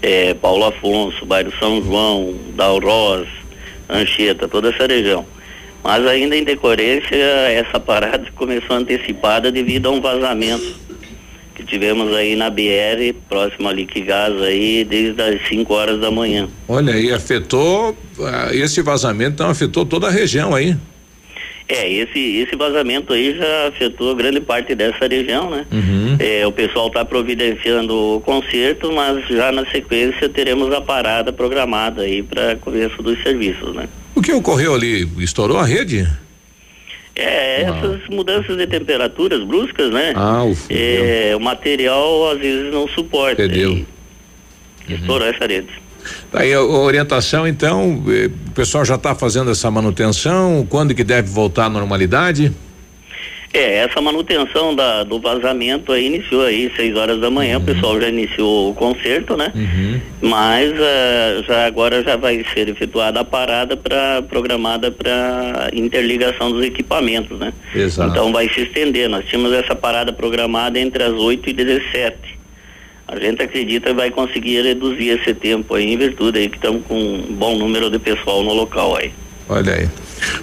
é, 0.01 0.33
Paulo 0.33 0.65
Afonso, 0.65 1.23
bairro 1.23 1.53
São 1.59 1.79
João, 1.83 2.33
Dalroz, 2.55 3.27
Anchieta, 3.87 4.47
toda 4.47 4.69
essa 4.69 4.87
região. 4.87 5.23
Mas 5.83 6.05
ainda 6.07 6.35
em 6.35 6.43
decorrência, 6.43 7.15
essa 7.15 7.79
parada 7.79 8.27
começou 8.35 8.75
antecipada 8.75 9.51
devido 9.51 9.87
a 9.87 9.91
um 9.91 10.01
vazamento 10.01 10.86
que 11.57 11.63
tivemos 11.63 12.15
aí 12.15 12.35
na 12.35 12.51
BR, 12.51 13.15
próximo 13.27 13.67
a 13.67 13.73
Liquigás 13.73 14.39
aí, 14.43 14.85
desde 14.85 15.19
as 15.19 15.47
5 15.47 15.73
horas 15.73 15.99
da 15.99 16.11
manhã. 16.11 16.47
Olha 16.67 16.93
aí, 16.93 17.11
afetou, 17.11 17.97
ah, 18.21 18.49
esse 18.53 18.79
vazamento 18.83 19.31
então 19.31 19.49
afetou 19.49 19.83
toda 19.83 20.05
a 20.05 20.11
região 20.11 20.53
aí. 20.53 20.77
É, 21.67 21.91
esse, 21.91 22.19
esse 22.19 22.55
vazamento 22.55 23.11
aí 23.11 23.35
já 23.35 23.67
afetou 23.69 24.15
grande 24.15 24.39
parte 24.39 24.75
dessa 24.75 25.07
região, 25.07 25.49
né? 25.49 25.65
Uhum. 25.71 26.15
É, 26.19 26.45
o 26.45 26.51
pessoal 26.51 26.87
está 26.87 27.03
providenciando 27.03 27.93
o 27.93 28.21
concerto, 28.21 28.93
mas 28.93 29.27
já 29.27 29.51
na 29.51 29.65
sequência 29.65 30.29
teremos 30.29 30.71
a 30.71 30.79
parada 30.79 31.33
programada 31.33 32.03
aí 32.03 32.21
para 32.21 32.55
começo 32.57 33.01
dos 33.01 33.21
serviços, 33.23 33.73
né? 33.75 33.89
O 34.13 34.21
que 34.21 34.31
ocorreu 34.31 34.75
ali? 34.75 35.09
Estourou 35.17 35.57
a 35.57 35.65
rede? 35.65 36.07
É, 37.19 37.63
essas 37.63 38.07
mudanças 38.09 38.55
de 38.55 38.67
temperaturas 38.67 39.43
bruscas, 39.43 39.91
né? 39.91 40.13
Ah, 40.15 40.43
o 40.43 40.55
é, 40.69 41.35
o 41.35 41.39
material 41.39 42.31
às 42.31 42.37
vezes 42.37 42.71
não 42.71 42.87
suporta. 42.87 43.37
Perdeu. 43.37 43.85
e 44.87 44.93
Estourou 44.93 45.27
essa 45.27 45.45
rede. 45.47 45.67
Tá 46.31 46.41
Aí 46.41 46.53
a 46.53 46.61
orientação, 46.61 47.47
então, 47.47 48.03
eh, 48.07 48.29
o 48.47 48.51
pessoal 48.51 48.85
já 48.85 48.95
está 48.95 49.13
fazendo 49.13 49.51
essa 49.51 49.69
manutenção, 49.69 50.65
quando 50.69 50.95
que 50.95 51.03
deve 51.03 51.29
voltar 51.29 51.65
à 51.65 51.69
normalidade? 51.69 52.53
É, 53.57 53.77
essa 53.77 53.99
manutenção 53.99 54.75
da, 54.75 55.03
do 55.03 55.19
vazamento 55.19 55.91
aí 55.91 56.05
iniciou 56.05 56.43
aí 56.43 56.71
seis 56.75 56.95
horas 56.95 57.19
da 57.19 57.31
manhã, 57.31 57.57
o 57.57 57.61
pessoal 57.61 57.99
já 57.99 58.07
iniciou 58.07 58.69
o 58.69 58.73
concerto, 58.75 59.35
né? 59.35 59.51
Mas 60.21 60.71
eh, 60.79 61.43
já 61.47 61.65
agora 61.65 62.03
já 62.03 62.15
vai 62.15 62.45
ser 62.53 62.69
efetuada 62.69 63.21
a 63.21 63.23
parada 63.23 63.75
para 63.75 64.21
programada 64.21 64.91
para 64.91 65.71
interligação 65.73 66.51
dos 66.51 66.63
equipamentos, 66.63 67.39
né? 67.39 67.51
Exato. 67.73 68.11
Então 68.11 68.31
vai 68.31 68.47
se 68.47 68.61
estender. 68.61 69.09
Nós 69.09 69.25
tínhamos 69.25 69.51
essa 69.51 69.73
parada 69.73 70.13
programada 70.13 70.79
entre 70.79 71.01
as 71.01 71.13
8 71.13 71.49
e 71.49 71.53
17. 71.53 72.37
A 73.07 73.19
gente 73.19 73.41
acredita 73.41 73.89
que 73.89 73.95
vai 73.95 74.11
conseguir 74.11 74.61
reduzir 74.61 75.19
esse 75.19 75.33
tempo 75.33 75.73
aí 75.73 75.91
em 75.93 75.97
virtude 75.97 76.37
aí 76.37 76.47
que 76.47 76.57
estamos 76.57 76.85
com 76.85 76.93
um 76.93 77.33
bom 77.33 77.57
número 77.57 77.89
de 77.89 77.97
pessoal 77.97 78.43
no 78.43 78.53
local 78.53 78.97
aí. 78.97 79.11
Olha 79.49 79.73
aí. 79.73 79.89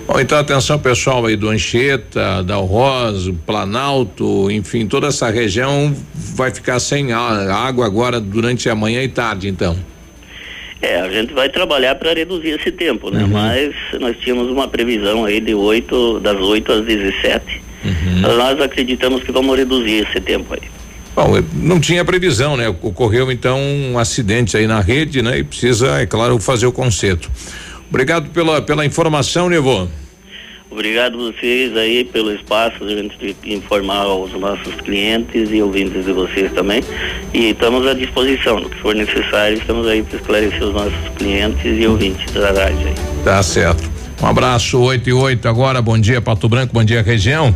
Bom, 0.07 0.18
então 0.18 0.38
atenção 0.38 0.78
pessoal 0.78 1.26
aí 1.26 1.36
do 1.36 1.48
Anchieta, 1.48 2.42
da 2.42 2.57
Rosa, 2.57 3.34
Planalto, 3.44 4.50
enfim, 4.50 4.86
toda 4.86 5.09
essa 5.09 5.28
região 5.30 5.94
vai 6.14 6.50
ficar 6.50 6.78
sem 6.78 7.12
água 7.12 7.84
agora 7.84 8.20
durante 8.20 8.68
a 8.68 8.74
manhã 8.74 9.02
e 9.02 9.09
tarde, 9.09 9.48
então. 9.48 9.76
É, 10.80 11.00
a 11.00 11.09
gente 11.09 11.32
vai 11.32 11.48
trabalhar 11.48 11.94
para 11.94 12.12
reduzir 12.12 12.50
esse 12.61 12.70
tempo, 12.70 13.11
né? 13.11 13.26
Mas 13.26 13.74
nós 13.98 14.16
tínhamos 14.18 14.50
uma 14.50 14.68
previsão 14.68 15.24
aí 15.24 15.40
de 15.40 15.55
8, 15.55 16.20
das 16.20 16.38
8 16.38 16.72
às 16.72 16.84
17. 16.84 17.62
Nós 18.20 18.61
acreditamos 18.61 19.22
que 19.22 19.32
vamos 19.32 19.57
reduzir 19.57 20.07
esse 20.07 20.20
tempo 20.20 20.52
aí. 20.55 20.68
Bom, 21.14 21.42
não 21.55 21.78
tinha 21.78 22.05
previsão, 22.05 22.57
né? 22.57 22.68
Ocorreu 22.68 23.30
então 23.30 23.59
um 23.59 23.98
acidente 23.98 24.57
aí 24.57 24.66
na 24.66 24.80
rede, 24.80 25.22
né? 25.22 25.38
E 25.38 25.44
precisa, 25.44 26.00
é 26.00 26.07
claro, 26.07 26.38
fazer 26.38 26.66
o 26.66 26.72
conserto. 26.72 27.30
Obrigado 27.89 28.30
pela, 28.30 28.62
pela 28.62 28.85
informação, 28.85 29.49
Nevo. 29.49 29.89
Obrigado 30.70 31.16
vocês 31.18 31.76
aí 31.76 32.05
pelo 32.05 32.35
espaço, 32.35 32.82
a 32.82 32.89
gente 32.89 33.37
informar 33.45 34.01
aos 34.01 34.32
nossos 34.32 34.74
clientes 34.80 35.49
e 35.53 35.62
ouvintes 35.62 36.05
de 36.05 36.12
vocês 36.12 36.51
também. 36.53 36.82
E 37.32 37.51
estamos 37.51 37.87
à 37.87 37.95
disposição, 37.95 38.59
no 38.59 38.68
que 38.68 38.76
for 38.80 38.93
necessário, 38.93 39.57
estamos 39.57 39.87
aí 39.87 40.03
para 40.03 40.18
esclarecer 40.18 40.64
os 40.64 40.74
nossos 40.74 41.09
clientes 41.16 41.78
e 41.78 41.87
ouvintes 41.87 42.28
da 42.32 42.49
rádio 42.51 42.89
aí. 42.89 42.95
Tá 43.22 43.41
certo. 43.41 43.89
Um 44.20 44.26
abraço, 44.26 44.80
8 44.80 45.09
e 45.09 45.12
8 45.12 45.49
agora, 45.49 45.80
bom 45.80 45.97
dia 45.97 46.20
Pato 46.20 46.49
Branco, 46.49 46.72
bom 46.72 46.82
dia 46.82 47.03
região. 47.03 47.55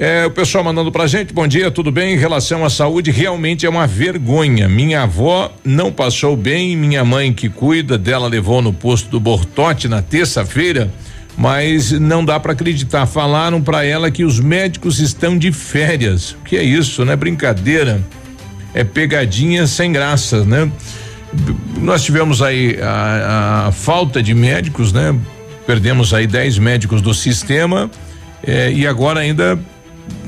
É, 0.00 0.24
o 0.24 0.30
pessoal 0.30 0.62
mandando 0.62 0.92
pra 0.92 1.08
gente, 1.08 1.34
bom 1.34 1.44
dia, 1.48 1.72
tudo 1.72 1.90
bem? 1.90 2.14
Em 2.14 2.16
relação 2.16 2.64
à 2.64 2.70
saúde, 2.70 3.10
realmente 3.10 3.66
é 3.66 3.68
uma 3.68 3.84
vergonha. 3.84 4.68
Minha 4.68 5.02
avó 5.02 5.52
não 5.64 5.90
passou 5.90 6.36
bem, 6.36 6.76
minha 6.76 7.04
mãe 7.04 7.32
que 7.32 7.48
cuida 7.48 7.98
dela 7.98 8.28
levou 8.28 8.62
no 8.62 8.72
posto 8.72 9.10
do 9.10 9.18
Bortote 9.18 9.88
na 9.88 10.00
terça-feira, 10.00 10.88
mas 11.36 11.90
não 11.90 12.24
dá 12.24 12.38
para 12.38 12.52
acreditar. 12.52 13.06
Falaram 13.06 13.60
para 13.60 13.84
ela 13.84 14.08
que 14.08 14.22
os 14.22 14.38
médicos 14.38 15.00
estão 15.00 15.36
de 15.36 15.50
férias. 15.50 16.30
O 16.30 16.44
que 16.44 16.56
é 16.56 16.62
isso, 16.62 17.04
né? 17.04 17.16
Brincadeira. 17.16 18.00
É 18.72 18.84
pegadinha 18.84 19.66
sem 19.66 19.90
graça, 19.90 20.44
né? 20.44 20.70
Nós 21.78 22.04
tivemos 22.04 22.40
aí 22.40 22.78
a, 22.80 23.66
a 23.66 23.72
falta 23.72 24.22
de 24.22 24.32
médicos, 24.32 24.92
né? 24.92 25.18
Perdemos 25.66 26.14
aí 26.14 26.24
10 26.24 26.58
médicos 26.58 27.02
do 27.02 27.12
sistema 27.12 27.90
eh, 28.46 28.70
e 28.72 28.86
agora 28.86 29.18
ainda 29.18 29.58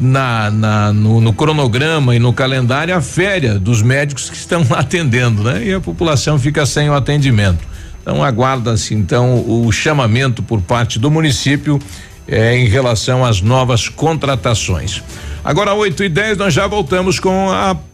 na, 0.00 0.50
na 0.50 0.92
no, 0.92 1.20
no, 1.20 1.32
cronograma 1.32 2.14
e 2.14 2.18
no 2.18 2.32
calendário 2.32 2.96
a 2.96 3.00
férias 3.00 3.60
dos 3.60 3.82
médicos 3.82 4.30
que 4.30 4.36
estão 4.36 4.64
atendendo, 4.72 5.42
né? 5.42 5.64
E 5.64 5.74
a 5.74 5.80
população 5.80 6.38
fica 6.38 6.64
sem 6.64 6.88
o 6.88 6.94
atendimento. 6.94 7.68
Então 8.02 8.24
aguarda-se 8.24 8.94
então 8.94 9.44
o 9.46 9.70
chamamento 9.70 10.42
por 10.42 10.60
parte 10.60 10.98
do 10.98 11.10
município 11.10 11.78
eh, 12.26 12.56
em 12.56 12.66
relação 12.66 13.24
às 13.24 13.40
novas 13.42 13.88
contratações. 13.88 15.02
Agora 15.44 15.74
8 15.74 16.04
e 16.04 16.08
10 16.08 16.38
nós 16.38 16.54
já 16.54 16.66
voltamos 16.66 17.20
com 17.20 17.50
a 17.50 17.76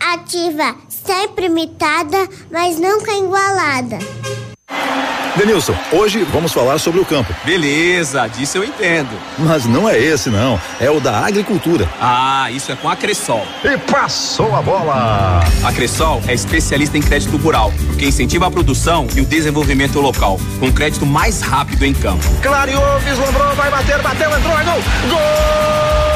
Ativa, 0.00 0.76
sempre 0.88 1.46
imitada, 1.46 2.28
mas 2.50 2.78
nunca 2.78 3.12
igualada. 3.12 3.98
Denilson, 5.36 5.74
hoje 5.92 6.24
vamos 6.32 6.50
falar 6.50 6.78
sobre 6.78 6.98
o 6.98 7.04
campo. 7.04 7.34
Beleza, 7.44 8.26
disso 8.26 8.56
eu 8.56 8.64
entendo. 8.64 9.10
Mas 9.38 9.66
não 9.66 9.86
é 9.86 9.98
esse 9.98 10.30
não, 10.30 10.58
é 10.80 10.90
o 10.90 10.98
da 10.98 11.26
agricultura. 11.26 11.86
Ah, 12.00 12.50
isso 12.50 12.72
é 12.72 12.76
com 12.76 12.88
a 12.88 12.96
Cressol. 12.96 13.46
E 13.62 13.76
passou 13.76 14.54
a 14.56 14.62
bola. 14.62 15.40
A 15.62 15.72
Cressol 15.72 16.22
é 16.26 16.32
especialista 16.32 16.96
em 16.96 17.02
crédito 17.02 17.36
rural, 17.36 17.70
que 17.98 18.06
incentiva 18.06 18.46
a 18.46 18.50
produção 18.50 19.06
e 19.14 19.20
o 19.20 19.26
desenvolvimento 19.26 20.00
local, 20.00 20.40
com 20.58 20.72
crédito 20.72 21.04
mais 21.04 21.42
rápido 21.42 21.84
em 21.84 21.92
campo. 21.92 22.24
Clareou, 22.40 22.98
vislumbrou, 23.00 23.54
vai 23.54 23.70
bater, 23.70 24.00
bateu, 24.00 24.30
entrou, 24.34 24.58
é 24.58 24.64
gol! 24.64 24.82
Gol! 25.10 26.15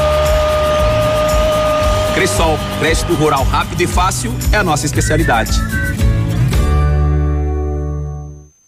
Cressol, 2.13 2.57
crédito 2.79 3.13
rural 3.13 3.43
rápido 3.43 3.81
e 3.81 3.87
fácil 3.87 4.33
é 4.51 4.57
a 4.57 4.63
nossa 4.63 4.85
especialidade. 4.85 5.53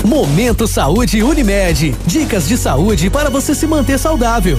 Momento 0.05 0.67
Saúde 0.67 1.21
Unimed. 1.21 1.93
Dicas 2.05 2.47
de 2.47 2.57
saúde 2.57 3.09
para 3.09 3.29
você 3.29 3.53
se 3.53 3.67
manter 3.67 3.99
saudável. 3.99 4.57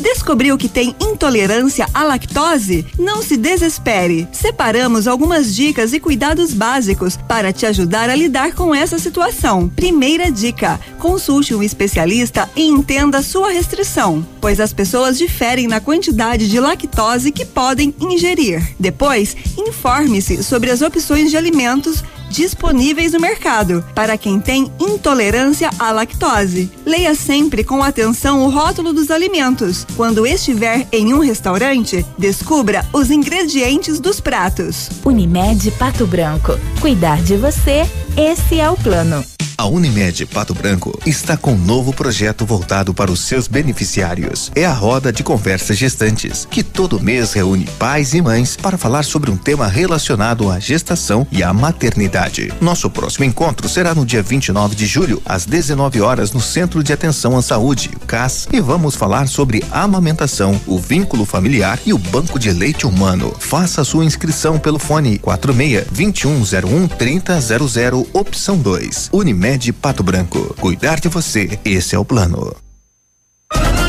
Descobriu 0.00 0.56
que 0.56 0.68
tem 0.68 0.94
intolerância 1.00 1.86
à 1.92 2.04
lactose? 2.04 2.86
Não 2.98 3.22
se 3.22 3.36
desespere. 3.36 4.28
Separamos 4.32 5.08
algumas 5.08 5.54
dicas 5.54 5.92
e 5.92 5.98
cuidados 6.00 6.54
básicos 6.54 7.16
para 7.28 7.52
te 7.52 7.66
ajudar 7.66 8.08
a 8.08 8.14
lidar 8.14 8.54
com 8.54 8.74
essa 8.74 8.98
situação. 8.98 9.68
Primeira 9.68 10.30
dica: 10.30 10.78
consulte 10.98 11.54
um 11.54 11.62
especialista 11.62 12.48
e 12.54 12.64
entenda 12.64 13.22
sua 13.22 13.50
restrição, 13.50 14.26
pois 14.40 14.60
as 14.60 14.72
pessoas 14.72 15.18
diferem 15.18 15.66
na 15.66 15.80
quantidade 15.80 16.48
de 16.48 16.60
lactose 16.60 17.32
que 17.32 17.44
podem 17.44 17.94
ingerir. 18.00 18.62
Depois, 18.78 19.36
informe-se 19.56 20.42
sobre 20.44 20.70
as 20.70 20.80
opções 20.80 21.30
de 21.30 21.36
alimentos 21.36 22.04
disponíveis 22.30 23.12
no 23.12 23.20
mercado 23.20 23.84
para 23.94 24.16
quem 24.16 24.40
tem 24.40 24.72
intolerância 24.78 25.70
à 25.78 25.90
lactose. 25.90 26.70
Leia 26.84 27.14
sempre 27.14 27.64
com 27.64 27.82
atenção 27.82 28.44
o 28.44 28.50
rótulo 28.50 28.92
dos 28.92 29.10
alimentos. 29.10 29.86
Quando 29.96 30.26
estiver 30.26 30.86
em 30.92 31.12
um 31.14 31.20
restaurante, 31.20 32.04
descubra 32.18 32.84
os 32.92 33.10
ingredientes 33.10 34.00
dos 34.00 34.20
pratos. 34.20 34.88
Unimed 35.04 35.70
Pato 35.72 36.06
Branco. 36.06 36.58
Cuidar 36.80 37.22
de 37.22 37.36
você, 37.36 37.82
esse 38.16 38.60
é 38.60 38.70
o 38.70 38.76
plano. 38.76 39.24
A 39.58 39.66
Unimed 39.66 40.24
Pato 40.26 40.54
Branco 40.54 40.96
está 41.04 41.36
com 41.36 41.54
um 41.54 41.58
novo 41.58 41.92
projeto 41.92 42.46
voltado 42.46 42.94
para 42.94 43.10
os 43.10 43.18
seus 43.18 43.48
beneficiários. 43.48 44.52
É 44.54 44.64
a 44.64 44.72
Roda 44.72 45.12
de 45.12 45.24
Conversas 45.24 45.76
Gestantes, 45.76 46.46
que 46.48 46.62
todo 46.62 47.00
mês 47.00 47.32
reúne 47.32 47.66
pais 47.76 48.14
e 48.14 48.22
mães 48.22 48.56
para 48.56 48.78
falar 48.78 49.02
sobre 49.02 49.32
um 49.32 49.36
tema 49.36 49.66
relacionado 49.66 50.48
à 50.48 50.60
gestação 50.60 51.26
e 51.32 51.42
à 51.42 51.52
maternidade. 51.52 52.17
Nosso 52.60 52.90
próximo 52.90 53.24
encontro 53.24 53.68
será 53.68 53.94
no 53.94 54.04
dia 54.04 54.22
29 54.22 54.74
de 54.74 54.86
julho, 54.86 55.22
às 55.24 55.46
19 55.46 56.00
horas, 56.00 56.32
no 56.32 56.40
Centro 56.40 56.82
de 56.82 56.92
Atenção 56.92 57.36
à 57.36 57.42
Saúde, 57.42 57.90
CAS, 58.06 58.48
e 58.52 58.60
vamos 58.60 58.94
falar 58.94 59.28
sobre 59.28 59.64
amamentação, 59.70 60.60
o 60.66 60.78
vínculo 60.78 61.24
familiar 61.24 61.78
e 61.86 61.92
o 61.92 61.98
banco 61.98 62.38
de 62.38 62.50
leite 62.50 62.86
humano. 62.86 63.34
Faça 63.38 63.84
sua 63.84 64.04
inscrição 64.04 64.58
pelo 64.58 64.78
fone 64.78 65.18
46 65.18 65.86
2101 65.90 66.88
3000 66.88 68.08
opção 68.12 68.58
2. 68.58 69.10
Unimed 69.12 69.38
Unimed 69.48 69.72
Pato 69.72 70.02
Branco. 70.02 70.54
Cuidar 70.60 71.00
de 71.00 71.08
você, 71.08 71.58
esse 71.64 71.94
é 71.94 71.98
o 71.98 72.04
plano. 72.04 72.67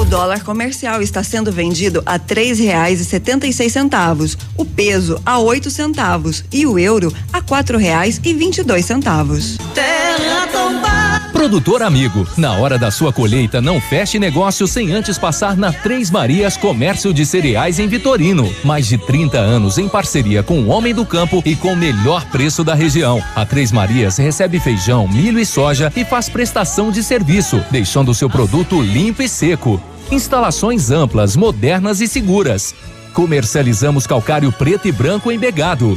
O 0.00 0.04
dólar 0.06 0.42
comercial 0.42 1.02
está 1.02 1.22
sendo 1.22 1.52
vendido 1.52 2.02
a 2.06 2.18
três 2.18 2.58
reais 2.58 3.02
e 3.02 3.04
setenta 3.04 3.46
e 3.46 3.52
seis 3.52 3.74
centavos, 3.74 4.36
o 4.56 4.64
peso 4.64 5.20
a 5.26 5.38
oito 5.38 5.70
centavos 5.70 6.42
e 6.50 6.64
o 6.64 6.78
euro 6.78 7.12
a 7.30 7.42
quatro 7.42 7.76
reais 7.76 8.18
e 8.24 8.32
vinte 8.32 8.58
e 8.58 8.62
dois 8.62 8.86
centavos. 8.86 9.58
Terra 9.74 10.46
tombada. 10.46 11.28
Produtor 11.34 11.82
amigo, 11.82 12.26
na 12.36 12.52
hora 12.52 12.78
da 12.78 12.90
sua 12.90 13.12
colheita, 13.12 13.60
não 13.60 13.80
feche 13.80 14.18
negócio 14.18 14.66
sem 14.66 14.90
antes 14.90 15.18
passar 15.18 15.56
na 15.56 15.72
Três 15.72 16.10
Marias 16.10 16.56
Comércio 16.56 17.12
de 17.12 17.24
Cereais 17.26 17.78
em 17.78 17.86
Vitorino. 17.86 18.50
Mais 18.64 18.86
de 18.86 18.96
30 18.96 19.38
anos 19.38 19.76
em 19.76 19.88
parceria 19.88 20.42
com 20.42 20.60
o 20.60 20.68
Homem 20.68 20.94
do 20.94 21.04
Campo 21.04 21.42
e 21.44 21.54
com 21.54 21.74
o 21.74 21.76
melhor 21.76 22.24
preço 22.26 22.64
da 22.64 22.74
região. 22.74 23.22
A 23.36 23.44
Três 23.44 23.70
Marias 23.70 24.16
recebe 24.16 24.60
feijão, 24.60 25.06
milho 25.06 25.38
e 25.38 25.46
soja 25.46 25.92
e 25.94 26.04
faz 26.04 26.28
prestação 26.28 26.90
de 26.90 27.02
serviço, 27.02 27.62
deixando 27.70 28.10
o 28.10 28.14
seu 28.14 28.28
produto 28.28 28.80
limpo 28.80 29.22
e 29.22 29.28
seco. 29.28 29.80
Instalações 30.10 30.90
amplas, 30.90 31.36
modernas 31.36 32.00
e 32.00 32.08
seguras. 32.08 32.74
Comercializamos 33.12 34.08
calcário 34.08 34.50
preto 34.50 34.88
e 34.88 34.92
branco 34.92 35.30
em 35.30 35.38
Begado. 35.38 35.96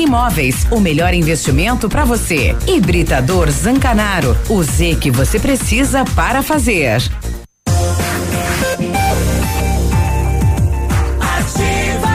Imóveis. 0.00 0.66
O 0.70 0.80
melhor 0.80 1.14
investimento 1.14 1.88
para 1.88 2.04
você. 2.04 2.56
Hibridador 2.66 3.50
Zancanaro. 3.50 4.36
O 4.48 4.62
Z 4.62 4.96
que 5.00 5.10
você 5.10 5.38
precisa 5.38 6.04
para 6.04 6.42
fazer. 6.42 7.02
Ativa. 11.20 12.12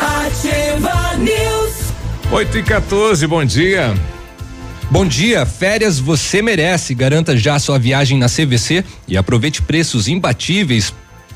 Ativa 0.00 1.16
News. 1.18 1.92
8 2.32 2.58
e 2.58 2.62
14, 2.62 3.26
bom 3.26 3.44
dia. 3.44 3.94
Bom 4.90 5.06
dia, 5.06 5.46
férias 5.46 5.98
você 5.98 6.42
merece. 6.42 6.94
Garanta 6.94 7.36
já 7.36 7.58
sua 7.58 7.78
viagem 7.78 8.18
na 8.18 8.26
CVC 8.26 8.84
e 9.06 9.16
aproveite 9.16 9.62
preços 9.62 10.08
imbatíveis 10.08 10.92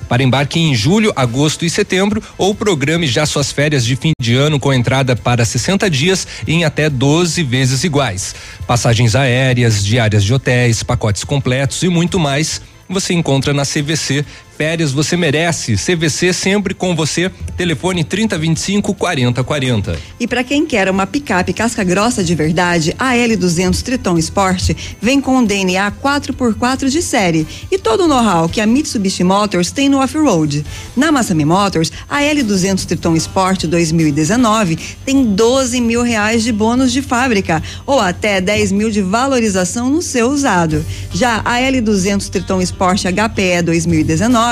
para 0.08 0.22
embarque 0.22 0.58
em 0.58 0.74
julho, 0.74 1.12
agosto 1.16 1.64
e 1.64 1.70
setembro 1.70 2.22
ou 2.36 2.54
programe 2.54 3.06
já 3.06 3.26
suas 3.26 3.50
férias 3.50 3.84
de 3.84 3.96
fim 3.96 4.12
de 4.20 4.34
ano 4.34 4.60
com 4.60 4.72
entrada 4.72 5.16
para 5.16 5.44
60 5.44 5.88
dias 5.90 6.26
em 6.46 6.64
até 6.64 6.88
12 6.88 7.42
vezes 7.42 7.84
iguais. 7.84 8.34
Passagens 8.66 9.14
aéreas, 9.14 9.84
diárias 9.84 10.24
de 10.24 10.32
hotéis, 10.32 10.82
pacotes 10.82 11.24
completos 11.24 11.82
e 11.82 11.88
muito 11.88 12.18
mais. 12.18 12.60
Você 12.88 13.14
encontra 13.14 13.54
na 13.54 13.64
CVC. 13.64 14.24
Férias 14.56 14.92
você 14.92 15.16
merece. 15.16 15.74
CVC 15.74 16.32
sempre 16.32 16.74
com 16.74 16.94
você. 16.94 17.30
Telefone 17.56 18.04
3025 18.04 18.94
4040. 18.94 19.98
E 20.20 20.28
para 20.28 20.44
quem 20.44 20.64
quer 20.64 20.88
uma 20.88 21.06
picape 21.06 21.52
casca 21.52 21.82
grossa 21.82 22.22
de 22.22 22.34
verdade, 22.34 22.94
a 22.98 23.14
L200 23.14 23.82
Triton 23.82 24.16
Sport 24.18 24.70
vem 25.00 25.20
com 25.20 25.38
um 25.38 25.44
DNA 25.44 25.90
4x4 25.90 26.88
de 26.88 27.02
série 27.02 27.46
e 27.70 27.78
todo 27.78 28.04
o 28.04 28.08
know-how 28.08 28.48
que 28.48 28.60
a 28.60 28.66
Mitsubishi 28.66 29.24
Motors 29.24 29.72
tem 29.72 29.88
no 29.88 29.98
off-road. 29.98 30.64
Na 30.96 31.10
Massami 31.10 31.44
Motors, 31.44 31.90
a 32.08 32.20
L200 32.20 32.84
Triton 32.84 33.16
Sport 33.16 33.64
2019 33.64 34.78
tem 35.04 35.24
12 35.34 35.80
mil 35.80 36.02
reais 36.02 36.44
de 36.44 36.52
bônus 36.52 36.92
de 36.92 37.02
fábrica 37.02 37.62
ou 37.84 37.98
até 37.98 38.40
10 38.40 38.70
mil 38.72 38.90
de 38.90 39.02
valorização 39.02 39.90
no 39.90 40.00
seu 40.00 40.28
usado. 40.28 40.84
Já 41.12 41.40
a 41.44 41.58
L200 41.58 42.28
Triton 42.28 42.60
Sport 42.60 43.04
HPE 43.04 43.62
2019 43.64 44.43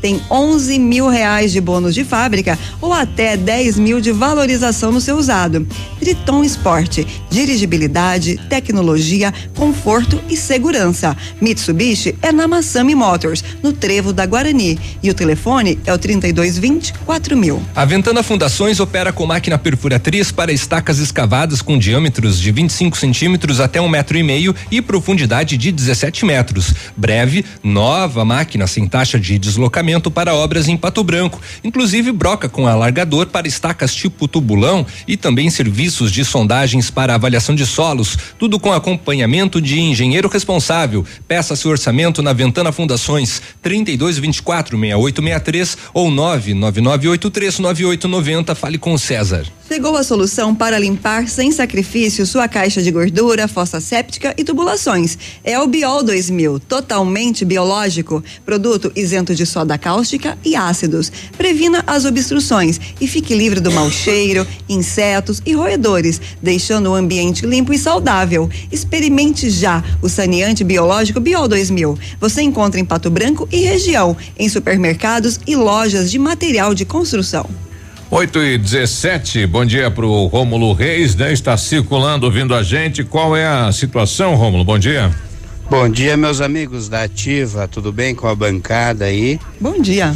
tem 0.00 0.20
11 0.30 0.78
mil 0.78 1.08
reais 1.08 1.52
de 1.52 1.60
bônus 1.60 1.94
de 1.94 2.04
fábrica 2.04 2.58
ou 2.80 2.92
até 2.92 3.36
10 3.36 3.78
mil 3.78 4.00
de 4.00 4.12
valorização 4.12 4.90
no 4.90 5.00
seu 5.00 5.16
usado. 5.16 5.66
Triton 6.00 6.44
Sport, 6.44 7.04
dirigibilidade, 7.30 8.38
tecnologia, 8.48 9.32
conforto 9.54 10.20
e 10.28 10.36
segurança. 10.36 11.16
Mitsubishi 11.40 12.16
é 12.20 12.32
na 12.32 12.48
Massami 12.48 12.94
Motors, 12.94 13.44
no 13.62 13.72
Trevo 13.72 14.12
da 14.12 14.26
Guarani. 14.26 14.78
E 15.02 15.10
o 15.10 15.14
telefone 15.14 15.78
é 15.86 15.92
o 15.92 15.98
3220 15.98 16.92
4000. 17.04 17.62
A 17.74 17.84
Ventana 17.84 18.22
Fundações 18.22 18.80
opera 18.80 19.12
com 19.12 19.26
máquina 19.26 19.58
perfuratriz 19.58 20.32
para 20.32 20.52
estacas 20.52 20.98
escavadas 20.98 21.62
com 21.62 21.78
diâmetros 21.78 22.40
de 22.40 22.50
25 22.50 22.96
centímetros 22.96 23.60
até 23.60 23.80
um 23.80 23.88
metro 23.88 24.16
e 24.18 24.22
meio 24.22 24.54
e 24.70 24.82
profundidade 24.82 25.56
de 25.56 25.70
17 25.70 26.24
metros. 26.24 26.74
Breve, 26.96 27.44
nova 27.62 28.24
máquina 28.24 28.66
sem 28.66 28.86
taxa 28.86 29.18
de 29.18 29.35
deslocamento 29.38 30.10
para 30.10 30.34
obras 30.34 30.68
em 30.68 30.76
Pato 30.76 31.02
Branco, 31.02 31.40
inclusive 31.62 32.12
broca 32.12 32.48
com 32.48 32.66
alargador 32.66 33.26
para 33.26 33.48
estacas 33.48 33.94
tipo 33.94 34.26
tubulão 34.28 34.86
e 35.06 35.16
também 35.16 35.50
serviços 35.50 36.10
de 36.12 36.24
sondagens 36.24 36.90
para 36.90 37.14
avaliação 37.14 37.54
de 37.54 37.66
solos, 37.66 38.16
tudo 38.38 38.58
com 38.58 38.72
acompanhamento 38.72 39.60
de 39.60 39.80
engenheiro 39.80 40.28
responsável. 40.28 41.04
Peça 41.26 41.56
seu 41.56 41.70
orçamento 41.70 42.22
na 42.22 42.32
Ventana 42.32 42.72
Fundações 42.72 43.42
3224 43.62 44.78
6863 44.78 45.76
ou 45.92 46.10
99983 46.10 47.58
9890. 47.58 48.54
Fale 48.54 48.78
com 48.78 48.92
o 48.92 48.98
César. 48.98 49.46
Chegou 49.68 49.96
a 49.96 50.04
solução 50.04 50.54
para 50.54 50.78
limpar 50.78 51.28
sem 51.28 51.50
sacrifício 51.50 52.24
sua 52.24 52.46
caixa 52.46 52.80
de 52.80 52.92
gordura, 52.92 53.48
fossa 53.48 53.80
séptica 53.80 54.32
e 54.38 54.44
tubulações. 54.44 55.18
É 55.42 55.58
o 55.58 55.66
Biol 55.66 56.04
2000, 56.04 56.60
totalmente 56.60 57.44
biológico, 57.44 58.22
produto 58.44 58.92
isento 58.94 59.25
de 59.34 59.46
soda 59.46 59.78
cáustica 59.78 60.36
e 60.44 60.54
ácidos. 60.54 61.10
Previna 61.36 61.82
as 61.86 62.04
obstruções 62.04 62.80
e 63.00 63.06
fique 63.06 63.34
livre 63.34 63.60
do 63.60 63.72
mau 63.72 63.90
cheiro, 63.90 64.46
insetos 64.68 65.42
e 65.44 65.52
roedores, 65.54 66.20
deixando 66.42 66.90
o 66.90 66.94
ambiente 66.94 67.46
limpo 67.46 67.72
e 67.72 67.78
saudável. 67.78 68.48
Experimente 68.70 69.50
já 69.50 69.82
o 70.02 70.08
saneante 70.08 70.62
biológico 70.62 71.20
Biol 71.20 71.48
2000. 71.48 71.98
Você 72.20 72.42
encontra 72.42 72.80
em 72.80 72.84
Pato 72.84 73.10
Branco 73.10 73.48
e 73.50 73.62
região, 73.62 74.16
em 74.38 74.48
supermercados 74.48 75.40
e 75.46 75.56
lojas 75.56 76.10
de 76.10 76.18
material 76.18 76.74
de 76.74 76.84
construção. 76.84 77.48
8 78.08 78.38
e 78.40 78.58
17, 78.58 79.46
bom 79.46 79.64
dia 79.64 79.90
pro 79.90 80.26
Rômulo 80.26 80.72
Reis, 80.72 81.16
né? 81.16 81.32
Está 81.32 81.56
circulando, 81.56 82.26
ouvindo 82.26 82.54
a 82.54 82.62
gente. 82.62 83.02
Qual 83.02 83.36
é 83.36 83.44
a 83.44 83.72
situação, 83.72 84.36
Rômulo? 84.36 84.64
Bom 84.64 84.78
dia. 84.78 85.12
Bom 85.68 85.88
dia, 85.88 86.16
meus 86.16 86.40
amigos 86.40 86.88
da 86.88 87.02
Ativa, 87.02 87.66
tudo 87.66 87.92
bem 87.92 88.14
com 88.14 88.28
a 88.28 88.34
bancada 88.36 89.06
aí? 89.06 89.40
Bom 89.60 89.80
dia. 89.80 90.14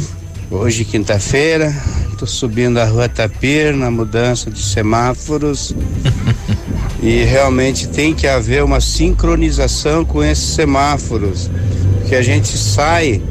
Hoje, 0.49 0.85
quinta-feira, 0.85 1.75
tô 2.17 2.25
subindo 2.25 2.77
a 2.77 2.85
rua 2.85 3.09
Tapir 3.09 3.75
na 3.75 3.91
mudança 3.91 4.49
de 4.49 4.61
semáforos 4.61 5.75
e 7.03 7.25
realmente 7.25 7.89
tem 7.89 8.13
que 8.13 8.27
haver 8.27 8.63
uma 8.63 8.79
sincronização 8.79 10.05
com 10.05 10.23
esses 10.23 10.55
semáforos, 10.55 11.51
que 12.07 12.15
a 12.15 12.21
gente 12.21 12.57
sai 12.57 13.21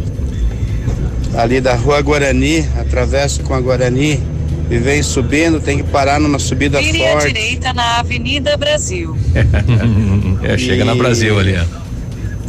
ali 1.35 1.59
da 1.59 1.75
rua 1.75 2.03
Guarani, 2.03 2.69
atravessa 2.79 3.43
com 3.43 3.55
a 3.55 3.61
Guarani 3.61 4.23
e 4.71 4.77
vem 4.77 5.03
subindo, 5.03 5.59
tem 5.59 5.79
que 5.79 5.85
parar 5.85 6.21
numa 6.21 6.39
subida 6.39 6.83
Vire 6.83 7.03
à 7.03 7.13
forte. 7.13 7.29
direita 7.29 7.73
na 7.73 7.99
Avenida 7.99 8.59
Brasil. 8.59 9.17
é, 10.45 10.59
chega 10.59 10.85
na 10.85 10.95
Brasil 10.95 11.39
ali. 11.39 11.55
ó. 11.57 11.80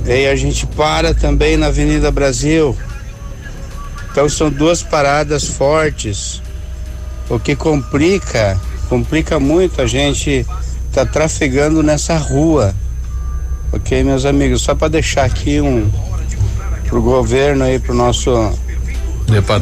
E 0.06 0.12
aí 0.12 0.28
a 0.28 0.36
gente 0.36 0.66
para 0.66 1.14
também 1.14 1.58
na 1.58 1.68
Avenida 1.68 2.12
Brasil. 2.12 2.78
Então 4.12 4.28
são 4.28 4.50
duas 4.50 4.82
paradas 4.84 5.46
fortes. 5.46 6.42
O 7.30 7.40
que 7.40 7.56
complica, 7.56 8.60
complica 8.90 9.40
muito 9.40 9.82
a 9.82 9.88
gente 9.88 10.46
tá 10.92 11.06
trafegando 11.06 11.82
nessa 11.82 12.18
rua. 12.18 12.76
Ok, 13.72 14.04
meus 14.04 14.26
amigos? 14.26 14.62
Só 14.64 14.76
para 14.76 14.90
deixar 14.90 15.24
aqui 15.24 15.62
um 15.62 15.90
pro 16.88 17.02
governo 17.02 17.64
aí, 17.64 17.80
pro 17.80 17.94
nosso 17.94 18.32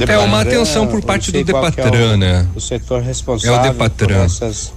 É 0.08 0.18
uma 0.18 0.42
atenção 0.42 0.88
por 0.88 1.00
parte 1.04 1.32
do 1.32 1.44
Depatran, 1.44 2.18
né? 2.18 2.48
o 2.56 2.60
setor 2.60 3.04
responsável 3.04 3.56
É 3.56 3.60
o 3.60 3.64
Depatran. 3.72 4.16
por 4.16 4.26
essas 4.26 4.74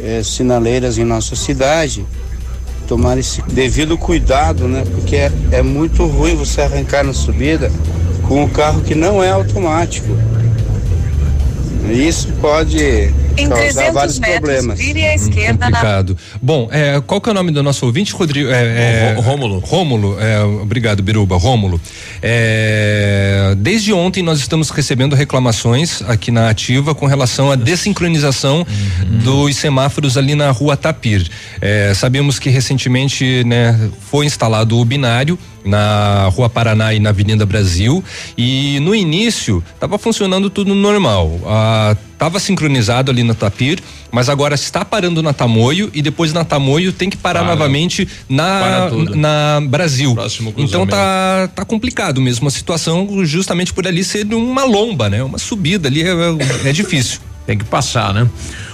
eh, 0.00 0.22
sinaleiras 0.22 0.96
em 0.96 1.04
nossa 1.04 1.36
cidade 1.36 2.06
tomar 2.82 3.18
esse 3.18 3.42
devido 3.42 3.96
cuidado, 3.96 4.68
né? 4.68 4.84
Porque 4.90 5.16
é, 5.16 5.32
é 5.50 5.62
muito 5.62 6.04
ruim 6.06 6.36
você 6.36 6.62
arrancar 6.62 7.04
na 7.04 7.12
subida 7.12 7.70
com 8.22 8.42
um 8.44 8.48
carro 8.48 8.82
que 8.82 8.94
não 8.94 9.22
é 9.22 9.30
automático. 9.30 10.08
Isso 11.90 12.28
pode 12.40 13.12
Em 13.36 13.48
causar 13.48 13.62
300 13.62 13.94
vários 13.94 14.18
metros, 14.18 14.38
problemas. 14.40 14.78
vire 14.78 15.04
à 15.04 15.14
esquerda 15.14 15.70
na 15.70 15.76
Complicado. 15.78 16.18
Bom, 16.40 16.68
é, 16.70 17.00
qual 17.00 17.20
que 17.20 17.28
é 17.28 17.32
o 17.32 17.34
nome 17.34 17.50
do 17.50 17.62
nosso 17.62 17.86
ouvinte, 17.86 18.12
Rodrigo? 18.12 18.50
É, 18.50 19.14
é, 19.14 19.20
Rômulo. 19.20 19.58
Rômulo, 19.58 20.16
é, 20.20 20.42
obrigado, 20.42 21.02
Biruba. 21.02 21.36
Rômulo. 21.36 21.80
É, 22.20 23.54
desde 23.58 23.92
ontem 23.92 24.22
nós 24.22 24.38
estamos 24.38 24.70
recebendo 24.70 25.14
reclamações 25.14 26.02
aqui 26.02 26.30
na 26.30 26.48
Ativa 26.48 26.94
com 26.94 27.06
relação 27.06 27.50
à 27.50 27.56
desincronização 27.56 28.66
dos 29.24 29.56
semáforos 29.56 30.16
ali 30.16 30.34
na 30.34 30.50
rua 30.50 30.76
Tapir. 30.76 31.28
É, 31.60 31.92
sabemos 31.94 32.38
que 32.38 32.50
recentemente 32.50 33.44
né, 33.44 33.90
foi 34.10 34.26
instalado 34.26 34.78
o 34.78 34.84
binário 34.84 35.38
na 35.64 36.28
Rua 36.28 36.48
Paraná 36.48 36.92
e 36.92 36.98
na 36.98 37.10
Avenida 37.10 37.46
Brasil 37.46 38.02
e 38.36 38.78
no 38.80 38.94
início 38.94 39.62
estava 39.74 39.98
funcionando 39.98 40.50
tudo 40.50 40.74
normal. 40.74 41.40
Ah, 41.46 41.96
Tava 42.22 42.38
sincronizado 42.38 43.10
ali 43.10 43.24
na 43.24 43.34
Tapir, 43.34 43.80
mas 44.12 44.28
agora 44.28 44.54
está 44.54 44.84
parando 44.84 45.24
na 45.24 45.32
Tamoio 45.32 45.90
e 45.92 46.00
depois 46.00 46.32
na 46.32 46.44
Tamoio 46.44 46.92
tem 46.92 47.10
que 47.10 47.16
parar 47.16 47.40
Para. 47.40 47.50
novamente 47.50 48.06
na 48.28 48.88
na 49.16 49.60
Brasil. 49.68 50.14
Então 50.56 50.86
tá 50.86 51.48
tá 51.52 51.64
complicado 51.64 52.20
mesmo 52.20 52.46
a 52.46 52.50
situação, 52.52 53.24
justamente 53.24 53.74
por 53.74 53.88
ali 53.88 54.04
ser 54.04 54.24
uma 54.32 54.62
lomba, 54.62 55.10
né? 55.10 55.20
Uma 55.20 55.36
subida 55.36 55.88
ali 55.88 56.04
é, 56.04 56.14
é 56.64 56.72
difícil. 56.72 57.18
Tem 57.44 57.58
que 57.58 57.64
passar, 57.64 58.14
né? 58.14 58.30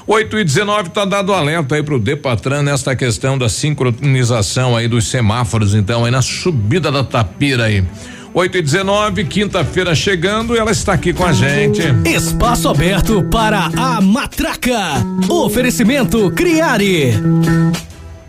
8 0.08 0.38
e 0.38 0.44
19 0.44 0.88
tá 0.88 1.04
dado 1.04 1.34
alerta 1.34 1.74
aí 1.74 1.82
pro 1.82 1.98
Depatran 1.98 2.62
nesta 2.62 2.96
questão 2.96 3.36
da 3.36 3.46
sincronização 3.46 4.74
aí 4.74 4.88
dos 4.88 5.06
semáforos, 5.06 5.74
então, 5.74 6.02
aí 6.02 6.10
na 6.10 6.22
subida 6.22 6.90
da 6.90 7.04
Tapira 7.04 7.64
aí. 7.64 7.84
8 8.32 8.56
e 8.56 8.62
19 8.62 9.24
quinta-feira 9.26 9.94
chegando, 9.94 10.56
ela 10.56 10.70
está 10.70 10.94
aqui 10.94 11.12
com 11.12 11.26
a 11.26 11.32
gente. 11.32 11.82
Espaço 12.06 12.70
aberto 12.70 13.22
para 13.24 13.66
a 13.76 14.00
matraca. 14.00 14.94
Oferecimento 15.28 16.30
Criare. 16.30 17.12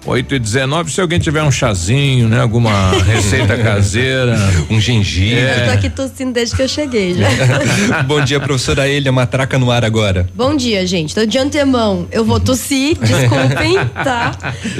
8 0.09 0.35
e 0.35 0.39
19 0.39 0.91
se 0.91 0.99
alguém 0.99 1.19
tiver 1.19 1.43
um 1.43 1.51
chazinho, 1.51 2.27
né? 2.27 2.41
Alguma 2.41 2.91
receita 3.05 3.55
caseira. 3.55 4.35
Um 4.67 4.81
gengibre. 4.81 5.39
Eu 5.39 5.65
tô 5.65 5.71
aqui 5.71 5.89
tossindo 5.89 6.31
desde 6.31 6.55
que 6.55 6.63
eu 6.63 6.67
cheguei 6.67 7.13
já. 7.13 7.27
Bom 8.07 8.19
dia, 8.21 8.39
professora 8.39 8.89
Elia, 8.89 9.11
matraca 9.11 9.59
no 9.59 9.69
ar 9.69 9.85
agora. 9.85 10.27
Bom 10.33 10.55
dia, 10.55 10.85
gente. 10.87 11.11
Então, 11.11 11.27
de 11.27 11.37
antemão, 11.37 12.07
eu 12.11 12.25
vou 12.25 12.39
tossir, 12.39 12.97
desculpem, 12.99 13.77
tá? 14.03 14.31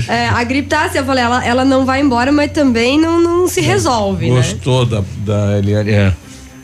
É, 0.08 0.30
a 0.30 0.44
gripe 0.44 0.68
tá 0.68 0.86
assim, 0.86 0.98
eu 0.98 1.06
falei, 1.06 1.24
ela, 1.24 1.46
ela 1.46 1.64
não 1.64 1.86
vai 1.86 2.02
embora, 2.02 2.32
mas 2.32 2.52
também 2.52 3.00
não, 3.00 3.22
não 3.22 3.48
se 3.48 3.62
resolve, 3.62 4.32
né? 4.32 4.38
Gostou 4.38 4.84
da, 4.84 5.04
da 5.24 5.60
Eliane? 5.60 5.92
É. 5.92 6.14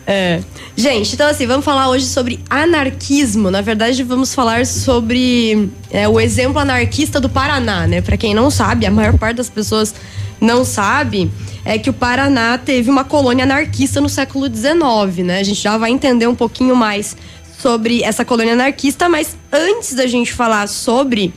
É. 0.07 0.41
Gente, 0.75 1.15
então 1.15 1.27
assim, 1.27 1.47
vamos 1.47 1.65
falar 1.65 1.89
hoje 1.89 2.05
sobre 2.05 2.39
anarquismo. 2.49 3.49
Na 3.49 3.61
verdade, 3.61 4.03
vamos 4.03 4.35
falar 4.35 4.65
sobre 4.65 5.69
é, 5.89 6.07
o 6.07 6.19
exemplo 6.19 6.59
anarquista 6.59 7.19
do 7.19 7.29
Paraná, 7.29 7.87
né? 7.87 8.01
Pra 8.01 8.17
quem 8.17 8.33
não 8.33 8.51
sabe, 8.51 8.85
a 8.85 8.91
maior 8.91 9.17
parte 9.17 9.37
das 9.37 9.49
pessoas 9.49 9.95
não 10.39 10.63
sabe, 10.63 11.31
é 11.63 11.77
que 11.79 11.89
o 11.89 11.93
Paraná 11.93 12.57
teve 12.57 12.89
uma 12.89 13.03
colônia 13.03 13.45
anarquista 13.45 13.99
no 13.99 14.09
século 14.09 14.47
XIX, 14.47 15.25
né? 15.25 15.39
A 15.39 15.43
gente 15.43 15.61
já 15.61 15.77
vai 15.77 15.91
entender 15.91 16.27
um 16.27 16.35
pouquinho 16.35 16.75
mais 16.75 17.15
sobre 17.57 18.03
essa 18.03 18.23
colônia 18.23 18.53
anarquista, 18.53 19.09
mas 19.09 19.35
antes 19.51 19.93
da 19.93 20.05
gente 20.05 20.31
falar 20.31 20.67
sobre 20.67 21.33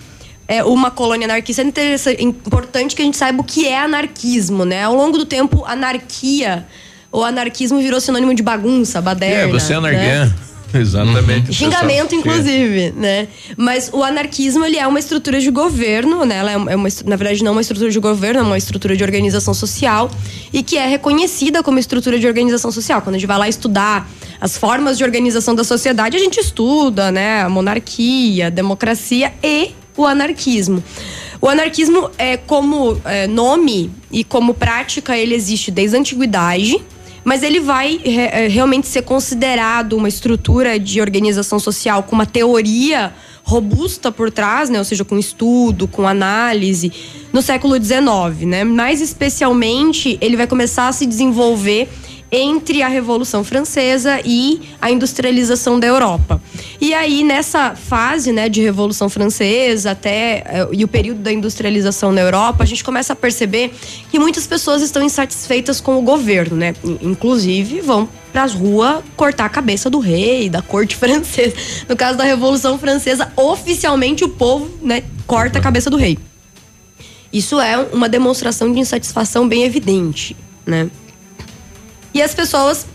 é, 0.47 0.63
uma 0.65 0.91
colônia 0.91 1.27
anarquista, 1.27 1.63
é 1.63 2.23
importante 2.23 2.95
que 2.95 3.01
a 3.01 3.05
gente 3.05 3.17
saiba 3.17 3.41
o 3.41 3.45
que 3.45 3.67
é 3.67 3.79
anarquismo, 3.79 4.65
né? 4.65 4.85
Ao 4.85 4.95
longo 4.95 5.17
do 5.17 5.25
tempo, 5.25 5.65
anarquia 5.65 6.67
o 7.11 7.23
anarquismo 7.23 7.81
virou 7.81 8.01
sinônimo 8.01 8.35
de 8.35 8.43
bagunça, 8.43 9.01
baderna. 9.01 9.43
É, 9.43 9.47
você 9.47 9.73
é 9.73 9.81
né? 9.81 9.89
anarquia. 9.89 10.35
Exatamente. 10.75 11.53
Xingamento, 11.53 12.15
inclusive, 12.15 12.93
né? 12.95 13.29
Mas 13.57 13.91
o 13.93 14.03
anarquismo, 14.03 14.65
ele 14.65 14.77
é 14.77 14.87
uma 14.87 14.99
estrutura 14.99 15.41
de 15.41 15.51
governo, 15.51 16.25
né? 16.25 16.37
Ela 16.37 16.53
é 16.53 16.57
uma, 16.57 16.89
é 16.89 16.93
na 17.07 17.17
verdade, 17.17 17.43
não 17.43 17.53
uma 17.53 17.61
estrutura 17.61 17.91
de 17.91 17.99
governo, 17.99 18.41
é 18.41 18.43
uma 18.43 18.59
estrutura 18.59 18.97
de 18.97 19.03
organização 19.03 19.55
social 19.55 20.11
e 20.53 20.63
que 20.63 20.77
é 20.77 20.87
reconhecida 20.87 21.63
como 21.63 21.79
estrutura 21.79 22.19
de 22.19 22.27
organização 22.27 22.71
social. 22.71 23.01
Quando 23.01 23.17
a 23.17 23.19
gente 23.19 23.27
vai 23.27 23.39
lá 23.39 23.49
estudar 23.49 24.09
as 24.41 24.59
formas 24.59 24.99
de 24.99 25.05
organização 25.05 25.55
da 25.55 25.65
sociedade, 25.65 26.17
a 26.17 26.21
gente 26.21 26.39
estuda, 26.39 27.11
né? 27.11 27.43
A 27.43 27.49
monarquia, 27.49 28.49
a 28.49 28.51
democracia 28.51 29.33
e 29.43 29.71
o 29.97 30.07
anarquismo. 30.07 30.85
O 31.41 31.49
anarquismo, 31.49 32.11
é, 32.19 32.37
como 32.37 33.01
é, 33.05 33.27
nome 33.27 33.91
e 34.11 34.25
como 34.25 34.55
prática, 34.55 35.17
ele 35.17 35.35
existe 35.35 35.71
desde 35.71 35.97
a 35.97 36.01
antiguidade, 36.01 36.77
mas 37.29 37.43
ele 37.43 37.61
vai 37.61 38.01
re- 38.03 38.31
é, 38.33 38.49
realmente 38.49 38.87
ser 38.89 39.03
considerado 39.03 39.93
uma 39.93 40.09
estrutura 40.09 40.79
de 40.79 40.99
organização 40.99 41.59
social 41.59 42.03
com 42.03 42.15
uma 42.15 42.25
teoria 42.25 43.13
robusta 43.45 44.11
por 44.11 44.31
trás, 44.31 44.71
né? 44.71 44.79
Ou 44.79 44.85
seja, 44.85 45.05
com 45.05 45.19
estudo, 45.19 45.87
com 45.87 46.09
análise, 46.09 46.91
no 47.31 47.43
século 47.43 47.75
XIX, 47.77 48.47
né? 48.47 48.65
Mais 48.65 49.03
especialmente, 49.03 50.17
ele 50.23 50.39
vai 50.39 50.47
começar 50.47 50.89
a 50.89 50.93
se 50.93 51.05
desenvolver 51.05 51.87
entre 52.31 52.83
a 52.83 52.89
Revolução 52.89 53.43
Francesa 53.43 54.21
e 54.25 54.61
a 54.81 54.91
industrialização 54.91 55.81
da 55.81 55.87
Europa. 55.87 56.41
E 56.81 56.93
aí, 56.93 57.25
nessa 57.25 57.75
fase 57.75 58.33
né, 58.33 58.49
de 58.49 58.61
Revolução 58.61 59.09
Francesa 59.09 59.93
até 59.93 60.45
eh, 60.47 60.69
e 60.73 60.85
o 60.85 60.89
período 60.89 61.21
da 61.21 61.33
industrialização 61.33 62.13
na 62.13 62.21
Europa, 62.21 62.63
a 62.63 62.67
gente 62.67 62.85
começa 62.85 63.15
a 63.15 63.17
perceber 63.17 63.73
que 64.11 64.19
muitas 64.19 64.47
pessoas 64.47 64.83
estão 64.83 65.03
insatisfeitas 65.03 65.81
com 65.81 65.99
o 65.99 66.03
governo, 66.03 66.57
né? 66.57 66.75
In- 66.85 66.99
Inclusive, 67.03 67.81
vão 67.81 68.07
para 68.31 68.43
as 68.43 68.53
ruas 68.53 69.03
cortar 69.17 69.47
a 69.47 69.49
cabeça 69.49 69.89
do 69.89 69.99
rei, 69.99 70.51
da 70.51 70.61
corte 70.61 70.95
francesa. 70.97 71.55
No 71.89 71.97
caso 71.97 72.19
da 72.19 72.25
Revolução 72.25 72.79
Francesa, 72.79 73.33
oficialmente 73.37 74.23
o 74.23 74.29
povo 74.29 74.71
né, 74.83 75.03
corta 75.27 75.59
a 75.59 75.63
cabeça 75.63 75.89
do 75.89 75.97
rei. 75.97 76.19
Isso 77.33 77.59
é 77.61 77.79
uma 77.93 78.09
demonstração 78.09 78.71
de 78.73 78.79
insatisfação 78.79 79.49
bem 79.49 79.65
evidente, 79.65 80.37
né? 80.67 80.89
E 82.15 82.23
as 82.23 82.35
pessoas, 82.35 82.87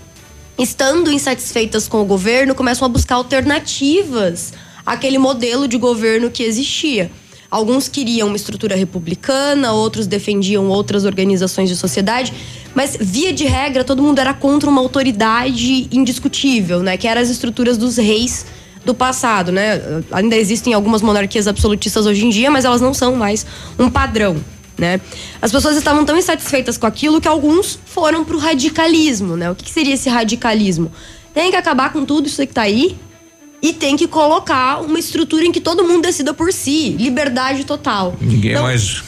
estando 0.57 1.11
insatisfeitas 1.11 1.87
com 1.87 2.01
o 2.01 2.05
governo, 2.05 2.55
começam 2.55 2.85
a 2.85 2.89
buscar 2.89 3.15
alternativas 3.15 4.53
àquele 4.85 5.17
modelo 5.17 5.67
de 5.67 5.77
governo 5.77 6.29
que 6.29 6.43
existia. 6.43 7.11
Alguns 7.49 7.87
queriam 7.87 8.29
uma 8.29 8.35
estrutura 8.35 8.75
republicana, 8.75 9.73
outros 9.73 10.07
defendiam 10.07 10.69
outras 10.69 11.05
organizações 11.05 11.69
de 11.69 11.75
sociedade, 11.75 12.33
mas 12.73 12.97
via 12.99 13.31
de 13.31 13.45
regra 13.45 13.83
todo 13.83 14.01
mundo 14.01 14.17
era 14.17 14.33
contra 14.33 14.67
uma 14.67 14.81
autoridade 14.81 15.87
indiscutível, 15.91 16.79
né, 16.79 16.97
que 16.97 17.07
eram 17.07 17.21
as 17.21 17.29
estruturas 17.29 17.77
dos 17.77 17.97
reis 17.97 18.47
do 18.83 18.93
passado, 18.93 19.51
né? 19.51 19.79
Ainda 20.11 20.35
existem 20.35 20.73
algumas 20.73 21.01
monarquias 21.01 21.47
absolutistas 21.47 22.05
hoje 22.05 22.25
em 22.25 22.29
dia, 22.29 22.49
mas 22.49 22.65
elas 22.65 22.81
não 22.81 22.93
são 22.93 23.15
mais 23.15 23.45
um 23.77 23.89
padrão. 23.89 24.35
Né? 24.77 24.99
As 25.41 25.51
pessoas 25.51 25.77
estavam 25.77 26.03
tão 26.03 26.17
insatisfeitas 26.17 26.77
com 26.77 26.87
aquilo 26.87 27.21
que 27.21 27.27
alguns 27.27 27.77
foram 27.85 28.25
pro 28.25 28.37
radicalismo, 28.39 29.37
né? 29.37 29.51
O 29.51 29.55
que, 29.55 29.65
que 29.65 29.69
seria 29.71 29.93
esse 29.93 30.09
radicalismo? 30.09 30.91
Tem 31.33 31.51
que 31.51 31.57
acabar 31.57 31.93
com 31.93 32.03
tudo 32.03 32.27
isso 32.27 32.41
que 32.45 32.53
tá 32.53 32.63
aí 32.63 32.97
e 33.61 33.71
tem 33.71 33.95
que 33.95 34.07
colocar 34.07 34.81
uma 34.81 34.97
estrutura 34.97 35.45
em 35.45 35.51
que 35.51 35.61
todo 35.61 35.83
mundo 35.83 36.01
decida 36.01 36.33
por 36.33 36.51
si, 36.51 36.89
liberdade 36.99 37.65
total. 37.65 38.15
Ninguém 38.19 38.51
Então, 38.51 38.63
mais 38.63 39.03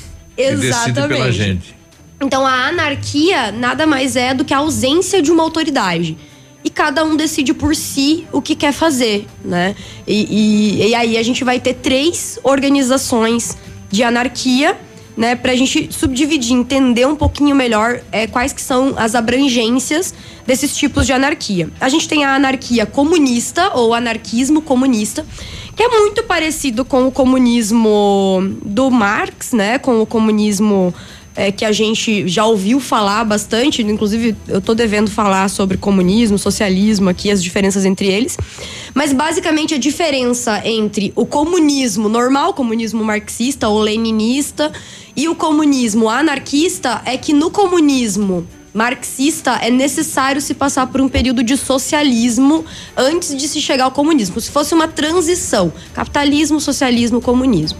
decide 0.62 0.94
pela 1.08 1.32
gente. 1.32 1.76
Então 2.22 2.46
a 2.46 2.68
anarquia 2.68 3.52
nada 3.52 3.86
mais 3.88 4.16
é 4.16 4.34
do 4.34 4.46
que 4.46 4.54
a 4.54 4.58
ausência 4.60 5.22
de 5.22 5.32
uma 5.32 5.44
autoridade. 5.44 6.16
E 6.64 6.70
cada 6.70 7.04
um 7.04 7.16
decide 7.16 7.54
por 7.54 7.76
si 7.76 8.26
o 8.32 8.42
que 8.42 8.56
quer 8.56 8.72
fazer, 8.72 9.28
né? 9.44 9.76
E, 10.08 10.80
e- 10.84 10.88
e 10.90 10.96
aí 10.96 11.18
a 11.18 11.24
gente 11.24 11.44
vai 11.44 11.60
ter 11.60 11.74
três 11.76 12.40
organizações 12.44 13.58
de 13.92 14.04
anarquia 14.04 14.78
né, 15.16 15.36
pra 15.36 15.56
gente 15.56 15.90
subdividir, 15.92 16.54
entender 16.54 17.06
um 17.06 17.16
pouquinho 17.16 17.56
melhor 17.56 18.02
é, 18.12 18.28
quais 18.28 18.52
que 18.52 18.62
são 18.62 18.94
as 18.98 19.16
abrangências 19.16 20.14
desses 20.46 20.76
tipos 20.76 21.06
de 21.06 21.14
anarquia. 21.14 21.70
A 21.80 21.90
gente 21.90 22.08
tem 22.08 22.26
a 22.26 22.36
anarquia 22.36 22.86
comunista 22.86 23.72
ou 23.74 23.94
anarquismo 23.94 24.62
comunista, 24.62 25.26
que 25.76 25.84
é 25.84 25.88
muito 25.88 26.24
parecido 26.24 26.86
com 26.86 27.08
o 27.08 27.12
comunismo 27.12 28.42
do 28.64 28.90
Marx, 28.90 29.54
né, 29.54 29.78
com 29.78 30.02
o 30.02 30.06
comunismo 30.06 30.94
é, 31.36 31.52
que 31.52 31.66
a 31.66 31.72
gente 31.72 32.28
já 32.28 32.46
ouviu 32.46 32.80
falar 32.80 33.24
bastante, 33.26 33.82
inclusive 33.82 34.36
eu 34.48 34.62
tô 34.62 34.74
devendo 34.74 35.12
falar 35.12 35.50
sobre 35.50 35.78
comunismo, 35.78 36.38
socialismo 36.38 37.10
aqui, 37.10 37.30
as 37.30 37.44
diferenças 37.44 37.86
entre 37.86 38.08
eles. 38.08 38.38
Mas 38.94 39.12
basicamente 39.12 39.74
a 39.74 39.78
diferença 39.78 40.66
entre 40.66 41.12
o 41.16 41.26
comunismo 41.26 42.08
normal, 42.08 42.54
comunismo 42.54 43.04
marxista 43.04 43.68
ou 43.68 43.80
leninista, 43.80 44.72
e 45.16 45.28
o 45.28 45.36
comunismo 45.36 46.10
anarquista 46.10 47.02
é 47.06 47.18
que 47.18 47.34
no 47.34 47.50
comunismo 47.50 48.48
marxista 48.74 49.52
é 49.62 49.70
necessário 49.70 50.42
se 50.42 50.54
passar 50.54 50.88
por 50.88 51.00
um 51.00 51.08
período 51.08 51.42
de 51.42 51.56
socialismo 51.56 52.66
antes 52.98 53.34
de 53.34 53.48
se 53.48 53.62
chegar 53.62 53.86
ao 53.86 53.92
comunismo. 53.92 54.40
Se 54.42 54.52
fosse 54.52 54.74
uma 54.74 54.88
transição, 54.88 55.72
capitalismo, 55.94 56.60
socialismo, 56.60 57.22
comunismo. 57.22 57.80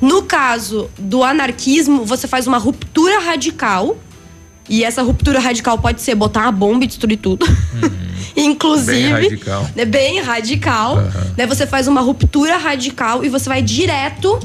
No 0.00 0.22
caso 0.22 0.90
do 0.98 1.22
anarquismo, 1.22 2.04
você 2.04 2.26
faz 2.26 2.46
uma 2.46 2.58
ruptura 2.58 3.18
radical. 3.20 3.96
E 4.68 4.82
essa 4.82 5.02
ruptura 5.02 5.38
radical 5.38 5.78
pode 5.78 6.00
ser 6.00 6.14
botar 6.14 6.42
uma 6.42 6.52
bomba 6.52 6.84
e 6.84 6.86
destruir 6.86 7.18
tudo. 7.18 7.46
Inclusive. 8.36 8.92
Bem 8.92 9.10
radical. 9.10 9.70
É 9.76 9.84
bem 9.84 10.20
radical. 10.20 10.98
Aham. 10.98 11.34
Né? 11.36 11.46
Você 11.46 11.66
faz 11.66 11.86
uma 11.88 12.00
ruptura 12.00 12.56
radical 12.56 13.24
e 13.24 13.28
você 13.28 13.48
vai 13.48 13.62
direto 13.62 14.38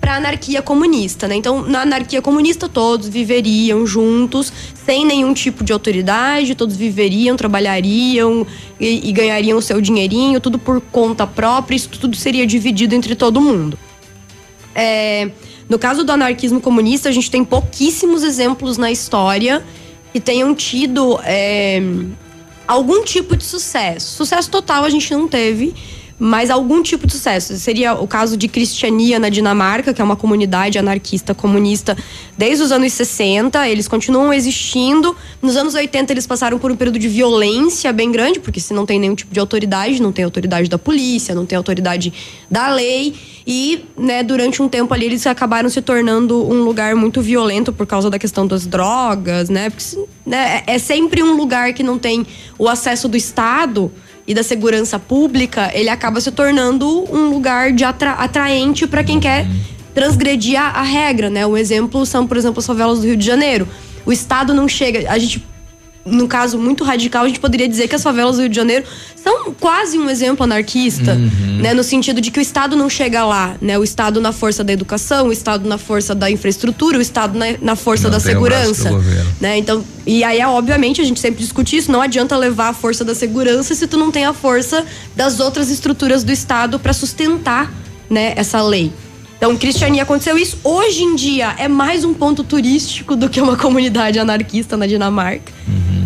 para 0.00 0.16
anarquia 0.16 0.62
comunista, 0.62 1.28
né? 1.28 1.34
Então, 1.34 1.62
na 1.62 1.82
anarquia 1.82 2.22
comunista 2.22 2.66
todos 2.66 3.08
viveriam 3.08 3.86
juntos, 3.86 4.50
sem 4.86 5.04
nenhum 5.04 5.34
tipo 5.34 5.62
de 5.62 5.70
autoridade, 5.70 6.54
todos 6.54 6.76
viveriam, 6.76 7.36
trabalhariam 7.36 8.46
e, 8.80 9.08
e 9.08 9.12
ganhariam 9.12 9.58
o 9.58 9.62
seu 9.62 9.80
dinheirinho, 9.82 10.40
tudo 10.40 10.58
por 10.58 10.80
conta 10.80 11.26
própria, 11.26 11.76
isso 11.76 11.90
tudo 11.90 12.16
seria 12.16 12.46
dividido 12.46 12.94
entre 12.94 13.14
todo 13.14 13.38
mundo. 13.38 13.78
É, 14.80 15.28
no 15.68 15.76
caso 15.76 16.04
do 16.04 16.12
anarquismo 16.12 16.60
comunista, 16.60 17.08
a 17.08 17.12
gente 17.12 17.28
tem 17.28 17.44
pouquíssimos 17.44 18.22
exemplos 18.22 18.78
na 18.78 18.92
história 18.92 19.64
que 20.12 20.20
tenham 20.20 20.54
tido 20.54 21.18
é, 21.24 21.82
algum 22.64 23.02
tipo 23.02 23.36
de 23.36 23.44
sucesso. 23.44 24.14
Sucesso 24.14 24.48
total 24.48 24.84
a 24.84 24.88
gente 24.88 25.12
não 25.12 25.26
teve, 25.26 25.74
mas 26.18 26.50
algum 26.50 26.82
tipo 26.82 27.06
de 27.06 27.12
sucesso. 27.12 27.56
Seria 27.56 27.94
o 27.94 28.06
caso 28.06 28.36
de 28.36 28.48
Cristiania 28.48 29.18
na 29.18 29.28
Dinamarca, 29.28 29.94
que 29.94 30.02
é 30.02 30.04
uma 30.04 30.16
comunidade 30.16 30.78
anarquista 30.78 31.34
comunista 31.34 31.96
desde 32.36 32.64
os 32.64 32.72
anos 32.72 32.92
60. 32.92 33.68
Eles 33.68 33.86
continuam 33.86 34.32
existindo. 34.32 35.14
Nos 35.40 35.56
anos 35.56 35.74
80, 35.74 36.12
eles 36.12 36.26
passaram 36.26 36.58
por 36.58 36.72
um 36.72 36.76
período 36.76 36.98
de 36.98 37.08
violência 37.08 37.92
bem 37.92 38.10
grande, 38.10 38.40
porque 38.40 38.58
se 38.58 38.74
não 38.74 38.84
tem 38.84 38.98
nenhum 38.98 39.14
tipo 39.14 39.32
de 39.32 39.38
autoridade, 39.38 40.02
não 40.02 40.10
tem 40.10 40.24
autoridade 40.24 40.68
da 40.68 40.78
polícia, 40.78 41.34
não 41.34 41.46
tem 41.46 41.56
autoridade 41.56 42.12
da 42.50 42.68
lei. 42.68 43.14
E, 43.46 43.84
né, 43.96 44.22
durante 44.22 44.60
um 44.60 44.68
tempo 44.68 44.92
ali, 44.92 45.06
eles 45.06 45.26
acabaram 45.26 45.70
se 45.70 45.80
tornando 45.80 46.44
um 46.44 46.62
lugar 46.64 46.94
muito 46.94 47.22
violento 47.22 47.72
por 47.72 47.86
causa 47.86 48.10
da 48.10 48.18
questão 48.18 48.46
das 48.46 48.66
drogas, 48.66 49.48
né? 49.48 49.70
Porque 49.70 50.06
né, 50.26 50.62
é 50.66 50.78
sempre 50.78 51.22
um 51.22 51.34
lugar 51.34 51.72
que 51.72 51.82
não 51.82 51.98
tem 51.98 52.26
o 52.58 52.68
acesso 52.68 53.08
do 53.08 53.16
Estado 53.16 53.90
e 54.28 54.34
da 54.34 54.42
segurança 54.42 54.98
pública, 54.98 55.70
ele 55.72 55.88
acaba 55.88 56.20
se 56.20 56.30
tornando 56.30 56.86
um 57.10 57.30
lugar 57.30 57.72
de 57.72 57.82
atra 57.82 58.12
atraente 58.12 58.86
para 58.86 59.02
quem 59.02 59.18
quer 59.18 59.46
transgredir 59.94 60.60
a, 60.60 60.66
a, 60.66 60.82
regra, 60.82 61.30
né? 61.30 61.46
Um 61.46 61.56
exemplo 61.56 62.04
são, 62.04 62.26
por 62.26 62.36
exemplo, 62.36 62.60
as 62.60 62.66
favelas 62.66 62.98
do 62.98 63.06
Rio 63.06 63.16
de 63.16 63.24
Janeiro. 63.24 63.66
O 64.04 64.12
Estado 64.12 64.52
não 64.52 64.68
chega, 64.68 65.10
a 65.10 65.18
gente 65.18 65.42
no 66.10 66.26
caso 66.28 66.58
muito 66.58 66.84
radical, 66.84 67.24
a 67.24 67.28
gente 67.28 67.40
poderia 67.40 67.68
dizer 67.68 67.88
que 67.88 67.94
as 67.94 68.02
favelas 68.02 68.36
do 68.36 68.40
Rio 68.42 68.48
de 68.48 68.56
Janeiro 68.56 68.84
são 69.22 69.52
quase 69.52 69.98
um 69.98 70.08
exemplo 70.08 70.44
anarquista, 70.44 71.14
Uhum. 71.14 71.58
né? 71.60 71.74
No 71.74 71.82
sentido 71.82 72.20
de 72.20 72.30
que 72.30 72.38
o 72.38 72.42
Estado 72.42 72.76
não 72.76 72.88
chega 72.88 73.24
lá, 73.24 73.56
né? 73.60 73.78
O 73.78 73.84
Estado 73.84 74.20
na 74.20 74.32
força 74.32 74.64
da 74.64 74.72
educação, 74.72 75.28
o 75.28 75.32
Estado 75.32 75.68
na 75.68 75.78
força 75.78 76.14
da 76.14 76.30
infraestrutura, 76.30 76.98
o 76.98 77.00
Estado 77.00 77.38
na, 77.38 77.46
na 77.60 77.76
força 77.76 78.04
Não 78.04 78.10
da 78.12 78.20
segurança, 78.20 78.90
né? 79.40 79.58
Então, 79.58 79.84
e 80.06 80.24
aí, 80.24 80.40
obviamente, 80.44 81.00
a 81.00 81.04
gente 81.04 81.20
sempre 81.20 81.42
discute 81.42 81.76
isso, 81.76 81.92
não 81.92 82.00
adianta 82.00 82.36
levar 82.36 82.68
a 82.68 82.72
força 82.72 83.04
da 83.04 83.14
segurança 83.14 83.74
se 83.74 83.86
tu 83.86 83.96
não 83.96 84.10
tem 84.10 84.24
a 84.24 84.32
força 84.32 84.84
das 85.14 85.40
outras 85.40 85.70
estruturas 85.70 86.24
do 86.24 86.32
Estado 86.32 86.78
para 86.78 86.92
sustentar, 86.92 87.72
né, 88.08 88.32
essa 88.36 88.62
lei. 88.62 88.90
Então, 89.36 89.56
Cristiania 89.56 90.02
aconteceu 90.02 90.36
isso. 90.36 90.58
Hoje 90.64 91.02
em 91.04 91.14
dia 91.14 91.54
é 91.58 91.68
mais 91.68 92.04
um 92.04 92.12
ponto 92.12 92.42
turístico 92.42 93.14
do 93.14 93.28
que 93.28 93.40
uma 93.40 93.56
comunidade 93.56 94.18
anarquista 94.18 94.76
na 94.76 94.86
Dinamarca. 94.86 95.52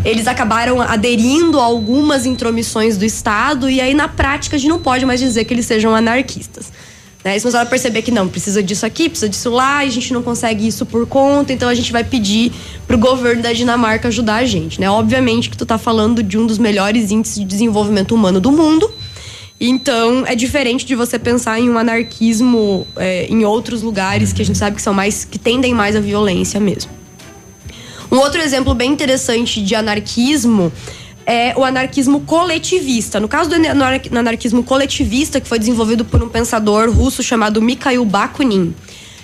Eles 0.05 0.27
acabaram 0.27 0.81
aderindo 0.81 1.61
a 1.61 1.65
algumas 1.65 2.27
intromissões 2.27 2.97
do 2.97 3.05
Estado 3.05 3.71
e 3.71 3.81
aí 3.81 3.95
na 3.95 4.09
prática 4.09 4.57
a 4.57 4.59
gente 4.59 4.69
não 4.69 4.81
pode 4.81 5.05
mais 5.07 5.21
dizer 5.21 5.45
que 5.45 5.55
eles 5.55 5.67
sejam 5.67 5.95
anarquistas. 5.95 6.73
Né? 7.25 7.33
Eles 7.33 7.43
começaram 7.43 7.67
a 7.67 7.71
perceber 7.71 8.03
que 8.03 8.11
não, 8.11 8.29
precisa 8.29 8.63
disso 8.63 8.85
aqui, 8.85 9.09
precisa 9.09 9.29
disso 9.29 9.51
lá, 9.51 9.85
e 9.85 9.89
a 9.89 9.91
gente 9.93 10.13
não 10.13 10.23
consegue 10.23 10.67
isso 10.67 10.85
por 10.85 11.07
conta, 11.07 11.53
então 11.53 11.69
a 11.69 11.75
gente 11.75 11.93
vai 11.93 12.03
pedir 12.03 12.53
pro 12.87 12.99
governo 12.99 13.43
da 13.43 13.53
Dinamarca 13.53 14.09
ajudar 14.09 14.37
a 14.37 14.45
gente, 14.45 14.81
né? 14.81 14.91
Obviamente 14.91 15.49
que 15.49 15.57
tu 15.57 15.65
tá 15.65 15.79
falando 15.79 16.23
de 16.23 16.37
um 16.37 16.47
dos 16.47 16.59
melhores 16.59 17.11
índices 17.11 17.39
de 17.39 17.45
desenvolvimento 17.45 18.13
humano 18.13 18.41
do 18.41 18.51
mundo, 18.51 18.91
então 19.61 20.25
é 20.27 20.35
diferente 20.35 20.85
de 20.85 20.97
você 20.97 21.17
pensar 21.17 21.61
em 21.61 21.71
um 21.71 21.79
anarquismo 21.79 22.85
é, 22.97 23.27
em 23.27 23.45
outros 23.45 23.83
lugares 23.83 24.33
que 24.33 24.43
a 24.43 24.45
gente 24.45 24.59
sabe 24.59 24.75
que 24.75 24.83
são 24.83 24.93
mais, 24.93 25.25
que 25.25 25.39
tendem 25.39 25.73
mais 25.73 25.95
à 25.95 26.01
violência 26.01 26.59
mesmo. 26.59 27.02
Um 28.13 28.19
outro 28.19 28.43
exemplo 28.43 28.75
bem 28.75 28.93
interessante 28.93 29.63
de 29.63 29.75
anarquismo 29.75 30.71
é 31.25 31.55
o 31.57 31.65
anarquismo 31.65 32.21
coletivista. 32.21 33.19
No 33.19 33.27
caso 33.27 33.49
do 33.49 33.55
anar- 33.55 34.03
anarquismo 34.15 34.63
coletivista, 34.63 35.41
que 35.41 35.49
foi 35.49 35.59
desenvolvido 35.59 36.05
por 36.05 36.23
um 36.23 36.29
pensador 36.29 36.91
russo 36.91 37.23
chamado 37.23 37.63
Mikhail 37.63 38.05
Bakunin. 38.05 38.75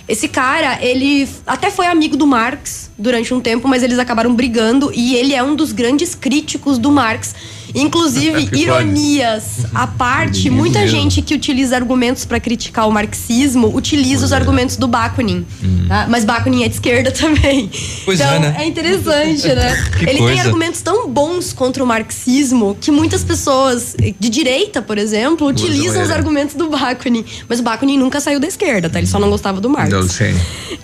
Esse 0.08 0.26
cara, 0.26 0.78
ele 0.82 1.28
até 1.46 1.70
foi 1.70 1.84
amigo 1.86 2.16
do 2.16 2.26
Marx 2.26 2.90
durante 2.96 3.34
um 3.34 3.42
tempo, 3.42 3.68
mas 3.68 3.82
eles 3.82 3.98
acabaram 3.98 4.34
brigando 4.34 4.90
e 4.94 5.16
ele 5.16 5.34
é 5.34 5.42
um 5.42 5.54
dos 5.54 5.70
grandes 5.70 6.14
críticos 6.14 6.78
do 6.78 6.90
Marx. 6.90 7.34
Inclusive, 7.74 8.46
pode. 8.48 8.62
ironias 8.62 9.66
à 9.74 9.86
parte, 9.86 10.50
muita 10.50 10.86
gente 10.86 11.22
que 11.22 11.34
utiliza 11.34 11.76
argumentos 11.76 12.24
para 12.24 12.40
criticar 12.40 12.88
o 12.88 12.92
marxismo 12.92 13.74
utiliza 13.74 14.24
os 14.24 14.32
argumentos 14.32 14.76
do 14.76 14.88
Bakunin. 14.88 15.46
tá? 15.86 16.06
Mas 16.08 16.24
Bakunin 16.24 16.64
é 16.64 16.68
de 16.68 16.74
esquerda 16.74 17.10
também. 17.12 17.70
Pois 18.04 18.20
então, 18.20 18.34
é, 18.34 18.38
né? 18.38 18.66
interessante, 18.66 19.46
né? 19.48 19.84
Ele 20.00 20.06
tem 20.06 20.18
coisa. 20.18 20.42
argumentos 20.42 20.82
tão 20.82 21.08
bons 21.08 21.52
contra 21.52 21.82
o 21.82 21.86
marxismo 21.86 22.76
que 22.80 22.90
muitas 22.90 23.24
pessoas 23.24 23.96
de 24.18 24.28
direita, 24.28 24.80
por 24.82 24.98
exemplo, 24.98 25.46
utilizam 25.46 26.02
os 26.02 26.10
argumentos 26.10 26.54
do 26.54 26.68
Bakunin. 26.68 27.24
Mas 27.48 27.60
o 27.60 27.62
Bakunin 27.62 27.98
nunca 27.98 28.20
saiu 28.20 28.40
da 28.40 28.46
esquerda, 28.46 28.88
tá? 28.88 28.98
Ele 28.98 29.06
só 29.06 29.18
não 29.18 29.30
gostava 29.30 29.60
do 29.60 29.68
Marx. 29.68 29.90
Não 29.90 30.08
sei. 30.08 30.34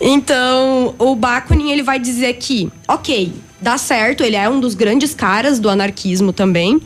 Então, 0.00 0.94
o 0.98 1.14
Bakunin 1.14 1.70
ele 1.70 1.82
vai 1.82 1.98
dizer 1.98 2.34
que, 2.34 2.70
ok, 2.88 3.32
dá 3.64 3.78
certo, 3.78 4.22
ele 4.22 4.36
é 4.36 4.46
um 4.46 4.60
dos 4.60 4.74
grandes 4.74 5.14
caras 5.14 5.58
do 5.58 5.70
anarquismo 5.70 6.34
também, 6.34 6.78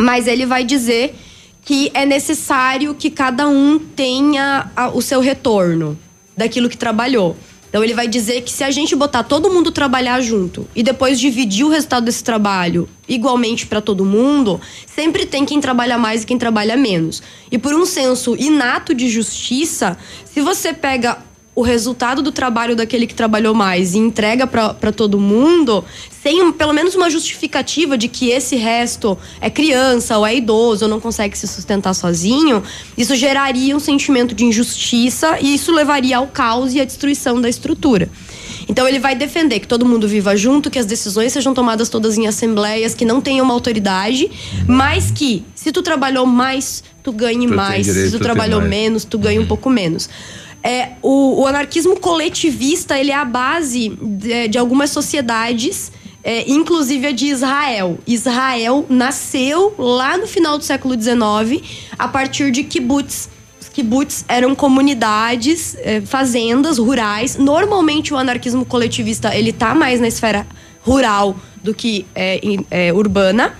mas 0.00 0.26
ele 0.26 0.46
vai 0.46 0.64
dizer 0.64 1.14
que 1.62 1.90
é 1.92 2.06
necessário 2.06 2.94
que 2.94 3.10
cada 3.10 3.46
um 3.46 3.78
tenha 3.78 4.70
a- 4.74 4.88
o 4.88 5.02
seu 5.02 5.20
retorno 5.20 5.98
daquilo 6.34 6.70
que 6.70 6.78
trabalhou. 6.78 7.36
Então 7.68 7.84
ele 7.84 7.92
vai 7.92 8.08
dizer 8.08 8.40
que 8.40 8.50
se 8.50 8.64
a 8.64 8.70
gente 8.70 8.96
botar 8.96 9.22
todo 9.22 9.50
mundo 9.50 9.70
trabalhar 9.70 10.22
junto 10.22 10.66
e 10.74 10.82
depois 10.82 11.20
dividir 11.20 11.66
o 11.66 11.68
resultado 11.68 12.04
desse 12.06 12.24
trabalho 12.24 12.88
igualmente 13.06 13.66
para 13.66 13.82
todo 13.82 14.02
mundo, 14.02 14.58
sempre 14.86 15.26
tem 15.26 15.44
quem 15.44 15.60
trabalha 15.60 15.98
mais 15.98 16.22
e 16.22 16.26
quem 16.26 16.38
trabalha 16.38 16.74
menos. 16.74 17.22
E 17.52 17.58
por 17.58 17.74
um 17.74 17.84
senso 17.84 18.34
inato 18.38 18.94
de 18.94 19.10
justiça, 19.10 19.98
se 20.24 20.40
você 20.40 20.72
pega 20.72 21.18
o 21.58 21.62
resultado 21.62 22.22
do 22.22 22.30
trabalho 22.30 22.76
daquele 22.76 23.04
que 23.04 23.16
trabalhou 23.16 23.52
mais 23.52 23.92
e 23.92 23.98
entrega 23.98 24.46
para 24.46 24.92
todo 24.92 25.18
mundo, 25.18 25.84
sem 26.22 26.52
pelo 26.52 26.72
menos 26.72 26.94
uma 26.94 27.10
justificativa 27.10 27.98
de 27.98 28.06
que 28.06 28.28
esse 28.30 28.54
resto 28.54 29.18
é 29.40 29.50
criança 29.50 30.16
ou 30.16 30.24
é 30.24 30.36
idoso 30.36 30.84
ou 30.84 30.88
não 30.88 31.00
consegue 31.00 31.36
se 31.36 31.48
sustentar 31.48 31.94
sozinho, 31.94 32.62
isso 32.96 33.16
geraria 33.16 33.74
um 33.74 33.80
sentimento 33.80 34.36
de 34.36 34.44
injustiça 34.44 35.36
e 35.40 35.52
isso 35.52 35.72
levaria 35.72 36.18
ao 36.18 36.28
caos 36.28 36.74
e 36.74 36.80
à 36.80 36.84
destruição 36.84 37.40
da 37.40 37.48
estrutura. 37.48 38.08
Então 38.68 38.86
ele 38.86 39.00
vai 39.00 39.16
defender 39.16 39.58
que 39.58 39.66
todo 39.66 39.84
mundo 39.84 40.06
viva 40.06 40.36
junto, 40.36 40.70
que 40.70 40.78
as 40.78 40.86
decisões 40.86 41.32
sejam 41.32 41.54
tomadas 41.54 41.88
todas 41.88 42.16
em 42.16 42.28
assembleias, 42.28 42.94
que 42.94 43.04
não 43.04 43.20
tenham 43.20 43.44
uma 43.44 43.54
autoridade, 43.54 44.30
mas 44.64 45.10
que 45.10 45.42
se 45.56 45.72
tu 45.72 45.82
trabalhou 45.82 46.24
mais, 46.24 46.84
tu 47.02 47.10
ganhe 47.10 47.48
Tu 47.48 47.54
mais, 47.54 47.86
se 47.86 48.12
tu 48.12 48.20
trabalhou 48.20 48.60
menos, 48.60 49.04
tu 49.04 49.18
ganha 49.18 49.40
um 49.40 49.46
pouco 49.46 49.68
menos. 49.68 50.08
É, 50.62 50.90
o, 51.02 51.42
o 51.42 51.46
anarquismo 51.46 51.98
coletivista 52.00 52.98
ele 52.98 53.10
é 53.10 53.14
a 53.14 53.24
base 53.24 53.90
de, 54.00 54.48
de 54.48 54.58
algumas 54.58 54.90
sociedades, 54.90 55.92
é, 56.22 56.50
inclusive 56.50 57.06
a 57.06 57.12
de 57.12 57.26
Israel. 57.26 57.98
Israel 58.06 58.84
nasceu 58.88 59.74
lá 59.78 60.16
no 60.18 60.26
final 60.26 60.58
do 60.58 60.64
século 60.64 61.00
XIX 61.00 61.62
a 61.98 62.08
partir 62.08 62.50
de 62.50 62.64
kibbutz. 62.64 63.28
Os 63.60 63.68
kibbutz 63.68 64.24
eram 64.28 64.54
comunidades, 64.54 65.76
eh, 65.80 66.00
fazendas 66.00 66.78
rurais. 66.78 67.36
Normalmente 67.36 68.12
o 68.12 68.16
anarquismo 68.16 68.64
coletivista 68.64 69.34
ele 69.34 69.52
tá 69.52 69.74
mais 69.74 70.00
na 70.00 70.08
esfera 70.08 70.46
rural 70.82 71.36
do 71.62 71.72
que 71.74 72.04
em- 72.42 72.66
eh, 72.70 72.92
urbana. 72.92 73.54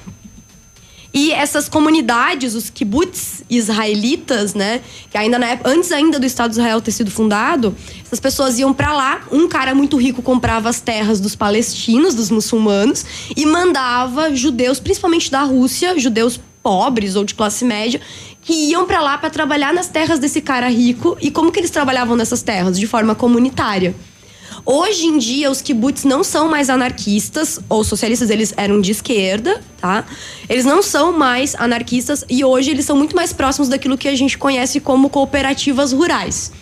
E 1.21 1.33
essas 1.33 1.69
comunidades, 1.69 2.55
os 2.55 2.71
kibbutz 2.71 3.43
israelitas, 3.51 4.55
né, 4.55 4.81
que 5.11 5.19
ainda 5.19 5.37
época, 5.45 5.69
antes 5.69 5.91
ainda 5.91 6.17
do 6.17 6.25
Estado 6.25 6.51
de 6.51 6.59
Israel 6.61 6.81
ter 6.81 6.93
sido 6.93 7.11
fundado, 7.11 7.75
essas 8.07 8.21
pessoas 8.21 8.57
iam 8.57 8.73
pra 8.73 8.93
lá, 8.93 9.23
um 9.33 9.49
cara 9.49 9.75
muito 9.75 9.97
rico 9.97 10.23
comprava 10.23 10.69
as 10.69 10.81
terras 10.81 11.19
dos 11.19 11.35
palestinos, 11.35 12.15
dos 12.15 12.31
muçulmanos 12.31 13.05
e 13.37 13.45
mandava 13.45 14.33
judeus, 14.33 14.79
principalmente 14.79 15.29
da 15.29 15.43
Rússia, 15.43 15.99
judeus 15.99 16.39
pobres 16.63 17.17
ou 17.17 17.25
de 17.25 17.35
classe 17.35 17.65
média, 17.65 18.01
que 18.41 18.53
iam 18.71 18.87
pra 18.87 19.01
lá 19.01 19.19
pra 19.19 19.29
trabalhar 19.29 19.75
nas 19.75 19.89
terras 19.89 20.21
desse 20.21 20.41
cara 20.41 20.69
rico. 20.69 21.19
E 21.21 21.33
como 21.33 21.51
que 21.51 21.59
eles 21.59 21.71
trabalhavam 21.71 22.15
nessas 22.15 22.43
terras? 22.43 22.79
De 22.79 22.87
forma 22.87 23.17
comunitária. 23.17 23.93
Hoje 24.65 25.07
em 25.07 25.19
dia, 25.19 25.51
os 25.51 25.63
kibbutz 25.63 26.05
não 26.05 26.23
são 26.23 26.49
mais 26.49 26.69
anarquistas, 26.69 27.59
ou 27.69 27.85
socialistas, 27.85 28.31
eles 28.31 28.53
eram 28.57 28.81
de 28.81 28.91
esquerda, 28.91 29.63
tá? 29.81 30.05
Eles 30.49 30.65
não 30.65 30.83
são 30.83 31.13
mais 31.13 31.55
anarquistas 31.55 32.25
e 32.29 32.45
hoje 32.45 32.71
eles 32.71 32.85
são 32.85 32.97
muito 32.97 33.15
mais 33.15 33.33
próximos 33.33 33.69
daquilo 33.69 33.97
que 33.97 34.09
a 34.09 34.17
gente 34.17 34.37
conhece 34.37 34.81
como 34.81 35.09
cooperativas 35.09 35.93
rurais. 35.93 36.53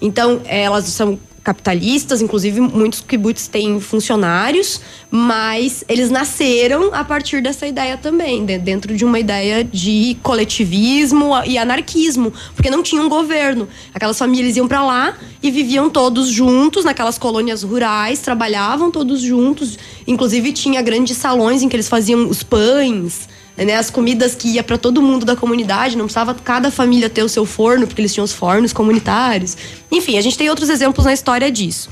Então, 0.00 0.40
elas 0.46 0.86
são 0.86 1.18
capitalistas, 1.42 2.20
inclusive 2.20 2.60
muitos 2.60 3.00
kibbutz 3.00 3.48
têm 3.48 3.80
funcionários, 3.80 4.80
mas 5.10 5.82
eles 5.88 6.10
nasceram 6.10 6.94
a 6.94 7.02
partir 7.02 7.40
dessa 7.42 7.66
ideia 7.66 7.96
também, 7.96 8.44
de- 8.44 8.58
dentro 8.58 8.94
de 8.94 9.04
uma 9.04 9.18
ideia 9.18 9.64
de 9.64 10.16
coletivismo 10.22 11.30
e 11.46 11.56
anarquismo, 11.56 12.32
porque 12.54 12.70
não 12.70 12.82
tinha 12.82 13.00
um 13.02 13.08
governo. 13.08 13.68
Aquelas 13.94 14.18
famílias 14.18 14.56
iam 14.56 14.68
para 14.68 14.84
lá 14.84 15.16
e 15.42 15.50
viviam 15.50 15.88
todos 15.88 16.28
juntos 16.28 16.84
naquelas 16.84 17.16
colônias 17.18 17.62
rurais, 17.62 18.20
trabalhavam 18.20 18.90
todos 18.90 19.20
juntos, 19.20 19.78
inclusive 20.06 20.52
tinha 20.52 20.82
grandes 20.82 21.16
salões 21.16 21.62
em 21.62 21.68
que 21.68 21.76
eles 21.76 21.88
faziam 21.88 22.28
os 22.28 22.42
pães, 22.42 23.28
né, 23.56 23.76
as 23.76 23.90
comidas 23.90 24.34
que 24.34 24.48
ia 24.48 24.62
para 24.62 24.78
todo 24.78 25.02
mundo 25.02 25.24
da 25.26 25.36
comunidade, 25.36 25.96
não 25.96 26.04
precisava 26.06 26.34
cada 26.34 26.70
família 26.70 27.10
ter 27.10 27.22
o 27.22 27.28
seu 27.28 27.44
forno, 27.44 27.86
porque 27.86 28.00
eles 28.00 28.12
tinham 28.12 28.24
os 28.24 28.32
fornos 28.32 28.72
comunitários. 28.72 29.56
Enfim, 29.90 30.16
a 30.16 30.20
gente 30.20 30.38
tem 30.38 30.48
outros 30.48 30.68
exemplos 30.68 31.04
na 31.04 31.12
história 31.12 31.50
disso. 31.50 31.90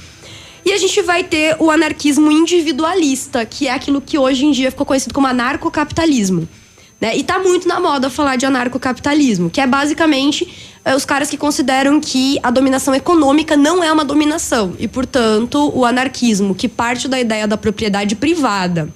E 0.64 0.72
a 0.72 0.76
gente 0.76 1.00
vai 1.02 1.24
ter 1.24 1.56
o 1.58 1.70
anarquismo 1.70 2.30
individualista, 2.30 3.44
que 3.46 3.68
é 3.68 3.72
aquilo 3.72 4.00
que 4.00 4.18
hoje 4.18 4.44
em 4.44 4.50
dia 4.50 4.70
ficou 4.70 4.84
conhecido 4.84 5.14
como 5.14 5.26
anarcocapitalismo. 5.26 6.48
Né? 7.00 7.16
E 7.16 7.22
tá 7.22 7.38
muito 7.38 7.68
na 7.68 7.78
moda 7.78 8.10
falar 8.10 8.36
de 8.36 8.44
anarcocapitalismo, 8.44 9.48
que 9.48 9.60
é 9.60 9.66
basicamente 9.66 10.76
é, 10.84 10.94
os 10.96 11.04
caras 11.04 11.30
que 11.30 11.36
consideram 11.36 12.00
que 12.00 12.38
a 12.42 12.50
dominação 12.50 12.94
econômica 12.94 13.56
não 13.56 13.82
é 13.82 13.92
uma 13.92 14.04
dominação. 14.04 14.74
E, 14.78 14.88
portanto, 14.88 15.70
o 15.74 15.84
anarquismo, 15.84 16.54
que 16.54 16.68
parte 16.68 17.06
da 17.06 17.20
ideia 17.20 17.46
da 17.46 17.56
propriedade 17.56 18.16
privada, 18.16 18.92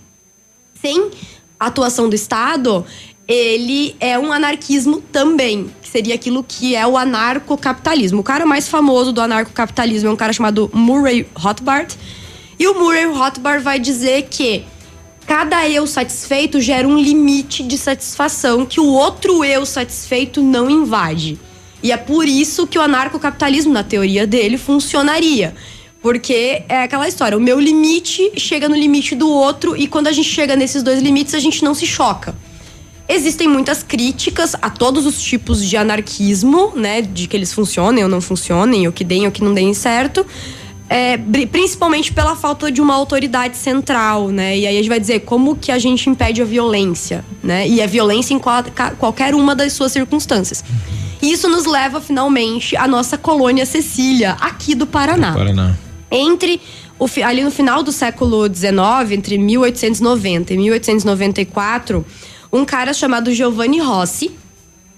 sem 0.81 1.11
atuação 1.67 2.09
do 2.09 2.15
Estado, 2.15 2.85
ele 3.27 3.97
é 4.01 4.19
um 4.19 4.33
anarquismo 4.33 5.01
também, 5.01 5.71
que 5.81 5.89
seria 5.89 6.15
aquilo 6.15 6.43
que 6.43 6.75
é 6.75 6.87
o 6.87 6.97
anarcocapitalismo. 6.97 8.21
O 8.21 8.25
cara 8.25 8.45
mais 8.45 8.69
famoso 8.69 9.13
do 9.13 9.21
anarcocapitalismo 9.21 10.09
é 10.09 10.13
um 10.13 10.17
cara 10.17 10.33
chamado 10.33 10.71
Murray 10.73 11.27
Rothbard. 11.35 11.97
E 12.59 12.67
o 12.67 12.75
Murray 12.75 13.07
Rothbard 13.07 13.63
vai 13.63 13.79
dizer 13.79 14.29
que 14.31 14.65
cada 15.27 15.69
eu 15.69 15.87
satisfeito 15.87 16.61
gera 16.61 16.87
um 16.87 16.99
limite 16.99 17.63
de 17.63 17.79
satisfação 17.79 18.67
que 18.67 18.81
o 18.81 18.87
outro 18.87 19.45
eu 19.45 19.65
satisfeito 19.65 20.43
não 20.43 20.69
invade. 20.69 21.39
E 21.83 21.91
é 21.91 21.97
por 21.97 22.29
isso 22.29 22.67
que 22.67 22.79
o 22.79 22.83
anarcocapitalismo, 22.83 23.73
na 23.73 23.83
teoria 23.83 24.27
dele, 24.27 24.57
funcionaria. 24.57 25.55
Porque 26.03 26.65
é 26.69 26.83
aquela 26.83 27.07
história, 27.07 27.39
o 27.39 27.41
meu 27.41 27.61
limite 27.61 28.33
chega 28.37 28.69
no 28.69 28.75
limite 28.75 29.15
do 29.15 29.29
outro 29.29 29.77
e 29.77 29.87
quando 29.87 30.09
a 30.09 30.13
gente 30.13 30.29
chega 30.29 30.57
nesses 30.57 30.83
dois 30.83 31.01
limites, 31.01 31.33
a 31.33 31.39
gente 31.39 31.63
não 31.63 31.75
se 31.75 31.87
choca. 31.87 32.35
Existem 33.09 33.47
muitas 33.47 33.83
críticas 33.83 34.57
a 34.61 34.69
todos 34.69 35.07
os 35.07 35.23
tipos 35.23 35.65
de 35.65 35.77
anarquismo, 35.77 36.73
né? 36.75 37.03
De 37.03 37.27
que 37.27 37.37
eles 37.37 37.53
funcionem 37.53 38.03
ou 38.03 38.09
não 38.09 38.21
funcionem, 38.21 38.87
ou 38.87 38.93
que 38.93 39.05
deem 39.05 39.27
ou 39.27 39.33
que 39.33 39.45
não 39.45 39.55
deem 39.55 39.75
certo. 39.75 40.27
É, 40.89 41.17
principalmente 41.51 42.13
pela 42.13 42.37
falta 42.37 42.71
de 42.71 42.81
uma 42.81 42.95
autoridade 42.95 43.57
central, 43.57 44.29
né? 44.29 44.59
E 44.59 44.67
aí 44.67 44.77
a 44.77 44.81
gente 44.81 44.89
vai 44.89 45.01
dizer 45.01 45.21
como 45.21 45.57
que 45.57 45.71
a 45.73 45.79
gente 45.79 46.11
impede 46.11 46.43
a 46.43 46.45
violência, 46.45 47.25
né? 47.43 47.67
E 47.67 47.81
a 47.81 47.87
violência 47.87 48.35
em 48.35 48.39
qual- 48.39 48.65
qualquer 48.99 49.35
uma 49.35 49.55
das 49.55 49.73
suas 49.73 49.93
circunstâncias. 49.93 50.65
E 51.21 51.33
isso 51.33 51.49
nos 51.49 51.65
leva 51.65 52.01
finalmente 52.01 52.77
à 52.77 52.87
nossa 52.89 53.17
colônia 53.17 53.65
Cecília, 53.65 54.37
aqui 54.41 54.75
do 54.75 54.87
Paraná 54.87 55.33
Paraná. 55.33 55.77
Entre 56.13 56.61
o 56.99 57.07
ali 57.25 57.43
no 57.43 57.51
final 57.51 57.83
do 57.83 57.91
século 57.91 58.47
XIX, 58.47 59.11
entre 59.13 59.39
1890 59.39 60.53
e 60.55 60.57
1894, 60.59 62.07
um 62.53 62.65
cara 62.65 62.93
chamado 62.93 63.33
Giovanni 63.33 63.81
Rossi, 63.81 64.31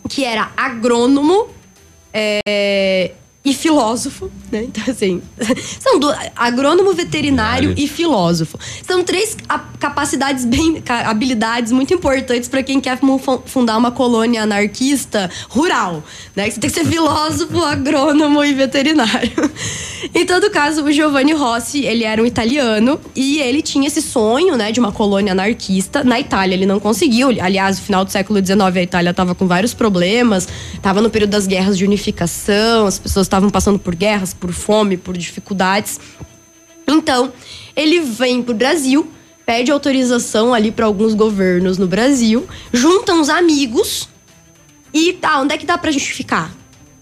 que 0.09 0.25
era 0.25 0.51
agrônomo 0.57 1.47
é, 2.13 3.13
e 3.45 3.53
filósofo, 3.53 4.31
né? 4.51 4.65
Então, 4.65 4.83
assim, 4.89 5.21
são 5.79 5.99
do, 5.99 6.09
agrônomo, 6.35 6.95
veterinário 6.95 7.75
e 7.77 7.87
filósofo. 7.87 8.59
São 8.87 9.05
três 9.05 9.37
capacidades 9.79 10.47
bem, 10.47 10.83
habilidades 10.89 11.71
muito 11.71 11.93
importantes 11.93 12.49
para 12.49 12.63
quem 12.63 12.81
quer 12.81 12.99
fundar 13.45 13.77
uma 13.77 13.91
colônia 13.91 14.45
anarquista 14.45 15.31
rural, 15.51 16.03
né? 16.35 16.49
Você 16.49 16.59
tem 16.59 16.71
que 16.71 16.75
ser 16.75 16.87
filósofo, 16.87 17.61
agrônomo 17.63 18.43
e 18.43 18.55
veterinário. 18.55 19.51
Em 20.15 20.25
todo 20.25 20.51
caso, 20.51 20.85
o 20.85 20.93
Giovanni 20.93 21.33
Rossi, 21.33 21.85
ele 21.85 22.05
era 22.05 22.23
um 22.23 22.27
italiano 22.27 23.01
e 23.15 23.41
ele 23.41 23.61
tinha 23.61 23.89
esse 23.89 24.01
sonho, 24.01 24.57
né, 24.57 24.71
de 24.71 24.79
uma 24.79 24.93
colônia 24.93 25.33
anarquista. 25.33 26.05
Na 26.05 26.21
Itália 26.21 26.55
ele 26.55 26.67
não 26.67 26.79
conseguiu. 26.79 27.29
Aliás, 27.41 27.79
no 27.79 27.85
final 27.85 28.05
do 28.05 28.13
século 28.13 28.45
XIX 28.45 28.61
a 28.77 28.83
Itália 28.83 29.11
estava 29.11 29.35
com 29.35 29.47
vários 29.47 29.75
problemas, 29.75 30.47
estava 30.75 31.01
no 31.01 31.11
período 31.11 31.31
das 31.31 31.47
guerras 31.47 31.77
de 31.77 31.85
unificação, 31.85 32.87
as 32.87 32.99
pessoas 32.99 33.27
estavam 33.35 33.51
passando 33.51 33.79
por 33.79 33.95
guerras, 33.95 34.33
por 34.33 34.53
fome, 34.53 34.97
por 34.97 35.17
dificuldades. 35.17 35.99
Então, 36.87 37.33
ele 37.75 38.01
vem 38.01 38.43
pro 38.43 38.55
Brasil, 38.55 39.11
pede 39.45 39.73
autorização 39.73 40.55
ali 40.55 40.71
para 40.71 40.87
alguns 40.87 41.15
governos 41.15 41.77
no 41.77 41.87
Brasil, 41.87 42.47
junta 42.73 43.13
uns 43.13 43.29
amigos 43.29 44.09
e 44.93 45.13
tá, 45.15 45.41
onde 45.41 45.55
é 45.55 45.59
que 45.59 45.67
dá 45.67 45.77
gente 45.91 46.13
ficar? 46.13 46.55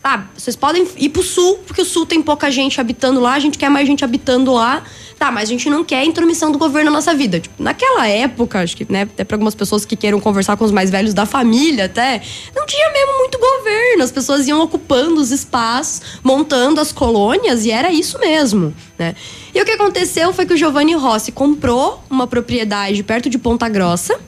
Tá, 0.03 0.29
vocês 0.37 0.57
podem 0.57 0.87
ir 0.97 1.11
pro 1.11 1.23
sul, 1.23 1.59
porque 1.65 1.81
o 1.81 1.85
sul 1.85 2.05
tem 2.05 2.21
pouca 2.21 2.51
gente 2.51 2.81
habitando 2.81 3.21
lá, 3.21 3.35
a 3.35 3.39
gente 3.39 3.57
quer 3.57 3.71
mais 3.71 3.87
gente 3.87 4.05
habitando 4.05 4.53
lá. 4.53 4.83
Tá, 5.17 5.31
mas 5.31 5.49
a 5.49 5.53
gente 5.53 5.71
não 5.71 5.85
quer 5.85 6.05
intromissão 6.05 6.51
do 6.51 6.59
governo 6.59 6.91
na 6.91 6.97
nossa 6.97 7.15
vida. 7.15 7.39
Tipo, 7.39 7.63
naquela 7.63 8.09
época, 8.09 8.61
acho 8.61 8.77
que, 8.77 8.85
né, 8.91 9.03
até 9.03 9.23
pra 9.23 9.37
algumas 9.37 9.55
pessoas 9.55 9.85
que 9.85 9.95
queiram 9.95 10.19
conversar 10.19 10.57
com 10.57 10.65
os 10.65 10.73
mais 10.73 10.91
velhos 10.91 11.15
da 11.15 11.25
família 11.25 11.85
até, 11.85 12.21
não 12.57 12.67
tinha 12.67 12.91
mesmo 12.91 13.19
muito 13.19 13.39
governo. 13.39 14.03
As 14.03 14.11
pessoas 14.11 14.49
iam 14.49 14.61
ocupando 14.61 15.21
os 15.21 15.31
espaços, 15.31 16.03
montando 16.25 16.81
as 16.81 16.91
colônias, 16.91 17.65
e 17.65 17.71
era 17.71 17.93
isso 17.93 18.19
mesmo, 18.19 18.75
né? 18.99 19.15
E 19.55 19.63
o 19.63 19.65
que 19.65 19.71
aconteceu 19.71 20.33
foi 20.33 20.45
que 20.45 20.55
o 20.55 20.57
Giovanni 20.57 20.95
Rossi 20.95 21.31
comprou 21.31 22.03
uma 22.11 22.27
propriedade 22.27 23.01
perto 23.05 23.31
de 23.31 23.39
Ponta 23.39 23.69
Grossa, 23.69 24.19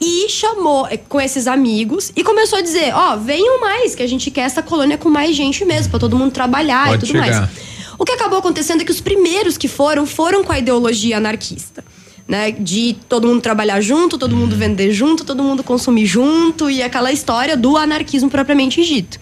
e 0.00 0.28
chamou 0.28 0.86
eh, 0.86 0.96
com 0.96 1.20
esses 1.20 1.46
amigos 1.46 2.12
e 2.14 2.22
começou 2.22 2.58
a 2.58 2.62
dizer: 2.62 2.94
Ó, 2.94 3.16
venham 3.16 3.60
mais, 3.60 3.94
que 3.94 4.02
a 4.02 4.06
gente 4.06 4.30
quer 4.30 4.42
essa 4.42 4.62
colônia 4.62 4.96
com 4.96 5.08
mais 5.08 5.34
gente 5.34 5.64
mesmo, 5.64 5.90
pra 5.90 5.98
todo 5.98 6.16
mundo 6.16 6.30
trabalhar 6.32 6.88
Pode 6.88 7.04
e 7.04 7.08
tudo 7.08 7.22
chegar. 7.22 7.40
mais. 7.42 7.50
O 7.98 8.04
que 8.04 8.12
acabou 8.12 8.38
acontecendo 8.38 8.82
é 8.82 8.84
que 8.84 8.92
os 8.92 9.00
primeiros 9.00 9.56
que 9.58 9.66
foram, 9.66 10.06
foram 10.06 10.44
com 10.44 10.52
a 10.52 10.58
ideologia 10.58 11.16
anarquista. 11.16 11.84
Né, 12.28 12.50
de 12.50 12.94
todo 13.08 13.26
mundo 13.26 13.40
trabalhar 13.40 13.80
junto, 13.80 14.18
todo 14.18 14.36
mundo 14.36 14.54
vender 14.54 14.92
junto, 14.92 15.24
todo 15.24 15.42
mundo 15.42 15.64
consumir 15.64 16.04
junto 16.04 16.68
e 16.68 16.82
aquela 16.82 17.10
história 17.10 17.56
do 17.56 17.74
anarquismo 17.74 18.28
propriamente 18.28 18.84
dito. 18.84 19.18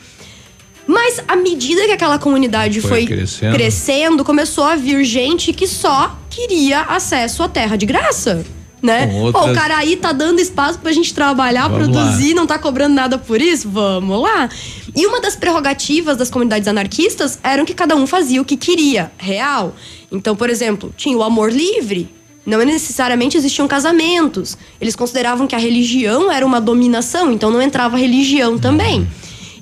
Mas 0.89 1.23
à 1.28 1.36
medida 1.36 1.85
que 1.85 1.93
aquela 1.93 2.19
comunidade 2.19 2.81
Foi 2.81 2.90
foi, 2.90 3.07
crescendo. 3.07 3.55
crescendo, 3.55 4.24
começou 4.24 4.65
a 4.65 4.74
vir 4.74 5.05
gente 5.05 5.53
que 5.53 5.69
só 5.69 6.19
queria 6.28 6.81
acesso 6.82 7.44
à 7.44 7.48
terra 7.48 7.77
de 7.77 7.86
graça. 7.86 8.44
Né? 8.82 9.07
Com 9.07 9.12
Pô, 9.12 9.19
o 9.19 9.24
outras- 9.24 9.57
cara 9.57 9.78
aí 9.78 9.97
tá 9.97 10.12
dando 10.12 10.39
espaço 10.39 10.78
pra 10.78 10.93
gente 10.93 11.12
trabalhar, 11.15 11.66
Vamos 11.69 11.89
produzir, 11.89 12.35
não 12.35 12.47
tá 12.47 12.59
cobrando 12.59 12.94
nada 12.94 13.16
por 13.19 13.40
isso? 13.40 13.69
Vamos 13.69 14.20
lá. 14.20 14.48
E 14.94 15.07
uma 15.07 15.20
das 15.20 15.35
prerrogativas 15.35 16.16
das 16.16 16.31
comunidades 16.31 16.69
anarquistas 16.69 17.39
eram 17.43 17.65
que 17.65 17.73
cada 17.74 17.97
um 17.97 18.07
fazia 18.07 18.40
o 18.40 18.44
que 18.44 18.57
queria, 18.57 19.11
real. 19.16 19.74
Então, 20.12 20.36
por 20.36 20.51
exemplo, 20.51 20.93
tinha 20.97 21.16
o 21.16 21.23
amor 21.23 21.51
livre. 21.53 22.09
Não 22.44 22.59
necessariamente 22.65 23.36
existiam 23.36 23.66
casamentos. 23.66 24.57
Eles 24.81 24.94
consideravam 24.94 25.47
que 25.48 25.55
a 25.57 25.59
religião 25.59 26.31
era 26.31 26.47
uma 26.47 26.61
dominação, 26.61 27.32
então 27.32 27.51
não 27.51 27.61
entrava 27.61 27.97
religião 27.97 28.57
também. 28.57 29.05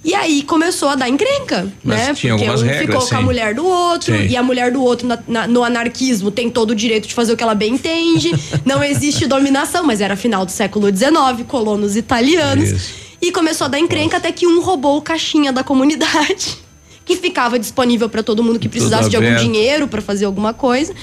E 0.05 0.15
aí 0.15 0.43
começou 0.43 0.91
a 0.91 0.95
dar 0.97 1.09
encrenca, 1.09 1.73
Mas 1.83 1.99
né? 1.99 2.15
tinha 2.15 2.35
Porque 2.35 2.45
algumas 2.45 2.61
um 2.63 2.67
regras, 2.67 2.87
ficou 2.87 3.09
com 3.09 3.15
a 3.15 3.19
sim. 3.19 3.25
mulher 3.25 3.55
do 3.55 3.67
outro, 3.67 4.15
Sim. 4.15 4.27
e 4.27 4.37
a 4.37 4.43
mulher 4.43 4.71
do 4.71 4.83
outro 4.83 5.07
na- 5.07 5.19
na- 5.27 5.47
no 5.47 5.65
anarquismo 5.65 6.31
tem 6.31 6.51
todo 6.51 6.71
o 6.73 6.75
direito 6.75 7.09
de 7.09 7.15
fazer 7.15 7.33
o 7.33 7.37
que 7.39 7.43
ela 7.43 7.55
bem 7.55 7.73
entende. 7.75 8.31
não 8.67 8.85
existe 8.85 9.27
dominação, 9.27 9.83
mas 9.85 10.03
era 10.03 10.15
final 10.15 10.45
do 10.45 10.51
século 10.53 10.95
XIX, 10.95 11.47
colonos 11.49 11.97
italianos. 11.97 12.71
Isso. 12.71 12.95
E 13.23 13.33
começou 13.33 13.65
a 13.65 13.69
dar 13.69 13.79
encrenca 13.79 14.19
até 14.19 14.31
que 14.31 14.47
um 14.47 14.61
roubou 14.61 14.99
o 14.99 15.01
caixinha 15.01 15.51
da 15.51 15.65
comunidade, 15.65 16.59
que 17.07 17.17
ficava 17.17 17.59
disponível 17.59 18.07
para 18.11 18.23
todo 18.23 18.43
mundo 18.45 18.59
que 18.59 18.69
precisasse 18.69 19.09
de 19.09 19.17
algum 19.17 19.35
dinheiro 19.37 19.89
para 19.89 20.03
fazer 20.03 20.27
alguma 20.27 20.53
coisa. 20.53 20.95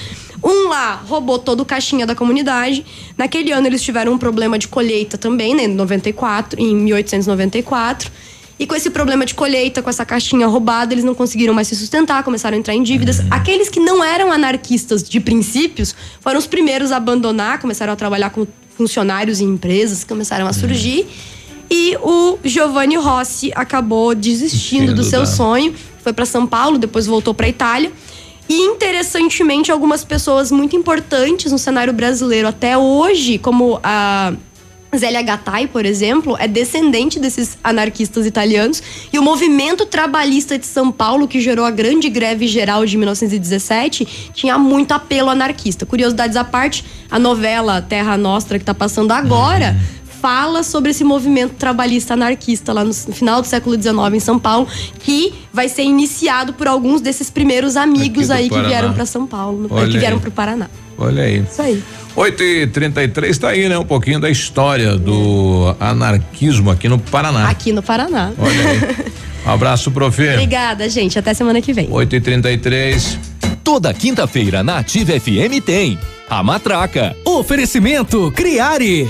Um 0.43 0.69
lá 0.69 1.03
roubou 1.07 1.39
todo 1.39 1.61
o 1.61 1.65
caixinha 1.65 2.05
da 2.05 2.13
comunidade. 2.13 2.85
Naquele 3.17 3.51
ano 3.51 3.65
eles 3.65 3.81
tiveram 3.81 4.13
um 4.13 4.17
problema 4.19 4.59
de 4.59 4.67
colheita 4.67 5.17
também, 5.17 5.55
né, 5.55 5.63
em 5.63 5.67
94, 5.73 6.59
em 6.61 6.75
1894. 6.75 8.11
E 8.59 8.67
com 8.67 8.75
esse 8.75 8.89
problema 8.89 9.25
de 9.25 9.33
colheita, 9.33 9.81
com 9.81 9.89
essa 9.89 10.05
caixinha 10.05 10.45
roubada, 10.47 10.93
eles 10.93 11.03
não 11.03 11.15
conseguiram 11.15 11.53
mais 11.53 11.67
se 11.67 11.75
sustentar, 11.75 12.23
começaram 12.23 12.55
a 12.55 12.59
entrar 12.59 12.75
em 12.75 12.83
dívidas. 12.83 13.21
Aqueles 13.31 13.69
que 13.69 13.79
não 13.79 14.03
eram 14.03 14.31
anarquistas 14.31 15.01
de 15.01 15.19
princípios 15.19 15.95
foram 16.19 16.37
os 16.37 16.45
primeiros 16.45 16.91
a 16.91 16.97
abandonar, 16.97 17.59
começaram 17.59 17.91
a 17.91 17.95
trabalhar 17.95 18.29
com 18.29 18.45
funcionários 18.77 19.41
em 19.41 19.45
empresas, 19.45 20.03
começaram 20.03 20.47
a 20.47 20.53
surgir. 20.53 21.07
E 21.69 21.95
o 22.01 22.37
Giovanni 22.43 22.97
Rossi 22.97 23.51
acabou 23.55 24.13
desistindo 24.13 24.93
do 24.93 25.03
seu 25.03 25.25
sonho, 25.25 25.73
foi 26.03 26.11
para 26.11 26.25
São 26.25 26.45
Paulo, 26.45 26.77
depois 26.77 27.07
voltou 27.07 27.33
para 27.33 27.47
Itália. 27.47 27.91
E 28.49 28.53
interessantemente, 28.53 29.71
algumas 29.71 30.03
pessoas 30.03 30.51
muito 30.51 30.75
importantes 30.75 31.51
no 31.51 31.57
cenário 31.57 31.93
brasileiro 31.93 32.47
até 32.49 32.77
hoje, 32.77 33.37
como 33.37 33.79
a 33.81 34.33
Zélia 34.97 35.21
Gattai, 35.21 35.67
por 35.67 35.85
exemplo, 35.85 36.35
é 36.37 36.47
descendente 36.47 37.19
desses 37.19 37.57
anarquistas 37.63 38.25
italianos. 38.25 38.83
E 39.11 39.17
o 39.17 39.23
movimento 39.23 39.85
trabalhista 39.85 40.57
de 40.59 40.65
São 40.65 40.91
Paulo, 40.91 41.27
que 41.27 41.39
gerou 41.39 41.65
a 41.65 41.71
grande 41.71 42.09
greve 42.09 42.47
geral 42.47 42.85
de 42.85 42.97
1917, 42.97 44.31
tinha 44.33 44.57
muito 44.57 44.91
apelo 44.91 45.29
anarquista. 45.29 45.85
Curiosidades 45.85 46.35
à 46.35 46.43
parte, 46.43 46.83
a 47.09 47.17
novela 47.17 47.81
Terra 47.81 48.17
Nostra, 48.17 48.59
que 48.59 48.63
está 48.63 48.73
passando 48.73 49.11
agora, 49.11 49.77
fala 50.21 50.61
sobre 50.61 50.91
esse 50.91 51.03
movimento 51.03 51.55
trabalhista 51.55 52.13
anarquista 52.13 52.71
lá 52.71 52.83
no 52.83 52.93
final 52.93 53.41
do 53.41 53.47
século 53.47 53.75
XIX 53.75 53.95
em 54.13 54.19
São 54.19 54.37
Paulo, 54.37 54.67
que 54.99 55.33
vai 55.51 55.67
ser 55.67 55.83
iniciado 55.83 56.53
por 56.53 56.67
alguns 56.67 57.01
desses 57.01 57.29
primeiros 57.29 57.75
amigos 57.75 58.29
aí 58.29 58.43
que 58.43 58.49
Paraná. 58.49 58.67
vieram 58.67 58.93
para 58.93 59.05
São 59.05 59.25
Paulo, 59.25 59.67
Olha 59.69 59.91
que 59.91 59.97
vieram 59.97 60.19
para 60.19 60.29
o 60.29 60.31
Paraná. 60.31 60.69
Olha 60.97 61.23
aí. 61.23 61.39
Isso 61.39 61.61
aí. 61.61 61.83
8 62.15 62.43
e 62.43 62.67
33 62.67 63.37
tá 63.37 63.49
aí, 63.49 63.69
né? 63.69 63.77
Um 63.77 63.85
pouquinho 63.85 64.19
da 64.19 64.29
história 64.29 64.95
do 64.97 65.75
anarquismo 65.79 66.69
aqui 66.71 66.89
no 66.89 66.99
Paraná. 66.99 67.49
Aqui 67.49 67.71
no 67.71 67.81
Paraná. 67.81 68.31
Olha 68.37 68.69
aí. 68.69 69.11
Um 69.43 69.49
abraço, 69.49 69.89
prof. 69.89 70.21
Obrigada, 70.21 70.87
gente. 70.87 71.17
Até 71.17 71.33
semana 71.33 71.59
que 71.63 71.73
vem. 71.73 71.87
8 71.89 72.15
e 72.15 72.21
33 72.21 73.17
Toda 73.63 73.93
quinta-feira 73.93 74.63
na 74.63 74.79
Ativa 74.79 75.19
FM 75.19 75.63
tem 75.65 75.97
a 76.29 76.43
Matraca. 76.43 77.15
Oferecimento 77.25 78.31
Criare. 78.35 79.09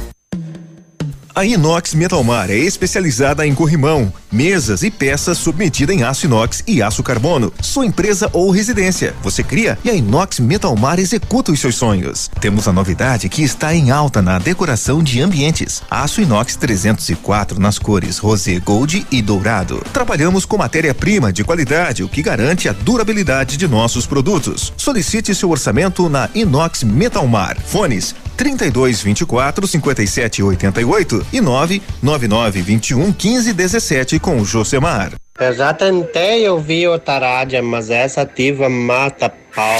A 1.33 1.45
Inox 1.45 1.93
Metalmar 1.93 2.51
é 2.51 2.57
especializada 2.57 3.47
em 3.47 3.55
corrimão, 3.55 4.11
mesas 4.31 4.83
e 4.83 4.89
peças 4.89 5.37
sob 5.37 5.57
medida 5.57 5.93
em 5.93 6.03
aço 6.03 6.25
inox 6.25 6.63
e 6.65 6.81
aço 6.81 7.03
carbono. 7.03 7.51
Sua 7.61 7.85
empresa 7.85 8.29
ou 8.33 8.49
residência. 8.51 9.13
Você 9.21 9.43
cria 9.43 9.77
e 9.83 9.89
a 9.89 9.93
Inox 9.93 10.39
Metalmar 10.39 10.99
executa 10.99 11.51
os 11.51 11.59
seus 11.59 11.75
sonhos. 11.75 12.29
Temos 12.39 12.67
a 12.67 12.73
novidade 12.73 13.27
que 13.29 13.43
está 13.43 13.75
em 13.75 13.91
alta 13.91 14.21
na 14.21 14.39
decoração 14.39 15.03
de 15.03 15.21
ambientes. 15.21 15.83
Aço 15.89 16.21
inox 16.21 16.55
304 16.55 17.59
nas 17.59 17.77
cores 17.77 18.17
rosé 18.17 18.59
gold 18.59 19.05
e 19.11 19.21
dourado. 19.21 19.83
Trabalhamos 19.91 20.45
com 20.45 20.57
matéria-prima 20.57 21.33
de 21.33 21.43
qualidade, 21.43 22.03
o 22.03 22.09
que 22.09 22.21
garante 22.21 22.69
a 22.69 22.73
durabilidade 22.73 23.57
de 23.57 23.67
nossos 23.67 24.05
produtos. 24.05 24.73
Solicite 24.77 25.35
seu 25.35 25.49
orçamento 25.49 26.07
na 26.07 26.29
Inox 26.33 26.83
Metalmar. 26.83 27.57
Fones 27.59 28.15
32 28.37 29.01
24 29.01 29.67
57 29.67 30.41
88 30.41 31.27
e 31.31 31.41
999 31.41 32.61
21 32.61 33.13
15 33.13 33.53
17 33.53 34.19
com 34.21 34.39
o 34.39 34.45
Josemar. 34.45 35.13
Eu 35.39 35.53
já 35.53 35.73
tentei 35.73 36.47
ouvir 36.47 36.87
outra 36.87 37.19
rádio, 37.19 37.63
mas 37.63 37.89
essa 37.89 38.21
ativa 38.21 38.69
mata 38.69 39.29
pau. 39.53 39.79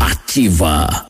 Ativa. 0.00 1.06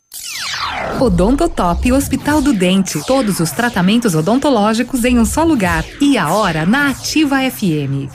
Odontotop 0.99 1.91
Hospital 1.91 2.41
do 2.41 2.53
Dente. 2.53 2.99
Todos 3.05 3.39
os 3.39 3.51
tratamentos 3.51 4.15
odontológicos 4.15 5.05
em 5.05 5.19
um 5.19 5.25
só 5.25 5.43
lugar. 5.43 5.85
E 6.01 6.17
a 6.17 6.33
hora 6.33 6.65
na 6.65 6.89
Ativa 6.89 7.37
FM. 7.49 8.09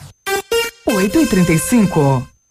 8 0.86 1.18
e 1.20 1.26
35 1.26 2.26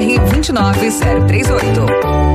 29038. 0.00 2.25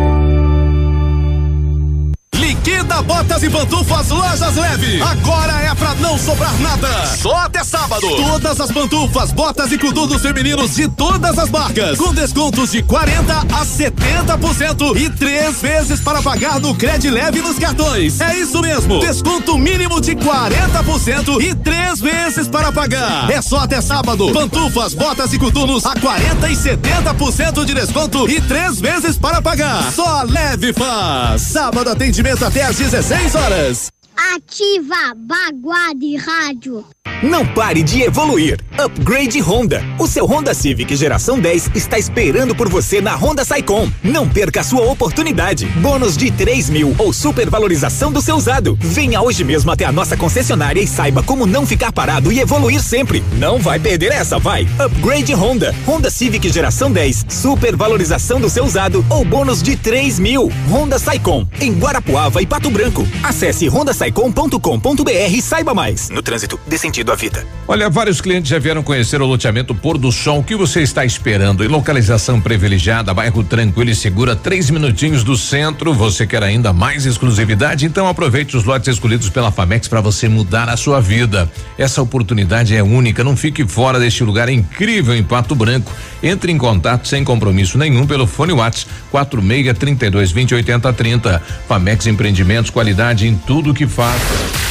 Liquida 2.63 3.01
botas 3.01 3.41
e 3.41 3.49
pantufas 3.49 4.09
Lojas 4.09 4.55
Leve. 4.55 5.01
Agora 5.01 5.53
é 5.63 5.73
pra 5.73 5.95
não 5.95 6.15
sobrar 6.15 6.55
nada. 6.59 7.07
Só 7.07 7.35
até 7.37 7.63
sábado. 7.63 8.07
Todas 8.07 8.61
as 8.61 8.71
pantufas, 8.71 9.31
botas 9.31 9.71
e 9.71 9.79
coturnos 9.79 10.21
femininos 10.21 10.75
de 10.75 10.87
todas 10.87 11.39
as 11.39 11.49
marcas. 11.49 11.97
Com 11.97 12.13
descontos 12.13 12.71
de 12.71 12.83
40 12.83 13.33
a 13.33 13.65
70% 13.65 14.95
e 14.95 15.09
três 15.09 15.59
vezes 15.59 16.01
para 16.01 16.21
pagar 16.21 16.59
no 16.59 16.75
Cred 16.75 17.09
Leve 17.09 17.41
nos 17.41 17.57
cartões. 17.57 18.21
É 18.21 18.37
isso 18.37 18.61
mesmo. 18.61 18.99
Desconto 18.99 19.57
mínimo 19.57 19.99
de 19.99 20.15
40% 20.15 21.41
e 21.41 21.55
três 21.55 21.99
vezes 21.99 22.47
para 22.47 22.71
pagar. 22.71 23.27
É 23.31 23.41
só 23.41 23.61
até 23.61 23.81
sábado. 23.81 24.31
Pantufas, 24.33 24.93
botas 24.93 25.33
e 25.33 25.39
coturnos 25.39 25.83
a 25.83 25.95
40 25.95 26.47
e 26.47 26.55
70% 26.55 27.65
de 27.65 27.73
desconto 27.73 28.29
e 28.29 28.39
três 28.39 28.79
vezes 28.79 29.17
para 29.17 29.41
pagar. 29.41 29.91
Só 29.91 30.21
Leve 30.21 30.73
faz. 30.73 31.41
Sábado 31.41 31.89
atendimento 31.89 32.50
até 32.51 32.63
às 32.63 32.77
16 32.77 33.35
horas. 33.35 33.91
Ativa 34.35 35.13
Baguá 35.15 35.93
de 35.95 36.17
Rádio. 36.17 36.85
Não 37.21 37.45
pare 37.45 37.83
de 37.83 38.01
evoluir. 38.01 38.59
Upgrade 38.79 39.39
Honda. 39.41 39.83
O 39.99 40.07
seu 40.07 40.25
Honda 40.25 40.55
Civic 40.55 40.95
geração 40.95 41.39
10 41.39 41.69
está 41.75 41.99
esperando 41.99 42.55
por 42.55 42.67
você 42.67 42.99
na 42.99 43.15
Honda 43.15 43.45
Saicom. 43.45 43.87
Não 44.03 44.27
perca 44.27 44.61
a 44.61 44.63
sua 44.63 44.89
oportunidade. 44.89 45.67
Bônus 45.67 46.17
de 46.17 46.31
3 46.31 46.71
mil 46.71 46.95
ou 46.97 47.13
supervalorização 47.13 48.11
do 48.11 48.23
seu 48.23 48.35
usado. 48.35 48.75
Venha 48.81 49.21
hoje 49.21 49.43
mesmo 49.43 49.69
até 49.69 49.85
a 49.85 49.91
nossa 49.91 50.17
concessionária 50.17 50.81
e 50.81 50.87
saiba 50.87 51.21
como 51.21 51.45
não 51.45 51.63
ficar 51.63 51.91
parado 51.91 52.31
e 52.31 52.39
evoluir 52.39 52.81
sempre. 52.81 53.23
Não 53.33 53.59
vai 53.59 53.77
perder 53.79 54.11
essa, 54.11 54.39
vai. 54.39 54.67
Upgrade 54.79 55.35
Honda. 55.35 55.75
Honda 55.85 56.09
Civic 56.09 56.49
geração 56.49 56.91
10. 56.91 57.27
Supervalorização 57.29 58.41
do 58.41 58.49
seu 58.49 58.65
usado 58.65 59.05
ou 59.11 59.23
bônus 59.23 59.61
de 59.61 59.75
3 59.75 60.17
mil. 60.17 60.51
Honda 60.71 60.97
Saicom. 60.97 61.45
Em 61.59 61.71
Guarapuava 61.71 62.41
e 62.41 62.47
Pato 62.47 62.71
Branco. 62.71 63.07
Acesse 63.21 63.69
hondasaicom.com.br 63.69 65.11
e 65.31 65.41
saiba 65.41 65.75
mais. 65.75 66.09
No 66.09 66.23
trânsito, 66.23 66.59
dê 66.65 66.79
sentido 66.79 67.10
a 67.11 67.15
vida. 67.15 67.45
Olha, 67.67 67.89
vários 67.89 68.19
clientes 68.19 68.49
já 68.49 68.59
vieram 68.59 68.83
conhecer 68.83 69.21
o 69.21 69.25
loteamento 69.25 69.73
Pôr 69.73 69.97
do 69.97 70.11
Sol. 70.11 70.39
O 70.39 70.43
que 70.43 70.55
você 70.55 70.81
está 70.81 71.05
esperando? 71.05 71.63
Em 71.63 71.67
localização 71.67 72.41
privilegiada, 72.41 73.13
bairro 73.13 73.43
tranquilo 73.43 73.89
e 73.89 73.95
segura, 73.95 74.35
três 74.35 74.69
minutinhos 74.69 75.23
do 75.23 75.37
centro. 75.37 75.93
Você 75.93 76.27
quer 76.27 76.43
ainda 76.43 76.73
mais 76.73 77.05
exclusividade? 77.05 77.85
Então 77.85 78.07
aproveite 78.07 78.57
os 78.57 78.65
lotes 78.65 78.89
escolhidos 78.89 79.29
pela 79.29 79.51
Famex 79.51 79.87
para 79.87 80.01
você 80.01 80.27
mudar 80.27 80.67
a 80.67 80.75
sua 80.75 80.99
vida. 80.99 81.49
Essa 81.77 82.01
oportunidade 82.01 82.75
é 82.75 82.83
única. 82.83 83.23
Não 83.23 83.37
fique 83.37 83.65
fora 83.65 83.99
deste 83.99 84.23
lugar 84.23 84.49
incrível 84.49 85.15
em 85.15 85.23
Pato 85.23 85.55
Branco. 85.55 85.93
Entre 86.21 86.51
em 86.51 86.57
contato 86.57 87.07
sem 87.07 87.23
compromisso 87.23 87.77
nenhum 87.77 88.05
pelo 88.05 88.27
fone 88.27 88.53
Whats 88.53 88.85
46 89.11 89.77
32 89.77 90.31
20 90.31 90.55
80 90.55 90.93
30. 90.93 91.41
Famex 91.67 92.07
Empreendimentos, 92.07 92.69
qualidade 92.69 93.27
em 93.27 93.35
tudo 93.35 93.73
que 93.73 93.87
faz. 93.87 94.70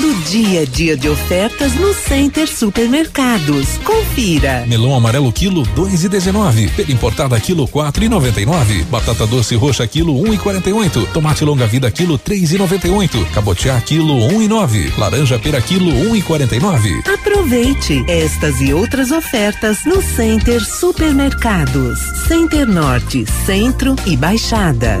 Todo 0.00 0.14
dia 0.30 0.64
dia 0.64 0.96
de 0.96 1.08
ofertas 1.08 1.74
no 1.74 1.92
Center 1.92 2.46
Supermercados. 2.46 3.78
Confira. 3.82 4.64
Melão 4.64 4.94
amarelo 4.94 5.32
quilo 5.32 5.64
dois 5.74 6.04
e 6.04 6.08
dezenove. 6.08 6.68
Pera 6.68 6.92
importada 6.92 7.40
quilo 7.40 7.66
quatro 7.66 8.04
e 8.04 8.08
noventa 8.08 8.40
e 8.40 8.46
nove. 8.46 8.84
Batata 8.84 9.26
doce 9.26 9.56
roxa 9.56 9.84
quilo 9.88 10.16
um 10.16 10.32
e 10.32 10.38
quarenta 10.38 10.70
e 10.70 10.72
oito. 10.72 11.04
Tomate 11.12 11.44
longa 11.44 11.66
vida 11.66 11.90
quilo 11.90 12.16
três 12.16 12.52
e 12.52 12.58
noventa 12.58 12.86
e 12.86 12.90
oito. 12.92 13.26
Cabotiá 13.34 13.80
quilo 13.80 14.14
um 14.14 14.40
e 14.40 14.46
nove. 14.46 14.92
Laranja 14.96 15.36
pera 15.36 15.60
quilo 15.60 15.90
um 15.90 16.14
e 16.14 16.22
quarenta 16.22 16.54
e 16.54 16.60
nove. 16.60 17.02
Aproveite 17.12 18.04
estas 18.06 18.60
e 18.60 18.72
outras 18.72 19.10
ofertas 19.10 19.84
no 19.84 20.00
Center 20.00 20.64
Supermercados. 20.64 21.98
Center 22.28 22.68
Norte, 22.68 23.24
Centro 23.44 23.96
e 24.06 24.16
Baixada. 24.16 25.00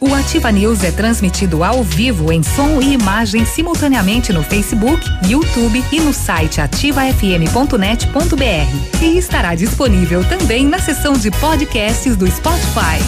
O 0.00 0.12
Ativa 0.12 0.50
News 0.50 0.82
é 0.82 0.90
transmitido 0.90 1.62
ao 1.62 1.84
vivo 1.84 2.32
em 2.32 2.42
som 2.42 2.80
e 2.80 2.94
imagem 2.94 3.46
simultaneamente 3.46 4.32
no 4.32 4.42
Facebook, 4.42 5.00
YouTube 5.28 5.82
e 5.92 6.00
no 6.00 6.12
site 6.12 6.60
ativafm.net.br. 6.60 9.02
E 9.02 9.16
estará 9.16 9.54
disponível 9.54 10.24
também 10.28 10.66
na 10.66 10.78
seção 10.78 11.12
de 11.12 11.30
podcasts 11.30 12.16
do 12.16 12.26
Spotify. 12.26 12.98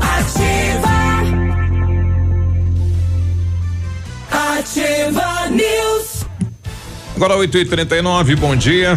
Ativa. 0.00 0.88
Ativa 4.30 5.48
News. 5.50 6.24
Agora 7.16 7.36
8 7.36 7.58
e 7.58 7.64
39 7.64 8.36
bom 8.36 8.54
dia. 8.54 8.96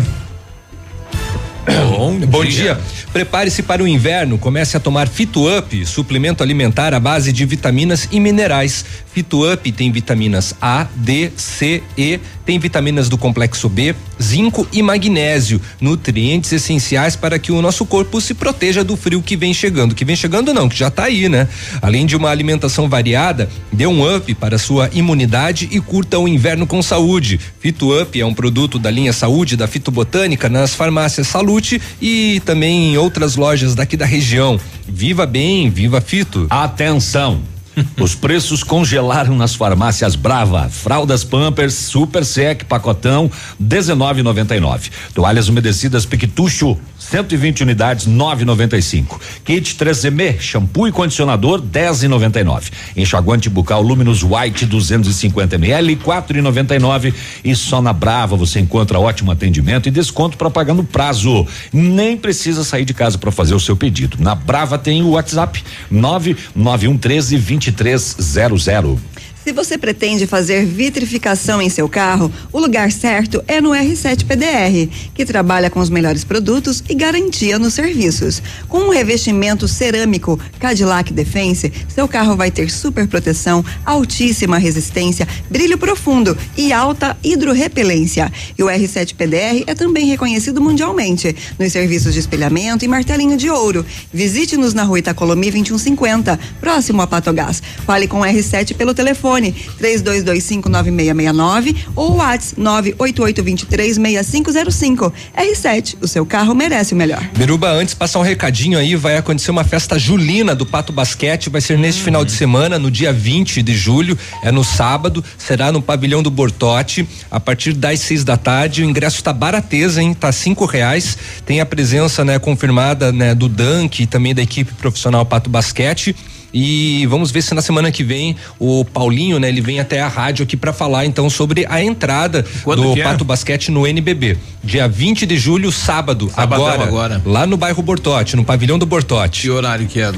Bom, 1.89 2.19
Bom 2.19 2.43
dia. 2.43 2.75
dia. 2.75 2.79
Prepare-se 3.13 3.63
para 3.63 3.83
o 3.83 3.87
inverno. 3.87 4.37
Comece 4.37 4.77
a 4.77 4.79
tomar 4.79 5.07
Fito 5.07 5.47
Up, 5.47 5.85
suplemento 5.85 6.43
alimentar 6.43 6.93
à 6.93 6.99
base 6.99 7.31
de 7.31 7.45
vitaminas 7.45 8.07
e 8.11 8.19
minerais. 8.19 8.85
Fito 9.19 9.51
Up 9.51 9.69
tem 9.73 9.91
vitaminas 9.91 10.55
A, 10.61 10.87
D, 10.95 11.29
C, 11.35 11.83
E, 11.97 12.21
tem 12.45 12.57
vitaminas 12.57 13.09
do 13.09 13.17
complexo 13.17 13.67
B, 13.67 13.93
zinco 14.21 14.65
e 14.71 14.81
magnésio, 14.81 15.61
nutrientes 15.81 16.53
essenciais 16.53 17.17
para 17.17 17.37
que 17.37 17.51
o 17.51 17.61
nosso 17.61 17.85
corpo 17.85 18.21
se 18.21 18.33
proteja 18.33 18.81
do 18.81 18.95
frio 18.95 19.21
que 19.21 19.35
vem 19.35 19.53
chegando. 19.53 19.93
Que 19.93 20.05
vem 20.05 20.15
chegando 20.15 20.53
não, 20.53 20.69
que 20.69 20.77
já 20.77 20.87
está 20.87 21.03
aí, 21.03 21.27
né? 21.27 21.49
Além 21.81 22.05
de 22.05 22.15
uma 22.15 22.29
alimentação 22.29 22.87
variada, 22.87 23.49
dê 23.73 23.85
um 23.85 24.15
up 24.15 24.33
para 24.35 24.57
sua 24.57 24.89
imunidade 24.93 25.67
e 25.69 25.81
curta 25.81 26.17
o 26.17 26.25
inverno 26.25 26.65
com 26.65 26.81
saúde. 26.81 27.41
Fito 27.59 28.01
Up 28.01 28.17
é 28.17 28.25
um 28.25 28.33
produto 28.33 28.79
da 28.79 28.89
linha 28.89 29.11
Saúde 29.11 29.57
da 29.57 29.67
Fitobotânica 29.67 30.47
nas 30.47 30.73
farmácias 30.73 31.27
Salute 31.27 31.81
e 32.01 32.41
também 32.45 32.93
em 32.93 32.97
outras 32.97 33.35
lojas 33.35 33.75
daqui 33.75 33.97
da 33.97 34.05
região. 34.05 34.57
Viva 34.87 35.25
bem, 35.25 35.69
viva 35.69 35.99
Fito. 35.99 36.47
Atenção! 36.49 37.58
Os 37.99 38.15
preços 38.15 38.63
congelaram 38.63 39.35
nas 39.35 39.55
farmácias 39.55 40.15
Brava. 40.15 40.69
Fraldas 40.69 41.23
Pampers 41.23 41.73
Super 41.73 42.25
Sec 42.25 42.63
pacotão 42.65 43.29
19,99. 43.61 44.89
Toalhas 45.13 45.47
umedecidas 45.49 46.05
Piquetucho 46.05 46.77
120 46.97 47.63
unidades 47.63 48.07
9,95. 48.07 49.19
Kit 49.43 49.75
3M 49.75 50.39
shampoo 50.39 50.87
e 50.87 50.91
condicionador 50.91 51.61
10,99. 51.61 52.71
Enxaguante 52.95 53.49
bucal 53.49 53.81
Luminous 53.81 54.23
White 54.23 54.65
250 54.65 55.55
ml 55.55 55.95
4,99 55.95 57.13
e 57.43 57.55
só 57.55 57.81
na 57.81 57.93
Brava 57.93 58.35
você 58.35 58.59
encontra 58.59 58.99
ótimo 58.99 59.31
atendimento 59.31 59.87
e 59.87 59.91
desconto 59.91 60.37
para 60.37 60.49
pagar 60.49 60.73
no 60.73 60.83
prazo. 60.83 61.47
Nem 61.73 62.15
precisa 62.17 62.63
sair 62.63 62.85
de 62.85 62.93
casa 62.93 63.17
para 63.17 63.31
fazer 63.31 63.55
o 63.55 63.59
seu 63.59 63.75
pedido. 63.75 64.17
Na 64.19 64.35
Brava 64.35 64.77
tem 64.77 65.01
o 65.01 65.11
WhatsApp 65.11 65.63
99113 65.89 67.37
2300. 67.71 68.97
Se 69.43 69.53
você 69.53 69.77
pretende 69.77 70.27
fazer 70.27 70.65
vitrificação 70.65 71.61
em 71.61 71.69
seu 71.69 71.87
carro, 71.87 72.31
o 72.51 72.59
lugar 72.59 72.91
certo 72.91 73.41
é 73.47 73.61
no 73.61 73.69
R7 73.69 74.25
PDR, 74.25 74.93
que 75.13 75.25
trabalha 75.25 75.69
com 75.69 75.79
os 75.79 75.89
melhores 75.89 76.25
produtos 76.25 76.83
e 76.89 76.93
garantia 76.93 77.57
nos 77.57 77.73
serviços. 77.73 78.43
Com 78.67 78.79
um 78.79 78.89
revestimento 78.89 79.65
cerâmico 79.65 80.37
Cadillac 80.59 81.13
Defense, 81.13 81.71
seu 81.87 82.05
carro 82.05 82.35
vai 82.35 82.51
ter 82.51 82.69
super 82.69 83.07
proteção, 83.07 83.63
altíssima 83.85 84.57
resistência, 84.57 85.25
brilho 85.49 85.77
profundo 85.77 86.37
e 86.57 86.73
alta 86.73 87.17
hidrorrepelência. 87.23 88.31
E 88.57 88.61
o 88.61 88.67
R7 88.67 89.15
PDR 89.15 89.63
é 89.67 89.73
também 89.73 90.05
reconhecido 90.05 90.59
mundialmente 90.59 91.33
nos 91.57 91.71
serviços 91.71 92.13
de 92.13 92.19
espelhamento 92.19 92.83
e 92.83 92.89
martelinho 92.89 93.37
de 93.37 93.49
ouro. 93.49 93.85
Visite-nos 94.13 94.73
na 94.73 94.83
rua 94.83 94.99
Itacolomi 94.99 95.49
2150, 95.49 96.37
próximo 96.59 97.01
a 97.01 97.07
Patogás. 97.07 97.63
Fale 97.85 98.05
com 98.05 98.19
o 98.19 98.23
R7 98.23 98.75
pelo 98.75 98.93
telefone 98.93 99.28
telefone 99.29 99.53
32259669 99.79 101.75
ou 101.95 102.15
WhatsApp 102.15 102.59
988236505. 102.61 105.13
R7, 105.37 105.97
o 106.01 106.07
seu 106.07 106.25
carro 106.25 106.55
merece 106.55 106.93
o 106.93 106.97
melhor. 106.97 107.23
Beruba, 107.37 107.69
antes 107.69 107.93
passar 107.93 108.17
um 108.19 108.23
recadinho 108.23 108.79
aí, 108.79 108.95
vai 108.95 109.17
acontecer 109.17 109.51
uma 109.51 109.63
festa 109.63 109.99
julina 109.99 110.55
do 110.55 110.65
Pato 110.65 110.91
Basquete, 110.91 111.49
vai 111.49 111.61
ser 111.61 111.77
neste 111.77 112.01
final 112.01 112.25
de 112.25 112.31
semana, 112.31 112.79
no 112.79 112.89
dia 112.89 113.13
20 113.13 113.61
de 113.61 113.75
julho, 113.75 114.17
é 114.43 114.51
no 114.51 114.63
sábado, 114.63 115.23
será 115.37 115.71
no 115.71 115.79
pavilhão 115.81 116.23
do 116.23 116.31
Bortote, 116.31 117.07
a 117.29 117.39
partir 117.39 117.73
das 117.73 117.99
seis 117.99 118.23
da 118.23 118.37
tarde, 118.37 118.81
o 118.81 118.85
ingresso 118.85 119.23
tá 119.23 119.31
barateza, 119.33 120.01
hein? 120.01 120.13
Tá 120.13 120.31
cinco 120.31 120.65
reais, 120.65 121.17
tem 121.45 121.59
a 121.59 121.65
presença, 121.65 122.23
né, 122.25 122.39
confirmada, 122.39 123.11
né, 123.11 123.35
do 123.35 123.49
Dunk 123.49 124.03
e 124.03 124.07
também 124.07 124.33
da 124.33 124.41
equipe 124.41 124.73
profissional 124.73 125.25
Pato 125.25 125.49
Basquete 125.49 126.15
e 126.53 127.05
vamos 127.07 127.31
ver 127.31 127.41
se 127.41 127.53
na 127.53 127.61
semana 127.61 127.91
que 127.91 128.03
vem 128.03 128.35
o 128.57 128.83
Paulinho, 128.85 129.39
né, 129.39 129.49
ele 129.49 129.61
vem 129.61 129.79
até 129.79 130.01
a 130.01 130.07
rádio 130.07 130.43
aqui 130.43 130.57
para 130.57 130.73
falar 130.73 131.05
então 131.05 131.29
sobre 131.29 131.65
a 131.69 131.81
entrada 131.81 132.45
Quando 132.63 132.81
do 132.81 132.99
é? 132.99 133.03
Pato 133.03 133.23
Basquete 133.23 133.71
no 133.71 133.85
NBB. 133.85 134.37
Dia 134.63 134.87
20 134.87 135.25
de 135.25 135.37
julho, 135.37 135.71
sábado, 135.71 136.31
agora, 136.35 136.83
agora, 136.83 137.21
lá 137.25 137.45
no 137.45 137.57
bairro 137.57 137.81
Bortote, 137.83 138.35
no 138.35 138.43
pavilhão 138.43 138.79
do 138.79 138.85
Bortote. 138.85 139.41
Que 139.43 139.49
horário 139.49 139.87
que 139.87 140.01
é? 140.01 140.11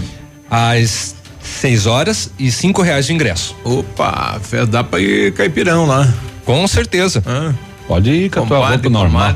Às 0.49 1.15
6 1.43 1.85
horas 1.85 2.31
e 2.39 2.51
cinco 2.51 2.81
reais 2.81 3.05
de 3.05 3.13
ingresso. 3.13 3.55
Opa, 3.63 4.39
dá 4.69 4.83
pra 4.83 4.99
ir 4.99 5.33
caipirão 5.33 5.85
lá. 5.85 6.11
Com 6.45 6.67
certeza. 6.67 7.23
Ah. 7.25 7.53
Pode 7.87 8.09
ir 8.09 8.29
com 8.29 8.43
a 8.43 8.45
tua 8.45 8.69
roupa 8.69 8.89
normal. 8.89 9.35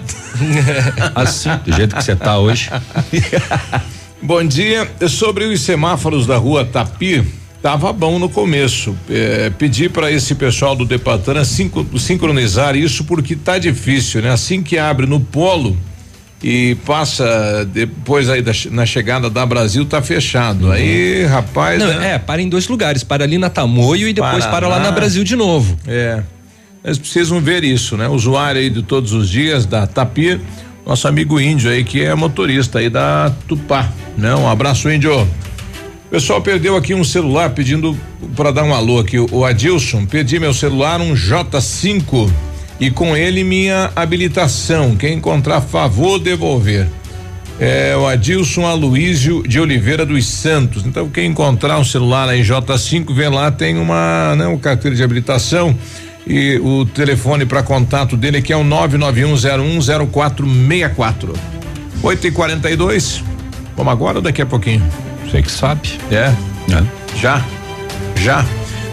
assim, 1.14 1.50
do 1.66 1.74
jeito 1.74 1.96
que 1.96 2.04
você 2.04 2.16
tá 2.16 2.38
hoje. 2.38 2.70
Bom 4.26 4.44
dia. 4.44 4.90
Sobre 5.08 5.46
os 5.46 5.62
semáforos 5.62 6.26
da 6.26 6.36
rua 6.36 6.66
Tapi, 6.66 7.24
tava 7.62 7.94
bom 7.94 8.18
no 8.18 8.28
começo. 8.28 8.98
É, 9.08 9.52
pedi 9.52 9.88
para 9.88 10.12
esse 10.12 10.34
pessoal 10.34 10.76
do 10.76 10.84
Depatana 10.84 11.46
sincronizar 11.46 12.76
isso 12.76 13.04
porque 13.04 13.36
tá 13.36 13.60
difícil, 13.60 14.24
né? 14.24 14.32
Assim 14.32 14.64
que 14.64 14.80
abre 14.80 15.06
no 15.06 15.20
polo 15.20 15.78
e 16.44 16.74
passa 16.88 17.70
depois 17.72 18.28
aí 18.28 18.42
da, 18.42 18.52
na 18.72 18.84
chegada 18.84 19.30
da 19.30 19.46
Brasil 19.46 19.86
tá 19.86 20.02
fechado. 20.02 20.66
Uhum. 20.66 20.72
Aí, 20.72 21.24
rapaz. 21.26 21.78
Não, 21.78 21.88
né? 21.88 22.16
É, 22.16 22.18
para 22.18 22.42
em 22.42 22.50
dois 22.50 22.68
lugares, 22.68 23.04
para 23.04 23.24
ali 23.24 23.38
na 23.38 23.52
Tamoio 23.52 24.08
e 24.08 24.14
depois 24.14 24.44
Paraná. 24.44 24.52
para 24.52 24.68
lá 24.68 24.80
na 24.80 24.92
Brasil 24.92 25.24
de 25.24 25.36
novo. 25.36 25.78
É. 25.86 26.24
Eles 26.84 26.98
precisam 26.98 27.40
ver 27.40 27.64
isso, 27.64 27.96
né? 27.96 28.08
Usuário 28.08 28.60
aí 28.60 28.72
de 28.72 28.82
todos 28.82 29.14
os 29.14 29.30
dias 29.30 29.68
da 29.68 29.86
Tapi 29.86 30.42
nosso 30.86 31.08
amigo 31.08 31.40
índio 31.40 31.72
aí, 31.72 31.84
que 31.84 32.04
é 32.04 32.14
motorista 32.14 32.80
aí 32.80 32.90
da 32.90 33.34
Tupá, 33.48 33.92
né? 34.16 34.36
Um 34.36 34.48
abraço, 34.48 34.90
índio. 34.90 35.28
pessoal 36.12 36.42
perdeu 36.42 36.78
aqui 36.78 36.94
um 36.94 37.04
celular 37.04 37.50
pedindo 37.50 37.98
para 38.36 38.52
dar 38.52 38.64
um 38.64 38.74
alô 38.74 39.00
aqui. 39.00 39.18
O 39.18 39.44
Adilson, 39.44 40.06
perdi 40.06 40.40
meu 40.40 40.54
celular, 40.54 41.02
um 41.02 41.14
J5 41.14 42.30
e 42.80 42.92
com 42.92 43.18
ele 43.18 43.44
minha 43.44 43.92
habilitação. 43.96 44.96
Quem 44.96 45.16
encontrar, 45.16 45.62
favor 45.62 46.20
devolver. 46.20 46.88
É 47.60 47.96
o 47.96 48.06
Adilson 48.06 48.66
Aloísio 48.66 49.42
de 49.48 49.60
Oliveira 49.60 50.06
dos 50.06 50.28
Santos. 50.28 50.86
Então, 50.86 51.10
quem 51.10 51.32
encontrar 51.32 51.80
um 51.80 51.86
celular 51.86 52.28
aí 52.28 52.42
J5, 52.42 53.14
vê 53.14 53.30
lá, 53.30 53.50
tem 53.50 53.78
uma, 53.78 54.36
né, 54.36 54.46
um 54.46 54.58
carteira 54.58 54.96
de 54.96 55.02
habilitação 55.02 55.76
e 56.28 56.60
o 56.60 56.86
telefone 56.86 57.46
para 57.46 57.64
contato 57.64 58.18
dele 58.18 58.38
aqui 58.38 58.52
é 58.52 58.58
o 58.58 58.64
991010464. 58.64 61.34
8 62.04 62.28
e 62.28 62.32
42 62.32 63.24
Vamos 63.76 63.92
agora 63.92 64.20
ou 64.20 64.22
daqui 64.22 64.42
a 64.42 64.46
pouquinho? 64.46 64.82
Você 65.26 65.42
que 65.42 65.52
sabe. 65.52 66.00
É? 66.10 66.34
é. 66.72 67.18
Já? 67.18 67.44
Já. 68.16 68.46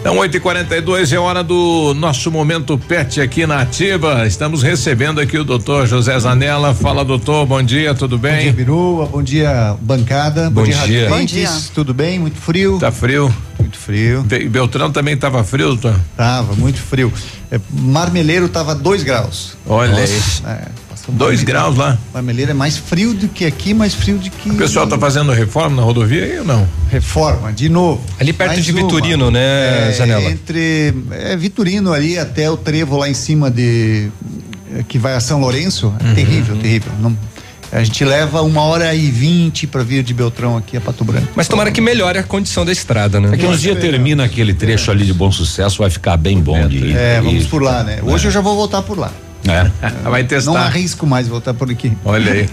Então, 0.03 0.19
8 0.19 0.37
e 0.37 0.41
42 0.41 1.13
é 1.13 1.19
hora 1.19 1.45
do 1.45 1.95
nosso 1.95 2.29
momento 2.29 2.77
pet 2.77 3.21
aqui 3.21 3.47
na 3.47 3.61
Ativa. 3.61 4.27
Estamos 4.27 4.61
recebendo 4.61 5.21
aqui 5.21 5.39
o 5.39 5.45
doutor 5.45 5.87
José 5.87 6.19
Zanella. 6.19 6.75
Fala, 6.75 7.05
doutor, 7.05 7.47
bom 7.47 7.63
dia, 7.63 7.95
tudo 7.95 8.19
bem? 8.19 8.35
Bom 8.35 8.43
dia, 8.43 8.53
Biruba, 8.53 9.07
bom 9.07 9.23
dia, 9.23 9.77
bancada. 9.81 10.51
Bom, 10.51 10.63
bom 10.63 10.65
dia, 10.65 10.77
dia. 10.87 11.09
Bom 11.09 11.25
dia. 11.25 11.49
Tudo 11.73 11.95
bem? 11.95 12.19
Muito 12.19 12.37
frio? 12.37 12.81
Tá 12.81 12.91
frio. 12.91 13.33
Muito 13.61 13.79
frio. 13.79 14.25
Be 14.25 14.49
Beltrão 14.49 14.91
também 14.91 15.17
tava 15.17 15.45
frio, 15.45 15.69
doutor? 15.69 15.95
Tava, 16.17 16.53
muito 16.57 16.81
frio. 16.81 17.13
É, 17.49 17.61
Marmeleiro 17.71 18.49
tava 18.49 18.75
2 18.75 19.05
graus. 19.05 19.57
Olha 19.65 19.99
aí. 19.99 20.23
É, 20.47 20.65
Dois 21.13 21.43
graus 21.43 21.77
lá. 21.77 21.99
Marmeleiro 22.13 22.51
é 22.51 22.55
mais 22.55 22.77
frio 22.77 23.13
do 23.15 23.29
que 23.29 23.45
aqui, 23.45 23.75
mais 23.75 23.95
frio 23.95 24.19
do 24.19 24.31
que. 24.31 24.51
O 24.51 24.57
pessoal 24.57 24.87
tá 24.87 24.99
fazendo 24.99 25.33
reforma 25.33 25.77
na 25.77 25.83
rodovia 25.83 26.25
aí 26.25 26.39
ou 26.39 26.45
não? 26.45 26.67
Reforma, 26.91 27.53
de 27.53 27.69
novo. 27.69 28.03
Ali 28.19 28.33
perto 28.33 28.61
de 28.61 28.73
Vitorino, 28.73 29.25
uma. 29.25 29.31
né, 29.33 29.91
é, 29.91 29.93
Zanella? 29.93 30.31
Entre. 30.31 30.95
É 31.11 31.37
Vitorino 31.37 31.93
ali 31.93 32.19
até 32.19 32.51
o 32.51 32.57
trevo 32.57 32.97
lá 32.97 33.09
em 33.09 33.15
cima 33.15 33.51
de. 33.51 34.11
Que 34.89 34.99
vai 34.99 35.15
a 35.15 35.21
São 35.21 35.39
Lourenço. 35.39 35.93
É 36.01 36.05
uhum, 36.09 36.15
terrível, 36.15 36.55
uhum. 36.55 36.61
terrível. 36.61 36.93
Não, 36.99 37.17
a 37.71 37.83
gente 37.83 38.05
leva 38.05 38.43
uma 38.43 38.63
hora 38.63 38.95
e 38.95 39.11
vinte 39.11 39.67
para 39.67 39.83
vir 39.83 40.03
de 40.03 40.13
Beltrão 40.13 40.57
aqui 40.59 40.77
a 40.77 40.81
Pato 40.81 41.05
Branco. 41.05 41.29
Mas 41.35 41.49
tomara 41.49 41.71
que 41.71 41.81
melhore 41.81 42.19
a 42.19 42.23
condição 42.23 42.67
da 42.67 42.73
estrada, 42.73 43.19
né? 43.19 43.29
Daqui 43.31 43.47
uns 43.47 43.63
dias 43.63 43.79
termina 43.79 44.25
aquele 44.25 44.53
trecho 44.53 44.91
é. 44.91 44.95
ali 44.95 45.07
de 45.07 45.15
bom 45.15 45.33
sucesso, 45.33 45.79
vai 45.79 45.89
ficar 45.89 46.19
bem 46.19 46.39
bom 46.39 46.69
de 46.69 46.77
ir. 46.77 46.97
É, 46.97 47.21
vamos 47.21 47.47
por 47.47 47.63
lá, 47.63 47.83
né? 47.83 48.01
Hoje 48.03 48.25
é. 48.25 48.29
eu 48.29 48.33
já 48.33 48.41
vou 48.41 48.57
voltar 48.57 48.83
por 48.83 48.99
lá. 48.99 49.11
É. 49.49 49.71
Vai 50.09 50.25
testar. 50.25 50.53
Não 50.53 50.57
arrisco 50.59 51.07
mais 51.07 51.29
voltar 51.29 51.55
por 51.55 51.71
aqui. 51.71 51.93
Olha 52.05 52.33
aí. 52.33 52.49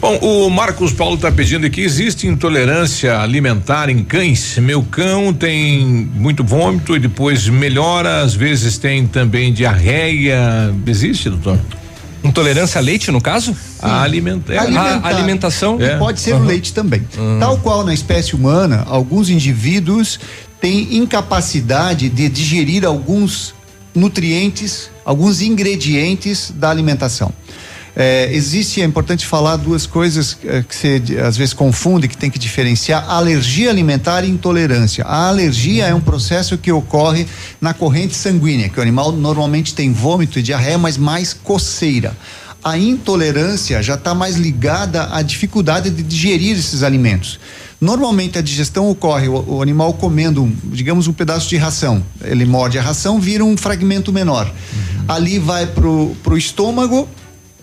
Bom, 0.00 0.16
o 0.16 0.50
Marcos 0.50 0.92
Paulo 0.92 1.16
está 1.16 1.30
pedindo 1.30 1.66
aqui: 1.66 1.80
existe 1.80 2.26
intolerância 2.26 3.18
alimentar 3.18 3.88
em 3.88 4.02
cães? 4.04 4.58
Meu 4.58 4.82
cão 4.82 5.32
tem 5.32 5.84
muito 6.14 6.44
vômito 6.44 6.96
e 6.96 6.98
depois 6.98 7.48
melhora, 7.48 8.20
às 8.20 8.34
vezes 8.34 8.78
tem 8.78 9.06
também 9.06 9.52
diarreia. 9.52 10.74
Existe, 10.86 11.30
doutor? 11.30 11.58
Intolerância 12.24 12.78
a 12.78 12.82
leite, 12.82 13.10
no 13.10 13.20
caso? 13.20 13.56
A, 13.80 14.02
alimenta, 14.02 14.52
é. 14.52 14.58
a 14.58 15.06
alimentação. 15.08 15.80
É. 15.80 15.96
Pode 15.96 16.20
ser 16.20 16.34
uhum. 16.34 16.42
o 16.42 16.44
leite 16.44 16.72
também. 16.72 17.04
Uhum. 17.16 17.38
Tal 17.40 17.58
qual 17.58 17.84
na 17.84 17.92
espécie 17.92 18.36
humana, 18.36 18.84
alguns 18.86 19.28
indivíduos 19.28 20.20
têm 20.60 20.98
incapacidade 20.98 22.08
de 22.08 22.28
digerir 22.28 22.84
alguns 22.84 23.52
nutrientes, 23.92 24.88
alguns 25.04 25.40
ingredientes 25.40 26.52
da 26.54 26.70
alimentação. 26.70 27.32
É, 27.94 28.30
existe, 28.32 28.80
é 28.80 28.84
importante 28.84 29.26
falar 29.26 29.56
duas 29.56 29.84
coisas 29.84 30.38
é, 30.46 30.62
que 30.62 30.74
você 30.74 31.02
às 31.22 31.36
vezes 31.36 31.52
confunde, 31.52 32.08
que 32.08 32.16
tem 32.16 32.30
que 32.30 32.38
diferenciar: 32.38 33.08
alergia 33.10 33.68
alimentar 33.68 34.24
e 34.24 34.30
intolerância. 34.30 35.04
A 35.04 35.28
alergia 35.28 35.86
é 35.86 35.94
um 35.94 36.00
processo 36.00 36.56
que 36.56 36.72
ocorre 36.72 37.26
na 37.60 37.74
corrente 37.74 38.14
sanguínea, 38.14 38.70
que 38.70 38.78
o 38.78 38.82
animal 38.82 39.12
normalmente 39.12 39.74
tem 39.74 39.92
vômito 39.92 40.38
e 40.38 40.42
diarreia, 40.42 40.78
mas 40.78 40.96
mais 40.96 41.34
coceira. 41.34 42.16
A 42.64 42.78
intolerância 42.78 43.82
já 43.82 43.94
está 43.94 44.14
mais 44.14 44.36
ligada 44.36 45.08
à 45.12 45.20
dificuldade 45.20 45.90
de 45.90 46.02
digerir 46.02 46.56
esses 46.56 46.82
alimentos. 46.82 47.38
Normalmente 47.80 48.38
a 48.38 48.40
digestão 48.40 48.88
ocorre 48.88 49.26
o, 49.28 49.60
animal 49.60 49.92
comendo, 49.94 50.48
digamos, 50.66 51.08
um 51.08 51.12
pedaço 51.12 51.48
de 51.48 51.56
ração. 51.56 52.00
Ele 52.22 52.46
morde 52.46 52.78
a 52.78 52.82
ração, 52.82 53.18
vira 53.18 53.44
um 53.44 53.56
fragmento 53.56 54.12
menor. 54.12 54.46
Uhum. 54.46 54.81
Ali 55.08 55.38
vai 55.38 55.66
pro, 55.66 56.16
pro 56.22 56.36
estômago, 56.36 57.08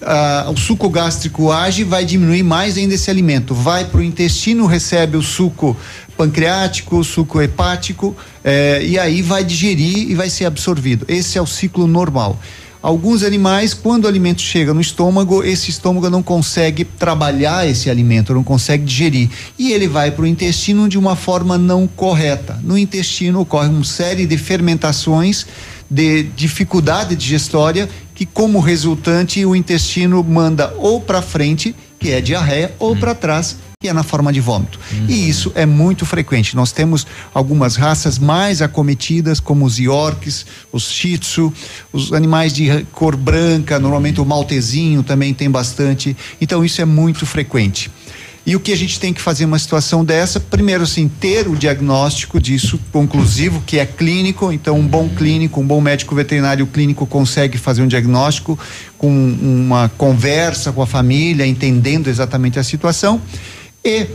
ah, 0.02 0.49
o 0.53 0.57
suco 0.57 0.90
gástrico 0.90 1.52
age, 1.52 1.84
vai 1.84 2.06
diminuir 2.06 2.44
mais 2.44 2.78
ainda 2.78 2.94
esse 2.94 3.10
alimento. 3.10 3.53
Vai 3.53 3.86
para 3.86 3.99
o 3.99 4.03
intestino, 4.03 4.66
recebe 4.66 5.18
o 5.18 5.22
suco 5.22 5.76
pancreático, 6.16 6.98
o 6.98 7.03
suco 7.03 7.41
hepático, 7.41 8.16
eh, 8.44 8.82
e 8.84 8.99
aí 8.99 9.22
vai 9.22 9.44
digerir 9.44 10.10
e 10.10 10.16
vai 10.16 10.30
ser 10.30 10.45
absorvido. 10.45 11.06
Esse 11.07 11.38
é 11.38 11.41
o 11.41 11.48
ciclo 11.48 11.88
normal. 11.88 12.38
Alguns 12.82 13.24
animais, 13.24 13.74
quando 13.74 14.06
o 14.06 14.07
alimento 14.07 14.41
chega 14.41 14.74
no 14.74 14.80
estômago, 14.80 15.44
esse 15.44 15.70
estômago 15.70 16.10
não 16.10 16.24
consegue 16.24 16.86
trabalhar 16.86 17.68
esse 17.68 17.90
alimento, 17.90 18.34
não 18.34 18.44
consegue 18.44 18.86
digerir. 18.86 19.30
E 19.57 19.74
ele 19.74 19.86
vai 19.86 20.11
para 20.11 20.24
o 20.24 20.28
intestino 20.28 20.88
de 20.88 20.98
uma 20.98 21.18
forma 21.18 21.57
não 21.57 21.86
correta. 21.86 22.57
No 22.64 22.78
intestino 22.78 23.41
ocorre 23.41 23.68
uma 23.68 23.84
série 23.84 24.26
de 24.26 24.38
fermentações, 24.38 25.45
de 25.90 26.24
dificuldade 26.24 27.16
digestória, 27.16 27.90
que 28.14 28.26
como 28.26 28.60
resultante 28.60 29.44
o 29.45 29.56
intestino 29.56 30.24
manda 30.24 30.74
ou 30.78 31.02
para 31.02 31.22
frente, 31.22 31.76
que 31.98 32.11
é 32.11 32.22
diarreia, 32.22 32.74
ou 32.80 32.95
para 32.95 33.16
trás, 33.16 33.57
que 33.82 33.88
é 33.88 33.94
na 33.94 34.03
forma 34.03 34.34
de 34.34 34.41
vômito. 34.41 34.78
Uhum. 34.91 35.06
E 35.07 35.30
isso 35.30 35.53
é 35.56 35.66
muito 35.66 36.06
frequente. 36.06 36.53
Nós 36.53 36.74
temos 36.74 37.07
algumas 37.34 37.78
raças 37.78 38.20
mais 38.20 38.61
acometidas, 38.61 39.40
como 39.40 39.66
os 39.66 39.80
Yorks, 39.80 40.45
os 40.70 40.91
Shih 40.91 41.18
Tzu, 41.18 41.53
os 41.94 42.11
animais 42.11 42.52
de 42.52 42.86
cor 42.91 43.16
branca, 43.16 43.80
normalmente 43.80 44.20
o 44.20 44.26
maltezinho 44.26 45.02
também 45.02 45.34
tem 45.34 45.49
bastante. 45.49 46.16
Então 46.41 46.64
isso 46.66 46.82
é 46.82 46.86
muito 46.86 47.26
frequente. 47.26 47.90
E 48.50 48.56
o 48.56 48.60
que 48.60 48.74
a 48.74 48.76
gente 48.76 49.00
tem 49.00 49.14
que 49.14 49.22
fazer 49.22 49.46
uma 49.46 49.60
situação 49.60 50.04
dessa? 50.04 50.40
Primeiro, 50.40 50.82
assim, 50.82 51.08
ter 51.08 51.48
o 51.48 51.56
diagnóstico 51.56 52.42
disso 52.42 52.80
conclusivo, 52.92 53.62
que 53.62 53.78
é 53.78 53.86
clínico. 53.86 54.52
Então, 54.52 54.76
um 54.76 54.88
bom 54.88 55.08
clínico, 55.08 55.62
um 55.62 55.68
bom 55.68 55.80
médico 55.80 56.16
veterinário 56.16 56.66
clínico 56.66 57.06
consegue 57.06 57.60
fazer 57.60 57.84
um 57.84 57.88
diagnóstico 57.88 58.58
com 58.98 59.08
uma 59.08 59.88
conversa 59.90 60.72
com 60.72 60.82
a 60.82 60.88
família, 60.88 61.46
entendendo 61.46 62.08
exatamente 62.08 62.58
a 62.58 62.64
situação. 62.64 63.22
E 63.86 64.08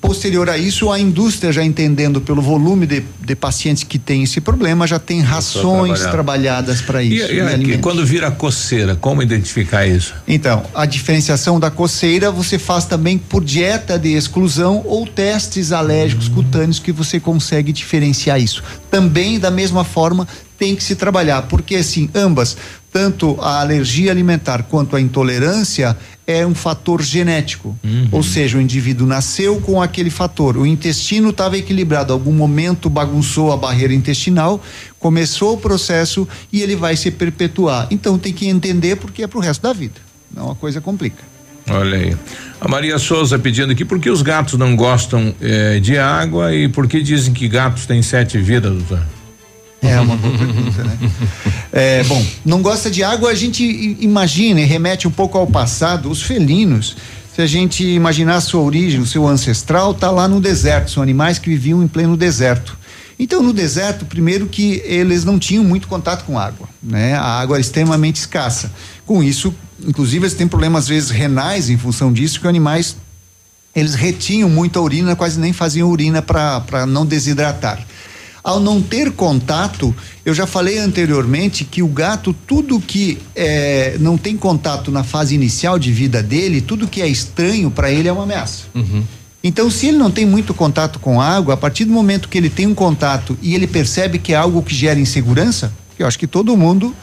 posterior 0.00 0.48
a 0.50 0.58
isso, 0.58 0.90
a 0.90 0.98
indústria 0.98 1.52
já 1.52 1.64
entendendo 1.64 2.20
pelo 2.20 2.42
volume 2.42 2.86
de, 2.86 3.02
de 3.24 3.34
pacientes 3.34 3.82
que 3.82 3.98
tem 3.98 4.22
esse 4.22 4.40
problema, 4.40 4.86
já 4.86 4.98
tem 4.98 5.20
rações 5.20 6.00
trabalhadas 6.00 6.82
para 6.82 7.02
isso. 7.02 7.32
E, 7.32 7.38
e, 7.38 7.74
e 7.74 7.78
quando 7.78 8.04
vira 8.04 8.30
coceira, 8.30 8.94
como 8.94 9.22
identificar 9.22 9.86
isso? 9.86 10.14
Então, 10.28 10.64
a 10.74 10.84
diferenciação 10.84 11.58
da 11.58 11.70
coceira 11.70 12.30
você 12.30 12.58
faz 12.58 12.84
também 12.84 13.16
por 13.16 13.42
dieta 13.42 13.98
de 13.98 14.10
exclusão 14.10 14.82
ou 14.84 15.06
testes 15.06 15.72
alérgicos 15.72 16.28
hum. 16.28 16.34
cutâneos 16.34 16.78
que 16.78 16.92
você 16.92 17.18
consegue 17.18 17.72
diferenciar 17.72 18.40
isso. 18.40 18.62
Também 18.90 19.38
da 19.38 19.50
mesma 19.50 19.84
forma 19.84 20.28
tem 20.58 20.76
que 20.76 20.84
se 20.84 20.94
trabalhar, 20.94 21.42
porque 21.42 21.76
assim, 21.76 22.10
ambas, 22.14 22.54
tanto 22.92 23.38
a 23.40 23.60
alergia 23.60 24.10
alimentar 24.10 24.64
quanto 24.64 24.94
a 24.94 25.00
intolerância 25.00 25.96
é 26.30 26.46
um 26.46 26.54
fator 26.54 27.02
genético. 27.02 27.76
Uhum. 27.82 28.08
Ou 28.12 28.22
seja, 28.22 28.58
o 28.58 28.60
indivíduo 28.60 29.06
nasceu 29.06 29.60
com 29.60 29.82
aquele 29.82 30.10
fator. 30.10 30.56
O 30.56 30.66
intestino 30.66 31.30
estava 31.30 31.58
equilibrado, 31.58 32.12
algum 32.12 32.32
momento 32.32 32.88
bagunçou 32.88 33.52
a 33.52 33.56
barreira 33.56 33.92
intestinal, 33.92 34.62
começou 34.98 35.54
o 35.54 35.58
processo 35.58 36.26
e 36.52 36.62
ele 36.62 36.76
vai 36.76 36.96
se 36.96 37.10
perpetuar. 37.10 37.88
Então 37.90 38.18
tem 38.18 38.32
que 38.32 38.48
entender 38.48 38.96
porque 38.96 39.22
é 39.22 39.26
para 39.26 39.38
o 39.38 39.42
resto 39.42 39.62
da 39.62 39.72
vida. 39.72 40.00
Não 40.34 40.50
a 40.50 40.54
coisa 40.54 40.80
complica. 40.80 41.22
Olha 41.68 41.98
aí. 41.98 42.16
A 42.60 42.68
Maria 42.68 42.98
Souza 42.98 43.38
pedindo 43.38 43.72
aqui 43.72 43.84
por 43.84 43.98
que 44.00 44.10
os 44.10 44.22
gatos 44.22 44.58
não 44.58 44.74
gostam 44.74 45.34
eh, 45.40 45.78
de 45.80 45.96
água 45.98 46.54
e 46.54 46.68
por 46.68 46.86
que 46.86 47.00
dizem 47.00 47.32
que 47.32 47.48
gatos 47.48 47.86
têm 47.86 48.02
sete 48.02 48.38
vidas, 48.38 48.72
doutor? 48.72 49.19
É 49.82 49.98
uma 50.00 50.16
boa 50.16 50.36
pergunta, 50.36 50.84
né? 50.84 50.98
É, 51.72 52.04
bom, 52.04 52.24
não 52.44 52.60
gosta 52.60 52.90
de 52.90 53.02
água, 53.02 53.30
a 53.30 53.34
gente 53.34 53.96
imagina 54.00 54.60
e 54.60 54.64
remete 54.64 55.08
um 55.08 55.10
pouco 55.10 55.38
ao 55.38 55.46
passado. 55.46 56.10
Os 56.10 56.22
felinos, 56.22 56.96
se 57.34 57.40
a 57.40 57.46
gente 57.46 57.84
imaginar 57.84 58.36
a 58.36 58.40
sua 58.40 58.60
origem, 58.60 59.00
o 59.00 59.06
seu 59.06 59.26
ancestral, 59.26 59.94
tá 59.94 60.10
lá 60.10 60.28
no 60.28 60.40
deserto. 60.40 60.90
São 60.90 61.02
animais 61.02 61.38
que 61.38 61.48
viviam 61.48 61.82
em 61.82 61.88
pleno 61.88 62.16
deserto. 62.16 62.78
Então, 63.18 63.42
no 63.42 63.52
deserto, 63.52 64.04
primeiro 64.04 64.46
que 64.46 64.82
eles 64.84 65.24
não 65.24 65.38
tinham 65.38 65.62
muito 65.62 65.86
contato 65.86 66.24
com 66.24 66.38
água, 66.38 66.68
né? 66.82 67.14
A 67.14 67.40
água 67.40 67.56
era 67.56 67.60
extremamente 67.60 68.16
escassa. 68.16 68.72
Com 69.06 69.22
isso, 69.22 69.54
inclusive, 69.86 70.24
eles 70.24 70.34
têm 70.34 70.48
problemas 70.48 70.84
às 70.84 70.88
vezes 70.88 71.10
renais 71.10 71.68
em 71.68 71.76
função 71.76 72.12
disso, 72.12 72.40
que 72.40 72.46
os 72.46 72.48
animais 72.48 72.96
eles 73.74 73.94
retinham 73.94 74.48
muita 74.48 74.80
urina, 74.80 75.14
quase 75.14 75.38
nem 75.38 75.52
faziam 75.52 75.88
urina 75.88 76.20
para 76.20 76.86
não 76.86 77.06
desidratar. 77.06 77.78
Ao 78.42 78.58
não 78.58 78.80
ter 78.80 79.12
contato, 79.12 79.94
eu 80.24 80.32
já 80.32 80.46
falei 80.46 80.78
anteriormente 80.78 81.64
que 81.64 81.82
o 81.82 81.88
gato, 81.88 82.34
tudo 82.46 82.80
que 82.80 83.18
é, 83.36 83.96
não 84.00 84.16
tem 84.16 84.36
contato 84.36 84.90
na 84.90 85.04
fase 85.04 85.34
inicial 85.34 85.78
de 85.78 85.92
vida 85.92 86.22
dele, 86.22 86.60
tudo 86.60 86.88
que 86.88 87.02
é 87.02 87.08
estranho 87.08 87.70
para 87.70 87.90
ele 87.90 88.08
é 88.08 88.12
uma 88.12 88.22
ameaça. 88.22 88.64
Uhum. 88.74 89.04
Então, 89.42 89.70
se 89.70 89.86
ele 89.86 89.96
não 89.96 90.10
tem 90.10 90.26
muito 90.26 90.52
contato 90.52 90.98
com 90.98 91.20
água, 91.20 91.54
a 91.54 91.56
partir 91.56 91.84
do 91.84 91.92
momento 91.92 92.28
que 92.28 92.36
ele 92.36 92.50
tem 92.50 92.66
um 92.66 92.74
contato 92.74 93.38
e 93.40 93.54
ele 93.54 93.66
percebe 93.66 94.18
que 94.18 94.32
é 94.32 94.36
algo 94.36 94.62
que 94.62 94.74
gera 94.74 95.00
insegurança, 95.00 95.72
eu 95.98 96.06
acho 96.06 96.18
que 96.18 96.26
todo 96.26 96.56
mundo 96.56 96.94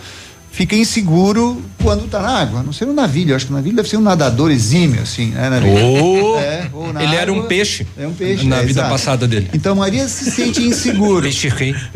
fica 0.57 0.75
inseguro 0.75 1.61
quando 1.83 2.05
está 2.05 2.19
na 2.19 2.29
água. 2.29 2.63
Não 2.63 2.73
ser 2.73 2.85
no 2.85 2.93
navio, 2.93 3.35
acho 3.35 3.45
que 3.45 3.51
o 3.51 3.55
navio 3.55 3.75
deve 3.75 3.87
ser 3.87 3.97
um 3.97 4.01
nadador 4.01 4.49
exímio, 4.49 5.03
assim, 5.03 5.27
né? 5.27 5.51
Navio? 5.51 5.71
Oh, 5.71 6.39
É, 6.39 6.67
ou 6.73 6.89
ele 6.99 7.15
era 7.15 7.31
um 7.31 7.37
água, 7.37 7.47
peixe. 7.47 7.85
É 7.95 8.07
um 8.07 8.13
peixe. 8.13 8.43
Na 8.47 8.57
é, 8.57 8.59
vida 8.61 8.71
exato. 8.71 8.89
passada 8.89 9.27
dele. 9.27 9.51
Então, 9.53 9.75
Maria 9.75 10.07
se 10.07 10.31
sente 10.31 10.63
inseguro. 10.63 11.21
Peixe 11.29 11.47
rei. 11.47 11.75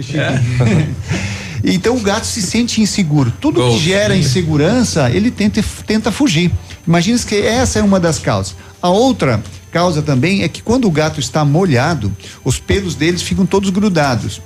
Então 1.63 1.95
o 1.95 1.99
gato 1.99 2.25
se 2.25 2.41
sente 2.41 2.81
inseguro. 2.81 3.31
Tudo 3.39 3.61
que 3.69 3.77
gera 3.77 4.15
insegurança, 4.15 5.11
ele 5.11 5.29
tenta, 5.29 5.63
tenta 5.85 6.11
fugir. 6.11 6.51
Imagina 6.87 7.19
que 7.19 7.35
essa 7.35 7.77
é 7.77 7.83
uma 7.83 7.99
das 7.99 8.17
causas. 8.17 8.55
A 8.81 8.89
outra 8.89 9.43
causa 9.71 10.01
também 10.01 10.41
é 10.41 10.47
que 10.47 10.63
quando 10.63 10.87
o 10.87 10.91
gato 10.91 11.19
está 11.19 11.45
molhado, 11.45 12.11
os 12.43 12.57
pelos 12.57 12.95
deles 12.95 13.21
ficam 13.21 13.45
todos 13.45 13.69
grudados. 13.69 14.41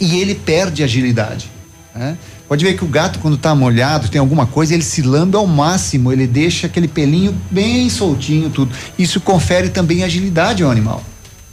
E 0.00 0.18
ele 0.18 0.34
perde 0.34 0.82
agilidade. 0.82 1.50
né? 1.94 2.16
Pode 2.50 2.64
ver 2.64 2.76
que 2.76 2.82
o 2.84 2.88
gato, 2.88 3.20
quando 3.20 3.36
está 3.36 3.54
molhado, 3.54 4.08
tem 4.08 4.18
alguma 4.18 4.44
coisa, 4.44 4.74
ele 4.74 4.82
se 4.82 5.02
lambe 5.02 5.36
ao 5.36 5.46
máximo, 5.46 6.10
ele 6.10 6.26
deixa 6.26 6.66
aquele 6.66 6.88
pelinho 6.88 7.32
bem 7.48 7.88
soltinho, 7.88 8.50
tudo. 8.50 8.74
Isso 8.98 9.20
confere 9.20 9.68
também 9.68 10.02
agilidade 10.02 10.64
ao 10.64 10.68
animal. 10.68 11.00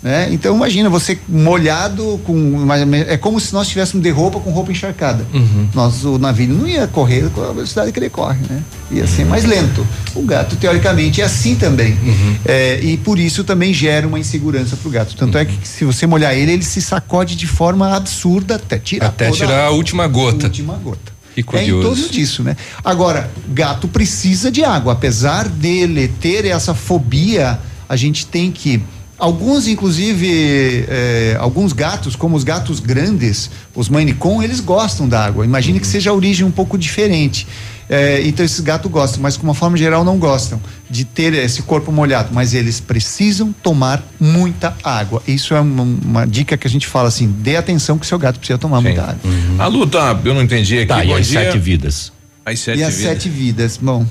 Né? 0.02 0.30
Então 0.32 0.56
imagina 0.56 0.90
você 0.90 1.18
molhado 1.28 2.20
com 2.24 2.66
é 3.08 3.18
como 3.18 3.40
se 3.40 3.52
nós 3.54 3.68
tivéssemos 3.68 4.04
de 4.04 4.10
roupa 4.12 4.40
com 4.40 4.52
roupa 4.52 4.72
encharcada. 4.72 5.26
Nós 5.74 6.06
o 6.06 6.18
navio 6.20 6.48
não 6.54 6.68
ia 6.68 6.86
correr 6.88 7.30
com 7.32 7.42
a 7.42 7.52
velocidade 7.52 7.92
que 7.92 8.00
ele 8.00 8.10
corre, 8.10 8.40
né? 8.50 8.62
Ia 8.92 9.08
ser 9.08 9.26
mais 9.26 9.44
lento. 9.44 9.86
O 10.16 10.22
gato 10.22 10.56
teoricamente 10.56 11.22
é 11.22 11.26
assim 11.26 11.56
também. 11.56 11.98
É, 12.46 12.80
e 12.82 12.98
por 12.98 13.18
isso 13.20 13.44
também 13.44 13.74
gera 13.74 14.08
uma 14.08 14.20
insegurança 14.20 14.76
para 14.78 14.88
o 14.88 14.92
gato. 14.92 15.16
Tanto 15.16 15.38
é 15.38 15.46
que 15.46 15.68
se 15.68 15.84
você 15.84 16.06
molhar 16.06 16.34
ele, 16.36 16.52
ele 16.54 16.64
se 16.64 16.82
sacode 16.82 17.36
de 17.36 17.48
forma 17.48 17.96
absurda 17.96 18.56
até 18.56 18.78
tirar 18.78 19.08
Até 19.08 19.32
tirar 19.32 19.66
a 19.66 19.72
última 19.72 20.08
gota. 20.08 20.46
última 20.46 20.76
gota. 20.76 21.12
Que 21.34 21.42
É 21.42 21.44
em 21.44 21.44
curioso. 21.44 21.88
torno 21.90 22.10
disso, 22.10 22.44
né? 22.44 22.56
Agora, 22.84 23.30
gato 23.50 23.88
precisa 23.88 24.50
de 24.52 24.64
água. 24.64 24.94
Apesar 24.94 25.48
dele 25.48 26.08
ter 26.20 26.46
essa 26.46 26.74
fobia, 26.74 27.60
a 27.90 27.96
gente 27.96 28.26
tem 28.26 28.52
que. 28.52 28.82
Alguns, 29.18 29.68
inclusive, 29.68 30.86
eh, 30.88 31.36
alguns 31.40 31.74
gatos, 31.74 32.16
como 32.16 32.36
os 32.36 32.44
gatos 32.44 32.80
grandes, 32.80 33.50
os 33.74 33.90
Maine 33.90 34.14
Coon, 34.14 34.44
eles 34.44 34.60
gostam 34.60 35.10
da 35.10 35.26
água. 35.26 35.44
Imagine 35.44 35.80
que 35.80 35.88
seja 35.88 36.12
a 36.12 36.14
origem 36.14 36.46
um 36.46 36.52
pouco 36.52 36.78
diferente. 36.78 37.48
Eh, 37.90 38.22
então, 38.26 38.46
esses 38.46 38.60
gatos 38.60 38.92
gostam, 38.92 39.20
mas, 39.22 39.36
de 39.36 39.44
uma 39.44 39.56
forma 39.56 39.76
geral, 39.76 40.04
não 40.04 40.20
gostam 40.20 40.62
de 40.88 41.04
ter 41.04 41.34
esse 41.34 41.64
corpo 41.64 41.92
molhado. 41.92 42.30
Mas 42.32 42.54
eles 42.54 42.80
precisam 42.80 43.52
tomar 43.64 44.04
muita 44.20 44.76
água. 44.84 45.24
Isso 45.28 45.56
é 45.56 45.60
uma, 45.62 45.84
uma 45.84 46.26
dica 46.28 46.56
que 46.56 46.68
a 46.68 46.70
gente 46.70 46.86
fala 46.86 47.08
assim: 47.08 47.28
dê 47.40 47.56
atenção 47.56 47.98
que 47.98 48.06
seu 48.06 48.20
gato 48.20 48.38
precisa 48.38 48.60
tomar 48.60 48.82
muita 48.82 49.02
água. 49.02 49.32
A 49.58 49.66
luta, 49.66 50.20
eu 50.26 50.34
não 50.36 50.44
entendi 50.44 50.78
aqui. 50.78 50.88
Tá, 50.88 51.04
e 51.04 51.12
as 51.12 51.28
dia. 51.28 51.42
sete 51.42 51.58
vidas? 51.58 52.12
As 52.46 52.60
sete 52.60 52.80
e 52.80 52.84
as 52.84 52.96
vidas. 52.96 53.12
sete 53.12 53.30
vidas, 53.30 53.80
bom. 53.82 54.06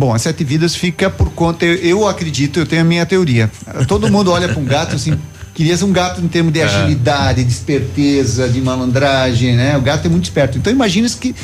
Bom, 0.00 0.14
as 0.14 0.22
sete 0.22 0.42
vidas 0.44 0.74
fica 0.74 1.10
por 1.10 1.28
conta, 1.32 1.66
eu, 1.66 1.74
eu 1.74 2.08
acredito, 2.08 2.58
eu 2.58 2.64
tenho 2.64 2.80
a 2.80 2.84
minha 2.86 3.04
teoria. 3.04 3.50
Todo 3.86 4.10
mundo 4.10 4.30
olha 4.32 4.48
para 4.48 4.58
um 4.58 4.64
gato 4.64 4.96
assim, 4.96 5.14
queria 5.52 5.76
ser 5.76 5.84
um 5.84 5.92
gato 5.92 6.22
em 6.22 6.26
termos 6.26 6.54
de 6.54 6.60
É. 6.60 6.64
agilidade, 6.64 7.44
de 7.44 7.52
esperteza, 7.52 8.48
de 8.48 8.62
malandragem, 8.62 9.54
né? 9.54 9.76
O 9.76 9.82
gato 9.82 10.06
é 10.06 10.08
muito 10.08 10.24
esperto. 10.24 10.56
Então 10.56 10.72
imagina 10.72 11.06
que 11.06 11.34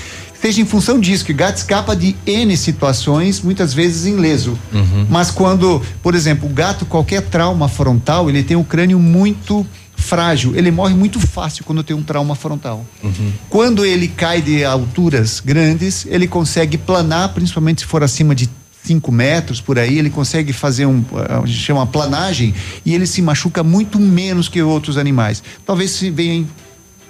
seja 0.40 0.62
em 0.62 0.64
função 0.64 0.98
disso, 0.98 1.22
que 1.22 1.32
o 1.32 1.34
gato 1.34 1.58
escapa 1.58 1.94
de 1.94 2.16
N 2.26 2.56
situações, 2.56 3.42
muitas 3.42 3.74
vezes 3.74 4.06
ileso. 4.06 4.58
Mas 5.10 5.30
quando, 5.30 5.82
por 6.02 6.14
exemplo, 6.14 6.48
o 6.48 6.52
gato, 6.52 6.86
qualquer 6.86 7.20
trauma 7.20 7.68
frontal, 7.68 8.30
ele 8.30 8.42
tem 8.42 8.56
um 8.56 8.64
crânio 8.64 8.98
muito 8.98 9.66
frágil, 10.06 10.54
ele 10.54 10.70
morre 10.70 10.94
muito 10.94 11.20
fácil 11.20 11.64
quando 11.64 11.82
tem 11.82 11.96
um 11.96 12.02
trauma 12.02 12.34
frontal. 12.34 12.84
Quando 13.48 13.84
ele 13.84 14.08
cai 14.08 14.40
de 14.40 14.64
alturas 14.64 15.40
grandes, 15.44 16.06
ele 16.08 16.26
consegue 16.26 16.78
planar, 16.78 17.30
principalmente 17.30 17.80
se 17.80 17.86
for 17.86 18.02
acima 18.02 18.34
de 18.34 18.48
5 18.84 19.10
metros 19.10 19.60
por 19.60 19.78
aí, 19.78 19.98
ele 19.98 20.10
consegue 20.10 20.52
fazer 20.52 20.86
um, 20.86 21.04
a 21.28 21.44
gente 21.44 21.58
chama 21.58 21.80
uma 21.80 21.86
planagem, 21.86 22.54
e 22.84 22.94
ele 22.94 23.06
se 23.06 23.20
machuca 23.20 23.62
muito 23.62 23.98
menos 23.98 24.48
que 24.48 24.62
outros 24.62 24.96
animais. 24.96 25.42
Talvez 25.66 25.90
se 25.90 26.08
venha 26.10 26.34
em 26.34 26.48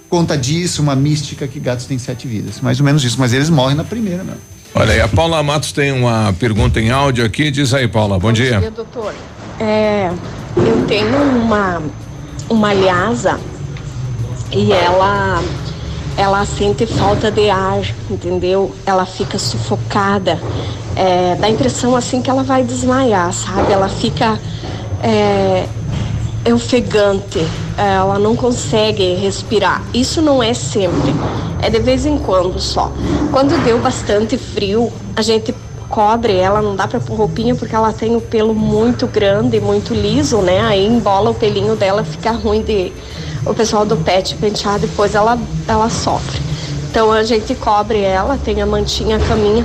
conta 0.09 0.37
disso 0.39 0.81
uma 0.81 0.97
mística 0.97 1.47
que 1.47 1.61
gatos 1.61 1.85
têm 1.85 1.99
sete 1.99 2.27
vidas, 2.27 2.61
mais 2.61 2.81
ou 2.81 2.87
menos 2.87 3.05
isso, 3.05 3.17
mas 3.21 3.33
eles 3.33 3.51
morrem 3.51 3.77
na 3.77 3.85
primeira, 3.85 4.25
né? 4.25 4.35
Olha 4.75 4.93
aí, 4.93 5.01
a 5.01 5.09
Paula 5.09 5.43
Matos 5.43 5.73
tem 5.73 5.91
uma 5.91 6.35
pergunta 6.39 6.79
em 6.79 6.91
áudio 6.91 7.25
aqui. 7.25 7.51
Diz 7.51 7.73
aí, 7.73 7.89
Paula. 7.89 8.19
Bom, 8.19 8.31
dia. 8.31 8.71
doutor. 8.71 9.15
É, 9.59 10.11
eu 10.55 10.85
tenho 10.87 11.17
uma, 11.43 11.83
uma 12.49 12.73
lhasa 12.73 13.39
e 14.53 14.73
ela 14.73 15.43
ela 16.17 16.47
sente 16.47 16.87
falta 16.87 17.31
de 17.31 17.51
ar, 17.51 17.83
entendeu? 18.11 18.75
Ela 18.87 19.05
fica 19.05 19.39
sufocada. 19.39 20.41
É, 20.95 21.35
dá 21.35 21.47
a 21.47 21.51
impressão 21.51 21.95
assim 21.95 22.23
que 22.23 22.31
ela 22.31 22.43
vai 22.43 22.65
desmaiar, 22.65 23.33
sabe? 23.35 23.71
Ela 23.71 23.89
fica 23.89 24.41
é, 25.03 25.67
ofegante, 26.51 27.39
é, 27.77 27.95
ela 27.97 28.19
não 28.19 28.35
consegue 28.35 29.15
respirar. 29.15 29.83
Isso 29.93 30.23
não 30.23 30.43
é 30.43 30.55
sempre, 30.55 31.15
é 31.61 31.69
de 31.69 31.81
vez 31.81 32.07
em 32.07 32.17
quando 32.17 32.59
só. 32.59 32.91
Quando 33.31 33.63
deu 33.63 33.79
bastante 33.79 34.39
frio, 34.39 34.91
a 35.15 35.21
gente 35.21 35.55
cobre 35.89 36.35
ela, 36.37 36.61
não 36.61 36.77
dá 36.77 36.87
pra 36.87 37.01
pôr 37.01 37.17
roupinha 37.17 37.55
porque 37.55 37.75
ela 37.75 37.93
tem 37.93 38.17
o 38.17 38.21
pelo 38.21 38.55
muito 38.55 39.07
grande, 39.07 39.61
muito 39.61 39.95
liso, 39.95 40.39
né? 40.39 40.61
Aí 40.63 40.87
embola 40.87 41.31
o 41.31 41.35
pelinho 41.35 41.77
dela, 41.77 42.05
fica 42.05 42.33
ruim 42.33 42.63
de 42.63 42.93
o 43.45 43.55
pessoal 43.55 43.87
do 43.87 43.97
pet 43.97 44.35
pentear, 44.37 44.79
depois 44.79 45.15
ela, 45.15 45.39
ela 45.69 45.89
sofre. 45.89 46.41
Então 46.91 47.13
a 47.13 47.23
gente 47.23 47.55
cobre 47.55 48.01
ela, 48.01 48.39
tem 48.39 48.63
a 48.63 48.67
mantinha, 48.67 49.17
a 49.17 49.21
caminha. 49.21 49.65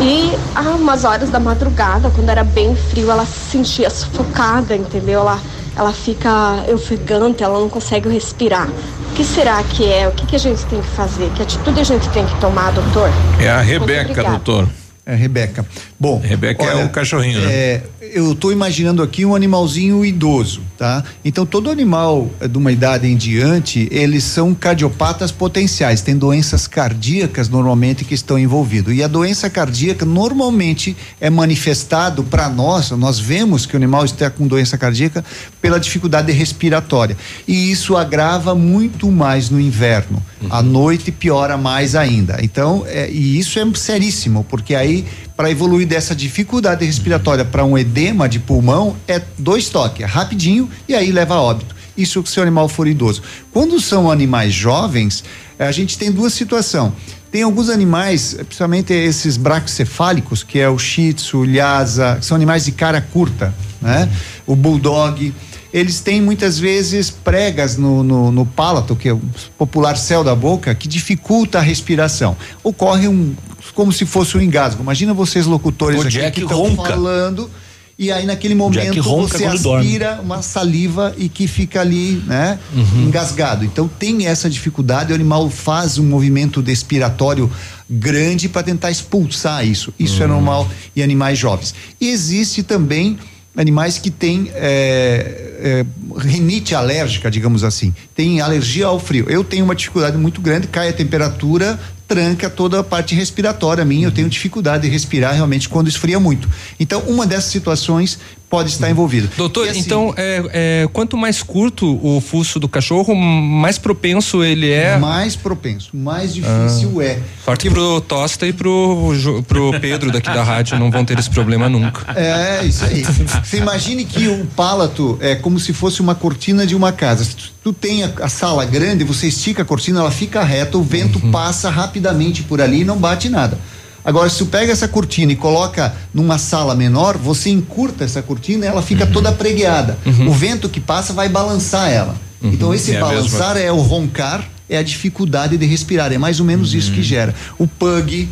E 0.00 0.32
há 0.54 0.62
umas 0.70 1.04
horas 1.04 1.30
da 1.30 1.38
madrugada, 1.38 2.10
quando 2.10 2.28
era 2.28 2.42
bem 2.42 2.74
frio, 2.74 3.10
ela 3.10 3.26
se 3.26 3.50
sentia 3.50 3.90
sufocada, 3.90 4.74
entendeu? 4.74 5.20
Ela, 5.20 5.38
ela 5.76 5.92
fica 5.92 6.64
ofegante, 6.72 7.42
ela 7.42 7.60
não 7.60 7.68
consegue 7.68 8.08
respirar. 8.08 8.68
O 9.10 9.14
que 9.14 9.24
será 9.24 9.62
que 9.62 9.84
é? 9.84 10.08
O 10.08 10.12
que, 10.12 10.26
que 10.26 10.36
a 10.36 10.38
gente 10.38 10.64
tem 10.66 10.80
que 10.80 10.88
fazer? 10.88 11.30
Que 11.36 11.42
atitude 11.42 11.80
a 11.80 11.84
gente 11.84 12.08
tem 12.08 12.24
que 12.24 12.34
tomar, 12.40 12.72
doutor? 12.72 13.10
É 13.38 13.50
a 13.50 13.60
Rebeca, 13.60 14.24
doutor. 14.24 14.68
É 15.06 15.14
Rebeca. 15.14 15.66
Bom, 16.04 16.20
Rebeca 16.22 16.62
é 16.62 16.74
olha, 16.74 16.84
o 16.84 16.90
cachorrinho, 16.90 17.40
né? 17.40 17.50
É, 17.50 17.82
eu 18.12 18.32
estou 18.32 18.52
imaginando 18.52 19.02
aqui 19.02 19.24
um 19.24 19.34
animalzinho 19.34 20.04
idoso, 20.04 20.60
tá? 20.76 21.02
Então 21.24 21.46
todo 21.46 21.70
animal 21.70 22.28
eh, 22.40 22.46
de 22.46 22.58
uma 22.58 22.70
idade 22.70 23.08
em 23.08 23.16
diante, 23.16 23.88
eles 23.90 24.22
são 24.22 24.54
cardiopatas 24.54 25.32
potenciais, 25.32 26.02
tem 26.02 26.14
doenças 26.14 26.66
cardíacas 26.66 27.48
normalmente 27.48 28.04
que 28.04 28.14
estão 28.14 28.38
envolvidos. 28.38 28.94
E 28.94 29.02
a 29.02 29.08
doença 29.08 29.48
cardíaca 29.48 30.04
normalmente 30.04 30.94
é 31.18 31.30
manifestado 31.30 32.22
para 32.22 32.50
nós, 32.50 32.90
nós 32.90 33.18
vemos 33.18 33.64
que 33.64 33.74
o 33.74 33.78
animal 33.78 34.04
está 34.04 34.28
com 34.28 34.46
doença 34.46 34.76
cardíaca 34.76 35.24
pela 35.62 35.80
dificuldade 35.80 36.30
respiratória. 36.32 37.16
E 37.48 37.70
isso 37.72 37.96
agrava 37.96 38.54
muito 38.54 39.10
mais 39.10 39.48
no 39.48 39.58
inverno. 39.58 40.22
À 40.50 40.62
noite 40.62 41.10
piora 41.10 41.56
mais 41.56 41.94
ainda. 41.94 42.38
Então, 42.42 42.84
é, 42.86 43.10
e 43.10 43.38
isso 43.38 43.58
é 43.58 43.64
seríssimo, 43.74 44.44
porque 44.44 44.74
aí 44.74 45.06
para 45.36 45.50
evoluir 45.50 45.86
dessa 45.86 46.14
dificuldade 46.14 46.84
respiratória 46.84 47.44
para 47.44 47.64
um 47.64 47.76
edema 47.76 48.28
de 48.28 48.38
pulmão 48.38 48.96
é 49.08 49.20
dois 49.38 49.68
toques, 49.68 50.02
é 50.02 50.06
rapidinho 50.06 50.70
e 50.88 50.94
aí 50.94 51.10
leva 51.10 51.34
a 51.34 51.42
óbito. 51.42 51.74
Isso 51.96 52.24
se 52.26 52.38
o 52.38 52.42
animal 52.42 52.68
for 52.68 52.86
idoso. 52.88 53.22
Quando 53.52 53.80
são 53.80 54.10
animais 54.10 54.52
jovens, 54.52 55.24
a 55.58 55.70
gente 55.70 55.96
tem 55.96 56.10
duas 56.10 56.34
situações. 56.34 56.92
Tem 57.30 57.42
alguns 57.42 57.68
animais, 57.68 58.34
principalmente 58.34 58.92
esses 58.92 59.36
braquicefálicos, 59.36 60.42
que 60.42 60.58
é 60.60 60.68
o 60.68 60.78
shih 60.78 61.12
tzu, 61.12 61.38
o 61.38 61.44
lhasa, 61.44 62.16
que 62.20 62.26
são 62.26 62.36
animais 62.36 62.64
de 62.64 62.72
cara 62.72 63.00
curta, 63.00 63.52
né? 63.82 64.08
O 64.46 64.54
bulldog. 64.54 65.34
Eles 65.72 65.98
têm 65.98 66.22
muitas 66.22 66.56
vezes 66.56 67.10
pregas 67.10 67.76
no, 67.76 68.04
no, 68.04 68.30
no 68.30 68.46
palato, 68.46 68.94
que 68.94 69.08
é 69.08 69.12
o 69.12 69.20
popular 69.58 69.96
céu 69.96 70.22
da 70.22 70.32
boca, 70.32 70.72
que 70.76 70.86
dificulta 70.86 71.58
a 71.58 71.60
respiração. 71.60 72.36
Ocorre 72.62 73.08
um, 73.08 73.34
como 73.74 73.92
se 73.92 74.06
fosse 74.06 74.36
um 74.36 74.40
engasgo. 74.40 74.82
Imagina 74.82 75.12
vocês 75.12 75.46
locutores 75.46 75.98
O 75.98 76.02
aqui 76.02 76.10
Jack 76.10 76.40
que 76.40 76.42
estão 76.42 76.74
falando 76.76 77.50
e 77.98 78.10
aí 78.10 78.26
naquele 78.26 78.54
momento 78.54 79.02
você 79.02 79.46
dorme. 79.58 79.86
aspira 79.86 80.20
uma 80.20 80.42
saliva 80.42 81.14
e 81.16 81.28
que 81.28 81.46
fica 81.46 81.80
ali, 81.80 82.22
né, 82.26 82.58
engasgado. 82.96 83.64
Então 83.64 83.88
tem 83.88 84.26
essa 84.26 84.50
dificuldade, 84.50 85.12
o 85.12 85.14
animal 85.14 85.48
faz 85.48 85.96
um 85.96 86.04
movimento 86.04 86.60
respiratório 86.60 87.50
grande 87.88 88.48
para 88.48 88.62
tentar 88.64 88.90
expulsar 88.90 89.64
isso. 89.66 89.94
Isso 89.98 90.22
é 90.22 90.26
normal 90.26 90.68
em 90.96 91.02
animais 91.02 91.38
jovens. 91.38 91.74
E 92.00 92.08
existe 92.08 92.62
também 92.62 93.16
animais 93.56 93.98
que 93.98 94.10
têm 94.10 94.50
é, 94.54 95.54
é, 95.60 95.86
rinite 96.18 96.74
alérgica, 96.74 97.30
digamos 97.30 97.62
assim, 97.62 97.94
tem 98.14 98.40
alergia 98.40 98.86
ao 98.86 98.98
frio. 98.98 99.26
Eu 99.28 99.44
tenho 99.44 99.64
uma 99.64 99.74
dificuldade 99.74 100.16
muito 100.16 100.40
grande, 100.40 100.66
cai 100.66 100.88
a 100.88 100.92
temperatura, 100.92 101.78
tranca 102.06 102.50
toda 102.50 102.80
a 102.80 102.84
parte 102.84 103.14
respiratória 103.14 103.84
minha, 103.84 104.06
eu 104.06 104.12
tenho 104.12 104.28
dificuldade 104.28 104.84
de 104.84 104.88
respirar 104.88 105.34
realmente 105.34 105.68
quando 105.68 105.88
esfria 105.88 106.20
muito. 106.20 106.48
Então, 106.78 107.00
uma 107.02 107.26
dessas 107.26 107.50
situações 107.50 108.18
pode 108.54 108.70
estar 108.70 108.88
envolvido. 108.88 109.28
Doutor, 109.36 109.68
assim, 109.68 109.80
então 109.80 110.14
é, 110.16 110.82
é, 110.84 110.88
quanto 110.92 111.16
mais 111.16 111.42
curto 111.42 111.98
o 112.00 112.20
fuço 112.20 112.60
do 112.60 112.68
cachorro, 112.68 113.12
mais 113.12 113.78
propenso 113.78 114.44
ele 114.44 114.70
é. 114.70 114.96
Mais 114.96 115.34
propenso, 115.34 115.90
mais 115.92 116.32
difícil 116.32 117.00
ah, 117.00 117.04
é. 117.04 117.18
Sorte 117.44 117.68
pro 117.68 118.00
Tosta 118.00 118.46
e 118.46 118.52
pro, 118.52 119.12
pro 119.48 119.80
Pedro 119.80 120.12
daqui 120.12 120.32
da 120.32 120.44
rádio 120.44 120.78
não 120.78 120.88
vão 120.88 121.04
ter 121.04 121.18
esse 121.18 121.28
problema 121.28 121.68
nunca. 121.68 122.06
É, 122.14 122.64
isso 122.64 122.84
aí. 122.84 123.02
Você 123.02 123.56
imagine 123.56 124.04
que 124.04 124.28
o 124.28 124.46
palato 124.54 125.18
é 125.20 125.34
como 125.34 125.58
se 125.58 125.72
fosse 125.72 126.00
uma 126.00 126.14
cortina 126.14 126.64
de 126.64 126.76
uma 126.76 126.92
casa. 126.92 127.24
Se 127.24 127.34
tu 127.60 127.72
tem 127.72 128.04
a, 128.04 128.12
a 128.22 128.28
sala 128.28 128.64
grande, 128.64 129.02
você 129.02 129.26
estica 129.26 129.62
a 129.62 129.64
cortina, 129.64 129.98
ela 129.98 130.12
fica 130.12 130.44
reta, 130.44 130.78
o 130.78 130.82
vento 130.84 131.18
uhum. 131.20 131.32
passa 131.32 131.70
rapidamente 131.70 132.44
por 132.44 132.60
ali 132.60 132.82
e 132.82 132.84
não 132.84 132.98
bate 132.98 133.28
nada. 133.28 133.58
Agora, 134.04 134.28
se 134.28 134.38
tu 134.38 134.46
pega 134.46 134.70
essa 134.70 134.86
cortina 134.86 135.32
e 135.32 135.36
coloca 135.36 135.94
numa 136.12 136.36
sala 136.36 136.74
menor, 136.74 137.16
você 137.16 137.48
encurta 137.48 138.04
essa 138.04 138.20
cortina 138.20 138.66
e 138.66 138.68
ela 138.68 138.82
fica 138.82 139.06
uhum. 139.06 139.12
toda 139.12 139.32
pregueada. 139.32 139.98
Uhum. 140.04 140.28
O 140.28 140.32
vento 140.32 140.68
que 140.68 140.78
passa 140.78 141.12
vai 141.12 141.28
balançar 141.28 141.90
ela. 141.90 142.14
Uhum. 142.42 142.50
Então, 142.52 142.74
esse 142.74 142.94
é 142.94 143.00
balançar 143.00 143.56
é 143.56 143.72
o 143.72 143.80
roncar, 143.80 144.46
é 144.68 144.76
a 144.76 144.82
dificuldade 144.82 145.56
de 145.56 145.64
respirar. 145.64 146.12
É 146.12 146.18
mais 146.18 146.38
ou 146.38 146.46
menos 146.46 146.74
isso 146.74 146.90
que 146.92 146.98
uhum. 146.98 147.04
gera. 147.04 147.34
O 147.58 147.66
pug, 147.66 148.28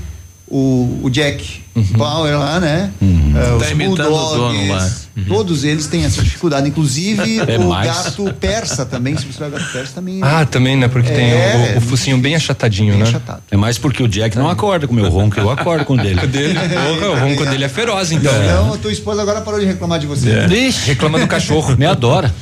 o, 0.53 1.01
o 1.03 1.09
Jack 1.09 1.62
uhum. 1.74 1.83
Power 1.97 2.39
lá, 2.39 2.61
né? 2.61 2.91
Uhum. 3.01 3.31
Uh, 3.31 3.59
tá 3.59 3.66
os 3.66 3.73
Bulldogs, 3.73 4.69
lá. 4.69 4.91
Uhum. 5.16 5.24
todos 5.24 5.65
eles 5.65 5.87
têm 5.87 6.05
essa 6.05 6.23
dificuldade. 6.23 6.69
Inclusive 6.69 7.41
é 7.49 7.59
o 7.59 7.70
mais. 7.70 7.87
gato 7.87 8.35
persa 8.35 8.85
também, 8.85 9.16
se 9.16 9.24
você 9.24 9.39
vai 9.41 9.51
gato 9.51 9.73
persa 9.73 9.95
também. 9.95 10.20
Ah, 10.23 10.45
também, 10.45 10.77
né? 10.77 10.89
Porque 10.89 11.11
é, 11.11 11.15
tem 11.15 11.74
o, 11.74 11.79
o, 11.79 11.81
focinho 11.81 12.19
bem 12.19 12.35
achatadinho, 12.35 12.93
bem 12.93 13.03
né? 13.03 13.09
Achatado. 13.09 13.43
É 13.51 13.57
mais 13.57 13.79
porque 13.79 14.03
o 14.03 14.09
Jack 14.09 14.37
não 14.37 14.51
acorda 14.51 14.87
com 14.87 14.93
o 14.93 14.97
meu 14.97 15.09
ronco, 15.09 15.41
eu 15.41 15.49
acordo 15.49 15.87
com 15.87 15.95
o 15.95 15.97
dele. 15.97 16.20
o 16.23 16.27
dele 16.27 16.55
porra, 16.55 17.11
o 17.11 17.19
ronco 17.19 17.47
dele 17.47 17.65
é 17.65 17.69
feroz, 17.70 18.12
então. 18.12 18.33
Então, 18.45 18.74
a 18.74 18.77
tua 18.77 18.93
esposa 18.93 19.23
agora 19.23 19.41
parou 19.41 19.59
de 19.59 19.65
reclamar 19.65 19.99
de 19.99 20.07
você. 20.07 20.29
É. 20.31 20.47
reclama 20.85 21.19
do 21.19 21.27
cachorro. 21.27 21.74
Me 21.81 21.87
adora. 21.87 22.33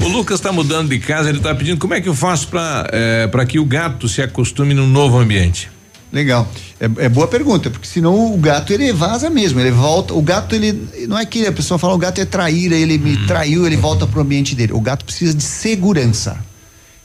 o 0.00 0.08
Lucas 0.08 0.38
está 0.38 0.50
mudando 0.50 0.88
de 0.88 0.98
casa, 0.98 1.28
ele 1.28 1.38
está 1.38 1.54
pedindo 1.54 1.76
como 1.76 1.92
é 1.92 2.00
que 2.00 2.08
eu 2.08 2.14
faço 2.14 2.48
para 2.48 2.88
é, 2.90 3.26
para 3.26 3.44
que 3.44 3.58
o 3.58 3.64
gato 3.66 4.08
se 4.08 4.22
acostume 4.22 4.72
num 4.72 4.86
novo 4.86 5.18
ambiente. 5.18 5.73
Legal. 6.14 6.48
É, 6.78 6.84
é, 7.06 7.08
boa 7.08 7.26
pergunta, 7.26 7.68
porque 7.68 7.88
senão 7.88 8.32
o 8.32 8.38
gato 8.38 8.72
ele 8.72 8.92
vaza 8.92 9.28
mesmo, 9.28 9.58
ele 9.58 9.72
volta. 9.72 10.14
O 10.14 10.22
gato 10.22 10.54
ele 10.54 10.88
não 11.08 11.18
é 11.18 11.26
que 11.26 11.44
a 11.44 11.52
pessoa 11.52 11.76
fala 11.76 11.92
o 11.92 11.98
gato 11.98 12.20
é 12.20 12.24
traíra, 12.24 12.76
ele 12.76 12.96
me 12.96 13.16
uhum. 13.16 13.26
traiu, 13.26 13.66
ele 13.66 13.76
volta 13.76 14.06
pro 14.06 14.20
ambiente 14.20 14.54
dele. 14.54 14.72
O 14.72 14.80
gato 14.80 15.04
precisa 15.04 15.34
de 15.34 15.42
segurança. 15.42 16.38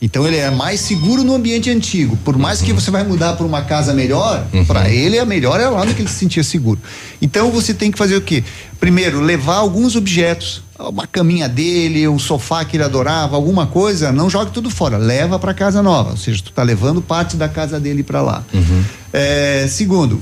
Então 0.02 0.26
ele 0.26 0.38
é 0.38 0.50
mais 0.50 0.80
seguro 0.80 1.24
no 1.24 1.36
ambiente 1.36 1.70
antigo. 1.70 2.18
Por 2.24 2.38
mais 2.38 2.62
que 2.62 2.72
você 2.72 2.90
vai 2.90 3.04
mudar 3.04 3.34
para 3.34 3.46
uma 3.46 3.62
casa 3.64 3.94
melhor, 3.94 4.46
uhum. 4.54 4.64
para 4.64 4.90
ele 4.90 5.20
a 5.20 5.26
melhor 5.26 5.60
é 5.60 5.68
lá 5.68 5.84
no 5.84 5.94
que 5.94 6.02
ele 6.02 6.10
se 6.10 6.16
sentia 6.16 6.44
seguro. 6.44 6.80
Então 7.22 7.52
você 7.52 7.74
tem 7.74 7.92
que 7.92 7.98
fazer 7.98 8.16
o 8.16 8.22
quê? 8.22 8.44
Primeiro, 8.80 9.20
levar 9.20 9.56
alguns 9.56 9.98
objetos, 9.98 10.64
uma 10.80 11.06
caminha 11.06 11.50
dele, 11.50 12.08
um 12.08 12.18
sofá 12.18 12.64
que 12.64 12.78
ele 12.78 12.84
adorava, 12.84 13.36
alguma 13.36 13.68
coisa, 13.68 14.10
não 14.10 14.30
jogue 14.30 14.52
tudo 14.52 14.70
fora, 14.70 14.98
leva 14.98 15.38
para 15.38 15.54
casa 15.54 15.84
nova. 15.84 16.12
Ou 16.12 16.18
seja, 16.18 16.42
tu 16.42 16.54
tá 16.54 16.64
levando 16.64 17.02
parte 17.02 17.36
da 17.36 17.50
casa 17.50 17.78
dele 17.78 18.02
para 18.02 18.22
lá. 18.22 18.44
Uhum. 18.54 18.84
É, 19.12 19.68
segundo, 19.68 20.22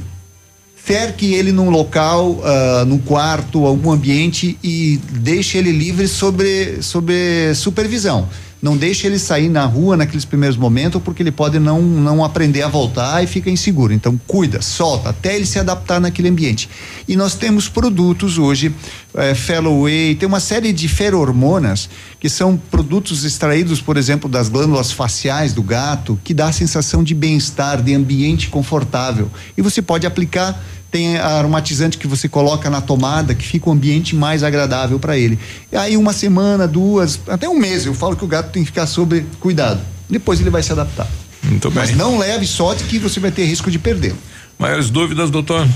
cerque 0.87 1.35
ele 1.35 1.51
num 1.51 1.69
local, 1.69 2.31
uh, 2.31 2.85
num 2.87 2.97
quarto, 2.97 3.63
algum 3.63 3.91
ambiente 3.91 4.57
e 4.63 4.99
deixe 5.11 5.59
ele 5.59 5.71
livre 5.71 6.07
sobre, 6.07 6.81
sobre 6.81 7.53
supervisão 7.53 8.27
não 8.61 8.75
deixe 8.75 9.05
ele 9.05 9.19
sair 9.19 9.49
na 9.49 9.65
rua 9.65 9.95
naqueles 9.95 10.25
primeiros 10.25 10.57
momentos, 10.57 11.01
porque 11.01 11.21
ele 11.21 11.31
pode 11.31 11.59
não, 11.59 11.81
não 11.81 12.23
aprender 12.23 12.63
a 12.63 12.67
voltar 12.67 13.23
e 13.23 13.27
fica 13.27 13.49
inseguro. 13.49 13.93
Então, 13.93 14.19
cuida, 14.27 14.61
solta, 14.61 15.09
até 15.09 15.35
ele 15.35 15.45
se 15.45 15.59
adaptar 15.59 15.99
naquele 15.99 16.29
ambiente. 16.29 16.69
E 17.07 17.15
nós 17.15 17.35
temos 17.35 17.69
produtos 17.69 18.37
hoje, 18.37 18.73
é, 19.13 19.35
Felloway, 19.35 20.15
tem 20.15 20.27
uma 20.27 20.39
série 20.39 20.73
de 20.73 20.87
ferormonas, 20.87 21.89
que 22.19 22.29
são 22.29 22.57
produtos 22.57 23.23
extraídos, 23.23 23.79
por 23.79 23.95
exemplo, 23.95 24.29
das 24.29 24.49
glândulas 24.49 24.91
faciais 24.91 25.53
do 25.53 25.61
gato, 25.61 26.19
que 26.23 26.33
dá 26.33 26.47
a 26.47 26.51
sensação 26.51 27.03
de 27.03 27.13
bem-estar, 27.13 27.81
de 27.81 27.93
ambiente 27.93 28.49
confortável. 28.49 29.29
E 29.55 29.61
você 29.61 29.81
pode 29.81 30.07
aplicar 30.07 30.59
tem 30.97 31.15
aromatizante 31.17 31.95
que 31.95 32.07
você 32.07 32.27
coloca 32.27 32.71
na 32.71 32.81
tomada, 32.81 33.35
que 33.35 33.45
fica 33.45 33.69
o 33.69 33.71
um 33.71 33.75
ambiente 33.75 34.15
mais 34.15 34.41
agradável 34.41 34.97
para 34.97 35.15
ele. 35.15 35.37
E 35.71 35.77
aí 35.77 35.95
uma 35.95 36.11
semana, 36.11 36.67
duas, 36.67 37.19
até 37.27 37.47
um 37.47 37.55
mês, 37.55 37.85
eu 37.85 37.93
falo 37.93 38.15
que 38.15 38.25
o 38.25 38.27
gato 38.27 38.49
tem 38.49 38.63
que 38.63 38.71
ficar 38.71 38.87
sob 38.87 39.23
cuidado. 39.39 39.79
Depois 40.09 40.41
ele 40.41 40.49
vai 40.49 40.63
se 40.63 40.71
adaptar. 40.71 41.07
Muito 41.43 41.69
bem. 41.69 41.83
Mas 41.83 41.95
não 41.95 42.17
leve 42.17 42.47
sorte 42.47 42.83
que 42.85 42.97
você 42.97 43.19
vai 43.19 43.29
ter 43.29 43.45
risco 43.45 43.69
de 43.69 43.77
perder. 43.77 44.15
Maiores 44.57 44.89
dúvidas, 44.89 45.29
doutor? 45.29 45.67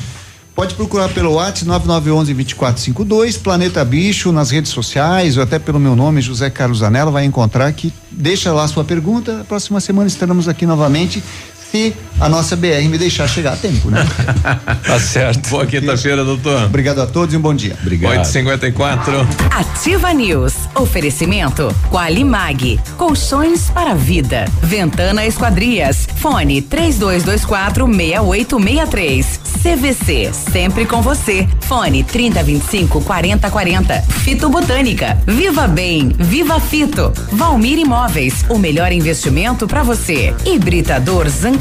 Pode 0.55 0.73
procurar 0.73 1.09
pelo 1.09 1.33
WhatsApp 1.33 1.67
9911 1.67 2.33
2452, 2.33 3.37
Planeta 3.37 3.85
Bicho 3.85 4.31
nas 4.31 4.49
redes 4.49 4.71
sociais, 4.71 5.37
ou 5.37 5.43
até 5.43 5.59
pelo 5.59 5.79
meu 5.79 5.95
nome, 5.95 6.19
José 6.19 6.49
Carlos 6.49 6.81
Anela, 6.81 7.11
vai 7.11 7.25
encontrar 7.25 7.71
que 7.73 7.93
deixa 8.09 8.51
lá 8.51 8.67
sua 8.67 8.83
pergunta. 8.83 9.45
próxima 9.47 9.79
semana 9.79 10.07
estaremos 10.07 10.47
aqui 10.47 10.65
novamente 10.65 11.23
se 11.71 11.95
a 12.19 12.29
nossa 12.29 12.55
BR 12.55 12.87
me 12.87 12.99
deixar 12.99 13.27
chegar 13.27 13.53
a 13.53 13.55
tempo, 13.55 13.89
né? 13.89 14.05
tá 14.85 14.99
certo. 14.99 15.49
Boa 15.49 15.65
quinta-feira, 15.65 16.23
doutor. 16.23 16.65
Obrigado 16.65 17.01
a 17.01 17.07
todos 17.07 17.33
e 17.33 17.37
um 17.37 17.41
bom 17.41 17.55
dia. 17.55 17.75
Obrigado. 17.81 18.11
854. 18.11 19.27
Ativa 19.49 20.13
News. 20.13 20.53
Oferecimento 20.75 21.75
Qualimag. 21.89 22.79
Colchões 22.97 23.71
para 23.71 23.95
vida. 23.95 24.45
Ventana 24.61 25.25
Esquadrias. 25.25 26.07
Fone 26.17 26.61
3224 26.61 27.87
6863. 27.87 29.39
CVC. 29.63 30.31
Sempre 30.33 30.85
com 30.85 31.01
você. 31.01 31.47
Fone 31.61 32.03
3025 32.03 33.01
4040. 33.01 34.01
Fito 34.01 34.49
Botânica. 34.49 35.17
Viva 35.25 35.67
Bem. 35.67 36.09
Viva 36.19 36.59
Fito. 36.59 37.11
Valmir 37.31 37.79
Imóveis. 37.79 38.45
O 38.49 38.59
melhor 38.59 38.91
investimento 38.91 39.67
para 39.67 39.81
você. 39.81 40.35
Hibridador 40.45 41.27
Zancanaro 41.29 41.60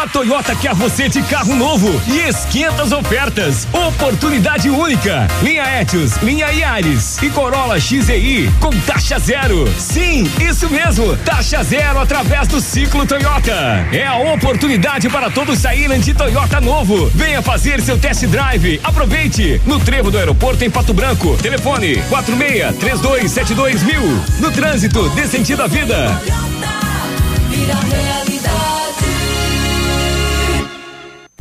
A 0.00 0.06
Toyota 0.06 0.54
quer 0.56 0.72
você 0.72 1.10
de 1.10 1.20
carro 1.24 1.54
novo 1.54 2.00
e 2.06 2.20
esquenta 2.20 2.84
as 2.84 2.90
ofertas. 2.90 3.66
Oportunidade 3.70 4.70
única. 4.70 5.28
Linha 5.42 5.82
Etios, 5.82 6.16
linha 6.22 6.46
Yaris 6.46 7.20
e 7.20 7.28
Corolla 7.28 7.78
XEI 7.78 8.50
com 8.60 8.70
taxa 8.86 9.18
zero. 9.18 9.70
Sim, 9.78 10.30
isso 10.40 10.70
mesmo. 10.70 11.14
Taxa 11.18 11.62
zero 11.62 11.98
através 11.98 12.48
do 12.48 12.62
ciclo 12.62 13.04
Toyota. 13.04 13.52
É 13.92 14.06
a 14.06 14.16
oportunidade 14.16 15.10
para 15.10 15.28
todos 15.28 15.58
saírem 15.58 16.00
de 16.00 16.14
Toyota 16.14 16.62
novo. 16.62 17.10
Venha 17.10 17.42
fazer 17.42 17.82
seu 17.82 17.98
test 17.98 18.24
drive. 18.24 18.80
Aproveite. 18.82 19.60
No 19.66 19.78
trevo 19.80 20.10
do 20.10 20.16
aeroporto 20.16 20.64
em 20.64 20.70
Pato 20.70 20.94
Branco. 20.94 21.36
Telefone 21.42 21.96
46 22.08 22.76
3272 22.78 23.82
mil. 23.82 24.02
No 24.38 24.50
trânsito, 24.50 25.10
dê 25.10 25.26
sentido 25.26 25.62
à 25.62 25.66
vida. 25.66 26.18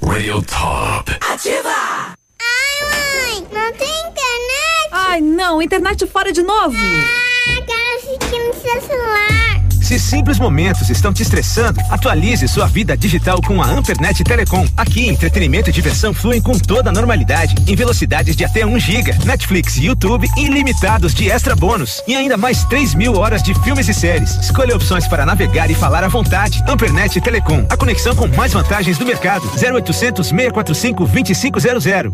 Radio 0.09 0.41
Top. 0.41 1.11
Ativa! 1.21 2.15
Ai, 2.41 2.81
mãe, 2.89 3.47
não 3.53 3.71
tem 3.73 3.87
internet? 3.87 4.89
Ai, 4.91 5.21
não, 5.21 5.61
internet 5.61 6.07
fora 6.07 6.33
de 6.33 6.41
novo. 6.41 6.75
Ah, 6.75 7.61
quero 7.61 7.97
assistir 7.97 8.39
no 8.39 8.53
seu 8.55 8.81
celular. 8.81 9.48
Se 9.89 9.97
simples 9.97 10.37
momentos 10.37 10.87
estão 10.91 11.11
te 11.11 11.23
estressando, 11.23 11.81
atualize 11.89 12.47
sua 12.47 12.67
vida 12.67 12.95
digital 12.95 13.41
com 13.41 13.59
a 13.59 13.65
Ampernet 13.65 14.23
Telecom. 14.23 14.63
Aqui, 14.77 15.09
entretenimento 15.09 15.71
e 15.71 15.73
diversão 15.73 16.13
fluem 16.13 16.39
com 16.39 16.59
toda 16.59 16.91
a 16.91 16.93
normalidade, 16.93 17.55
em 17.67 17.75
velocidades 17.75 18.35
de 18.35 18.45
até 18.45 18.63
1 18.63 18.79
giga. 18.79 19.17
Netflix 19.25 19.77
YouTube 19.77 20.27
ilimitados 20.37 21.11
de 21.11 21.31
extra 21.31 21.55
bônus. 21.55 22.03
E 22.07 22.15
ainda 22.15 22.37
mais 22.37 22.63
3 22.65 22.93
mil 22.93 23.15
horas 23.15 23.41
de 23.41 23.55
filmes 23.63 23.89
e 23.89 23.93
séries. 23.95 24.35
Escolha 24.35 24.75
opções 24.75 25.07
para 25.07 25.25
navegar 25.25 25.71
e 25.71 25.73
falar 25.73 26.03
à 26.03 26.07
vontade. 26.07 26.63
Ampernet 26.67 27.19
Telecom, 27.19 27.65
a 27.67 27.75
conexão 27.75 28.15
com 28.15 28.27
mais 28.27 28.53
vantagens 28.53 28.99
do 28.99 29.07
mercado. 29.07 29.49
0800 29.59 30.27
645 30.27 31.05
2500. 31.07 32.13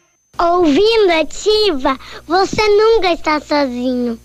Ouvindo 0.39 1.11
ativa, 1.11 1.97
você 2.25 2.61
nunca 2.67 3.11
está 3.11 3.39
sozinho. 3.39 4.17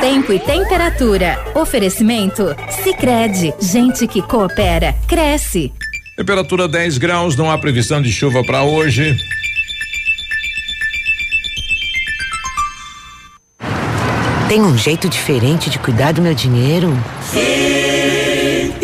Tempo 0.00 0.32
e 0.32 0.40
temperatura. 0.40 1.38
Oferecimento? 1.54 2.54
Sicredi 2.82 3.54
Gente 3.60 4.08
que 4.08 4.22
coopera, 4.22 4.94
cresce. 5.06 5.72
Temperatura 6.16 6.66
10 6.66 6.98
graus, 6.98 7.36
não 7.36 7.50
há 7.50 7.56
previsão 7.58 8.02
de 8.02 8.12
chuva 8.12 8.42
para 8.42 8.62
hoje. 8.62 9.16
Tem 14.48 14.60
um 14.60 14.76
jeito 14.76 15.08
diferente 15.08 15.70
de 15.70 15.78
cuidar 15.78 16.12
do 16.12 16.20
meu 16.20 16.34
dinheiro? 16.34 16.92
Sim! 17.22 17.69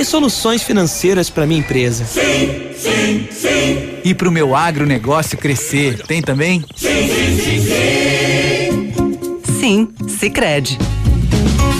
Soluções 0.07 0.63
financeiras 0.63 1.29
para 1.29 1.45
minha 1.47 1.59
empresa? 1.59 2.05
Sim, 2.05 2.71
sim, 2.79 3.29
sim. 3.29 3.99
E 4.05 4.15
para 4.15 4.29
o 4.29 4.31
meu 4.31 4.55
agronegócio 4.55 5.37
crescer, 5.37 6.01
tem 6.07 6.23
também? 6.23 6.65
Sim, 6.77 7.09
sim, 7.09 7.37
sim, 7.43 7.61
sim. 7.61 8.93
Sim, 9.59 9.89
Sicredi. 10.07 10.79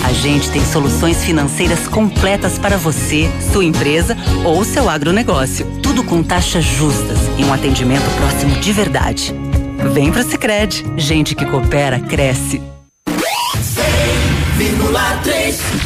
A 0.05 0.13
gente 0.13 0.51
tem 0.51 0.61
soluções 0.65 1.25
financeiras 1.25 1.87
completas 1.87 2.59
para 2.59 2.77
você, 2.77 3.31
sua 3.53 3.65
empresa 3.65 4.17
ou 4.45 4.65
seu 4.65 4.91
agronegócio. 4.91 5.65
Tudo 5.81 6.03
com 6.03 6.21
taxas 6.21 6.65
justas 6.65 7.19
e 7.39 7.45
um 7.45 7.53
atendimento 7.53 8.11
próximo 8.17 8.59
de 8.59 8.73
verdade. 8.73 9.33
Vem 9.93 10.11
pro 10.11 10.25
Sicredi. 10.25 10.85
Gente 10.97 11.37
que 11.37 11.47
coopera 11.47 12.01
cresce. 12.01 12.61
100,3 14.59 15.86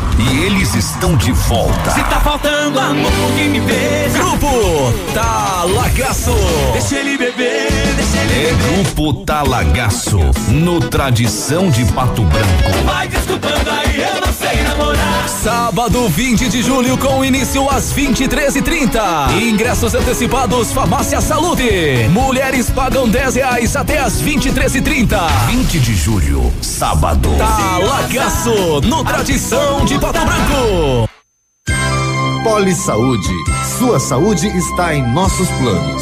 E 0.19 0.39
eles 0.45 0.73
estão 0.75 1.15
de 1.15 1.31
volta. 1.31 1.91
Se 1.91 2.03
tá 2.03 2.19
faltando 2.21 2.79
amor, 2.79 3.11
quem 3.35 3.49
me 3.49 3.59
beija. 3.59 4.17
Grupo 4.19 4.93
Talagaço. 5.13 6.35
Deixa 6.73 6.95
ele 6.97 7.17
beber, 7.17 7.69
deixa 7.95 8.17
ele 8.17 8.47
É 8.47 8.53
beber. 8.53 8.83
Grupo 8.83 9.13
Talagaço. 9.25 10.19
No 10.49 10.79
Tradição 10.79 11.69
de 11.69 11.85
Pato 11.93 12.23
Branco. 12.23 12.85
Vai 12.85 13.07
desculpando 13.07 13.69
aí, 13.69 14.01
eu 14.01 14.21
não 14.25 14.30
namorar. 14.57 15.29
Sábado 15.29 16.07
20 16.09 16.49
de 16.49 16.61
julho 16.61 16.97
com 16.97 17.23
início 17.23 17.69
às 17.69 17.93
23h30. 17.93 19.41
Ingressos 19.41 19.93
antecipados 19.93 20.71
Farmácia 20.71 21.21
Saúde. 21.21 22.07
Mulheres 22.09 22.69
pagam 22.69 23.07
10 23.07 23.35
reais 23.35 23.75
até 23.75 23.99
às 23.99 24.21
23h30. 24.21 25.17
20 25.47 25.79
de 25.79 25.95
julho, 25.95 26.53
sábado. 26.61 27.29
Talagaço, 27.37 28.81
no 28.81 29.03
Tradição 29.03 29.85
de 29.85 29.97
Pato 29.99 30.19
Branco. 30.25 31.09
Poli 32.43 32.73
Saúde. 32.73 33.29
Sua 33.77 33.99
saúde 33.99 34.47
está 34.47 34.95
em 34.95 35.13
nossos 35.13 35.47
planos. 35.49 36.01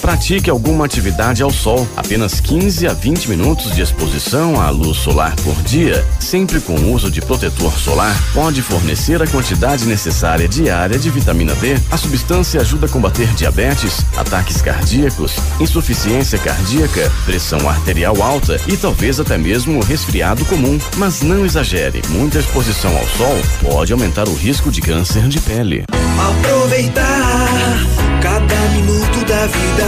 Pratique 0.00 0.48
alguma 0.48 0.84
atividade 0.84 1.42
ao 1.42 1.50
sol. 1.50 1.86
Apenas 1.96 2.40
15 2.40 2.86
a 2.86 2.92
20 2.92 3.28
minutos 3.28 3.74
de 3.74 3.82
exposição 3.82 4.60
à 4.60 4.70
luz 4.70 4.98
solar 4.98 5.34
por 5.36 5.60
dia, 5.62 6.04
sempre 6.20 6.60
com 6.60 6.74
o 6.74 6.92
uso 6.92 7.10
de 7.10 7.20
protetor 7.20 7.72
solar, 7.78 8.16
pode 8.32 8.62
fornecer 8.62 9.22
a 9.22 9.26
quantidade 9.26 9.84
necessária 9.86 10.48
diária 10.48 10.98
de 10.98 11.10
vitamina 11.10 11.54
D. 11.56 11.76
A 11.90 11.96
substância 11.96 12.60
ajuda 12.60 12.86
a 12.86 12.88
combater 12.88 13.28
diabetes, 13.34 14.04
ataques 14.16 14.62
cardíacos, 14.62 15.36
insuficiência 15.60 16.38
cardíaca, 16.38 17.10
pressão 17.24 17.68
arterial 17.68 18.22
alta 18.22 18.60
e 18.66 18.76
talvez 18.76 19.20
até 19.20 19.36
mesmo 19.36 19.80
resfriado 19.80 20.44
comum. 20.44 20.78
Mas 20.96 21.22
não 21.22 21.44
exagere. 21.44 22.02
Muita 22.08 22.38
exposição 22.38 22.96
ao 22.96 23.06
sol 23.08 23.36
pode 23.62 23.92
aumentar 23.92 24.28
o 24.28 24.34
risco 24.34 24.70
de 24.70 24.80
câncer 24.80 25.28
de 25.28 25.40
pele. 25.40 25.84
Aproveitar 26.18 27.48
cada 28.20 28.56
minuto 28.74 29.24
da 29.24 29.46
vida, 29.46 29.87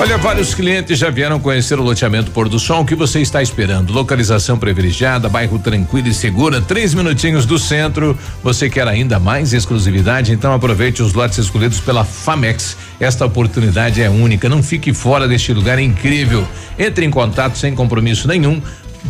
Olha, 0.00 0.16
vários 0.16 0.54
clientes 0.54 0.98
já 0.98 1.10
vieram 1.10 1.38
conhecer 1.38 1.78
o 1.78 1.82
loteamento 1.82 2.30
Pôr 2.30 2.48
do 2.48 2.58
Sol. 2.58 2.80
O 2.80 2.86
que 2.86 2.94
você 2.94 3.20
está 3.20 3.42
esperando? 3.42 3.92
Localização 3.92 4.58
privilegiada, 4.58 5.28
bairro 5.28 5.58
tranquilo 5.58 6.08
e 6.08 6.14
segura, 6.14 6.58
três 6.58 6.94
minutinhos 6.94 7.44
do 7.44 7.58
centro. 7.58 8.18
Você 8.42 8.70
quer 8.70 8.88
ainda 8.88 9.20
mais 9.20 9.52
exclusividade? 9.52 10.32
Então 10.32 10.54
aproveite 10.54 11.02
os 11.02 11.12
lotes 11.12 11.36
escolhidos 11.36 11.80
pela 11.80 12.02
Famex. 12.02 12.78
Esta 12.98 13.26
oportunidade 13.26 14.00
é 14.00 14.08
única. 14.08 14.48
Não 14.48 14.62
fique 14.62 14.94
fora 14.94 15.28
deste 15.28 15.52
lugar 15.52 15.78
incrível. 15.78 16.48
Entre 16.78 17.04
em 17.04 17.10
contato 17.10 17.58
sem 17.58 17.74
compromisso 17.74 18.26
nenhum 18.26 18.58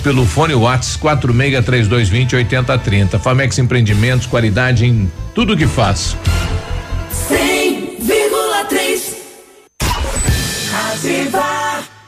pelo 0.02 0.26
fone 0.26 0.54
Whats 0.54 0.96
463220 0.96 2.34
8030. 2.34 3.16
Famex 3.20 3.58
Empreendimentos, 3.60 4.26
qualidade 4.26 4.86
em 4.86 5.08
tudo 5.36 5.56
que 5.56 5.68
faz. 5.68 6.16
100,3 7.30 7.59
Ativa. 11.00 11.99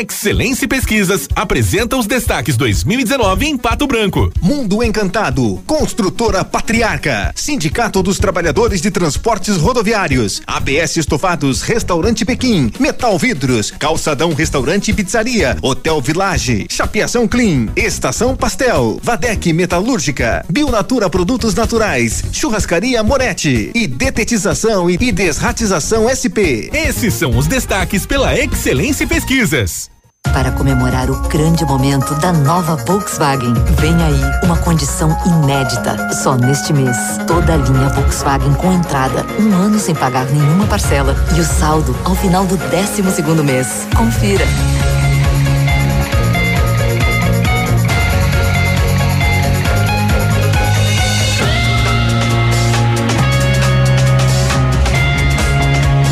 Excelência 0.00 0.68
Pesquisas 0.68 1.26
apresenta 1.34 1.96
os 1.96 2.06
destaques 2.06 2.56
2019 2.56 3.46
em 3.46 3.56
Pato 3.56 3.86
Branco. 3.86 4.30
Mundo 4.42 4.82
Encantado, 4.82 5.62
Construtora 5.66 6.44
Patriarca, 6.44 7.32
Sindicato 7.34 8.02
dos 8.02 8.18
Trabalhadores 8.18 8.82
de 8.82 8.90
Transportes 8.90 9.56
Rodoviários, 9.56 10.42
ABS 10.46 10.98
Estofados, 10.98 11.62
Restaurante 11.62 12.24
Pequim, 12.24 12.70
Metal 12.78 13.18
Vidros, 13.18 13.70
Calçadão 13.70 14.34
Restaurante 14.34 14.90
e 14.90 14.94
Pizzaria, 14.94 15.56
Hotel 15.62 16.00
Village, 16.02 16.66
Chapeação 16.70 17.26
Clean, 17.26 17.68
Estação 17.74 18.36
Pastel, 18.36 19.00
Vadec 19.02 19.52
Metalúrgica, 19.52 20.44
Bionatura 20.50 21.08
Produtos 21.08 21.54
Naturais, 21.54 22.22
Churrascaria 22.32 23.02
Moretti 23.02 23.70
e 23.74 23.86
Detetização 23.86 24.90
e 24.90 24.96
Desratização 24.96 26.06
SP. 26.12 26.68
Esses 26.72 27.14
são 27.14 27.36
os 27.36 27.46
destaques 27.46 28.04
pela 28.04 28.38
Excelência 28.38 29.06
Pesquisas. 29.06 29.85
Para 30.32 30.52
comemorar 30.52 31.10
o 31.10 31.20
grande 31.28 31.64
momento 31.64 32.14
da 32.16 32.32
nova 32.32 32.76
Volkswagen, 32.76 33.54
vem 33.78 33.94
aí 34.02 34.20
uma 34.42 34.56
condição 34.58 35.16
inédita. 35.26 36.12
Só 36.12 36.36
neste 36.36 36.72
mês, 36.72 36.96
toda 37.26 37.54
a 37.54 37.56
linha 37.56 37.88
Volkswagen 37.90 38.52
com 38.54 38.72
entrada, 38.72 39.24
um 39.38 39.54
ano 39.54 39.78
sem 39.78 39.94
pagar 39.94 40.26
nenhuma 40.26 40.66
parcela 40.66 41.16
e 41.36 41.40
o 41.40 41.44
saldo 41.44 41.96
ao 42.04 42.14
final 42.14 42.44
do 42.44 42.56
12 42.56 43.10
segundo 43.12 43.42
mês. 43.42 43.86
Confira. 43.96 44.44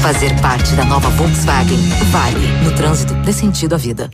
Fazer 0.04 0.38
parte 0.42 0.74
da 0.74 0.84
nova 0.84 1.08
Volkswagen 1.08 1.78
vale. 2.10 2.46
No 2.62 2.72
trânsito, 2.72 3.14
dê 3.24 3.32
sentido 3.32 3.74
à 3.74 3.78
vida. 3.78 4.10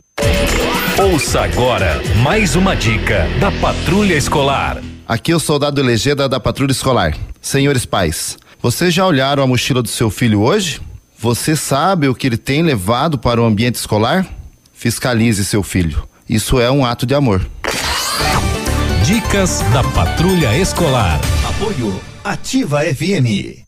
Ouça 0.97 1.41
agora 1.41 2.01
mais 2.23 2.55
uma 2.55 2.77
dica 2.77 3.27
da 3.41 3.51
Patrulha 3.51 4.15
Escolar. 4.15 4.81
Aqui 5.05 5.33
é 5.33 5.35
o 5.35 5.39
soldado 5.39 5.81
Legenda 5.81 6.29
da 6.29 6.39
Patrulha 6.39 6.71
Escolar. 6.71 7.13
Senhores 7.41 7.85
pais, 7.85 8.37
vocês 8.61 8.93
já 8.93 9.05
olharam 9.05 9.43
a 9.43 9.47
mochila 9.47 9.81
do 9.81 9.89
seu 9.89 10.09
filho 10.09 10.39
hoje? 10.39 10.79
Você 11.19 11.57
sabe 11.57 12.07
o 12.07 12.15
que 12.15 12.25
ele 12.25 12.37
tem 12.37 12.63
levado 12.63 13.17
para 13.17 13.41
o 13.41 13.45
ambiente 13.45 13.75
escolar? 13.75 14.25
Fiscalize 14.71 15.43
seu 15.43 15.61
filho. 15.61 16.07
Isso 16.29 16.57
é 16.57 16.71
um 16.71 16.85
ato 16.85 17.05
de 17.05 17.13
amor. 17.13 17.45
Dicas 19.03 19.59
da 19.73 19.83
Patrulha 19.83 20.57
Escolar. 20.57 21.19
Apoio 21.45 21.99
Ativa 22.23 22.79
FM. 22.79 23.67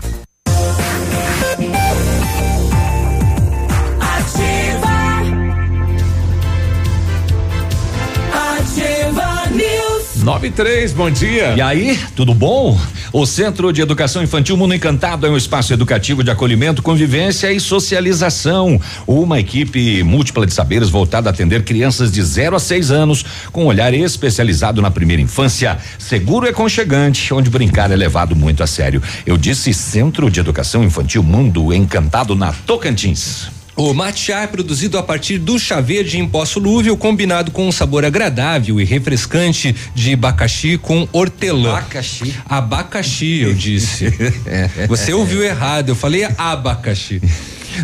93, 10.31 10.93
bom 10.93 11.11
dia. 11.11 11.53
E 11.57 11.61
aí, 11.61 11.99
tudo 12.15 12.33
bom? 12.33 12.79
O 13.11 13.25
Centro 13.25 13.73
de 13.73 13.81
Educação 13.81 14.23
Infantil 14.23 14.55
Mundo 14.55 14.73
Encantado 14.73 15.27
é 15.27 15.29
um 15.29 15.35
espaço 15.35 15.73
educativo 15.73 16.23
de 16.23 16.31
acolhimento, 16.31 16.81
convivência 16.81 17.51
e 17.51 17.59
socialização. 17.59 18.79
Uma 19.05 19.41
equipe 19.41 20.01
múltipla 20.03 20.45
de 20.45 20.53
saberes 20.53 20.89
voltada 20.89 21.29
a 21.29 21.31
atender 21.33 21.63
crianças 21.63 22.09
de 22.09 22.23
0 22.23 22.55
a 22.55 22.59
6 22.59 22.91
anos, 22.91 23.25
com 23.51 23.65
um 23.65 23.67
olhar 23.67 23.93
especializado 23.93 24.81
na 24.81 24.89
primeira 24.89 25.21
infância, 25.21 25.77
seguro 25.99 26.45
e 26.45 26.49
aconchegante, 26.49 27.33
onde 27.33 27.49
brincar 27.49 27.91
é 27.91 27.95
levado 27.97 28.33
muito 28.33 28.63
a 28.63 28.67
sério. 28.67 29.03
Eu 29.25 29.37
disse 29.37 29.73
Centro 29.73 30.31
de 30.31 30.39
Educação 30.39 30.81
Infantil 30.81 31.23
Mundo 31.23 31.73
Encantado 31.73 32.35
na 32.35 32.53
Tocantins. 32.53 33.60
O 33.83 33.95
matcha 33.95 34.33
é 34.35 34.45
produzido 34.45 34.95
a 34.99 35.01
partir 35.01 35.39
do 35.39 35.57
chá 35.57 35.81
verde 35.81 36.19
em 36.19 36.27
pó 36.27 36.45
solúvel, 36.45 36.95
combinado 36.95 37.49
com 37.49 37.67
um 37.67 37.71
sabor 37.71 38.05
agradável 38.05 38.79
e 38.79 38.83
refrescante 38.83 39.75
de 39.95 40.13
abacaxi 40.13 40.77
com 40.77 41.07
hortelã. 41.11 41.71
Abacaxi. 41.71 42.35
Abacaxi, 42.45 43.39
eu 43.39 43.55
disse. 43.55 44.05
Você 44.87 45.11
ouviu 45.13 45.43
errado, 45.43 45.89
eu 45.89 45.95
falei 45.95 46.27
abacaxi. 46.37 47.19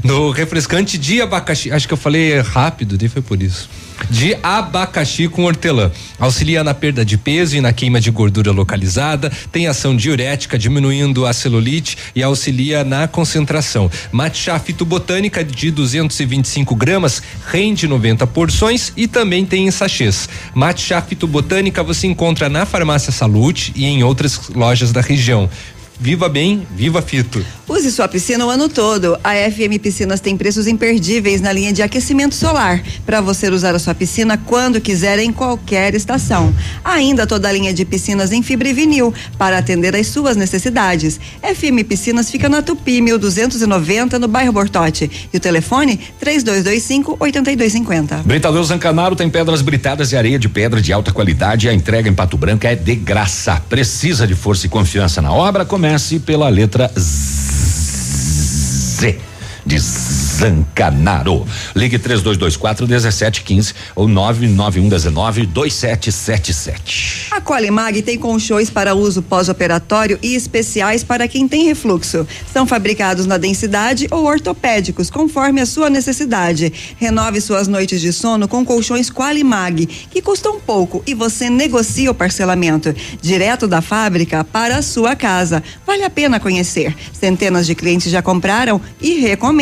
No 0.03 0.29
refrescante 0.29 0.99
de 0.99 1.19
abacaxi, 1.19 1.71
acho 1.71 1.87
que 1.87 1.93
eu 1.95 1.97
falei 1.97 2.41
rápido, 2.41 2.95
daí 2.95 3.09
foi 3.09 3.23
por 3.23 3.41
isso. 3.41 3.67
De 4.09 4.37
abacaxi 4.41 5.27
com 5.27 5.43
hortelã. 5.43 5.91
Auxilia 6.19 6.63
na 6.63 6.73
perda 6.73 7.03
de 7.03 7.17
peso 7.17 7.55
e 7.55 7.61
na 7.61 7.73
queima 7.73 7.99
de 7.99 8.09
gordura 8.09 8.51
localizada, 8.51 9.31
tem 9.51 9.67
ação 9.67 9.95
diurética, 9.95 10.57
diminuindo 10.57 11.25
a 11.25 11.33
celulite 11.33 11.97
e 12.15 12.23
auxilia 12.23 12.83
na 12.83 13.07
concentração. 13.07 13.91
Matcha 14.11 14.57
fitobotânica 14.59 15.43
de 15.43 15.71
225 15.71 16.75
gramas, 16.75 17.21
rende 17.51 17.87
90 17.87 18.25
porções 18.27 18.93
e 18.95 19.07
também 19.07 19.45
tem 19.45 19.67
em 19.67 19.71
sachês. 19.71 20.29
Matcha 20.53 21.01
fitobotânica 21.01 21.83
você 21.83 22.07
encontra 22.07 22.47
na 22.49 22.65
Farmácia 22.65 23.11
Salute 23.11 23.73
e 23.75 23.85
em 23.85 24.03
outras 24.03 24.49
lojas 24.49 24.91
da 24.91 25.01
região. 25.01 25.49
Viva 25.99 26.29
bem, 26.29 26.67
viva 26.75 27.01
fito. 27.01 27.43
Use 27.67 27.91
sua 27.91 28.07
piscina 28.07 28.45
o 28.45 28.49
ano 28.49 28.69
todo. 28.69 29.17
A 29.23 29.33
FM 29.33 29.81
Piscinas 29.81 30.21
tem 30.21 30.37
preços 30.37 30.67
imperdíveis 30.67 31.41
na 31.41 31.51
linha 31.51 31.73
de 31.73 31.81
aquecimento 31.81 32.33
solar, 32.33 32.81
para 33.05 33.19
você 33.19 33.49
usar 33.49 33.75
a 33.75 33.79
sua 33.79 33.93
piscina 33.93 34.37
quando 34.37 34.79
quiser 34.79 35.19
em 35.19 35.33
qualquer 35.33 35.93
estação. 35.93 36.53
Ainda 36.85 37.27
toda 37.27 37.49
a 37.49 37.51
linha 37.51 37.73
de 37.73 37.83
piscinas 37.83 38.31
em 38.31 38.41
fibra 38.41 38.69
e 38.69 38.73
vinil, 38.73 39.13
para 39.37 39.57
atender 39.57 39.95
às 39.95 40.07
suas 40.07 40.37
necessidades. 40.37 41.19
FM 41.41 41.83
Piscinas 41.85 42.29
fica 42.29 42.47
na 42.47 42.61
Tupi 42.61 43.01
1290 43.01 44.19
no 44.19 44.27
bairro 44.27 44.53
Bortote. 44.53 45.11
E 45.33 45.37
o 45.37 45.39
telefone 45.39 45.99
3225 46.19 47.17
8250. 47.19 48.17
Britador 48.23 48.63
Zancanaro 48.63 49.15
tem 49.15 49.29
pedras 49.29 49.61
britadas 49.61 50.11
e 50.11 50.15
areia 50.15 50.39
de 50.39 50.47
pedra 50.47 50.81
de 50.81 50.93
alta 50.93 51.11
qualidade. 51.11 51.67
e 51.67 51.69
A 51.69 51.73
entrega 51.73 52.07
em 52.07 52.13
Pato 52.13 52.37
Branco 52.37 52.65
é 52.65 52.75
de 52.75 52.95
graça. 52.95 53.61
Precisa 53.67 54.25
de 54.25 54.35
força 54.35 54.67
e 54.67 54.69
confiança 54.69 55.21
na 55.21 55.33
obra? 55.33 55.65
Comece 55.87 56.19
pela 56.19 56.49
letra 56.49 56.91
Z 56.97 57.37
de 59.67 59.77
Zancanaro. 59.79 61.45
Ligue 61.75 61.99
3224 61.99 62.87
1715 62.87 63.73
ou 63.95 64.07
99119 64.07 65.45
2777. 65.47 67.27
A 67.31 67.41
Qualimag 67.41 68.01
tem 68.01 68.17
colchões 68.17 68.69
para 68.69 68.95
uso 68.95 69.21
pós-operatório 69.21 70.17
e 70.23 70.35
especiais 70.35 71.03
para 71.03 71.27
quem 71.27 71.47
tem 71.47 71.65
refluxo. 71.65 72.25
São 72.51 72.65
fabricados 72.65 73.25
na 73.25 73.37
densidade 73.37 74.07
ou 74.09 74.25
ortopédicos, 74.25 75.09
conforme 75.09 75.59
a 75.59 75.65
sua 75.65 75.89
necessidade. 75.89 76.71
Renove 76.97 77.41
suas 77.41 77.67
noites 77.67 77.99
de 77.99 78.13
sono 78.13 78.47
com 78.47 78.63
colchões 78.65 79.11
Qualimag, 79.11 79.85
que 79.85 80.21
custam 80.21 80.61
pouco 80.61 81.03
e 81.05 81.13
você 81.13 81.49
negocia 81.49 82.09
o 82.09 82.15
parcelamento 82.15 82.95
direto 83.21 83.67
da 83.67 83.81
fábrica 83.81 84.45
para 84.45 84.77
a 84.77 84.81
sua 84.81 85.13
casa. 85.15 85.61
Vale 85.85 86.03
a 86.03 86.09
pena 86.09 86.39
conhecer. 86.39 86.95
Centenas 87.11 87.67
de 87.67 87.75
clientes 87.75 88.09
já 88.09 88.21
compraram 88.21 88.79
e 89.01 89.19
recomendam. 89.19 89.56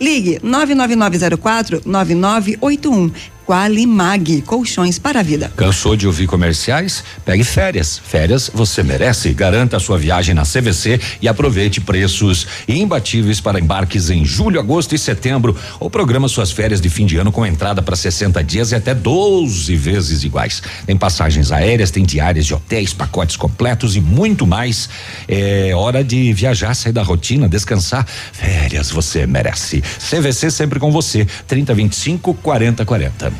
Ligue 0.00 0.40
99904 0.42 1.80
9981. 1.84 3.33
Qualimag, 3.46 4.40
colchões 4.42 4.98
para 4.98 5.20
a 5.20 5.22
vida. 5.22 5.52
Cansou 5.54 5.94
de 5.94 6.06
ouvir 6.06 6.26
comerciais? 6.26 7.04
Pegue 7.26 7.44
férias. 7.44 8.00
Férias 8.02 8.50
você 8.52 8.82
merece. 8.82 9.34
Garanta 9.34 9.76
a 9.76 9.80
sua 9.80 9.98
viagem 9.98 10.34
na 10.34 10.44
CVC 10.44 10.98
e 11.20 11.28
aproveite 11.28 11.78
preços 11.78 12.46
imbatíveis 12.66 13.42
para 13.42 13.60
embarques 13.60 14.08
em 14.08 14.24
julho, 14.24 14.58
agosto 14.58 14.94
e 14.94 14.98
setembro. 14.98 15.54
Ou 15.78 15.90
programa 15.90 16.26
suas 16.26 16.50
férias 16.50 16.80
de 16.80 16.88
fim 16.88 17.04
de 17.04 17.18
ano 17.18 17.30
com 17.30 17.44
entrada 17.44 17.82
para 17.82 17.94
60 17.94 18.42
dias 18.42 18.72
e 18.72 18.74
até 18.74 18.94
12 18.94 19.76
vezes 19.76 20.24
iguais. 20.24 20.62
Tem 20.86 20.96
passagens 20.96 21.52
aéreas, 21.52 21.90
tem 21.90 22.02
diárias 22.02 22.46
de 22.46 22.54
hotéis, 22.54 22.94
pacotes 22.94 23.36
completos 23.36 23.94
e 23.94 24.00
muito 24.00 24.46
mais. 24.46 24.88
É 25.28 25.74
hora 25.74 26.02
de 26.02 26.32
viajar, 26.32 26.74
sair 26.74 26.92
da 26.92 27.02
rotina, 27.02 27.46
descansar. 27.46 28.06
Férias 28.32 28.90
você 28.90 29.26
merece. 29.26 29.82
CVC 29.82 30.50
sempre 30.50 30.80
com 30.80 30.90
você. 30.90 31.26
3025 31.46 32.32
4040. 32.34 33.33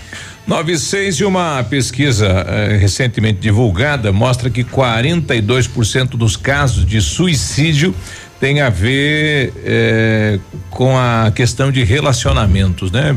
96 0.47 1.16
e 1.16 1.25
uma 1.25 1.65
pesquisa 1.65 2.27
eh, 2.27 2.77
recentemente 2.79 3.41
divulgada 3.41 4.12
mostra 4.12 4.51
que 4.51 4.62
42% 4.62 6.11
dos 6.11 6.37
casos 6.37 6.85
de 6.85 7.01
suicídio 7.01 7.95
tem 8.39 8.61
a 8.61 8.69
ver 8.69 9.55
eh, 9.65 10.39
com 10.69 10.99
a 10.99 11.33
questão 11.35 11.73
de 11.73 11.83
relacionamentos, 11.83 12.91
né? 12.91 13.16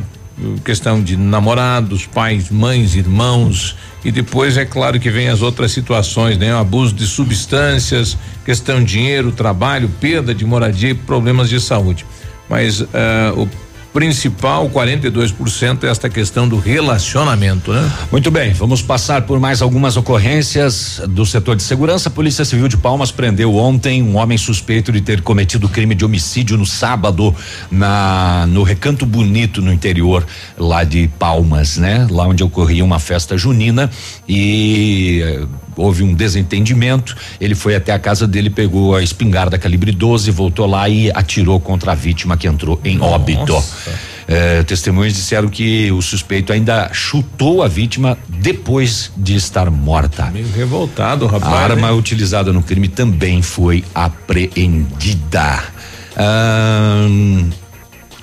Questão 0.63 1.01
de 1.01 1.17
namorados, 1.17 2.05
pais, 2.05 2.49
mães, 2.49 2.95
irmãos 2.95 3.75
e 4.05 4.11
depois 4.11 4.55
é 4.55 4.63
claro 4.63 4.97
que 4.97 5.09
vem 5.09 5.27
as 5.27 5.41
outras 5.41 5.73
situações, 5.73 6.37
né? 6.37 6.53
O 6.55 6.59
abuso 6.59 6.93
de 6.93 7.05
substâncias, 7.05 8.17
questão 8.45 8.79
de 8.79 8.85
dinheiro, 8.85 9.33
trabalho, 9.33 9.89
perda 9.99 10.33
de 10.33 10.45
moradia 10.45 10.91
e 10.91 10.93
problemas 10.93 11.49
de 11.49 11.59
saúde. 11.59 12.05
Mas 12.49 12.81
eh, 12.81 13.33
o 13.35 13.49
principal, 13.97 14.69
42%, 14.69 15.83
é 15.83 15.87
esta 15.89 16.07
questão 16.07 16.47
do 16.47 16.59
relacionamento, 16.59 17.73
né? 17.73 17.91
Muito 18.11 18.29
bem, 18.29 18.53
vamos 18.53 18.79
passar 18.79 19.23
por 19.23 19.39
mais 19.39 19.59
algumas 19.59 19.97
ocorrências 19.97 21.01
do 21.09 21.25
setor 21.25 21.55
de 21.55 21.63
segurança. 21.63 22.07
A 22.07 22.11
Polícia 22.11 22.45
Civil 22.45 22.67
de 22.67 22.77
Palmas 22.77 23.11
prendeu 23.11 23.55
ontem 23.55 24.03
um 24.03 24.17
homem 24.17 24.37
suspeito 24.37 24.91
de 24.91 25.01
ter 25.01 25.21
cometido 25.21 25.67
crime 25.67 25.95
de 25.95 26.05
homicídio 26.05 26.55
no 26.57 26.65
sábado 26.65 27.35
na 27.71 28.45
no 28.47 28.61
Recanto 28.61 29.03
Bonito 29.03 29.63
no 29.63 29.73
interior 29.73 30.23
lá 30.59 30.83
de 30.83 31.07
Palmas, 31.17 31.77
né? 31.77 32.05
Lá 32.11 32.27
onde 32.27 32.43
ocorria 32.43 32.85
uma 32.85 32.99
festa 32.99 33.35
junina 33.35 33.89
e 34.29 35.23
eh, 35.23 35.47
houve 35.77 36.03
um 36.03 36.13
desentendimento. 36.13 37.15
Ele 37.39 37.55
foi 37.55 37.75
até 37.75 37.93
a 37.93 37.99
casa 37.99 38.27
dele, 38.27 38.49
pegou 38.49 38.95
a 38.95 39.01
espingarda 39.01 39.57
calibre 39.57 39.91
12, 39.91 40.31
voltou 40.31 40.65
lá 40.65 40.89
e 40.89 41.09
atirou 41.11 41.59
contra 41.59 41.91
a 41.93 41.95
vítima 41.95 42.35
que 42.35 42.47
entrou 42.47 42.79
em 42.83 42.97
Nossa. 42.97 43.15
óbito. 43.15 43.63
É, 44.27 44.61
testemunhas 44.63 45.13
disseram 45.13 45.47
que 45.47 45.89
o 45.91 46.01
suspeito 46.01 46.51
ainda 46.51 46.89
chutou 46.91 47.63
a 47.63 47.67
vítima 47.67 48.17
depois 48.27 49.09
de 49.15 49.35
estar 49.35 49.71
morta. 49.71 50.25
Meio 50.25 50.51
revoltado, 50.51 51.25
rapaz. 51.27 51.53
A 51.53 51.57
arma 51.57 51.87
né? 51.87 51.93
utilizada 51.93 52.51
no 52.51 52.61
crime 52.61 52.89
também 52.89 53.41
foi 53.41 53.85
apreendida. 53.95 55.63
Ahn, 56.17 57.49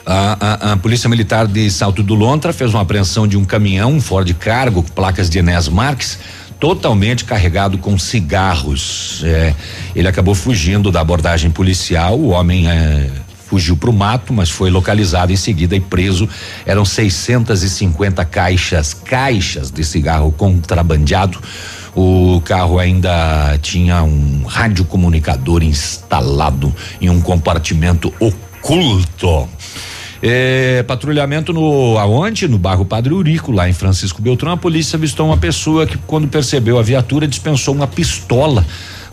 A, 0.07 0.37
a, 0.39 0.73
a, 0.73 0.77
Polícia 0.77 1.09
Militar 1.09 1.47
de 1.47 1.71
Salto 1.71 2.03
do 2.03 2.15
Lontra 2.15 2.53
fez 2.53 2.75
uma 2.75 2.83
apreensão 2.83 3.27
de 3.27 3.39
um 3.39 3.45
caminhão, 3.45 3.93
um 3.93 4.01
Ford 4.03 4.31
Cargo, 4.35 4.83
com 4.83 4.91
placas 4.91 5.31
de 5.31 5.39
Enes 5.39 5.67
Marques, 5.69 6.19
totalmente 6.65 7.27
carregado 7.27 7.77
com 7.77 7.99
cigarros. 7.99 9.21
É, 9.23 9.55
ele 9.95 10.09
acabou 10.09 10.35
fugindo 10.35 10.91
da 10.91 10.99
abordagem 10.99 11.51
policial. 11.51 12.19
O 12.19 12.29
homem 12.29 12.71
é, 12.71 13.11
fugiu 13.47 13.77
para 13.77 13.91
o 13.91 13.93
mato, 13.93 14.33
mas 14.33 14.49
foi 14.49 14.71
localizado 14.71 15.31
em 15.31 15.37
seguida 15.37 15.77
e 15.77 15.81
preso. 15.81 16.27
Eram 16.65 16.83
650 16.83 18.25
caixas, 18.25 18.95
caixas 18.95 19.71
de 19.71 19.85
cigarro 19.85 20.33
contrabandeado. 20.33 21.39
O 21.95 22.41
carro 22.43 22.79
ainda 22.79 23.59
tinha 23.61 24.03
um 24.03 24.45
radiocomunicador 24.47 25.63
instalado 25.63 26.75
em 26.99 27.11
um 27.11 27.21
compartimento 27.21 28.11
oculto. 28.19 29.47
É, 30.27 30.83
patrulhamento 30.85 31.53
no 31.53 31.99
aonde? 31.99 32.49
No 32.49 32.57
bairro 32.57 32.83
Padre 32.83 33.13
Urico, 33.13 33.53
lá 33.53 33.69
em 33.69 33.75
Francisco 33.75 34.23
Beltrão, 34.23 34.53
a 34.53 34.57
polícia 34.57 34.97
avistou 34.97 35.27
uma 35.27 35.37
pessoa 35.37 35.87
que 35.87 35.99
quando 35.99 36.27
percebeu 36.27 36.79
a 36.79 36.83
viatura 36.83 37.29
dispensou 37.29 37.75
uma 37.75 37.87
pistola 37.87 38.65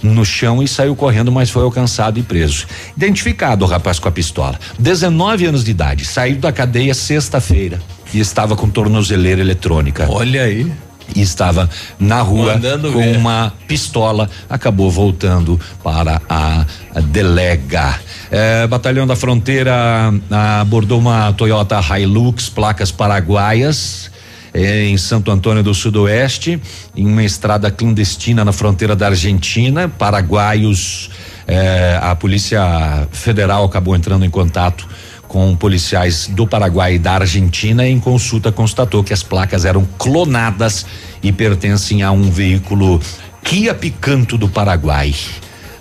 no 0.02 0.24
chão 0.24 0.64
e 0.64 0.70
saiu 0.70 0.96
correndo, 0.96 1.30
mas 1.30 1.50
foi 1.50 1.64
alcançado 1.64 2.18
e 2.18 2.24
preso. 2.24 2.66
Identificado 2.96 3.66
o 3.66 3.68
rapaz 3.68 4.00
com 4.00 4.08
a 4.08 4.12
pistola. 4.12 4.58
19 4.80 5.48
anos 5.48 5.66
de 5.66 5.72
idade, 5.72 6.06
saiu 6.06 6.38
da 6.38 6.50
cadeia 6.50 6.94
sexta-feira 6.94 7.82
e 8.14 8.22
estava 8.22 8.56
com 8.56 8.70
tornozeleira 8.70 9.42
eletrônica. 9.42 10.08
Olha 10.10 10.44
aí 10.44 10.72
e 11.16 11.22
estava 11.22 11.70
na 12.00 12.22
rua 12.22 12.54
Mandando 12.54 12.92
com 12.92 13.00
ver. 13.00 13.18
uma 13.18 13.54
pistola, 13.68 14.30
acabou 14.50 14.90
voltando 14.90 15.60
para 15.84 16.22
a, 16.30 16.66
a 16.96 17.00
delega. 17.00 18.00
É, 18.30 18.66
Batalhão 18.68 19.06
da 19.06 19.16
Fronteira 19.16 20.14
abordou 20.60 21.00
uma 21.00 21.34
Toyota 21.34 21.80
Hilux, 21.98 22.50
placas 22.50 22.92
paraguaias. 22.92 24.10
É, 24.54 24.84
em 24.84 24.98
Santo 24.98 25.32
Antônio 25.32 25.64
do 25.64 25.74
Sudoeste, 25.74 26.62
em 26.94 27.08
uma 27.08 27.24
estrada 27.24 27.72
clandestina 27.72 28.44
na 28.44 28.52
fronteira 28.52 28.94
da 28.98 29.08
Argentina. 29.08 29.88
Paraguaios, 29.88 31.10
é, 31.48 31.98
a 32.02 32.14
Polícia 32.16 33.08
Federal 33.14 33.64
acabou 33.64 33.96
entrando 33.96 34.26
em 34.26 34.30
contato 34.30 34.86
com 35.32 35.56
policiais 35.56 36.28
do 36.28 36.46
Paraguai 36.46 36.96
e 36.96 37.00
da 37.00 37.14
Argentina. 37.14 37.88
Em 37.88 37.98
consulta, 38.02 38.52
constatou 38.52 39.02
que 39.02 39.14
as 39.14 39.24
placas 39.24 39.64
eram 39.64 39.88
clonadas 39.98 40.86
e 41.24 41.32
pertencem 41.32 42.04
a 42.04 42.12
um 42.12 42.30
veículo 42.30 43.00
Kia 43.42 43.74
Picanto 43.74 44.38
do 44.38 44.50
Paraguai. 44.50 45.16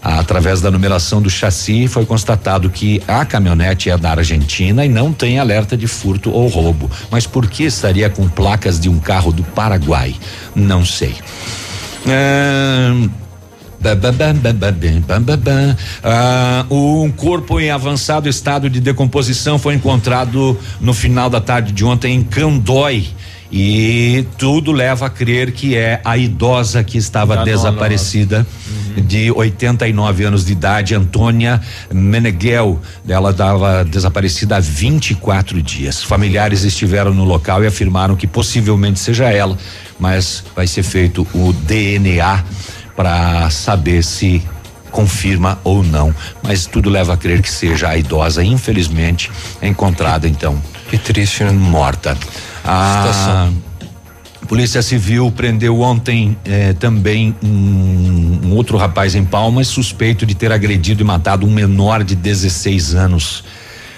Através 0.01 0.61
da 0.61 0.71
numeração 0.71 1.21
do 1.21 1.29
chassi, 1.29 1.89
foi 1.89 2.07
constatado 2.07 2.71
que 2.71 3.03
a 3.09 3.25
caminhonete 3.25 3.91
é 3.91 3.99
da 3.99 4.13
Argentina 4.13 4.87
e 4.87 4.89
não 4.89 5.13
tem 5.13 5.41
alerta 5.41 5.77
de 5.77 5.89
furto 5.89 6.31
ou 6.31 6.47
roubo. 6.47 6.89
Mas 7.11 7.27
por 7.27 7.49
que 7.49 7.65
estaria 7.65 8.09
com 8.09 8.29
placas 8.29 8.79
de 8.79 8.89
um 8.89 9.01
carro 9.01 9.33
do 9.33 9.43
Paraguai? 9.43 10.15
Não 10.55 10.85
sei. 10.85 11.17
Um 16.71 17.11
corpo 17.11 17.59
em 17.59 17.71
avançado 17.71 18.29
estado 18.29 18.69
de 18.69 18.81
decomposição 18.81 19.59
foi 19.59 19.75
encontrado 19.75 20.59
no 20.81 20.93
final 20.93 21.31
da 21.31 21.41
tarde 21.41 21.73
de 21.73 21.85
ontem 21.85 22.15
em 22.15 22.23
Candói. 22.23 23.09
E 23.53 24.27
tudo 24.39 24.71
leva 24.71 25.07
a 25.07 25.11
crer 25.11 25.51
que 25.51 25.77
é 25.77 26.01
a 26.05 26.17
idosa 26.17 26.85
que 26.85 26.97
estava 26.97 27.35
Já 27.35 27.45
desaparecida, 27.45 28.47
uhum. 28.97 29.03
de 29.03 29.33
89 29.33 30.25
anos 30.25 30.45
de 30.45 30.53
idade, 30.53 30.95
Antônia 30.95 31.61
Meneghel. 31.93 32.81
Ela 33.09 33.31
estava 33.31 33.85
desaparecida 33.85 34.57
há 34.57 34.61
24 34.61 35.61
dias. 35.61 36.01
Familiares 36.01 36.63
estiveram 36.63 37.13
no 37.13 37.25
local 37.25 37.65
e 37.65 37.67
afirmaram 37.67 38.15
que 38.15 38.27
possivelmente 38.27 39.01
seja 39.01 39.29
ela, 39.31 39.59
mas 39.99 40.45
vai 40.55 40.69
ser 40.69 40.85
feito 40.85 41.27
o 41.35 41.53
DNA 41.53 42.45
para 42.97 43.49
saber 43.51 44.03
se 44.03 44.43
confirma 44.91 45.59
ou 45.63 45.83
não, 45.83 46.15
mas 46.43 46.67
tudo 46.67 46.91
leva 46.91 47.15
a 47.15 47.17
crer 47.17 47.41
que 47.43 47.51
seja 47.51 47.89
a 47.89 47.97
idosa, 47.97 48.43
infelizmente, 48.43 49.31
encontrada 49.63 50.29
então. 50.29 50.61
Que 50.89 50.99
triste, 50.99 51.45
né? 51.45 51.53
Morta. 51.53 52.17
A 52.65 53.49
Polícia 54.49 54.83
Civil 54.83 55.31
prendeu 55.31 55.81
ontem 55.81 56.37
eh, 56.45 56.73
também 56.73 57.37
um, 57.43 58.41
um, 58.47 58.55
outro 58.57 58.77
rapaz 58.77 59.15
em 59.15 59.25
Palmas, 59.25 59.69
suspeito 59.69 60.27
de 60.27 60.35
ter 60.35 60.51
agredido 60.51 61.03
e 61.03 61.05
matado 61.05 61.47
um 61.47 61.51
menor 61.51 62.03
de 62.03 62.17
16 62.17 62.97
anos. 62.97 63.45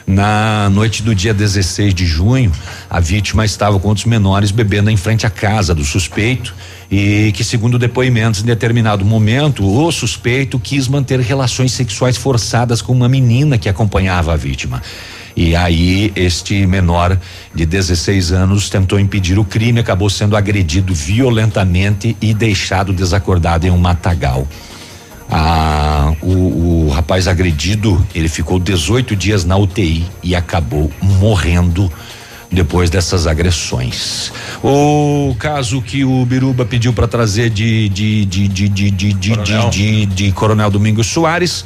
Na 0.06 0.68
noite 0.70 1.02
do 1.02 1.14
dia 1.14 1.32
16 1.32 1.94
de 1.94 2.04
junho, 2.04 2.50
a 2.90 2.98
vítima 2.98 3.44
estava 3.44 3.78
com 3.78 3.88
outros 3.88 4.06
menores 4.06 4.50
bebendo 4.50 4.90
em 4.90 4.96
frente 4.96 5.26
à 5.26 5.30
casa 5.30 5.74
do 5.74 5.84
suspeito 5.84 6.54
e 6.90 7.32
que, 7.32 7.44
segundo 7.44 7.78
depoimentos, 7.78 8.42
em 8.42 8.44
determinado 8.44 9.04
momento, 9.04 9.64
o 9.64 9.90
suspeito 9.92 10.58
quis 10.58 10.88
manter 10.88 11.20
relações 11.20 11.72
sexuais 11.72 12.16
forçadas 12.16 12.82
com 12.82 12.92
uma 12.92 13.08
menina 13.08 13.56
que 13.56 13.68
acompanhava 13.68 14.32
a 14.32 14.36
vítima. 14.36 14.82
E 15.34 15.56
aí, 15.56 16.12
este 16.14 16.66
menor 16.66 17.18
de 17.54 17.64
16 17.64 18.32
anos 18.32 18.68
tentou 18.68 19.00
impedir 19.00 19.38
o 19.38 19.44
crime, 19.44 19.80
acabou 19.80 20.10
sendo 20.10 20.36
agredido 20.36 20.92
violentamente 20.92 22.14
e 22.20 22.34
deixado 22.34 22.92
desacordado 22.92 23.66
em 23.66 23.70
um 23.70 23.78
matagal. 23.78 24.46
Ah, 25.34 26.12
o, 26.20 26.86
o 26.86 26.88
rapaz 26.90 27.26
agredido, 27.26 28.04
ele 28.14 28.28
ficou 28.28 28.58
18 28.58 29.16
dias 29.16 29.46
na 29.46 29.56
UTI 29.56 30.04
e 30.22 30.36
acabou 30.36 30.92
morrendo 31.00 31.90
depois 32.50 32.90
dessas 32.90 33.26
agressões. 33.26 34.30
O 34.62 35.34
caso 35.38 35.80
que 35.80 36.04
o 36.04 36.26
Biruba 36.26 36.66
pediu 36.66 36.92
para 36.92 37.08
trazer 37.08 37.48
de 37.48 37.88
de 37.88 38.26
de 38.26 38.46
de 38.46 38.68
de 38.68 38.90
de, 38.90 39.12
de, 39.14 39.30
Coronel. 39.30 39.70
de, 39.70 40.06
de, 40.06 40.06
de 40.06 40.32
Coronel 40.32 40.70
Domingos 40.70 41.06
Soares. 41.06 41.64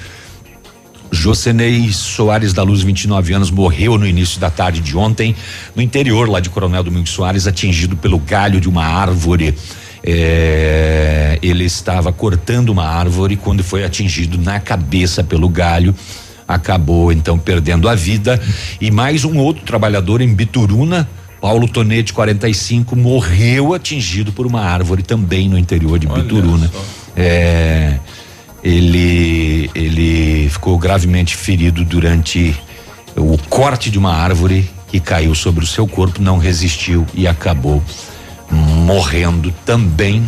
Josenei 1.11 1.93
Soares 1.93 2.53
da 2.53 2.63
Luz, 2.63 2.83
29 2.83 3.33
anos, 3.33 3.51
morreu 3.51 3.97
no 3.99 4.07
início 4.07 4.41
da 4.41 4.51
tarde 4.51 4.81
de 4.81 4.97
ontem, 4.97 5.35
no 5.75 5.83
interior 5.83 6.29
lá 6.29 6.41
de 6.41 6.51
Coronel 6.51 6.83
Domingos 6.83 7.11
Soares, 7.11 7.47
atingido 7.47 7.97
pelo 7.97 8.19
galho 8.19 8.61
de 8.61 8.69
uma 8.69 8.85
árvore. 8.85 9.55
É, 10.07 11.39
ele 11.43 11.65
estava 11.65 12.13
cortando 12.13 12.69
uma 12.69 12.87
árvore 12.87 13.37
quando 13.37 13.65
foi 13.65 13.85
atingido 13.85 14.39
na 14.39 14.61
cabeça 14.61 15.25
pelo 15.25 15.49
galho 15.49 15.95
acabou 16.47 17.13
então 17.13 17.39
perdendo 17.39 17.89
a 17.89 17.95
vida 17.95 18.41
e 18.81 18.91
mais 18.91 19.25
um 19.25 19.39
outro 19.39 19.65
trabalhador 19.65 20.21
em 20.21 20.33
Bituruna, 20.33 21.09
Paulo 21.41 21.69
Tonete 21.69 22.13
45 22.13 22.97
morreu 22.97 23.75
atingido 23.75 24.33
por 24.33 24.47
uma 24.47 24.61
árvore 24.61 25.03
também 25.03 25.49
no 25.49 25.59
interior 25.59 25.99
de 25.99 26.07
Olha 26.07 26.23
Bituruna. 26.23 26.71
É, 27.17 27.99
ele 28.63 29.71
ele 29.75 30.49
ficou 30.49 30.79
gravemente 30.79 31.37
ferido 31.37 31.85
durante 31.85 32.57
o 33.17 33.39
corte 33.49 33.91
de 33.91 33.99
uma 33.99 34.13
árvore 34.13 34.69
que 34.89 35.01
caiu 35.01 35.35
sobre 35.35 35.65
o 35.65 35.67
seu 35.67 35.87
corpo, 35.87 36.23
não 36.23 36.39
resistiu 36.39 37.07
e 37.15 37.27
acabou 37.27 37.83
morrendo 38.51 39.53
também. 39.65 40.25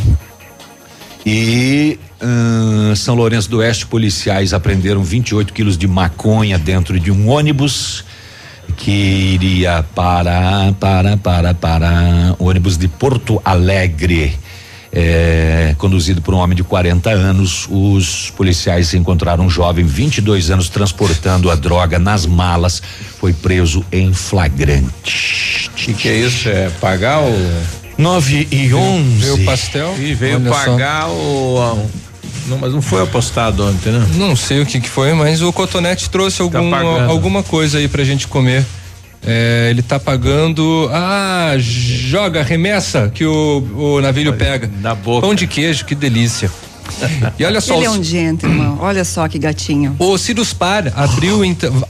E 1.24 1.99
Uh, 2.20 2.97
São 2.97 3.15
Lourenço 3.15 3.49
do 3.49 3.59
Oeste, 3.59 3.86
policiais 3.86 4.53
apreenderam 4.53 5.05
28 5.05 5.53
quilos 5.53 5.78
de 5.78 5.86
maconha 5.86 6.59
dentro 6.59 6.99
de 6.99 7.12
um 7.12 7.28
ônibus 7.28 8.05
que 8.77 8.90
iria 8.90 9.85
para, 9.95 10.73
para, 10.78 11.16
para, 11.16 11.55
para 11.55 12.36
ônibus 12.39 12.77
de 12.77 12.89
Porto 12.89 13.40
Alegre. 13.45 14.36
É, 14.90 15.74
conduzido 15.77 16.23
por 16.23 16.32
um 16.32 16.39
homem 16.39 16.57
de 16.57 16.65
40 16.65 17.11
anos, 17.11 17.69
os 17.70 18.31
policiais 18.31 18.95
encontraram 18.95 19.45
um 19.45 19.51
jovem, 19.51 19.85
22 19.85 20.51
anos, 20.51 20.70
transportando 20.70 21.51
a 21.51 21.55
droga 21.55 21.99
nas 21.99 22.24
malas. 22.24 22.82
Foi 23.20 23.32
preso 23.32 23.85
em 23.93 24.12
flagrante. 24.15 25.70
O 25.70 25.74
que, 25.77 25.93
que, 25.93 26.09
é 26.09 26.16
isso? 26.16 26.49
É 26.49 26.70
pagar 26.81 27.20
o. 27.20 27.88
9 27.98 28.48
e 28.50 28.72
11. 28.72 29.02
Veio 29.18 29.34
o 29.34 29.44
pastel? 29.44 29.94
E 29.98 30.14
veio 30.14 30.36
Olha 30.36 30.50
pagar 30.50 31.02
só. 31.02 31.12
o 31.12 31.88
não, 32.48 32.56
mas 32.56 32.72
não 32.72 32.80
foi 32.80 33.02
apostado 33.02 33.62
ontem, 33.66 33.92
né? 33.92 34.08
Não 34.14 34.34
sei 34.34 34.62
o 34.62 34.66
que, 34.66 34.80
que 34.80 34.88
foi, 34.88 35.12
mas 35.12 35.42
o 35.42 35.52
Cotonete 35.52 36.08
trouxe 36.08 36.38
tá 36.38 36.58
algum, 36.58 36.74
alguma 37.10 37.42
coisa 37.42 37.76
aí 37.76 37.86
pra 37.86 38.02
gente 38.04 38.26
comer. 38.26 38.64
É, 39.26 39.68
ele 39.70 39.82
tá 39.82 40.00
pagando. 40.00 40.88
Ah, 40.92 41.54
joga, 41.58 42.42
remessa 42.42 43.10
que 43.12 43.24
o, 43.24 43.68
o 43.76 44.00
navilho 44.00 44.32
pega. 44.32 44.70
Na 44.80 44.94
boca. 44.94 45.26
Pão 45.26 45.34
de 45.34 45.46
queijo, 45.46 45.84
que 45.84 45.94
delícia. 45.94 46.50
E 47.39 47.44
olha 47.44 47.60
só. 47.60 47.77
Ele 47.77 47.85
é 47.85 47.90
um 47.90 48.02
gentleman. 48.02 48.77
Olha 48.81 49.05
só 49.05 49.28
que 49.28 49.39
gatinho. 49.39 49.94
O 49.98 50.16
Ciruspar 50.19 50.93
abriu, 50.97 51.40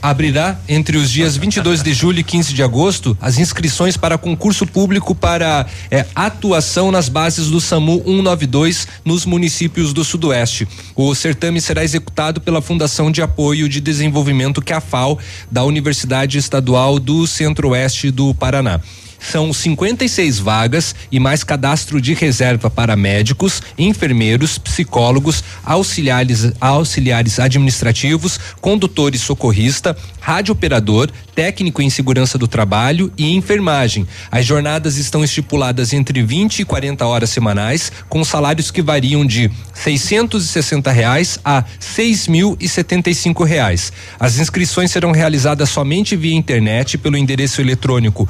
abrirá 0.01 0.59
entre 0.67 0.97
os 0.97 1.09
dias 1.09 1.37
22 1.37 1.81
de 1.83 1.93
julho 1.93 2.19
e 2.19 2.23
15 2.23 2.53
de 2.53 2.63
agosto 2.63 3.17
as 3.21 3.37
inscrições 3.37 3.97
para 3.97 4.17
concurso 4.17 4.65
público 4.65 5.15
para 5.15 5.65
é, 5.89 6.05
atuação 6.15 6.91
nas 6.91 7.09
bases 7.09 7.47
do 7.47 7.59
SAMU 7.59 8.03
192 8.05 8.87
nos 9.03 9.25
municípios 9.25 9.93
do 9.93 10.03
Sudoeste. 10.03 10.67
O 10.95 11.13
certame 11.15 11.61
será 11.61 11.83
executado 11.83 12.41
pela 12.41 12.61
Fundação 12.61 13.11
de 13.11 13.21
Apoio 13.21 13.67
de 13.67 13.81
Desenvolvimento 13.81 14.61
CAFAL 14.61 15.17
da 15.51 15.63
Universidade 15.63 16.37
Estadual 16.37 16.99
do 16.99 17.25
Centro-Oeste 17.25 18.11
do 18.11 18.33
Paraná. 18.33 18.79
São 19.19 19.53
56 19.53 20.39
vagas 20.39 20.95
e 21.11 21.19
mais 21.19 21.43
cadastro 21.43 22.01
de 22.01 22.13
reserva 22.13 22.69
para 22.69 22.95
médicos, 22.95 23.61
enfermeiros, 23.77 24.57
psicólogos, 24.57 25.43
auxiliares, 25.63 26.51
auxiliares 26.59 27.39
administrativos, 27.39 28.39
condutores 28.61 29.21
socorrista, 29.21 29.95
radiooperador, 30.19 31.09
técnico 31.35 31.81
em 31.81 31.89
segurança 31.89 32.37
do 32.37 32.47
trabalho 32.47 33.11
e 33.17 33.35
enfermagem. 33.35 34.07
As 34.31 34.45
jornadas 34.45 34.97
estão 34.97 35.23
estipuladas 35.23 35.93
entre 35.93 36.21
20 36.21 36.59
e 36.59 36.65
40 36.65 37.05
horas 37.05 37.29
semanais, 37.29 37.91
com 38.07 38.23
salários 38.23 38.71
que 38.71 38.81
variam 38.81 39.25
de 39.25 39.51
660 39.73 40.91
reais 40.91 41.39
a 41.43 41.63
seis 41.79 42.27
mil 42.27 42.57
e 42.59 42.67
setenta 42.67 43.09
e 43.09 43.15
cinco 43.15 43.43
reais. 43.43 43.91
As 44.19 44.37
inscrições 44.37 44.91
serão 44.91 45.11
realizadas 45.11 45.69
somente 45.69 46.15
via 46.15 46.35
internet 46.35 46.97
pelo 46.97 47.17
endereço 47.17 47.61
eletrônico 47.61 48.27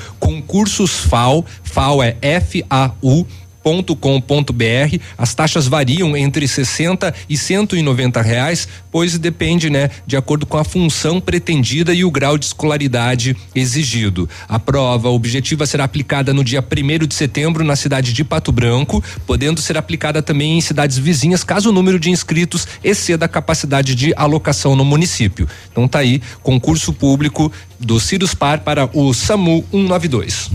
concursos 0.79 0.91
FAO, 0.91 1.45
FAO 1.63 2.01
é 2.01 2.15
F-A-U 2.21 3.27
com.br 3.63 4.99
as 5.17 5.33
taxas 5.33 5.67
variam 5.67 6.15
entre 6.15 6.47
60 6.47 7.13
e 7.27 7.37
190 7.37 8.21
reais, 8.21 8.67
pois 8.91 9.17
depende, 9.17 9.69
né, 9.69 9.89
de 10.05 10.15
acordo 10.15 10.45
com 10.45 10.57
a 10.57 10.63
função 10.63 11.19
pretendida 11.19 11.93
e 11.93 12.03
o 12.03 12.11
grau 12.11 12.37
de 12.37 12.45
escolaridade 12.45 13.35
exigido. 13.53 14.29
A 14.47 14.59
prova 14.59 15.09
objetiva 15.09 15.65
será 15.65 15.83
aplicada 15.83 16.33
no 16.33 16.43
dia 16.43 16.63
1 16.63 17.05
de 17.05 17.13
setembro 17.13 17.63
na 17.63 17.75
cidade 17.75 18.13
de 18.13 18.23
Pato 18.23 18.51
Branco, 18.51 19.03
podendo 19.25 19.61
ser 19.61 19.77
aplicada 19.77 20.21
também 20.21 20.57
em 20.57 20.61
cidades 20.61 20.97
vizinhas, 20.97 21.43
caso 21.43 21.69
o 21.69 21.73
número 21.73 21.99
de 21.99 22.09
inscritos 22.09 22.67
exceda 22.83 23.25
a 23.25 23.29
capacidade 23.29 23.95
de 23.95 24.13
alocação 24.15 24.75
no 24.75 24.85
município. 24.85 25.47
Então 25.71 25.87
tá 25.87 25.99
aí, 25.99 26.21
concurso 26.41 26.93
público 26.93 27.51
do 27.79 27.99
Cirus 27.99 28.33
Par 28.33 28.59
para 28.59 28.89
o 28.93 29.13
SAMU 29.13 29.63
192. 29.71 30.51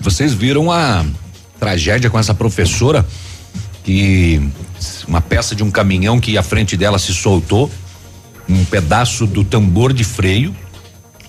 Vocês 0.00 0.34
viram 0.34 0.70
a 0.70 1.04
tragédia 1.62 2.10
com 2.10 2.18
essa 2.18 2.34
professora 2.34 3.06
que 3.84 4.42
uma 5.06 5.20
peça 5.20 5.54
de 5.54 5.62
um 5.62 5.70
caminhão 5.70 6.18
que 6.18 6.36
à 6.36 6.42
frente 6.42 6.76
dela 6.76 6.98
se 6.98 7.14
soltou, 7.14 7.70
um 8.48 8.64
pedaço 8.64 9.28
do 9.28 9.44
tambor 9.44 9.92
de 9.92 10.02
freio 10.02 10.52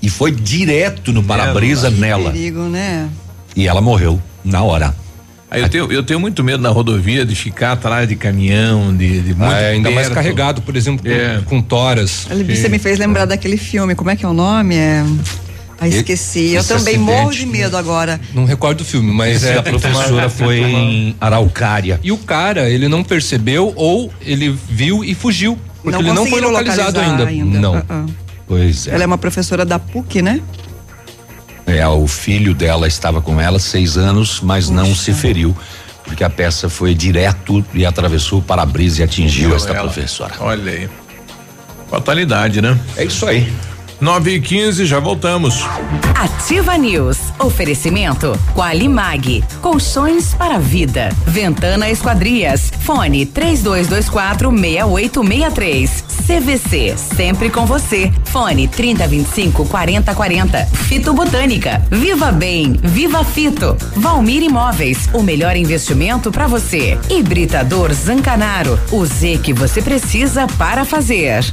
e 0.01 0.09
foi 0.09 0.31
direto 0.31 1.13
no 1.13 1.23
para-brisa 1.23 1.91
nela. 1.91 2.31
Perigo, 2.31 2.61
né? 2.63 3.07
E 3.55 3.67
ela 3.67 3.79
morreu 3.79 4.19
na 4.43 4.63
hora. 4.63 4.95
Eu 5.51 5.69
tenho, 5.69 5.91
eu 5.91 6.01
tenho 6.01 6.19
muito 6.19 6.43
medo 6.43 6.63
na 6.63 6.69
rodovia 6.69 7.23
de 7.23 7.35
ficar 7.35 7.73
atrás 7.73 8.09
de 8.09 8.15
caminhão, 8.15 8.95
de, 8.95 9.21
de 9.21 9.35
muito 9.35 9.53
ah, 9.53 9.61
é, 9.61 9.69
ainda 9.73 9.89
perto. 9.89 9.95
mais 9.95 10.09
carregado, 10.09 10.63
por 10.63 10.75
exemplo, 10.75 11.07
é. 11.07 11.37
com, 11.41 11.57
com 11.57 11.61
toras. 11.61 12.25
Você 12.49 12.67
me 12.69 12.79
fez 12.79 12.97
lembrar 12.97 13.25
daquele 13.25 13.55
filme, 13.55 13.93
como 13.93 14.09
é 14.09 14.15
que 14.15 14.25
é 14.25 14.27
o 14.27 14.33
nome? 14.33 14.73
É 14.75 15.05
ah, 15.83 15.87
esqueci. 15.87 16.53
Eu 16.53 16.63
também 16.63 16.97
morro 16.97 17.31
de 17.31 17.45
medo 17.45 17.77
agora. 17.77 18.19
Não 18.33 18.45
recordo 18.45 18.81
o 18.81 18.85
filme, 18.85 19.11
mas 19.11 19.43
é. 19.43 19.57
A 19.57 19.63
professora 19.63 20.29
foi 20.31 20.59
em 20.59 21.15
Araucária. 21.19 21.99
E 22.03 22.11
o 22.11 22.17
cara, 22.17 22.69
ele 22.69 22.87
não 22.87 23.03
percebeu 23.03 23.73
ou 23.75 24.11
ele 24.21 24.57
viu 24.69 25.03
e 25.03 25.13
fugiu. 25.13 25.57
Porque 25.81 25.97
não 25.97 26.05
ele 26.05 26.13
não 26.13 26.25
foi 26.25 26.41
localizado 26.41 26.99
ainda. 26.99 27.27
ainda. 27.27 27.59
Não. 27.59 27.75
Uh 27.75 27.81
-uh. 27.81 28.09
Pois 28.47 28.87
é. 28.87 28.93
Ela 28.93 29.03
é 29.03 29.05
uma 29.05 29.17
professora 29.17 29.65
da 29.65 29.79
PUC, 29.79 30.21
né? 30.21 30.41
É, 31.65 31.87
o 31.87 32.07
filho 32.07 32.53
dela 32.53 32.87
estava 32.87 33.21
com 33.21 33.39
ela 33.39 33.57
seis 33.57 33.97
anos, 33.97 34.41
mas 34.41 34.65
Puxa. 34.65 34.75
não 34.75 34.93
se 34.93 35.13
feriu 35.13 35.55
porque 36.03 36.23
a 36.23 36.29
peça 36.29 36.69
foi 36.69 36.93
direto 36.93 37.65
e 37.73 37.85
atravessou 37.85 38.39
o 38.39 38.41
para-brisa 38.41 39.01
e 39.01 39.03
atingiu 39.03 39.55
esta 39.55 39.71
ela. 39.71 39.81
professora. 39.81 40.33
Olha 40.39 40.71
aí. 40.71 40.89
Fatalidade, 41.89 42.61
né? 42.61 42.77
É 42.97 43.05
isso 43.05 43.25
aí. 43.25 43.51
9 44.03 44.31
e 44.35 44.41
15 44.41 44.85
já 44.85 44.99
voltamos. 44.99 45.63
Ativa 46.13 46.77
News. 46.77 47.17
Oferecimento 47.39 48.37
Qualimag. 48.53 49.41
Colchões 49.61 50.33
para 50.33 50.59
vida. 50.59 51.07
Ventana 51.25 51.89
Esquadrias. 51.89 52.69
Fone 52.81 53.25
3224 53.25 54.51
6863. 54.51 56.03
CVC. 56.27 56.97
Sempre 56.97 57.49
com 57.49 57.65
você. 57.65 58.11
Fone 58.25 58.67
3025 58.67 59.65
4040. 59.69 60.65
Fito 60.65 61.13
Botânica. 61.13 61.81
Viva 61.89 62.29
Bem. 62.29 62.73
Viva 62.83 63.23
Fito. 63.23 63.77
Valmir 63.95 64.43
Imóveis. 64.43 65.07
O 65.13 65.23
melhor 65.23 65.55
investimento 65.55 66.29
para 66.29 66.45
você. 66.45 66.99
Hibridador 67.09 67.93
Zancanaro. 67.93 68.77
O 68.91 69.05
Z 69.05 69.39
que 69.41 69.53
você 69.53 69.81
precisa 69.81 70.45
para 70.57 70.83
fazer. 70.83 71.45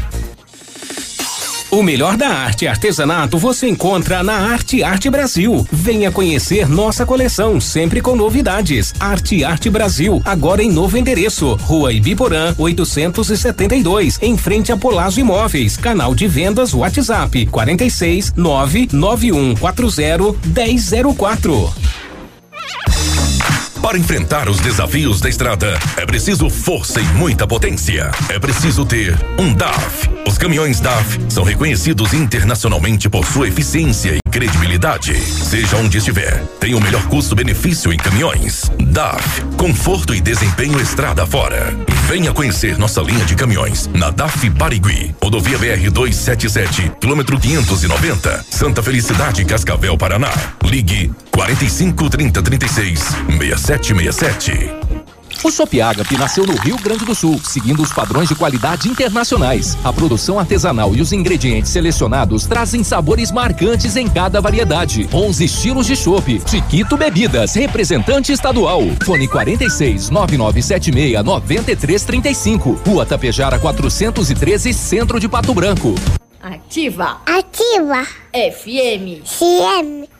O 1.71 1.85
melhor 1.85 2.17
da 2.17 2.27
arte 2.27 2.65
e 2.65 2.69
artesanato 2.69 3.39
você 3.39 3.69
encontra 3.69 4.25
na 4.25 4.33
Arte 4.33 4.83
Arte 4.83 5.09
Brasil. 5.09 5.65
Venha 5.71 6.11
conhecer 6.11 6.69
nossa 6.69 7.07
coleção, 7.07 7.61
sempre 7.61 8.01
com 8.01 8.17
novidades. 8.17 8.93
Arte 8.99 9.45
Arte 9.45 9.71
Brasil, 9.71 10.21
agora 10.25 10.65
em 10.65 10.73
novo 10.73 10.99
endereço. 10.99 11.55
Rua 11.63 11.93
Ibiporã, 11.93 12.53
872, 12.59 14.19
em 14.21 14.37
frente 14.37 14.73
a 14.73 14.77
Polazo 14.77 15.21
Imóveis. 15.21 15.77
Canal 15.77 16.13
de 16.13 16.27
vendas 16.27 16.75
WhatsApp 16.75 17.47
46 17.47 18.33
99140 18.37 20.35
1004. 20.45 21.73
Para 23.83 23.97
enfrentar 23.97 24.49
os 24.49 24.61
desafios 24.61 25.21
da 25.23 25.29
estrada, 25.29 25.79
é 25.97 26.05
preciso 26.05 26.51
força 26.51 27.01
e 27.01 27.05
muita 27.15 27.47
potência. 27.47 28.11
É 28.29 28.39
preciso 28.39 28.85
ter 28.85 29.19
um 29.39 29.55
DAF. 29.55 30.09
Os 30.29 30.37
caminhões 30.37 30.81
DAF 30.81 31.19
são 31.31 31.43
reconhecidos 31.43 32.13
internacionalmente 32.13 33.09
por 33.09 33.27
sua 33.27 33.49
eficiência 33.49 34.15
e 34.15 34.31
credibilidade. 34.31 35.19
Seja 35.19 35.79
onde 35.79 35.97
estiver, 35.97 36.45
tem 36.61 36.75
o 36.75 36.81
melhor 36.81 37.03
custo-benefício 37.09 37.91
em 37.91 37.97
caminhões. 37.97 38.71
DAF, 38.79 39.43
conforto 39.57 40.15
e 40.15 40.21
desempenho 40.21 40.79
estrada 40.79 41.27
fora. 41.27 41.75
Venha 42.07 42.33
conhecer 42.33 42.79
nossa 42.79 43.01
linha 43.01 43.25
de 43.25 43.35
caminhões 43.35 43.89
na 43.95 44.11
DAF 44.11 44.51
Barigui, 44.51 45.15
rodovia 45.23 45.59
BR 45.59 45.91
277, 45.91 46.93
quilômetro 47.01 47.41
590, 47.41 48.45
Santa 48.51 48.83
Felicidade, 48.83 49.45
Cascavel, 49.45 49.97
Paraná. 49.97 50.31
Ligue 50.63 51.11
45 51.33 52.11
30 52.11 52.43
36 52.43 53.17
6767. 53.71 54.81
O 55.45 55.51
Shop 55.51 55.81
Agape 55.81 56.19
nasceu 56.19 56.45
no 56.45 56.55
Rio 56.57 56.77
Grande 56.79 57.05
do 57.05 57.15
Sul, 57.15 57.41
seguindo 57.43 57.81
os 57.81 57.93
padrões 57.93 58.29
de 58.29 58.35
qualidade 58.35 58.89
internacionais. 58.89 59.79
A 59.85 59.93
produção 59.93 60.41
artesanal 60.41 60.93
e 60.95 61.01
os 61.01 61.13
ingredientes 61.13 61.71
selecionados 61.71 62.47
trazem 62.47 62.83
sabores 62.83 63.31
marcantes 63.31 63.95
em 63.95 64.09
cada 64.09 64.41
variedade. 64.41 65.09
11 65.13 65.45
estilos 65.45 65.87
de 65.87 65.95
chopp. 65.95 66.43
Chiquito 66.45 66.97
Bebidas, 66.97 67.55
representante 67.55 68.33
estadual. 68.33 68.83
Fone 69.05 69.29
46 69.29 70.11
9976 70.11 71.25
9335. 71.25 72.73
Rua 72.85 73.07
Tapejara 73.07 73.59
413, 73.59 74.75
Centro 74.75 75.21
de 75.21 75.29
Pato 75.29 75.55
Branco. 75.55 75.95
Ativa. 76.43 77.21
Ativa. 77.25 78.05
FM. 78.35 79.23
CM. 79.25 80.20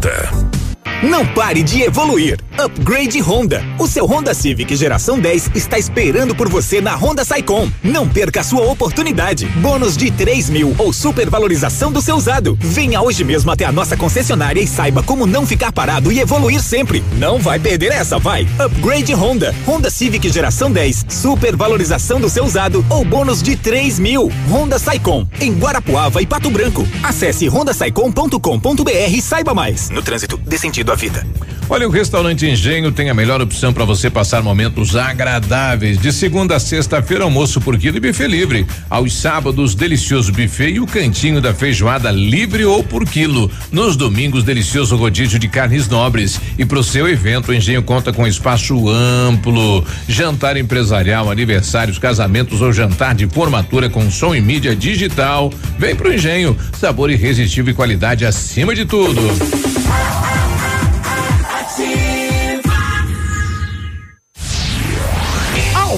60. 0.00 0.77
Não 1.02 1.24
pare 1.26 1.62
de 1.62 1.82
evoluir. 1.82 2.38
Upgrade 2.58 3.20
Honda. 3.20 3.64
O 3.78 3.86
seu 3.86 4.04
Honda 4.04 4.34
Civic 4.34 4.74
geração 4.74 5.20
10 5.20 5.52
está 5.54 5.78
esperando 5.78 6.34
por 6.34 6.48
você 6.48 6.80
na 6.80 6.96
Honda 6.96 7.24
Saicom. 7.24 7.70
Não 7.84 8.08
perca 8.08 8.40
a 8.40 8.44
sua 8.44 8.62
oportunidade. 8.62 9.46
Bônus 9.46 9.96
de 9.96 10.10
3 10.10 10.50
mil 10.50 10.74
ou 10.76 10.92
supervalorização 10.92 11.92
do 11.92 12.02
seu 12.02 12.16
usado. 12.16 12.58
Venha 12.60 13.00
hoje 13.00 13.22
mesmo 13.22 13.50
até 13.50 13.64
a 13.64 13.70
nossa 13.70 13.96
concessionária 13.96 14.60
e 14.60 14.66
saiba 14.66 15.02
como 15.02 15.24
não 15.24 15.46
ficar 15.46 15.70
parado 15.70 16.10
e 16.10 16.18
evoluir 16.18 16.60
sempre. 16.60 17.04
Não 17.12 17.38
vai 17.38 17.60
perder 17.60 17.92
essa, 17.92 18.18
vai. 18.18 18.48
Upgrade 18.58 19.14
Honda. 19.14 19.54
Honda 19.66 19.90
Civic 19.90 20.28
geração 20.28 20.70
10. 20.72 21.06
Supervalorização 21.08 22.20
do 22.20 22.28
seu 22.28 22.44
usado 22.44 22.84
ou 22.90 23.04
bônus 23.04 23.40
de 23.40 23.54
3 23.54 24.00
mil. 24.00 24.32
Honda 24.50 24.80
Saicom. 24.80 25.26
Em 25.40 25.52
Guarapuava 25.52 26.20
e 26.20 26.26
Pato 26.26 26.50
Branco. 26.50 26.86
Acesse 27.04 27.46
rondasaicom.com.br 27.46 28.90
e 29.10 29.22
saiba 29.22 29.54
mais. 29.54 29.90
No 29.90 30.02
trânsito, 30.02 30.36
dê 30.36 30.58
sentido 30.78 30.92
à 30.92 30.94
vida. 30.94 31.26
Olha, 31.70 31.86
o 31.86 31.90
restaurante 31.90 32.46
Engenho 32.46 32.90
tem 32.90 33.10
a 33.10 33.14
melhor 33.14 33.42
opção 33.42 33.74
para 33.74 33.84
você 33.84 34.08
passar 34.08 34.42
momentos 34.42 34.96
agradáveis. 34.96 35.98
De 35.98 36.10
segunda 36.10 36.56
a 36.56 36.60
sexta-feira, 36.60 37.24
almoço 37.24 37.60
por 37.60 37.76
quilo 37.76 37.98
e 37.98 38.00
buffet 38.00 38.26
livre. 38.26 38.66
Aos 38.88 39.12
sábados, 39.12 39.74
delicioso 39.74 40.32
buffet 40.32 40.70
e 40.70 40.80
o 40.80 40.86
cantinho 40.86 41.42
da 41.42 41.52
feijoada 41.52 42.10
livre 42.10 42.64
ou 42.64 42.82
por 42.82 43.04
quilo. 43.04 43.50
Nos 43.70 43.96
domingos, 43.96 44.44
delicioso 44.44 44.96
rodízio 44.96 45.38
de 45.38 45.46
carnes 45.46 45.86
nobres. 45.88 46.40
E 46.56 46.64
para 46.64 46.78
o 46.78 46.84
seu 46.84 47.06
evento, 47.06 47.50
o 47.50 47.54
Engenho 47.54 47.82
conta 47.82 48.14
com 48.14 48.26
espaço 48.26 48.88
amplo, 48.88 49.84
jantar 50.08 50.56
empresarial, 50.56 51.30
aniversários, 51.30 51.98
casamentos 51.98 52.62
ou 52.62 52.72
jantar 52.72 53.14
de 53.14 53.26
formatura 53.26 53.90
com 53.90 54.10
som 54.10 54.34
e 54.34 54.40
mídia 54.40 54.74
digital. 54.74 55.52
Vem 55.78 55.94
pro 55.94 56.14
Engenho, 56.14 56.56
sabor 56.80 57.10
irresistível 57.10 57.72
e 57.72 57.76
qualidade 57.76 58.24
acima 58.24 58.74
de 58.74 58.86
tudo. 58.86 59.77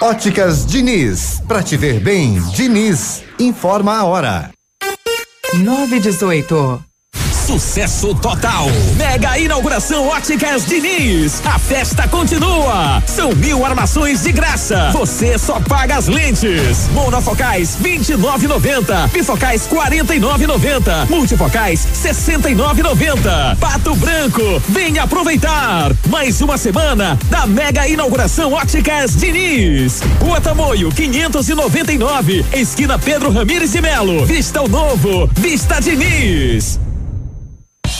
Óticas 0.00 0.66
Diniz, 0.66 1.40
pra 1.48 1.62
te 1.62 1.74
ver 1.74 2.00
bem, 2.00 2.38
Diniz, 2.54 3.22
informa 3.38 3.96
a 3.96 4.04
hora. 4.04 4.50
918. 5.54 6.85
Sucesso 7.46 8.12
total. 8.12 8.66
Mega 8.96 9.38
inauguração 9.38 10.08
Óticas 10.08 10.66
Diniz. 10.66 11.40
A 11.46 11.60
festa 11.60 12.08
continua. 12.08 13.00
São 13.06 13.32
mil 13.36 13.64
armações 13.64 14.24
de 14.24 14.32
graça. 14.32 14.90
Você 14.92 15.38
só 15.38 15.60
paga 15.60 15.96
as 15.96 16.08
lentes. 16.08 16.88
Monofocais 16.92 17.78
29,90. 17.80 19.12
Bifocais 19.12 19.68
49,90. 19.68 21.08
Multifocais 21.08 21.86
69,90. 21.94 23.56
Pato 23.60 23.94
Branco. 23.94 24.42
Venha 24.68 25.04
aproveitar. 25.04 25.92
Mais 26.08 26.40
uma 26.40 26.58
semana 26.58 27.16
da 27.30 27.46
mega 27.46 27.86
inauguração 27.86 28.54
Óticas 28.54 29.14
Diniz. 29.14 30.02
Rua 30.20 30.40
Tamoio 30.40 30.90
599. 30.90 32.44
Esquina 32.52 32.98
Pedro 32.98 33.30
Ramires 33.30 33.70
de 33.70 33.80
Melo. 33.80 34.26
Vista 34.26 34.60
o 34.60 34.68
novo. 34.68 35.30
Vista 35.32 35.78
Diniz. 35.80 36.80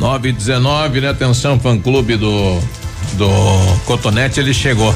9 0.00 0.28
e 0.30 0.32
19, 0.32 1.00
né? 1.02 1.10
Atenção, 1.10 1.60
fã 1.60 1.78
clube 1.78 2.16
do 2.16 2.58
do 3.14 3.28
Cotonete, 3.86 4.40
ele 4.40 4.54
chegou. 4.54 4.94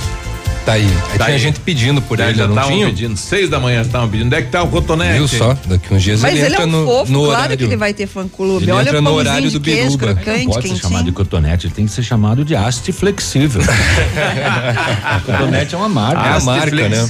Tá 0.65 0.73
aí. 0.73 0.89
Aí 1.13 1.19
tinha 1.19 1.39
gente 1.39 1.61
pedindo 1.61 2.01
por 2.01 2.19
ele, 2.19 2.33
já 2.33 2.45
não 2.47 2.55
estavam 2.55 2.73
tinha? 2.73 2.87
pedindo, 2.87 3.17
seis 3.19 3.51
da 3.51 3.61
manhã 3.61 3.83
estavam 3.83 4.09
pedindo. 4.09 4.29
Onde 4.29 4.37
é 4.37 4.43
que 4.43 4.49
tá 4.49 4.63
o 4.63 4.69
Cotonete? 4.69 5.19
Viu 5.19 5.29
só? 5.29 5.55
Daqui 5.67 5.93
uns 5.93 6.03
dias 6.03 6.21
Mas 6.23 6.33
ele 6.33 6.41
ele, 6.47 6.55
entra 6.55 6.63
é 6.63 6.67
um 6.67 6.71
no, 6.71 6.87
fofo, 6.87 7.13
no 7.13 7.19
claro 7.25 7.35
horário. 7.37 7.59
que 7.59 7.65
ele 7.65 7.77
vai 7.77 7.93
ter 7.93 8.07
fã 8.07 8.27
clube. 8.27 8.65
Ele 8.65 8.73
Olha 8.73 8.89
entra 8.89 8.99
o 8.99 9.03
no 9.03 9.13
horário 9.13 9.51
do 9.51 9.61
queijo 9.61 9.99
Biruba. 9.99 10.15
crocante, 10.15 10.47
Pode 10.47 10.55
ser 10.55 10.63
quentinho. 10.63 10.79
chamado 10.81 11.05
de 11.05 11.13
cotonete, 11.13 11.67
ele 11.67 11.75
tem 11.75 11.85
que 11.85 11.93
ser 11.93 12.03
chamado 12.03 12.43
de 12.47 12.57
haste 12.57 12.93
flexível. 12.93 13.61
cotonete 15.27 15.75
é 15.75 15.79
uma 15.79 15.89
marca. 15.89 16.23
É 16.23 16.29
a 16.29 16.35
Haste 16.37 16.47
marca, 16.47 16.89
né? 16.89 17.07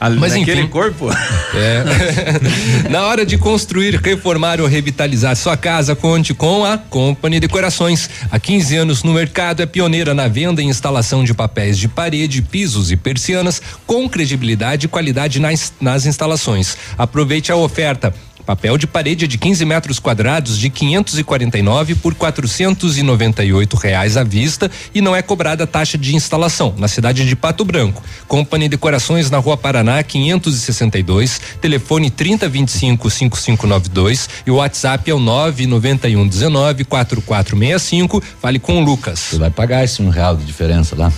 Ali, 0.00 0.18
Mas 0.18 0.32
naquele 0.32 0.60
enfim. 0.60 0.70
corpo? 0.70 1.10
É. 1.54 1.84
Na 2.88 3.06
hora 3.06 3.26
de 3.26 3.36
construir, 3.36 3.96
reformar 3.96 4.60
ou 4.60 4.68
revitalizar 4.68 5.34
sua 5.34 5.56
casa, 5.56 5.96
conte 5.96 6.32
com 6.32 6.64
a 6.64 6.78
Company 6.78 7.40
Decorações. 7.40 8.08
Há 8.30 8.38
15 8.38 8.76
anos 8.76 9.02
no 9.02 9.12
mercado, 9.12 9.60
é 9.60 9.66
pioneira 9.66 10.14
na 10.14 10.28
venda 10.28 10.62
e 10.62 10.66
instalação 10.66 11.24
de 11.24 11.34
papéis 11.34 11.76
de 11.76 11.88
parede, 11.88 12.42
pisos 12.42 12.92
e 12.92 12.96
persianas 12.96 13.60
com 13.86 14.08
credibilidade 14.08 14.86
e 14.86 14.88
qualidade 14.88 15.40
nas, 15.40 15.72
nas 15.80 16.06
instalações. 16.06 16.76
Aproveite 16.96 17.50
a 17.50 17.56
oferta. 17.56 18.14
Papel 18.48 18.78
de 18.78 18.86
parede 18.86 19.28
de 19.28 19.36
15 19.36 19.62
metros 19.66 19.98
quadrados 19.98 20.56
de 20.58 20.70
549 20.70 21.94
por 21.96 22.14
498 22.14 23.76
reais 23.76 24.16
à 24.16 24.24
vista 24.24 24.70
e 24.94 25.02
não 25.02 25.14
é 25.14 25.20
cobrada 25.20 25.66
taxa 25.66 25.98
de 25.98 26.16
instalação 26.16 26.74
na 26.78 26.88
cidade 26.88 27.26
de 27.26 27.36
Pato 27.36 27.62
Branco. 27.62 28.02
Company 28.26 28.66
Decorações 28.66 29.30
na 29.30 29.36
Rua 29.36 29.54
Paraná 29.58 30.02
562, 30.02 31.38
telefone 31.60 32.08
3025 32.08 33.10
5592 33.10 34.30
e 34.46 34.50
o 34.50 34.54
WhatsApp 34.54 35.10
é 35.10 35.12
o 35.12 35.20
991 35.20 36.26
19 36.26 36.84
4465. 36.84 38.22
Fale 38.40 38.58
com 38.58 38.78
o 38.78 38.80
Lucas. 38.82 39.18
Você 39.18 39.38
vai 39.38 39.50
pagar 39.50 39.84
esse 39.84 40.00
um 40.00 40.08
real 40.08 40.34
de 40.34 40.46
diferença 40.46 40.96
lá? 40.96 41.12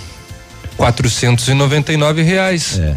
499 0.75 2.23
reais. 2.23 2.77
É. 2.77 2.93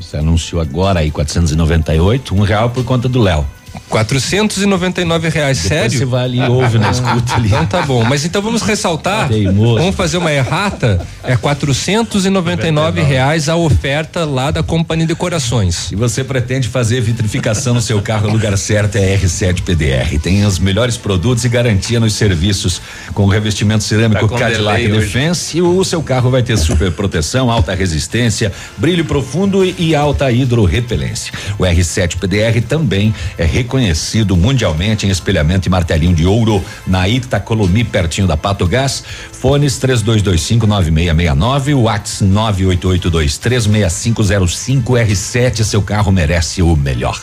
Você 0.00 0.16
anunciou 0.16 0.60
agora 0.60 0.98
aí 0.98 1.12
498, 1.12 2.34
um 2.34 2.40
real 2.40 2.70
por 2.70 2.84
conta 2.84 3.08
do 3.08 3.20
Léo. 3.20 3.46
499 3.88 5.28
reais, 5.28 5.62
Depois 5.62 5.80
sério? 5.80 5.98
você 5.98 6.04
vai 6.04 6.24
ali 6.24 6.38
e 6.38 6.48
ouve 6.48 6.78
na 6.78 6.90
escuta 6.90 7.34
ali. 7.34 7.48
Então 7.48 7.66
tá 7.66 7.82
bom, 7.82 8.04
mas 8.04 8.24
então 8.24 8.40
vamos 8.42 8.62
ressaltar. 8.62 9.28
Teimoso. 9.28 9.78
Vamos 9.78 9.96
fazer 9.96 10.18
uma 10.18 10.32
errata. 10.32 11.00
É 11.24 11.36
499 11.36 13.02
reais 13.02 13.48
a 13.48 13.56
oferta 13.56 14.24
lá 14.24 14.50
da 14.50 14.62
Companhia 14.62 15.06
Decorações. 15.06 15.74
Se 15.88 15.96
você 15.96 16.22
pretende 16.22 16.68
fazer 16.68 17.00
vitrificação 17.00 17.74
no 17.74 17.80
seu 17.82 18.00
carro, 18.02 18.28
o 18.28 18.32
lugar 18.32 18.56
certo 18.56 18.96
é 18.96 19.16
R7 19.16 19.62
PDR. 19.62 20.18
Tem 20.20 20.44
os 20.44 20.58
melhores 20.58 20.96
produtos 20.96 21.44
e 21.44 21.48
garantia 21.48 21.98
nos 22.00 22.14
serviços 22.14 22.80
com 23.14 23.26
revestimento 23.26 23.84
cerâmico 23.84 24.22
Tá 24.22 24.28
com 24.28 24.38
Cadillac. 24.38 24.88
Defense 24.88 25.56
e 25.58 25.62
o 25.62 25.84
seu 25.84 26.02
carro 26.02 26.30
vai 26.30 26.42
ter 26.42 26.56
super 26.56 26.90
proteção, 26.92 27.50
alta 27.50 27.74
resistência, 27.74 28.52
brilho 28.76 29.04
profundo 29.04 29.64
e, 29.64 29.74
e 29.78 29.94
alta 29.94 30.30
hidrorrepelência. 30.30 31.32
O 31.58 31.62
R7 31.62 32.16
PDR 32.16 32.60
também 32.66 33.14
é 33.36 33.44
reconhecido 33.68 34.34
mundialmente 34.34 35.06
em 35.06 35.10
espelhamento 35.10 35.68
e 35.68 35.70
martelinho 35.70 36.14
de 36.14 36.24
ouro 36.24 36.64
na 36.86 37.06
Itacolomi, 37.06 37.84
pertinho 37.84 38.26
da 38.26 38.34
Pato 38.34 38.66
Gás. 38.66 39.04
Fones 39.30 39.78
32259669, 39.78 41.74
Whats 41.74 42.22
988236505 42.22 44.84
R7, 44.84 45.62
seu 45.62 45.82
carro 45.82 46.10
merece 46.10 46.62
o 46.62 46.74
melhor. 46.74 47.20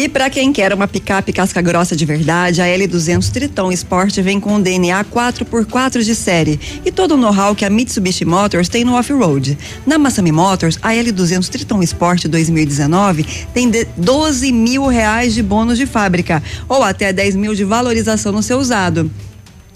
E 0.00 0.08
para 0.08 0.30
quem 0.30 0.52
quer 0.52 0.72
uma 0.72 0.86
picape 0.86 1.32
casca 1.32 1.60
grossa 1.60 1.96
de 1.96 2.04
verdade, 2.04 2.62
a 2.62 2.66
L200 2.66 3.32
Triton 3.32 3.72
Sport 3.72 4.16
vem 4.20 4.38
com 4.38 4.62
DNA 4.62 5.04
4x4 5.04 6.04
de 6.04 6.14
série 6.14 6.60
e 6.86 6.92
todo 6.92 7.14
o 7.14 7.16
know-how 7.16 7.52
que 7.52 7.64
a 7.64 7.68
Mitsubishi 7.68 8.24
Motors 8.24 8.68
tem 8.68 8.84
no 8.84 8.94
off-road. 8.94 9.58
Na 9.84 9.98
Massami 9.98 10.30
Motors, 10.30 10.78
a 10.80 10.90
L200 10.90 11.48
Triton 11.48 11.82
Sport 11.82 12.26
2019 12.26 13.26
tem 13.52 13.68
de 13.68 13.88
12 13.96 14.52
mil 14.52 14.86
reais 14.86 15.34
de 15.34 15.42
bônus 15.42 15.76
de 15.76 15.84
fábrica 15.84 16.40
ou 16.68 16.84
até 16.84 17.12
10 17.12 17.34
mil 17.34 17.52
de 17.52 17.64
valorização 17.64 18.30
no 18.30 18.40
seu 18.40 18.60
usado. 18.60 19.10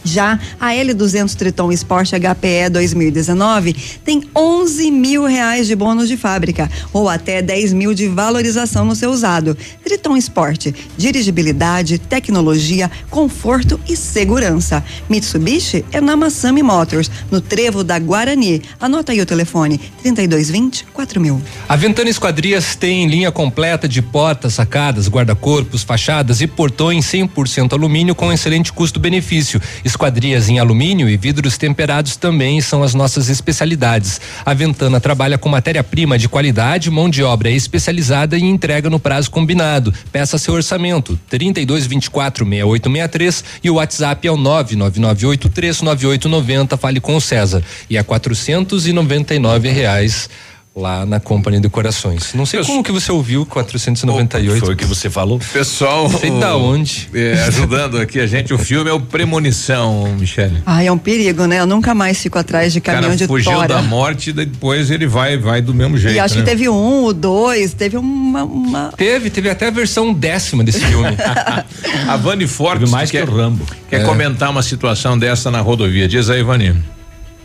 Já 0.05 0.39
a 0.61 0.71
L200 0.71 1.35
Triton 1.35 1.73
Sport 1.73 2.11
HPE 2.11 2.71
2019 2.71 3.75
tem 4.05 4.23
11 4.35 4.91
mil 4.91 5.25
reais 5.25 5.67
de 5.67 5.77
bônus 5.77 6.09
de 6.09 6.17
fábrica 6.17 6.71
ou 6.93 7.09
até 7.09 7.41
10 7.41 7.73
mil 7.73 7.95
de 7.95 8.09
valorização 8.09 8.85
no 8.85 8.97
seu 8.97 9.11
usado. 9.11 9.57
Triton 9.85 10.17
Sport, 10.17 10.69
dirigibilidade, 10.97 11.99
tecnologia, 11.99 12.91
conforto 13.11 13.79
e 13.89 13.97
segurança. 13.97 14.85
Mitsubishi 15.09 15.85
é 15.93 16.01
na 16.01 16.17
Massami 16.17 16.63
Motors, 16.63 17.11
no 17.31 17.41
Trevo 17.41 17.85
da 17.85 17.99
Guarani. 17.99 18.63
Anota 18.81 19.13
aí 19.13 19.21
o 19.21 19.27
telefone: 19.27 19.79
3220 20.03 20.87
4000. 20.93 21.41
A 21.69 21.77
Ventana 21.77 22.11
Esquadrias 22.11 22.75
tem 22.75 23.07
linha 23.07 23.31
completa 23.31 23.89
de 23.89 24.03
portas, 24.03 24.55
sacadas, 24.55 25.09
guarda-corpos, 25.09 25.83
fachadas 25.83 26.41
e 26.41 26.47
portões 26.47 27.05
100% 27.07 27.73
alumínio 27.73 28.15
com 28.15 28.33
excelente 28.33 28.73
custo-benefício. 28.73 29.61
Esquadrias 29.93 30.49
em 30.49 30.59
alumínio 30.59 31.07
e 31.07 31.19
vidros 31.19 31.59
temperados 31.59 32.17
também 32.17 32.63
são 32.63 32.83
as 32.83 32.95
nossas 32.95 33.29
especialidades. 33.29 34.19
A 34.43 34.55
Ventana 34.55 34.99
trabalha 34.99 35.37
com 35.37 35.51
matéria-prima 35.51 36.17
de 36.17 36.31
qualidade, 36.31 36.91
mão 36.91 37.11
de 37.11 37.23
obra 37.23 37.51
especializada 37.51 38.39
e 38.39 38.43
entrega 38.43 38.89
no 38.89 38.99
prazo 38.99 39.31
combinado. 39.31 39.93
Peça 40.11 40.39
seu 40.39 40.55
orçamento 40.55 41.21
3224 41.29 42.47
6863 42.47 43.45
e 43.63 43.69
o 43.69 43.75
WhatsApp 43.75 44.27
é 44.27 44.33
o 44.33 44.39
999839890. 44.39 46.79
Fale 46.79 46.99
com 46.99 47.15
o 47.15 47.21
César. 47.21 47.63
E 47.91 47.99
é 47.99 48.03
499 48.03 49.69
reais 49.69 50.31
lá 50.75 51.05
na 51.05 51.21
Company 51.21 51.61
de 51.61 51.69
Corações. 51.69 52.33
Não 52.35 52.47
sei 52.47 52.65
como 52.65 52.83
que 52.83 52.91
você 52.91 53.13
ouviu 53.13 53.45
498. 53.45 54.65
Foi 54.65 54.73
o 54.73 54.77
que 54.77 54.87
você 54.87 55.11
falou? 55.11 55.39
Pessoal. 55.53 56.09
Sei 56.09 56.31
da 56.41 56.57
onde. 56.57 57.11
é, 57.13 57.45
ajudando 57.47 57.99
aqui 57.99 58.19
a 58.19 58.27
gente, 58.27 58.55
o 58.55 58.59
filme 58.59 58.89
é 58.89 58.93
o 58.93 58.99
Premonição, 58.99 60.15
Michele. 60.19 60.63
Ai, 60.65 60.87
é 60.87 60.93
um 60.93 60.97
perigo, 60.97 61.45
né? 61.47 61.61
Eu 61.61 61.67
nunca 61.67 61.95
mais 61.95 62.19
fico 62.23 62.39
atrás 62.39 62.73
de 62.73 62.79
O 62.79 62.83
cara 62.83 62.99
caminhão 62.99 63.17
de 63.17 63.27
fugiu 63.27 63.53
tora. 63.53 63.69
da 63.69 63.83
morte 63.83 64.31
e 64.31 64.33
depois 64.33 64.91
ele 64.91 65.07
vai, 65.07 65.37
vai 65.37 65.61
do 65.61 65.75
mesmo 65.75 65.99
jeito. 65.99 66.17
E 66.17 66.21
acho 66.21 66.37
né? 66.37 66.41
que 66.41 66.47
teve 66.49 66.69
um, 66.71 67.05
o 67.05 67.13
dois, 67.13 67.75
teve 67.75 67.99
uma. 67.99 68.43
uma... 68.45 68.93
Teve, 68.97 69.29
teve 69.29 69.51
até 69.51 69.67
a 69.69 69.71
versão 69.71 70.13
décima 70.15 70.65
desse 70.65 70.81
filme. 70.81 71.15
A 72.09 72.17
Vani 72.17 72.47
Fortes 72.47 72.91
mais 72.91 73.11
quer, 73.11 73.25
que 73.27 73.31
o 73.31 73.37
Rambo. 73.37 73.67
quer 73.91 74.01
É. 74.01 74.05
comentar 74.05 74.49
uma 74.51 74.63
situação 74.63 75.19
dessa 75.19 75.51
na 75.51 75.61
rodovia. 75.61 76.09
Diz 76.09 76.31
aí, 76.31 76.43
Vani. 76.43 76.75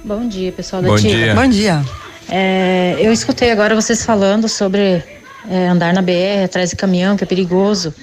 Bom 0.06 0.28
dia, 0.30 0.52
pessoal 0.54 0.82
da 0.82 0.88
Bom 0.88 0.96
Ativa. 0.96 1.14
dia. 1.14 1.36
Bom 1.36 1.48
dia. 1.50 1.84
É, 2.30 2.98
eu 3.00 3.12
escutei 3.12 3.52
agora 3.52 3.74
vocês 3.76 4.04
falando 4.04 4.48
sobre 4.50 5.04
é, 5.50 5.68
andar 5.68 5.94
na 5.94 6.02
BR 6.02 6.44
atrás 6.46 6.70
de 6.70 6.76
caminhão, 6.76 7.16
que 7.16 7.24
é 7.24 7.28
perigoso. 7.28 7.94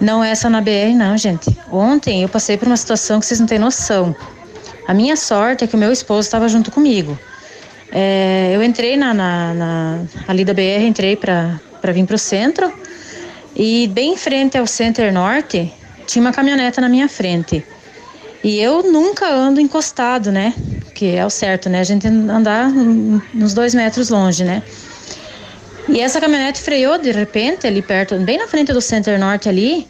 Não 0.00 0.22
é 0.22 0.34
só 0.34 0.50
na 0.50 0.60
BR, 0.60 0.94
não, 0.94 1.16
gente. 1.16 1.56
Ontem 1.70 2.22
eu 2.22 2.28
passei 2.28 2.56
por 2.56 2.66
uma 2.66 2.76
situação 2.76 3.20
que 3.20 3.26
vocês 3.26 3.40
não 3.40 3.46
têm 3.46 3.58
noção. 3.58 4.14
A 4.86 4.92
minha 4.94 5.16
sorte 5.16 5.64
é 5.64 5.66
que 5.66 5.74
o 5.74 5.78
meu 5.78 5.92
esposo 5.92 6.26
estava 6.26 6.48
junto 6.48 6.70
comigo. 6.70 7.18
É, 7.92 8.50
eu 8.52 8.62
entrei 8.62 8.96
na, 8.96 9.14
na- 9.14 9.54
na- 9.54 9.98
ali 10.26 10.44
da 10.44 10.52
BR, 10.52 10.84
entrei 10.86 11.16
para 11.16 11.60
vir 11.92 12.04
para 12.04 12.16
o 12.16 12.18
centro 12.18 12.72
e 13.54 13.88
bem 13.88 14.14
em 14.14 14.16
frente 14.16 14.58
ao 14.58 14.66
Center 14.66 15.12
Norte 15.12 15.72
tinha 16.06 16.20
uma 16.22 16.32
caminhoneta 16.32 16.80
na 16.80 16.88
minha 16.88 17.08
frente. 17.08 17.64
E 18.46 18.60
eu 18.60 18.80
nunca 18.80 19.28
ando 19.28 19.60
encostado, 19.60 20.30
né? 20.30 20.54
Que 20.94 21.16
é 21.16 21.26
o 21.26 21.28
certo, 21.28 21.68
né? 21.68 21.80
A 21.80 21.84
gente 21.84 22.06
andar 22.06 22.68
uns 23.34 23.52
dois 23.52 23.74
metros 23.74 24.08
longe, 24.08 24.44
né? 24.44 24.62
E 25.88 26.00
essa 26.00 26.20
caminhonete 26.20 26.60
freou 26.60 26.96
de 26.96 27.10
repente 27.10 27.66
ali 27.66 27.82
perto, 27.82 28.16
bem 28.20 28.38
na 28.38 28.46
frente 28.46 28.72
do 28.72 28.80
Center 28.80 29.18
Norte 29.18 29.48
ali. 29.48 29.88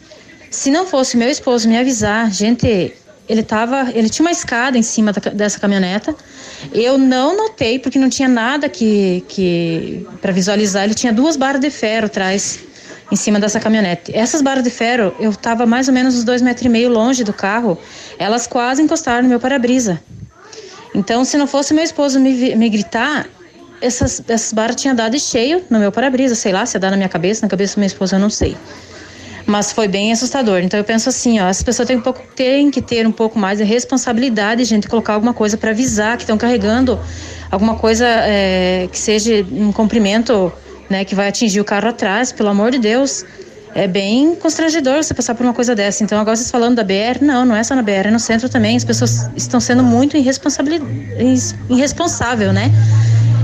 Se 0.50 0.70
não 0.70 0.86
fosse 0.86 1.18
meu 1.18 1.28
esposo 1.28 1.68
me 1.68 1.76
avisar, 1.76 2.32
gente, 2.32 2.94
ele 3.28 3.42
tava, 3.42 3.90
ele 3.94 4.08
tinha 4.08 4.24
uma 4.24 4.32
escada 4.32 4.78
em 4.78 4.82
cima 4.82 5.12
da 5.12 5.20
dessa 5.32 5.60
caminhoneta. 5.60 6.16
Eu 6.72 6.96
não 6.96 7.36
notei 7.36 7.78
porque 7.78 7.98
não 7.98 8.08
tinha 8.08 8.26
nada 8.28 8.70
que 8.70 9.22
que 9.28 10.06
para 10.22 10.32
visualizar. 10.32 10.84
Ele 10.84 10.94
tinha 10.94 11.12
duas 11.12 11.36
barras 11.36 11.60
de 11.60 11.68
ferro 11.68 12.06
atrás 12.06 12.60
em 13.10 13.16
cima 13.16 13.38
dessa 13.38 13.60
caminhonete. 13.60 14.14
Essas 14.14 14.42
barras 14.42 14.64
de 14.64 14.70
ferro, 14.70 15.14
eu 15.20 15.30
estava 15.30 15.64
mais 15.64 15.88
ou 15.88 15.94
menos 15.94 16.16
uns 16.16 16.24
dois 16.24 16.42
metros 16.42 16.66
e 16.66 16.68
meio 16.68 16.88
longe 16.88 17.22
do 17.22 17.32
carro. 17.32 17.78
Elas 18.18 18.46
quase 18.46 18.82
encostaram 18.82 19.22
no 19.22 19.28
meu 19.28 19.40
para-brisa. 19.40 20.00
Então, 20.94 21.24
se 21.24 21.36
não 21.36 21.46
fosse 21.46 21.74
meu 21.74 21.84
esposo 21.84 22.18
me, 22.18 22.56
me 22.56 22.68
gritar, 22.68 23.26
essas, 23.80 24.22
essas 24.28 24.52
barras 24.52 24.76
tinham 24.76 24.94
dado 24.94 25.18
cheio 25.18 25.62
no 25.68 25.78
meu 25.78 25.92
para-brisa, 25.92 26.34
sei 26.34 26.52
lá, 26.52 26.64
se 26.64 26.76
ia 26.76 26.80
dar 26.80 26.90
na 26.90 26.96
minha 26.96 27.08
cabeça, 27.08 27.42
na 27.42 27.48
cabeça 27.48 27.76
do 27.76 27.80
meu 27.80 27.86
esposo, 27.86 28.14
eu 28.14 28.18
não 28.18 28.30
sei. 28.30 28.56
Mas 29.44 29.70
foi 29.70 29.86
bem 29.86 30.12
assustador. 30.12 30.60
Então 30.60 30.78
eu 30.78 30.84
penso 30.84 31.08
assim, 31.08 31.38
ó, 31.38 31.46
as 31.46 31.62
pessoas 31.62 31.86
têm, 31.86 31.96
um 31.96 32.00
pouco, 32.00 32.20
têm 32.34 32.70
que 32.70 32.82
ter 32.82 33.06
um 33.06 33.12
pouco 33.12 33.38
mais 33.38 33.58
de 33.58 33.64
responsabilidade, 33.64 34.64
gente, 34.64 34.88
colocar 34.88 35.14
alguma 35.14 35.32
coisa 35.32 35.56
para 35.56 35.70
avisar 35.70 36.16
que 36.16 36.24
estão 36.24 36.36
carregando 36.36 36.98
alguma 37.50 37.76
coisa 37.76 38.06
é, 38.06 38.88
que 38.90 38.98
seja 38.98 39.46
um 39.52 39.70
comprimento, 39.70 40.52
né, 40.88 41.04
que 41.04 41.14
vai 41.14 41.28
atingir 41.28 41.60
o 41.60 41.64
carro 41.64 41.88
atrás, 41.88 42.32
pelo 42.32 42.48
amor 42.48 42.70
de 42.70 42.78
Deus. 42.78 43.24
É 43.74 43.86
bem 43.86 44.34
constrangedor 44.36 45.02
você 45.02 45.12
passar 45.12 45.34
por 45.34 45.44
uma 45.44 45.52
coisa 45.52 45.74
dessa. 45.74 46.02
Então, 46.02 46.18
agora 46.18 46.34
vocês 46.34 46.50
falando 46.50 46.76
da 46.76 46.82
BR, 46.82 47.20
não, 47.20 47.44
não 47.44 47.54
é 47.54 47.62
só 47.62 47.74
na 47.74 47.82
BR, 47.82 48.06
é 48.06 48.10
no 48.10 48.18
centro 48.18 48.48
também. 48.48 48.74
As 48.76 48.84
pessoas 48.84 49.28
estão 49.36 49.60
sendo 49.60 49.82
muito 49.82 50.16
ins- 50.16 51.54
irresponsável, 51.68 52.52
né? 52.54 52.70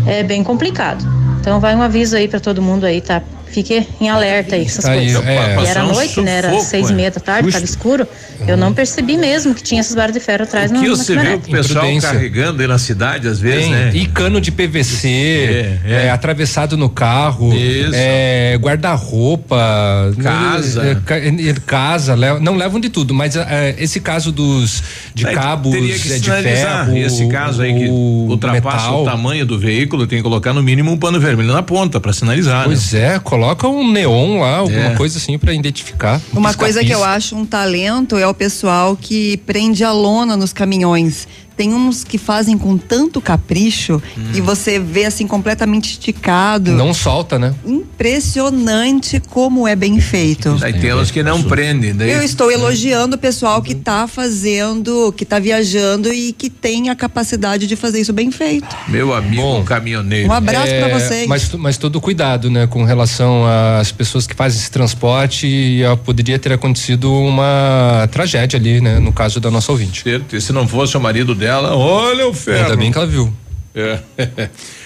É 0.07 0.23
bem 0.23 0.43
complicado. 0.43 1.05
Então, 1.41 1.61
vai 1.61 1.75
um 1.75 1.83
aviso 1.83 2.17
aí 2.17 2.29
para 2.29 2.41
todo 2.41 2.63
mundo 2.63 2.87
aí, 2.87 3.01
tá? 3.03 3.23
Fique 3.53 3.87
em 4.01 4.09
alerta 4.09 4.55
aí, 4.57 4.65
essas 4.65 4.85
Tá 4.85 4.93
aí, 4.93 5.13
coisas. 5.13 5.27
é. 5.27 5.35
E 5.35 5.37
era 5.37 5.55
Passar 5.57 5.85
um 5.85 5.93
noite, 5.93 6.21
né? 6.23 6.37
Era 6.39 6.49
sufoco, 6.51 6.69
seis 6.71 6.91
e 6.91 6.95
meia 6.95 7.11
da 7.11 7.21
tarde, 7.21 7.49
estava 7.49 7.65
escuro. 7.65 8.07
Eu 8.49 8.57
não 8.57 8.73
percebi 8.73 9.17
mesmo 9.17 9.55
que 9.55 9.63
tinha 9.63 9.81
essas 9.81 9.95
barras 9.95 10.15
de 10.15 10.21
ferro 10.21 10.43
atrás 10.45 10.71
O 10.71 10.75
que 10.75 10.81
na 10.89 10.97
você 10.97 11.15
viu 11.17 11.37
o 11.37 11.41
pessoal 11.41 11.87
carregando 12.01 12.61
aí 12.63 12.67
na 12.67 12.79
cidade, 12.79 13.29
às 13.29 13.39
vezes, 13.39 13.65
Tem, 13.67 13.71
né? 13.71 13.91
E 13.95 14.07
cano 14.07 14.41
de 14.41 14.51
PVC, 14.51 15.09
É, 15.09 15.79
é. 15.85 16.07
é, 16.07 16.11
atravessado 16.11 16.77
no 16.77 16.89
carro, 16.89 17.53
é, 17.93 18.57
guarda-roupa, 18.61 20.13
Casa. 20.23 20.83
é, 20.83 20.95
ca- 20.95 21.21
casa, 21.67 22.17
não 22.41 22.57
levam 22.57 22.81
de 22.81 22.89
tudo, 22.89 23.13
mas 23.15 23.37
é, 23.37 23.75
esse 23.79 24.01
caso 24.01 24.33
dos 24.33 24.83
de 25.15 25.27
Aí 25.27 25.35
cabos 25.35 25.73
teria 25.73 25.99
que 25.99 26.09
de 26.21 26.31
ferro, 26.31 26.97
esse 26.97 27.27
caso 27.29 27.63
aí 27.63 27.75
que 27.75 27.89
o 27.89 28.27
ultrapassa 28.31 28.87
metal. 28.87 29.03
o 29.03 29.05
tamanho 29.05 29.45
do 29.47 29.59
veículo, 29.59 30.07
tem 30.07 30.19
que 30.19 30.23
colocar 30.23 30.53
no 30.53 30.63
mínimo 30.63 30.91
um 30.91 30.97
pano 30.97 31.21
vermelho 31.21 31.53
na 31.53 31.63
ponta 31.63 32.01
para 32.01 32.13
sinalizar, 32.13 32.61
né? 32.61 32.65
Pois 32.67 32.95
é, 32.95 33.19
coloca 33.19 33.42
um 33.69 33.91
neon 33.91 34.41
lá, 34.41 34.57
alguma 34.59 34.93
É. 34.93 34.95
coisa 34.95 35.19
assim 35.19 35.39
pra 35.39 35.53
identificar. 35.53 36.21
um 36.35 36.39
Uma 36.39 36.55
coisa 36.55 36.85
que 36.85 36.91
eu 36.93 37.03
acho 37.05 37.37
um 37.37 37.45
talento 37.45 38.17
é 38.17 38.27
o 38.27 38.35
pessoal 38.35 38.97
que 38.97 39.37
prende 39.39 39.85
a 39.85 39.93
lona 39.93 40.37
nos 40.37 40.53
caminhões. 40.53 41.27
Tem 41.57 41.75
uns 41.75 42.05
que 42.05 42.19
fazem 42.19 42.57
com 42.59 42.77
tanto 42.77 43.21
capricho 43.21 44.03
e 44.35 44.41
você 44.41 44.79
vê 44.79 45.05
assim 45.05 45.27
completamente 45.27 45.91
esticado. 45.93 46.73
Não 46.73 46.93
solta, 46.95 47.39
né? 47.39 47.55
Impressionante 47.67 49.21
como 49.31 49.67
é 49.67 49.75
bem 49.77 50.01
feito. 50.01 50.57
Aí 50.63 50.73
tem 50.73 50.93
uns 50.95 51.11
que 51.11 51.23
não 51.23 51.43
prendem, 51.43 51.95
daí 51.95 52.11
Eu 52.11 52.23
estou 52.23 52.51
elogiando 52.51 53.17
o 53.17 53.19
pessoal 53.19 53.63
que 53.63 53.73
está 53.73 54.07
fazendo, 54.07 55.13
que 55.17 55.25
está 55.25 55.39
viajando 55.39 56.13
e 56.13 56.33
que 56.33 56.51
tem 56.51 56.91
a 56.91 56.95
capacidade 56.97 57.67
de 57.67 57.77
fazer 57.77 58.01
isso 58.01 58.13
bem 58.13 58.31
feito. 58.31 58.75
meu 58.89 59.15
amigo 59.15 59.63
caminhoneiro. 59.65 60.29
Um 60.29 60.33
abraço 60.33 60.69
É, 60.73 60.81
pra 60.85 60.99
vocês. 60.99 61.27
Mas, 61.27 61.51
mas 61.55 61.77
todo 61.79 62.01
cuidado, 62.01 62.51
né, 62.51 62.67
com 62.67 62.85
relação 62.85 63.45
às 63.79 63.91
pessoas 63.93 64.27
que 64.27 64.35
fazem 64.35 64.59
esse 64.61 64.71
transporte, 64.71 65.47
e, 65.47 65.83
poderia 66.05 66.39
ter 66.39 66.53
acontecido 66.53 67.13
uma 67.13 68.09
tragédia 68.11 68.59
ali, 68.59 68.81
né, 68.81 68.99
no 68.99 69.13
caso 69.13 69.41
da 69.41 69.51
nossa 69.51 69.71
ouvinte. 69.73 70.03
Certo, 70.03 70.37
e 70.37 70.41
se 70.41 70.53
não 70.53 70.67
fosse 70.67 70.97
o 70.97 71.01
marido 71.01 71.35
dela, 71.43 71.75
olha 71.75 72.29
o 72.29 72.33
ferro. 72.33 72.67
Ainda 72.67 72.77
bem 72.77 72.93
que 72.93 72.99
ela 72.99 73.07
viu. 73.07 73.33
É. 73.75 73.99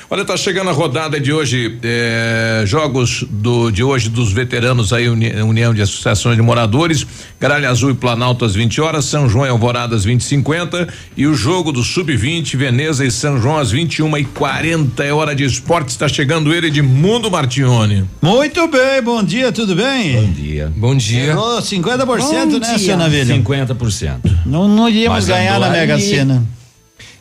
Olha, 0.09 0.25
tá 0.25 0.37
chegando 0.37 0.71
a 0.71 0.73
rodada 0.73 1.19
de 1.19 1.33
hoje, 1.33 1.79
é, 1.83 2.63
jogos 2.65 3.25
do, 3.29 3.73
de 3.73 3.83
hoje 3.83 4.09
dos 4.09 4.31
veteranos 4.33 4.93
aí, 4.93 5.09
Uni- 5.09 5.33
União 5.43 5.75
de 5.75 5.83
Associações 5.83 6.37
de 6.37 6.43
Moradores, 6.43 7.05
Gralha 7.41 7.69
Azul 7.69 7.91
e 7.91 7.95
Planalto 7.95 8.45
às 8.45 8.55
20 8.55 8.81
horas, 8.81 9.05
São 9.07 9.29
João 9.29 9.45
e 9.45 9.49
Alvorada 9.49 9.97
às 9.97 10.05
20 10.05 10.21
e 10.21 10.25
50 10.25 10.89
e 11.17 11.27
o 11.27 11.35
jogo 11.35 11.73
do 11.73 11.83
Sub-20, 11.83 12.57
Veneza 12.57 13.05
e 13.05 13.11
São 13.11 13.43
João 13.43 13.59
às 13.59 13.73
21 13.73 14.17
e 14.19 14.25
40 14.25 15.03
é 15.03 15.13
hora 15.13 15.35
de 15.35 15.43
esporte, 15.43 15.89
está 15.89 16.07
chegando 16.07 16.55
ele 16.55 16.71
de 16.71 16.83
Mundo 16.83 17.29
Martione. 17.29 18.05
Muito 18.23 18.69
bem, 18.69 19.03
bom 19.03 19.25
dia, 19.25 19.51
tudo 19.51 19.75
bem? 19.75 20.13
Bom 20.23 20.31
dia. 20.33 20.73
Bom 20.77 20.95
dia. 20.97 21.27
Chegou 21.31 21.59
50%, 21.61 22.07
Bom 22.07 22.59
né, 22.61 22.77
dia. 22.79 22.97
Navilho? 22.97 23.35
50%. 23.43 24.21
Não, 24.47 24.69
não 24.69 24.89
iríamos 24.89 25.17
Mas 25.17 25.27
ganhar 25.27 25.59
na 25.59 25.69
Mega. 25.69 25.99
Sena. 25.99 26.45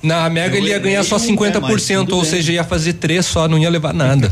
Na 0.06 0.30
Mega 0.30 0.56
ele 0.58 0.70
ia 0.70 0.80
ganhar 0.80 1.04
só 1.04 1.18
50%, 1.18 2.12
ou 2.14 2.24
seja, 2.24 2.54
ia 2.54 2.64
fazer 2.64 2.94
três 2.94 3.26
só, 3.26 3.48
não 3.48 3.58
ia 3.58 3.70
levar 3.70 3.94
nada. 3.94 4.30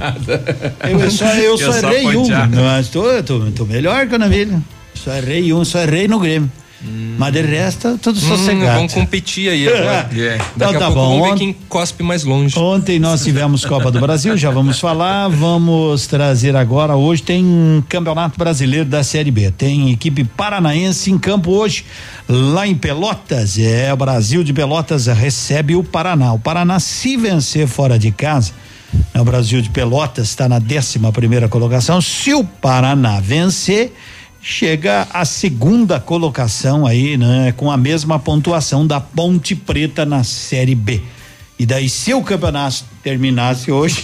Eu 0.88 1.10
só, 1.10 1.26
eu 1.34 1.58
só 1.58 1.92
errei 1.92 2.16
um, 2.16 2.27
mas 2.56 2.90
tô, 2.90 3.24
tô, 3.24 3.52
tô 3.52 3.66
melhor 3.66 4.08
que 4.08 4.16
o 4.16 4.19
Navilho. 4.19 4.64
Só 4.93 5.11
errei 5.14 5.52
um, 5.52 5.66
só 5.66 5.80
errei 5.80 6.08
no 6.08 6.19
Grêmio. 6.19 6.52
Mas 7.18 7.32
de 7.32 7.42
resto, 7.42 7.98
tudo 7.98 8.18
Hum, 8.20 8.22
sossegado. 8.28 8.76
vamos 8.76 8.94
competir 8.94 9.50
aí 9.50 9.68
agora. 9.68 10.10
É. 10.14 10.38
Daqui 10.38 10.52
Então 10.56 10.70
a 10.70 10.74
tá 10.74 10.86
pouco 10.88 10.94
bom. 10.95 11.10
vamos 11.22 11.30
ver 11.32 11.38
quem 11.38 11.53
cospe 11.70 12.03
mais 12.03 12.24
longe. 12.24 12.58
Ontem 12.60 13.00
nós 13.00 13.24
tivemos 13.24 13.64
Copa 13.64 13.90
do 13.90 14.00
Brasil, 14.02 14.36
já 14.36 14.52
vamos 14.52 14.80
falar. 14.80 15.30
Vamos 15.30 16.08
trazer 16.08 16.56
agora. 16.56 16.95
Hoje 16.95 17.24
tem 17.24 17.84
Campeonato 17.88 18.38
Brasileiro 18.38 18.86
da 18.86 19.03
Série 19.03 19.32
B. 19.32 19.52
Tem 19.52 19.92
equipe 19.92 20.24
paranaense 20.26 21.10
em 21.12 21.18
campo 21.18 21.52
hoje, 21.52 21.86
lá 22.28 22.68
em 22.68 22.76
Pelotas. 22.76 23.58
É, 23.58 23.94
o 23.94 23.98
Brasil 23.98 24.44
de 24.44 24.52
Pelotas 24.52 25.08
recebe 25.08 25.76
o 25.76 25.84
Paraná. 25.84 26.34
O 26.34 26.40
Paraná, 26.40 26.80
se 26.80 27.16
vencer 27.16 27.66
fora 27.68 27.98
de 27.98 28.12
casa, 28.12 28.52
né, 29.14 29.22
o 29.22 29.24
Brasil 29.26 29.62
de 29.62 29.70
Pelotas 29.70 30.28
está 30.30 30.50
na 30.50 30.58
11 30.58 31.00
primeira 31.14 31.48
colocação. 31.48 32.02
Se 32.02 32.34
o 32.34 32.44
Paraná 32.44 33.20
vencer, 33.22 33.94
chega 34.43 35.07
à 35.13 35.23
segunda 35.23 36.01
colocação 36.01 36.85
aí, 36.85 37.15
né? 37.15 37.53
Com 37.55 37.72
a 37.72 37.77
mesma 37.77 38.19
pontuação 38.19 38.85
da 38.85 38.99
Ponte 38.99 39.55
Preta 39.55 40.05
na 40.05 40.25
Série 40.25 40.75
B. 40.75 41.01
E 41.57 41.65
daí, 41.65 41.88
se 41.88 42.13
o 42.13 42.22
campeonato 42.22 42.83
terminasse 43.01 43.72
hoje, 43.72 44.03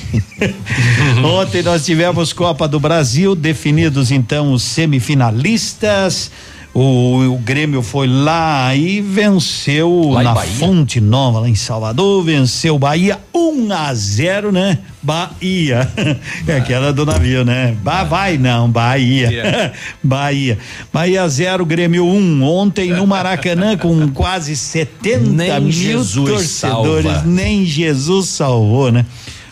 ontem 1.21 1.61
nós 1.61 1.83
tivemos 1.83 2.31
Copa 2.31 2.69
do 2.69 2.79
Brasil, 2.79 3.35
definidos 3.35 4.11
então 4.11 4.53
os 4.53 4.63
semifinalistas. 4.63 6.31
O, 6.73 7.33
o 7.33 7.37
Grêmio 7.39 7.81
foi 7.81 8.07
lá 8.07 8.75
e 8.75 9.01
venceu 9.01 10.11
Lá 10.11 10.21
na? 10.21 10.35
Fonte 10.35 11.01
Nova, 11.01 11.39
lá 11.39 11.49
em 11.49 11.55
Salvador, 11.55 12.23
venceu 12.23 12.75
o 12.75 12.79
Bahia 12.79 13.19
1 13.33 13.73
a 13.73 13.93
0, 13.93 14.51
né? 14.51 14.77
Bahia. 15.01 15.89
É 16.47 16.57
aquela 16.57 16.93
do 16.93 17.05
navio, 17.05 17.43
né? 17.43 17.75
Ba 17.83 18.03
vai 18.03 18.37
não, 18.37 18.69
Bahia. 18.69 19.73
Bahia. 20.03 20.57
Bahia 20.93 21.27
0, 21.27 21.65
Grêmio 21.65 22.05
1. 22.05 22.15
Um. 22.15 22.43
Ontem 22.43 22.91
no 22.91 23.05
Maracanã 23.07 23.75
com 23.77 24.07
quase 24.13 24.55
70 24.55 25.19
Nem 25.29 25.59
mil 25.61 25.71
Jesus 25.71 26.29
torcedores. 26.29 27.05
salva. 27.11 27.23
Nem 27.25 27.65
Jesus 27.65 28.29
salvou, 28.29 28.91
né? 28.91 29.05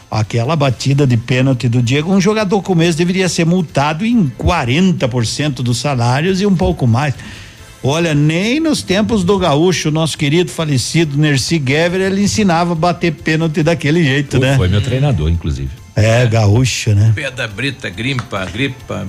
Aquela 0.10 0.56
batida 0.56 1.06
de 1.06 1.18
pênalti 1.18 1.68
do 1.68 1.82
Diego, 1.82 2.14
um 2.14 2.22
jogador 2.22 2.62
como 2.62 2.82
esse 2.82 2.98
deveria 2.98 3.28
ser 3.28 3.46
multado 3.46 4.06
em 4.06 4.32
40% 4.40 5.56
dos 5.56 5.78
salários 5.80 6.40
e 6.40 6.46
um 6.46 6.56
pouco 6.56 6.88
mais. 6.88 7.14
Olha, 7.84 8.14
nem 8.14 8.60
nos 8.60 8.82
tempos 8.82 9.24
do 9.24 9.38
gaúcho, 9.38 9.92
nosso 9.92 10.18
querido 10.18 10.50
falecido 10.50 11.18
Nerci 11.18 11.62
Gever, 11.66 12.02
ele 12.02 12.24
ensinava 12.24 12.72
a 12.72 12.76
bater 12.76 13.14
pênalti 13.14 13.62
daquele 13.62 14.04
jeito, 14.04 14.40
né? 14.40 14.56
Foi 14.56 14.68
meu 14.68 14.82
treinador, 14.82 15.30
inclusive. 15.30 15.70
É, 15.98 16.28
gaúcho, 16.28 16.94
né? 16.94 17.12
Pedra, 17.16 17.48
brita, 17.48 17.90
grimpa, 17.90 18.46
gripa. 18.46 19.04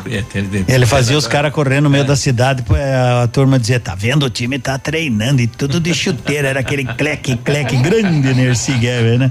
Ele 0.67 0.87
fazia 0.87 1.19
os 1.19 1.27
caras 1.27 1.53
correndo 1.53 1.85
no 1.85 1.91
meio 1.91 2.05
da 2.07 2.17
cidade, 2.17 2.63
pô, 2.63 2.75
a, 2.75 3.29
turma 3.29 3.59
dizia, 3.59 3.79
tá 3.79 3.95
vendo, 3.95 4.25
o 4.25 4.31
time 4.31 4.59
tá 4.59 4.79
treinando 4.79 5.43
e 5.43 5.47
tudo 5.47 5.79
de 5.79 5.93
chuteira, 5.93 6.49
era 6.49 6.61
aquele 6.61 6.87
cleque, 6.87 7.37
cleque 7.37 7.77
grande 7.77 8.33
Nerci 8.33 8.73
Gever, 8.81 9.19
né? 9.19 9.31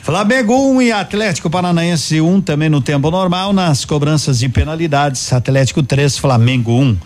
Flamengo 0.00 0.54
1 0.54 0.76
um 0.76 0.80
e 0.80 0.92
Atlético 0.92 1.50
Paranaense 1.50 2.20
1 2.20 2.34
um, 2.34 2.40
também 2.40 2.68
no 2.68 2.80
tempo 2.80 3.10
normal, 3.10 3.52
nas 3.52 3.84
cobranças 3.84 4.38
de 4.38 4.48
penalidades, 4.48 5.32
Atlético 5.32 5.82
3, 5.82 6.16
Flamengo 6.16 6.70
1. 6.70 6.82
Um. 6.82 6.96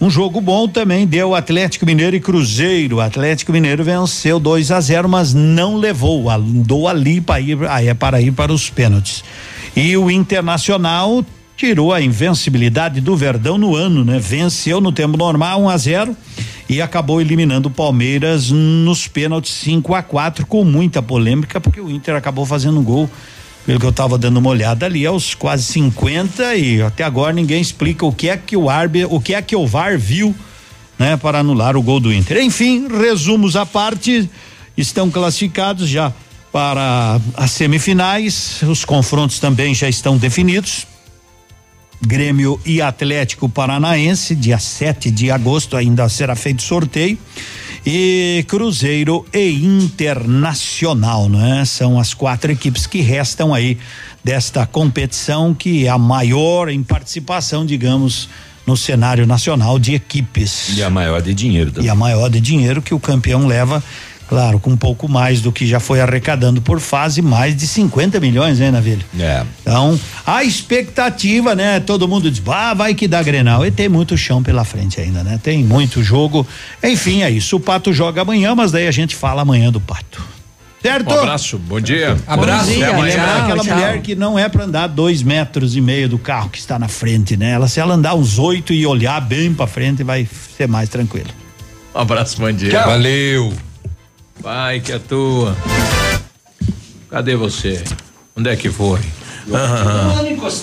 Um 0.00 0.08
jogo 0.08 0.40
bom 0.40 0.66
também 0.66 1.06
deu 1.06 1.34
Atlético 1.34 1.84
Mineiro 1.84 2.16
e 2.16 2.20
Cruzeiro. 2.20 3.02
Atlético 3.02 3.52
Mineiro 3.52 3.84
venceu 3.84 4.40
2 4.40 4.70
a 4.70 4.80
0, 4.80 5.06
mas 5.06 5.34
não 5.34 5.76
levou, 5.76 6.30
andou 6.30 6.88
ali 6.88 7.20
para 7.20 7.38
ir, 7.38 7.58
aí 7.68 7.88
é 7.88 7.92
para 7.92 8.18
ir 8.18 8.32
para 8.32 8.50
os 8.50 8.70
pênaltis. 8.70 9.22
E 9.76 9.94
o 9.98 10.10
Internacional 10.10 11.22
tirou 11.54 11.92
a 11.92 12.00
invencibilidade 12.00 12.98
do 13.02 13.14
Verdão 13.14 13.58
no 13.58 13.76
ano, 13.76 14.02
né? 14.02 14.18
Venceu 14.18 14.80
no 14.80 14.90
tempo 14.90 15.18
normal 15.18 15.60
1 15.64 15.68
a 15.68 15.76
0 15.76 16.16
e 16.66 16.80
acabou 16.80 17.20
eliminando 17.20 17.68
o 17.68 17.70
Palmeiras 17.70 18.50
nos 18.50 19.06
pênaltis 19.06 19.52
5 19.52 19.94
a 19.94 20.02
4 20.02 20.46
com 20.46 20.64
muita 20.64 21.02
polêmica 21.02 21.60
porque 21.60 21.78
o 21.80 21.90
Inter 21.90 22.14
acabou 22.14 22.46
fazendo 22.46 22.80
um 22.80 22.82
gol 22.82 23.10
pelo 23.70 23.78
que 23.78 23.86
eu 23.86 23.90
estava 23.90 24.18
dando 24.18 24.38
uma 24.38 24.50
olhada 24.50 24.84
ali 24.84 25.06
aos 25.06 25.32
quase 25.32 25.62
50 25.62 26.56
e 26.56 26.82
até 26.82 27.04
agora 27.04 27.32
ninguém 27.32 27.60
explica 27.60 28.04
o 28.04 28.12
que 28.12 28.28
é 28.28 28.36
que 28.36 28.56
o 28.56 28.68
árbitro, 28.68 29.14
o 29.14 29.20
que 29.20 29.32
é 29.32 29.40
que 29.40 29.54
o 29.54 29.64
VAR 29.64 29.96
viu, 29.96 30.34
né, 30.98 31.16
para 31.16 31.38
anular 31.38 31.76
o 31.76 31.82
gol 31.82 32.00
do 32.00 32.12
Inter. 32.12 32.38
Enfim, 32.38 32.88
resumos 32.88 33.54
à 33.54 33.64
parte, 33.64 34.28
estão 34.76 35.08
classificados 35.08 35.88
já 35.88 36.12
para 36.50 37.20
as 37.34 37.52
semifinais, 37.52 38.60
os 38.62 38.84
confrontos 38.84 39.38
também 39.38 39.72
já 39.72 39.88
estão 39.88 40.16
definidos. 40.16 40.84
Grêmio 42.02 42.60
e 42.66 42.82
Atlético 42.82 43.48
Paranaense, 43.48 44.34
dia 44.34 44.58
7 44.58 45.12
de 45.12 45.30
agosto, 45.30 45.76
ainda 45.76 46.08
será 46.08 46.34
feito 46.34 46.60
sorteio. 46.60 47.16
E 47.84 48.44
Cruzeiro 48.46 49.24
e 49.32 49.64
Internacional, 49.64 51.28
né? 51.28 51.64
São 51.64 51.98
as 51.98 52.12
quatro 52.12 52.52
equipes 52.52 52.86
que 52.86 53.00
restam 53.00 53.54
aí 53.54 53.78
desta 54.22 54.66
competição, 54.66 55.54
que 55.54 55.86
é 55.86 55.88
a 55.88 55.98
maior 55.98 56.68
em 56.68 56.82
participação, 56.82 57.64
digamos, 57.64 58.28
no 58.66 58.76
cenário 58.76 59.26
nacional 59.26 59.78
de 59.78 59.94
equipes. 59.94 60.76
E 60.76 60.82
a 60.82 60.90
maior 60.90 61.22
de 61.22 61.34
dinheiro 61.34 61.72
também. 61.72 61.86
E 61.86 61.90
a 61.90 61.94
maior 61.94 62.28
de 62.28 62.40
dinheiro 62.40 62.82
que 62.82 62.94
o 62.94 63.00
campeão 63.00 63.46
leva, 63.46 63.82
claro, 64.30 64.60
com 64.60 64.70
um 64.70 64.76
pouco 64.76 65.08
mais 65.08 65.40
do 65.40 65.50
que 65.50 65.66
já 65.66 65.80
foi 65.80 66.00
arrecadando 66.00 66.62
por 66.62 66.78
fase, 66.78 67.20
mais 67.20 67.56
de 67.56 67.66
50 67.66 68.20
milhões, 68.20 68.60
né, 68.60 68.70
Navilho? 68.70 69.04
É. 69.18 69.42
Então, 69.60 69.98
a 70.24 70.44
expectativa, 70.44 71.56
né? 71.56 71.80
Todo 71.80 72.06
mundo 72.06 72.30
diz, 72.30 72.40
ah, 72.46 72.72
vai 72.72 72.94
que 72.94 73.08
dá 73.08 73.20
Grenal. 73.24 73.66
E 73.66 73.72
tem 73.72 73.88
muito 73.88 74.16
chão 74.16 74.40
pela 74.40 74.62
frente 74.62 75.00
ainda, 75.00 75.24
né? 75.24 75.40
Tem 75.42 75.64
muito 75.64 76.00
jogo. 76.00 76.46
Enfim, 76.80 77.24
é 77.24 77.30
isso. 77.30 77.56
O 77.56 77.60
Pato 77.60 77.92
joga 77.92 78.22
amanhã, 78.22 78.54
mas 78.54 78.70
daí 78.70 78.86
a 78.86 78.92
gente 78.92 79.16
fala 79.16 79.42
amanhã 79.42 79.72
do 79.72 79.80
Pato. 79.80 80.22
Certo? 80.80 81.12
Um 81.12 81.18
abraço, 81.18 81.58
bom 81.58 81.80
dia. 81.80 82.16
Abraço. 82.24 82.70
Até 82.70 82.78
E 82.78 82.84
amanhã. 82.84 83.16
lembrar 83.16 83.42
aquela 83.42 83.64
mulher 83.64 84.00
que 84.00 84.14
não 84.14 84.38
é 84.38 84.48
para 84.48 84.62
andar 84.62 84.86
dois 84.86 85.24
metros 85.24 85.74
e 85.74 85.80
meio 85.80 86.08
do 86.08 86.20
carro 86.20 86.50
que 86.50 86.58
está 86.58 86.78
na 86.78 86.86
frente, 86.86 87.36
né? 87.36 87.50
Ela, 87.50 87.66
se 87.66 87.80
ela 87.80 87.94
andar 87.94 88.14
uns 88.14 88.38
oito 88.38 88.72
e 88.72 88.86
olhar 88.86 89.20
bem 89.20 89.52
para 89.52 89.66
frente, 89.66 90.04
vai 90.04 90.28
ser 90.56 90.68
mais 90.68 90.88
tranquilo. 90.88 91.30
Um 91.92 91.98
abraço, 91.98 92.38
bom 92.38 92.52
dia. 92.52 92.70
Tchau. 92.70 92.86
Valeu. 92.86 93.69
Vai 94.40 94.80
que 94.80 94.92
é 94.92 94.98
tua. 94.98 95.56
Cadê 97.10 97.36
você? 97.36 97.82
Onde 98.36 98.50
é 98.50 98.56
que 98.56 98.70
foi? 98.70 99.00
Ah, 99.52 100.14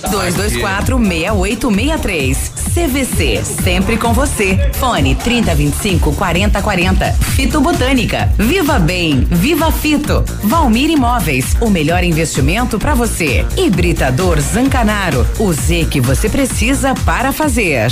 224-6863. 0.09 2.37
CVC, 2.73 3.43
sempre 3.43 3.97
com 3.97 4.13
você. 4.13 4.69
Fone 4.73 5.15
3025-4040. 5.15 7.13
Fito 7.35 7.59
Botânica. 7.59 8.31
Viva 8.37 8.79
Bem, 8.79 9.21
Viva 9.21 9.71
Fito. 9.71 10.23
Valmir 10.43 10.91
Imóveis, 10.91 11.55
o 11.59 11.69
melhor 11.69 12.03
investimento 12.03 12.77
para 12.77 12.93
você. 12.93 13.45
Hibridador 13.57 14.39
Zancanaro, 14.39 15.25
o 15.39 15.51
Z 15.51 15.87
que 15.89 15.99
você 15.99 16.29
precisa 16.29 16.93
para 17.03 17.31
fazer. 17.31 17.91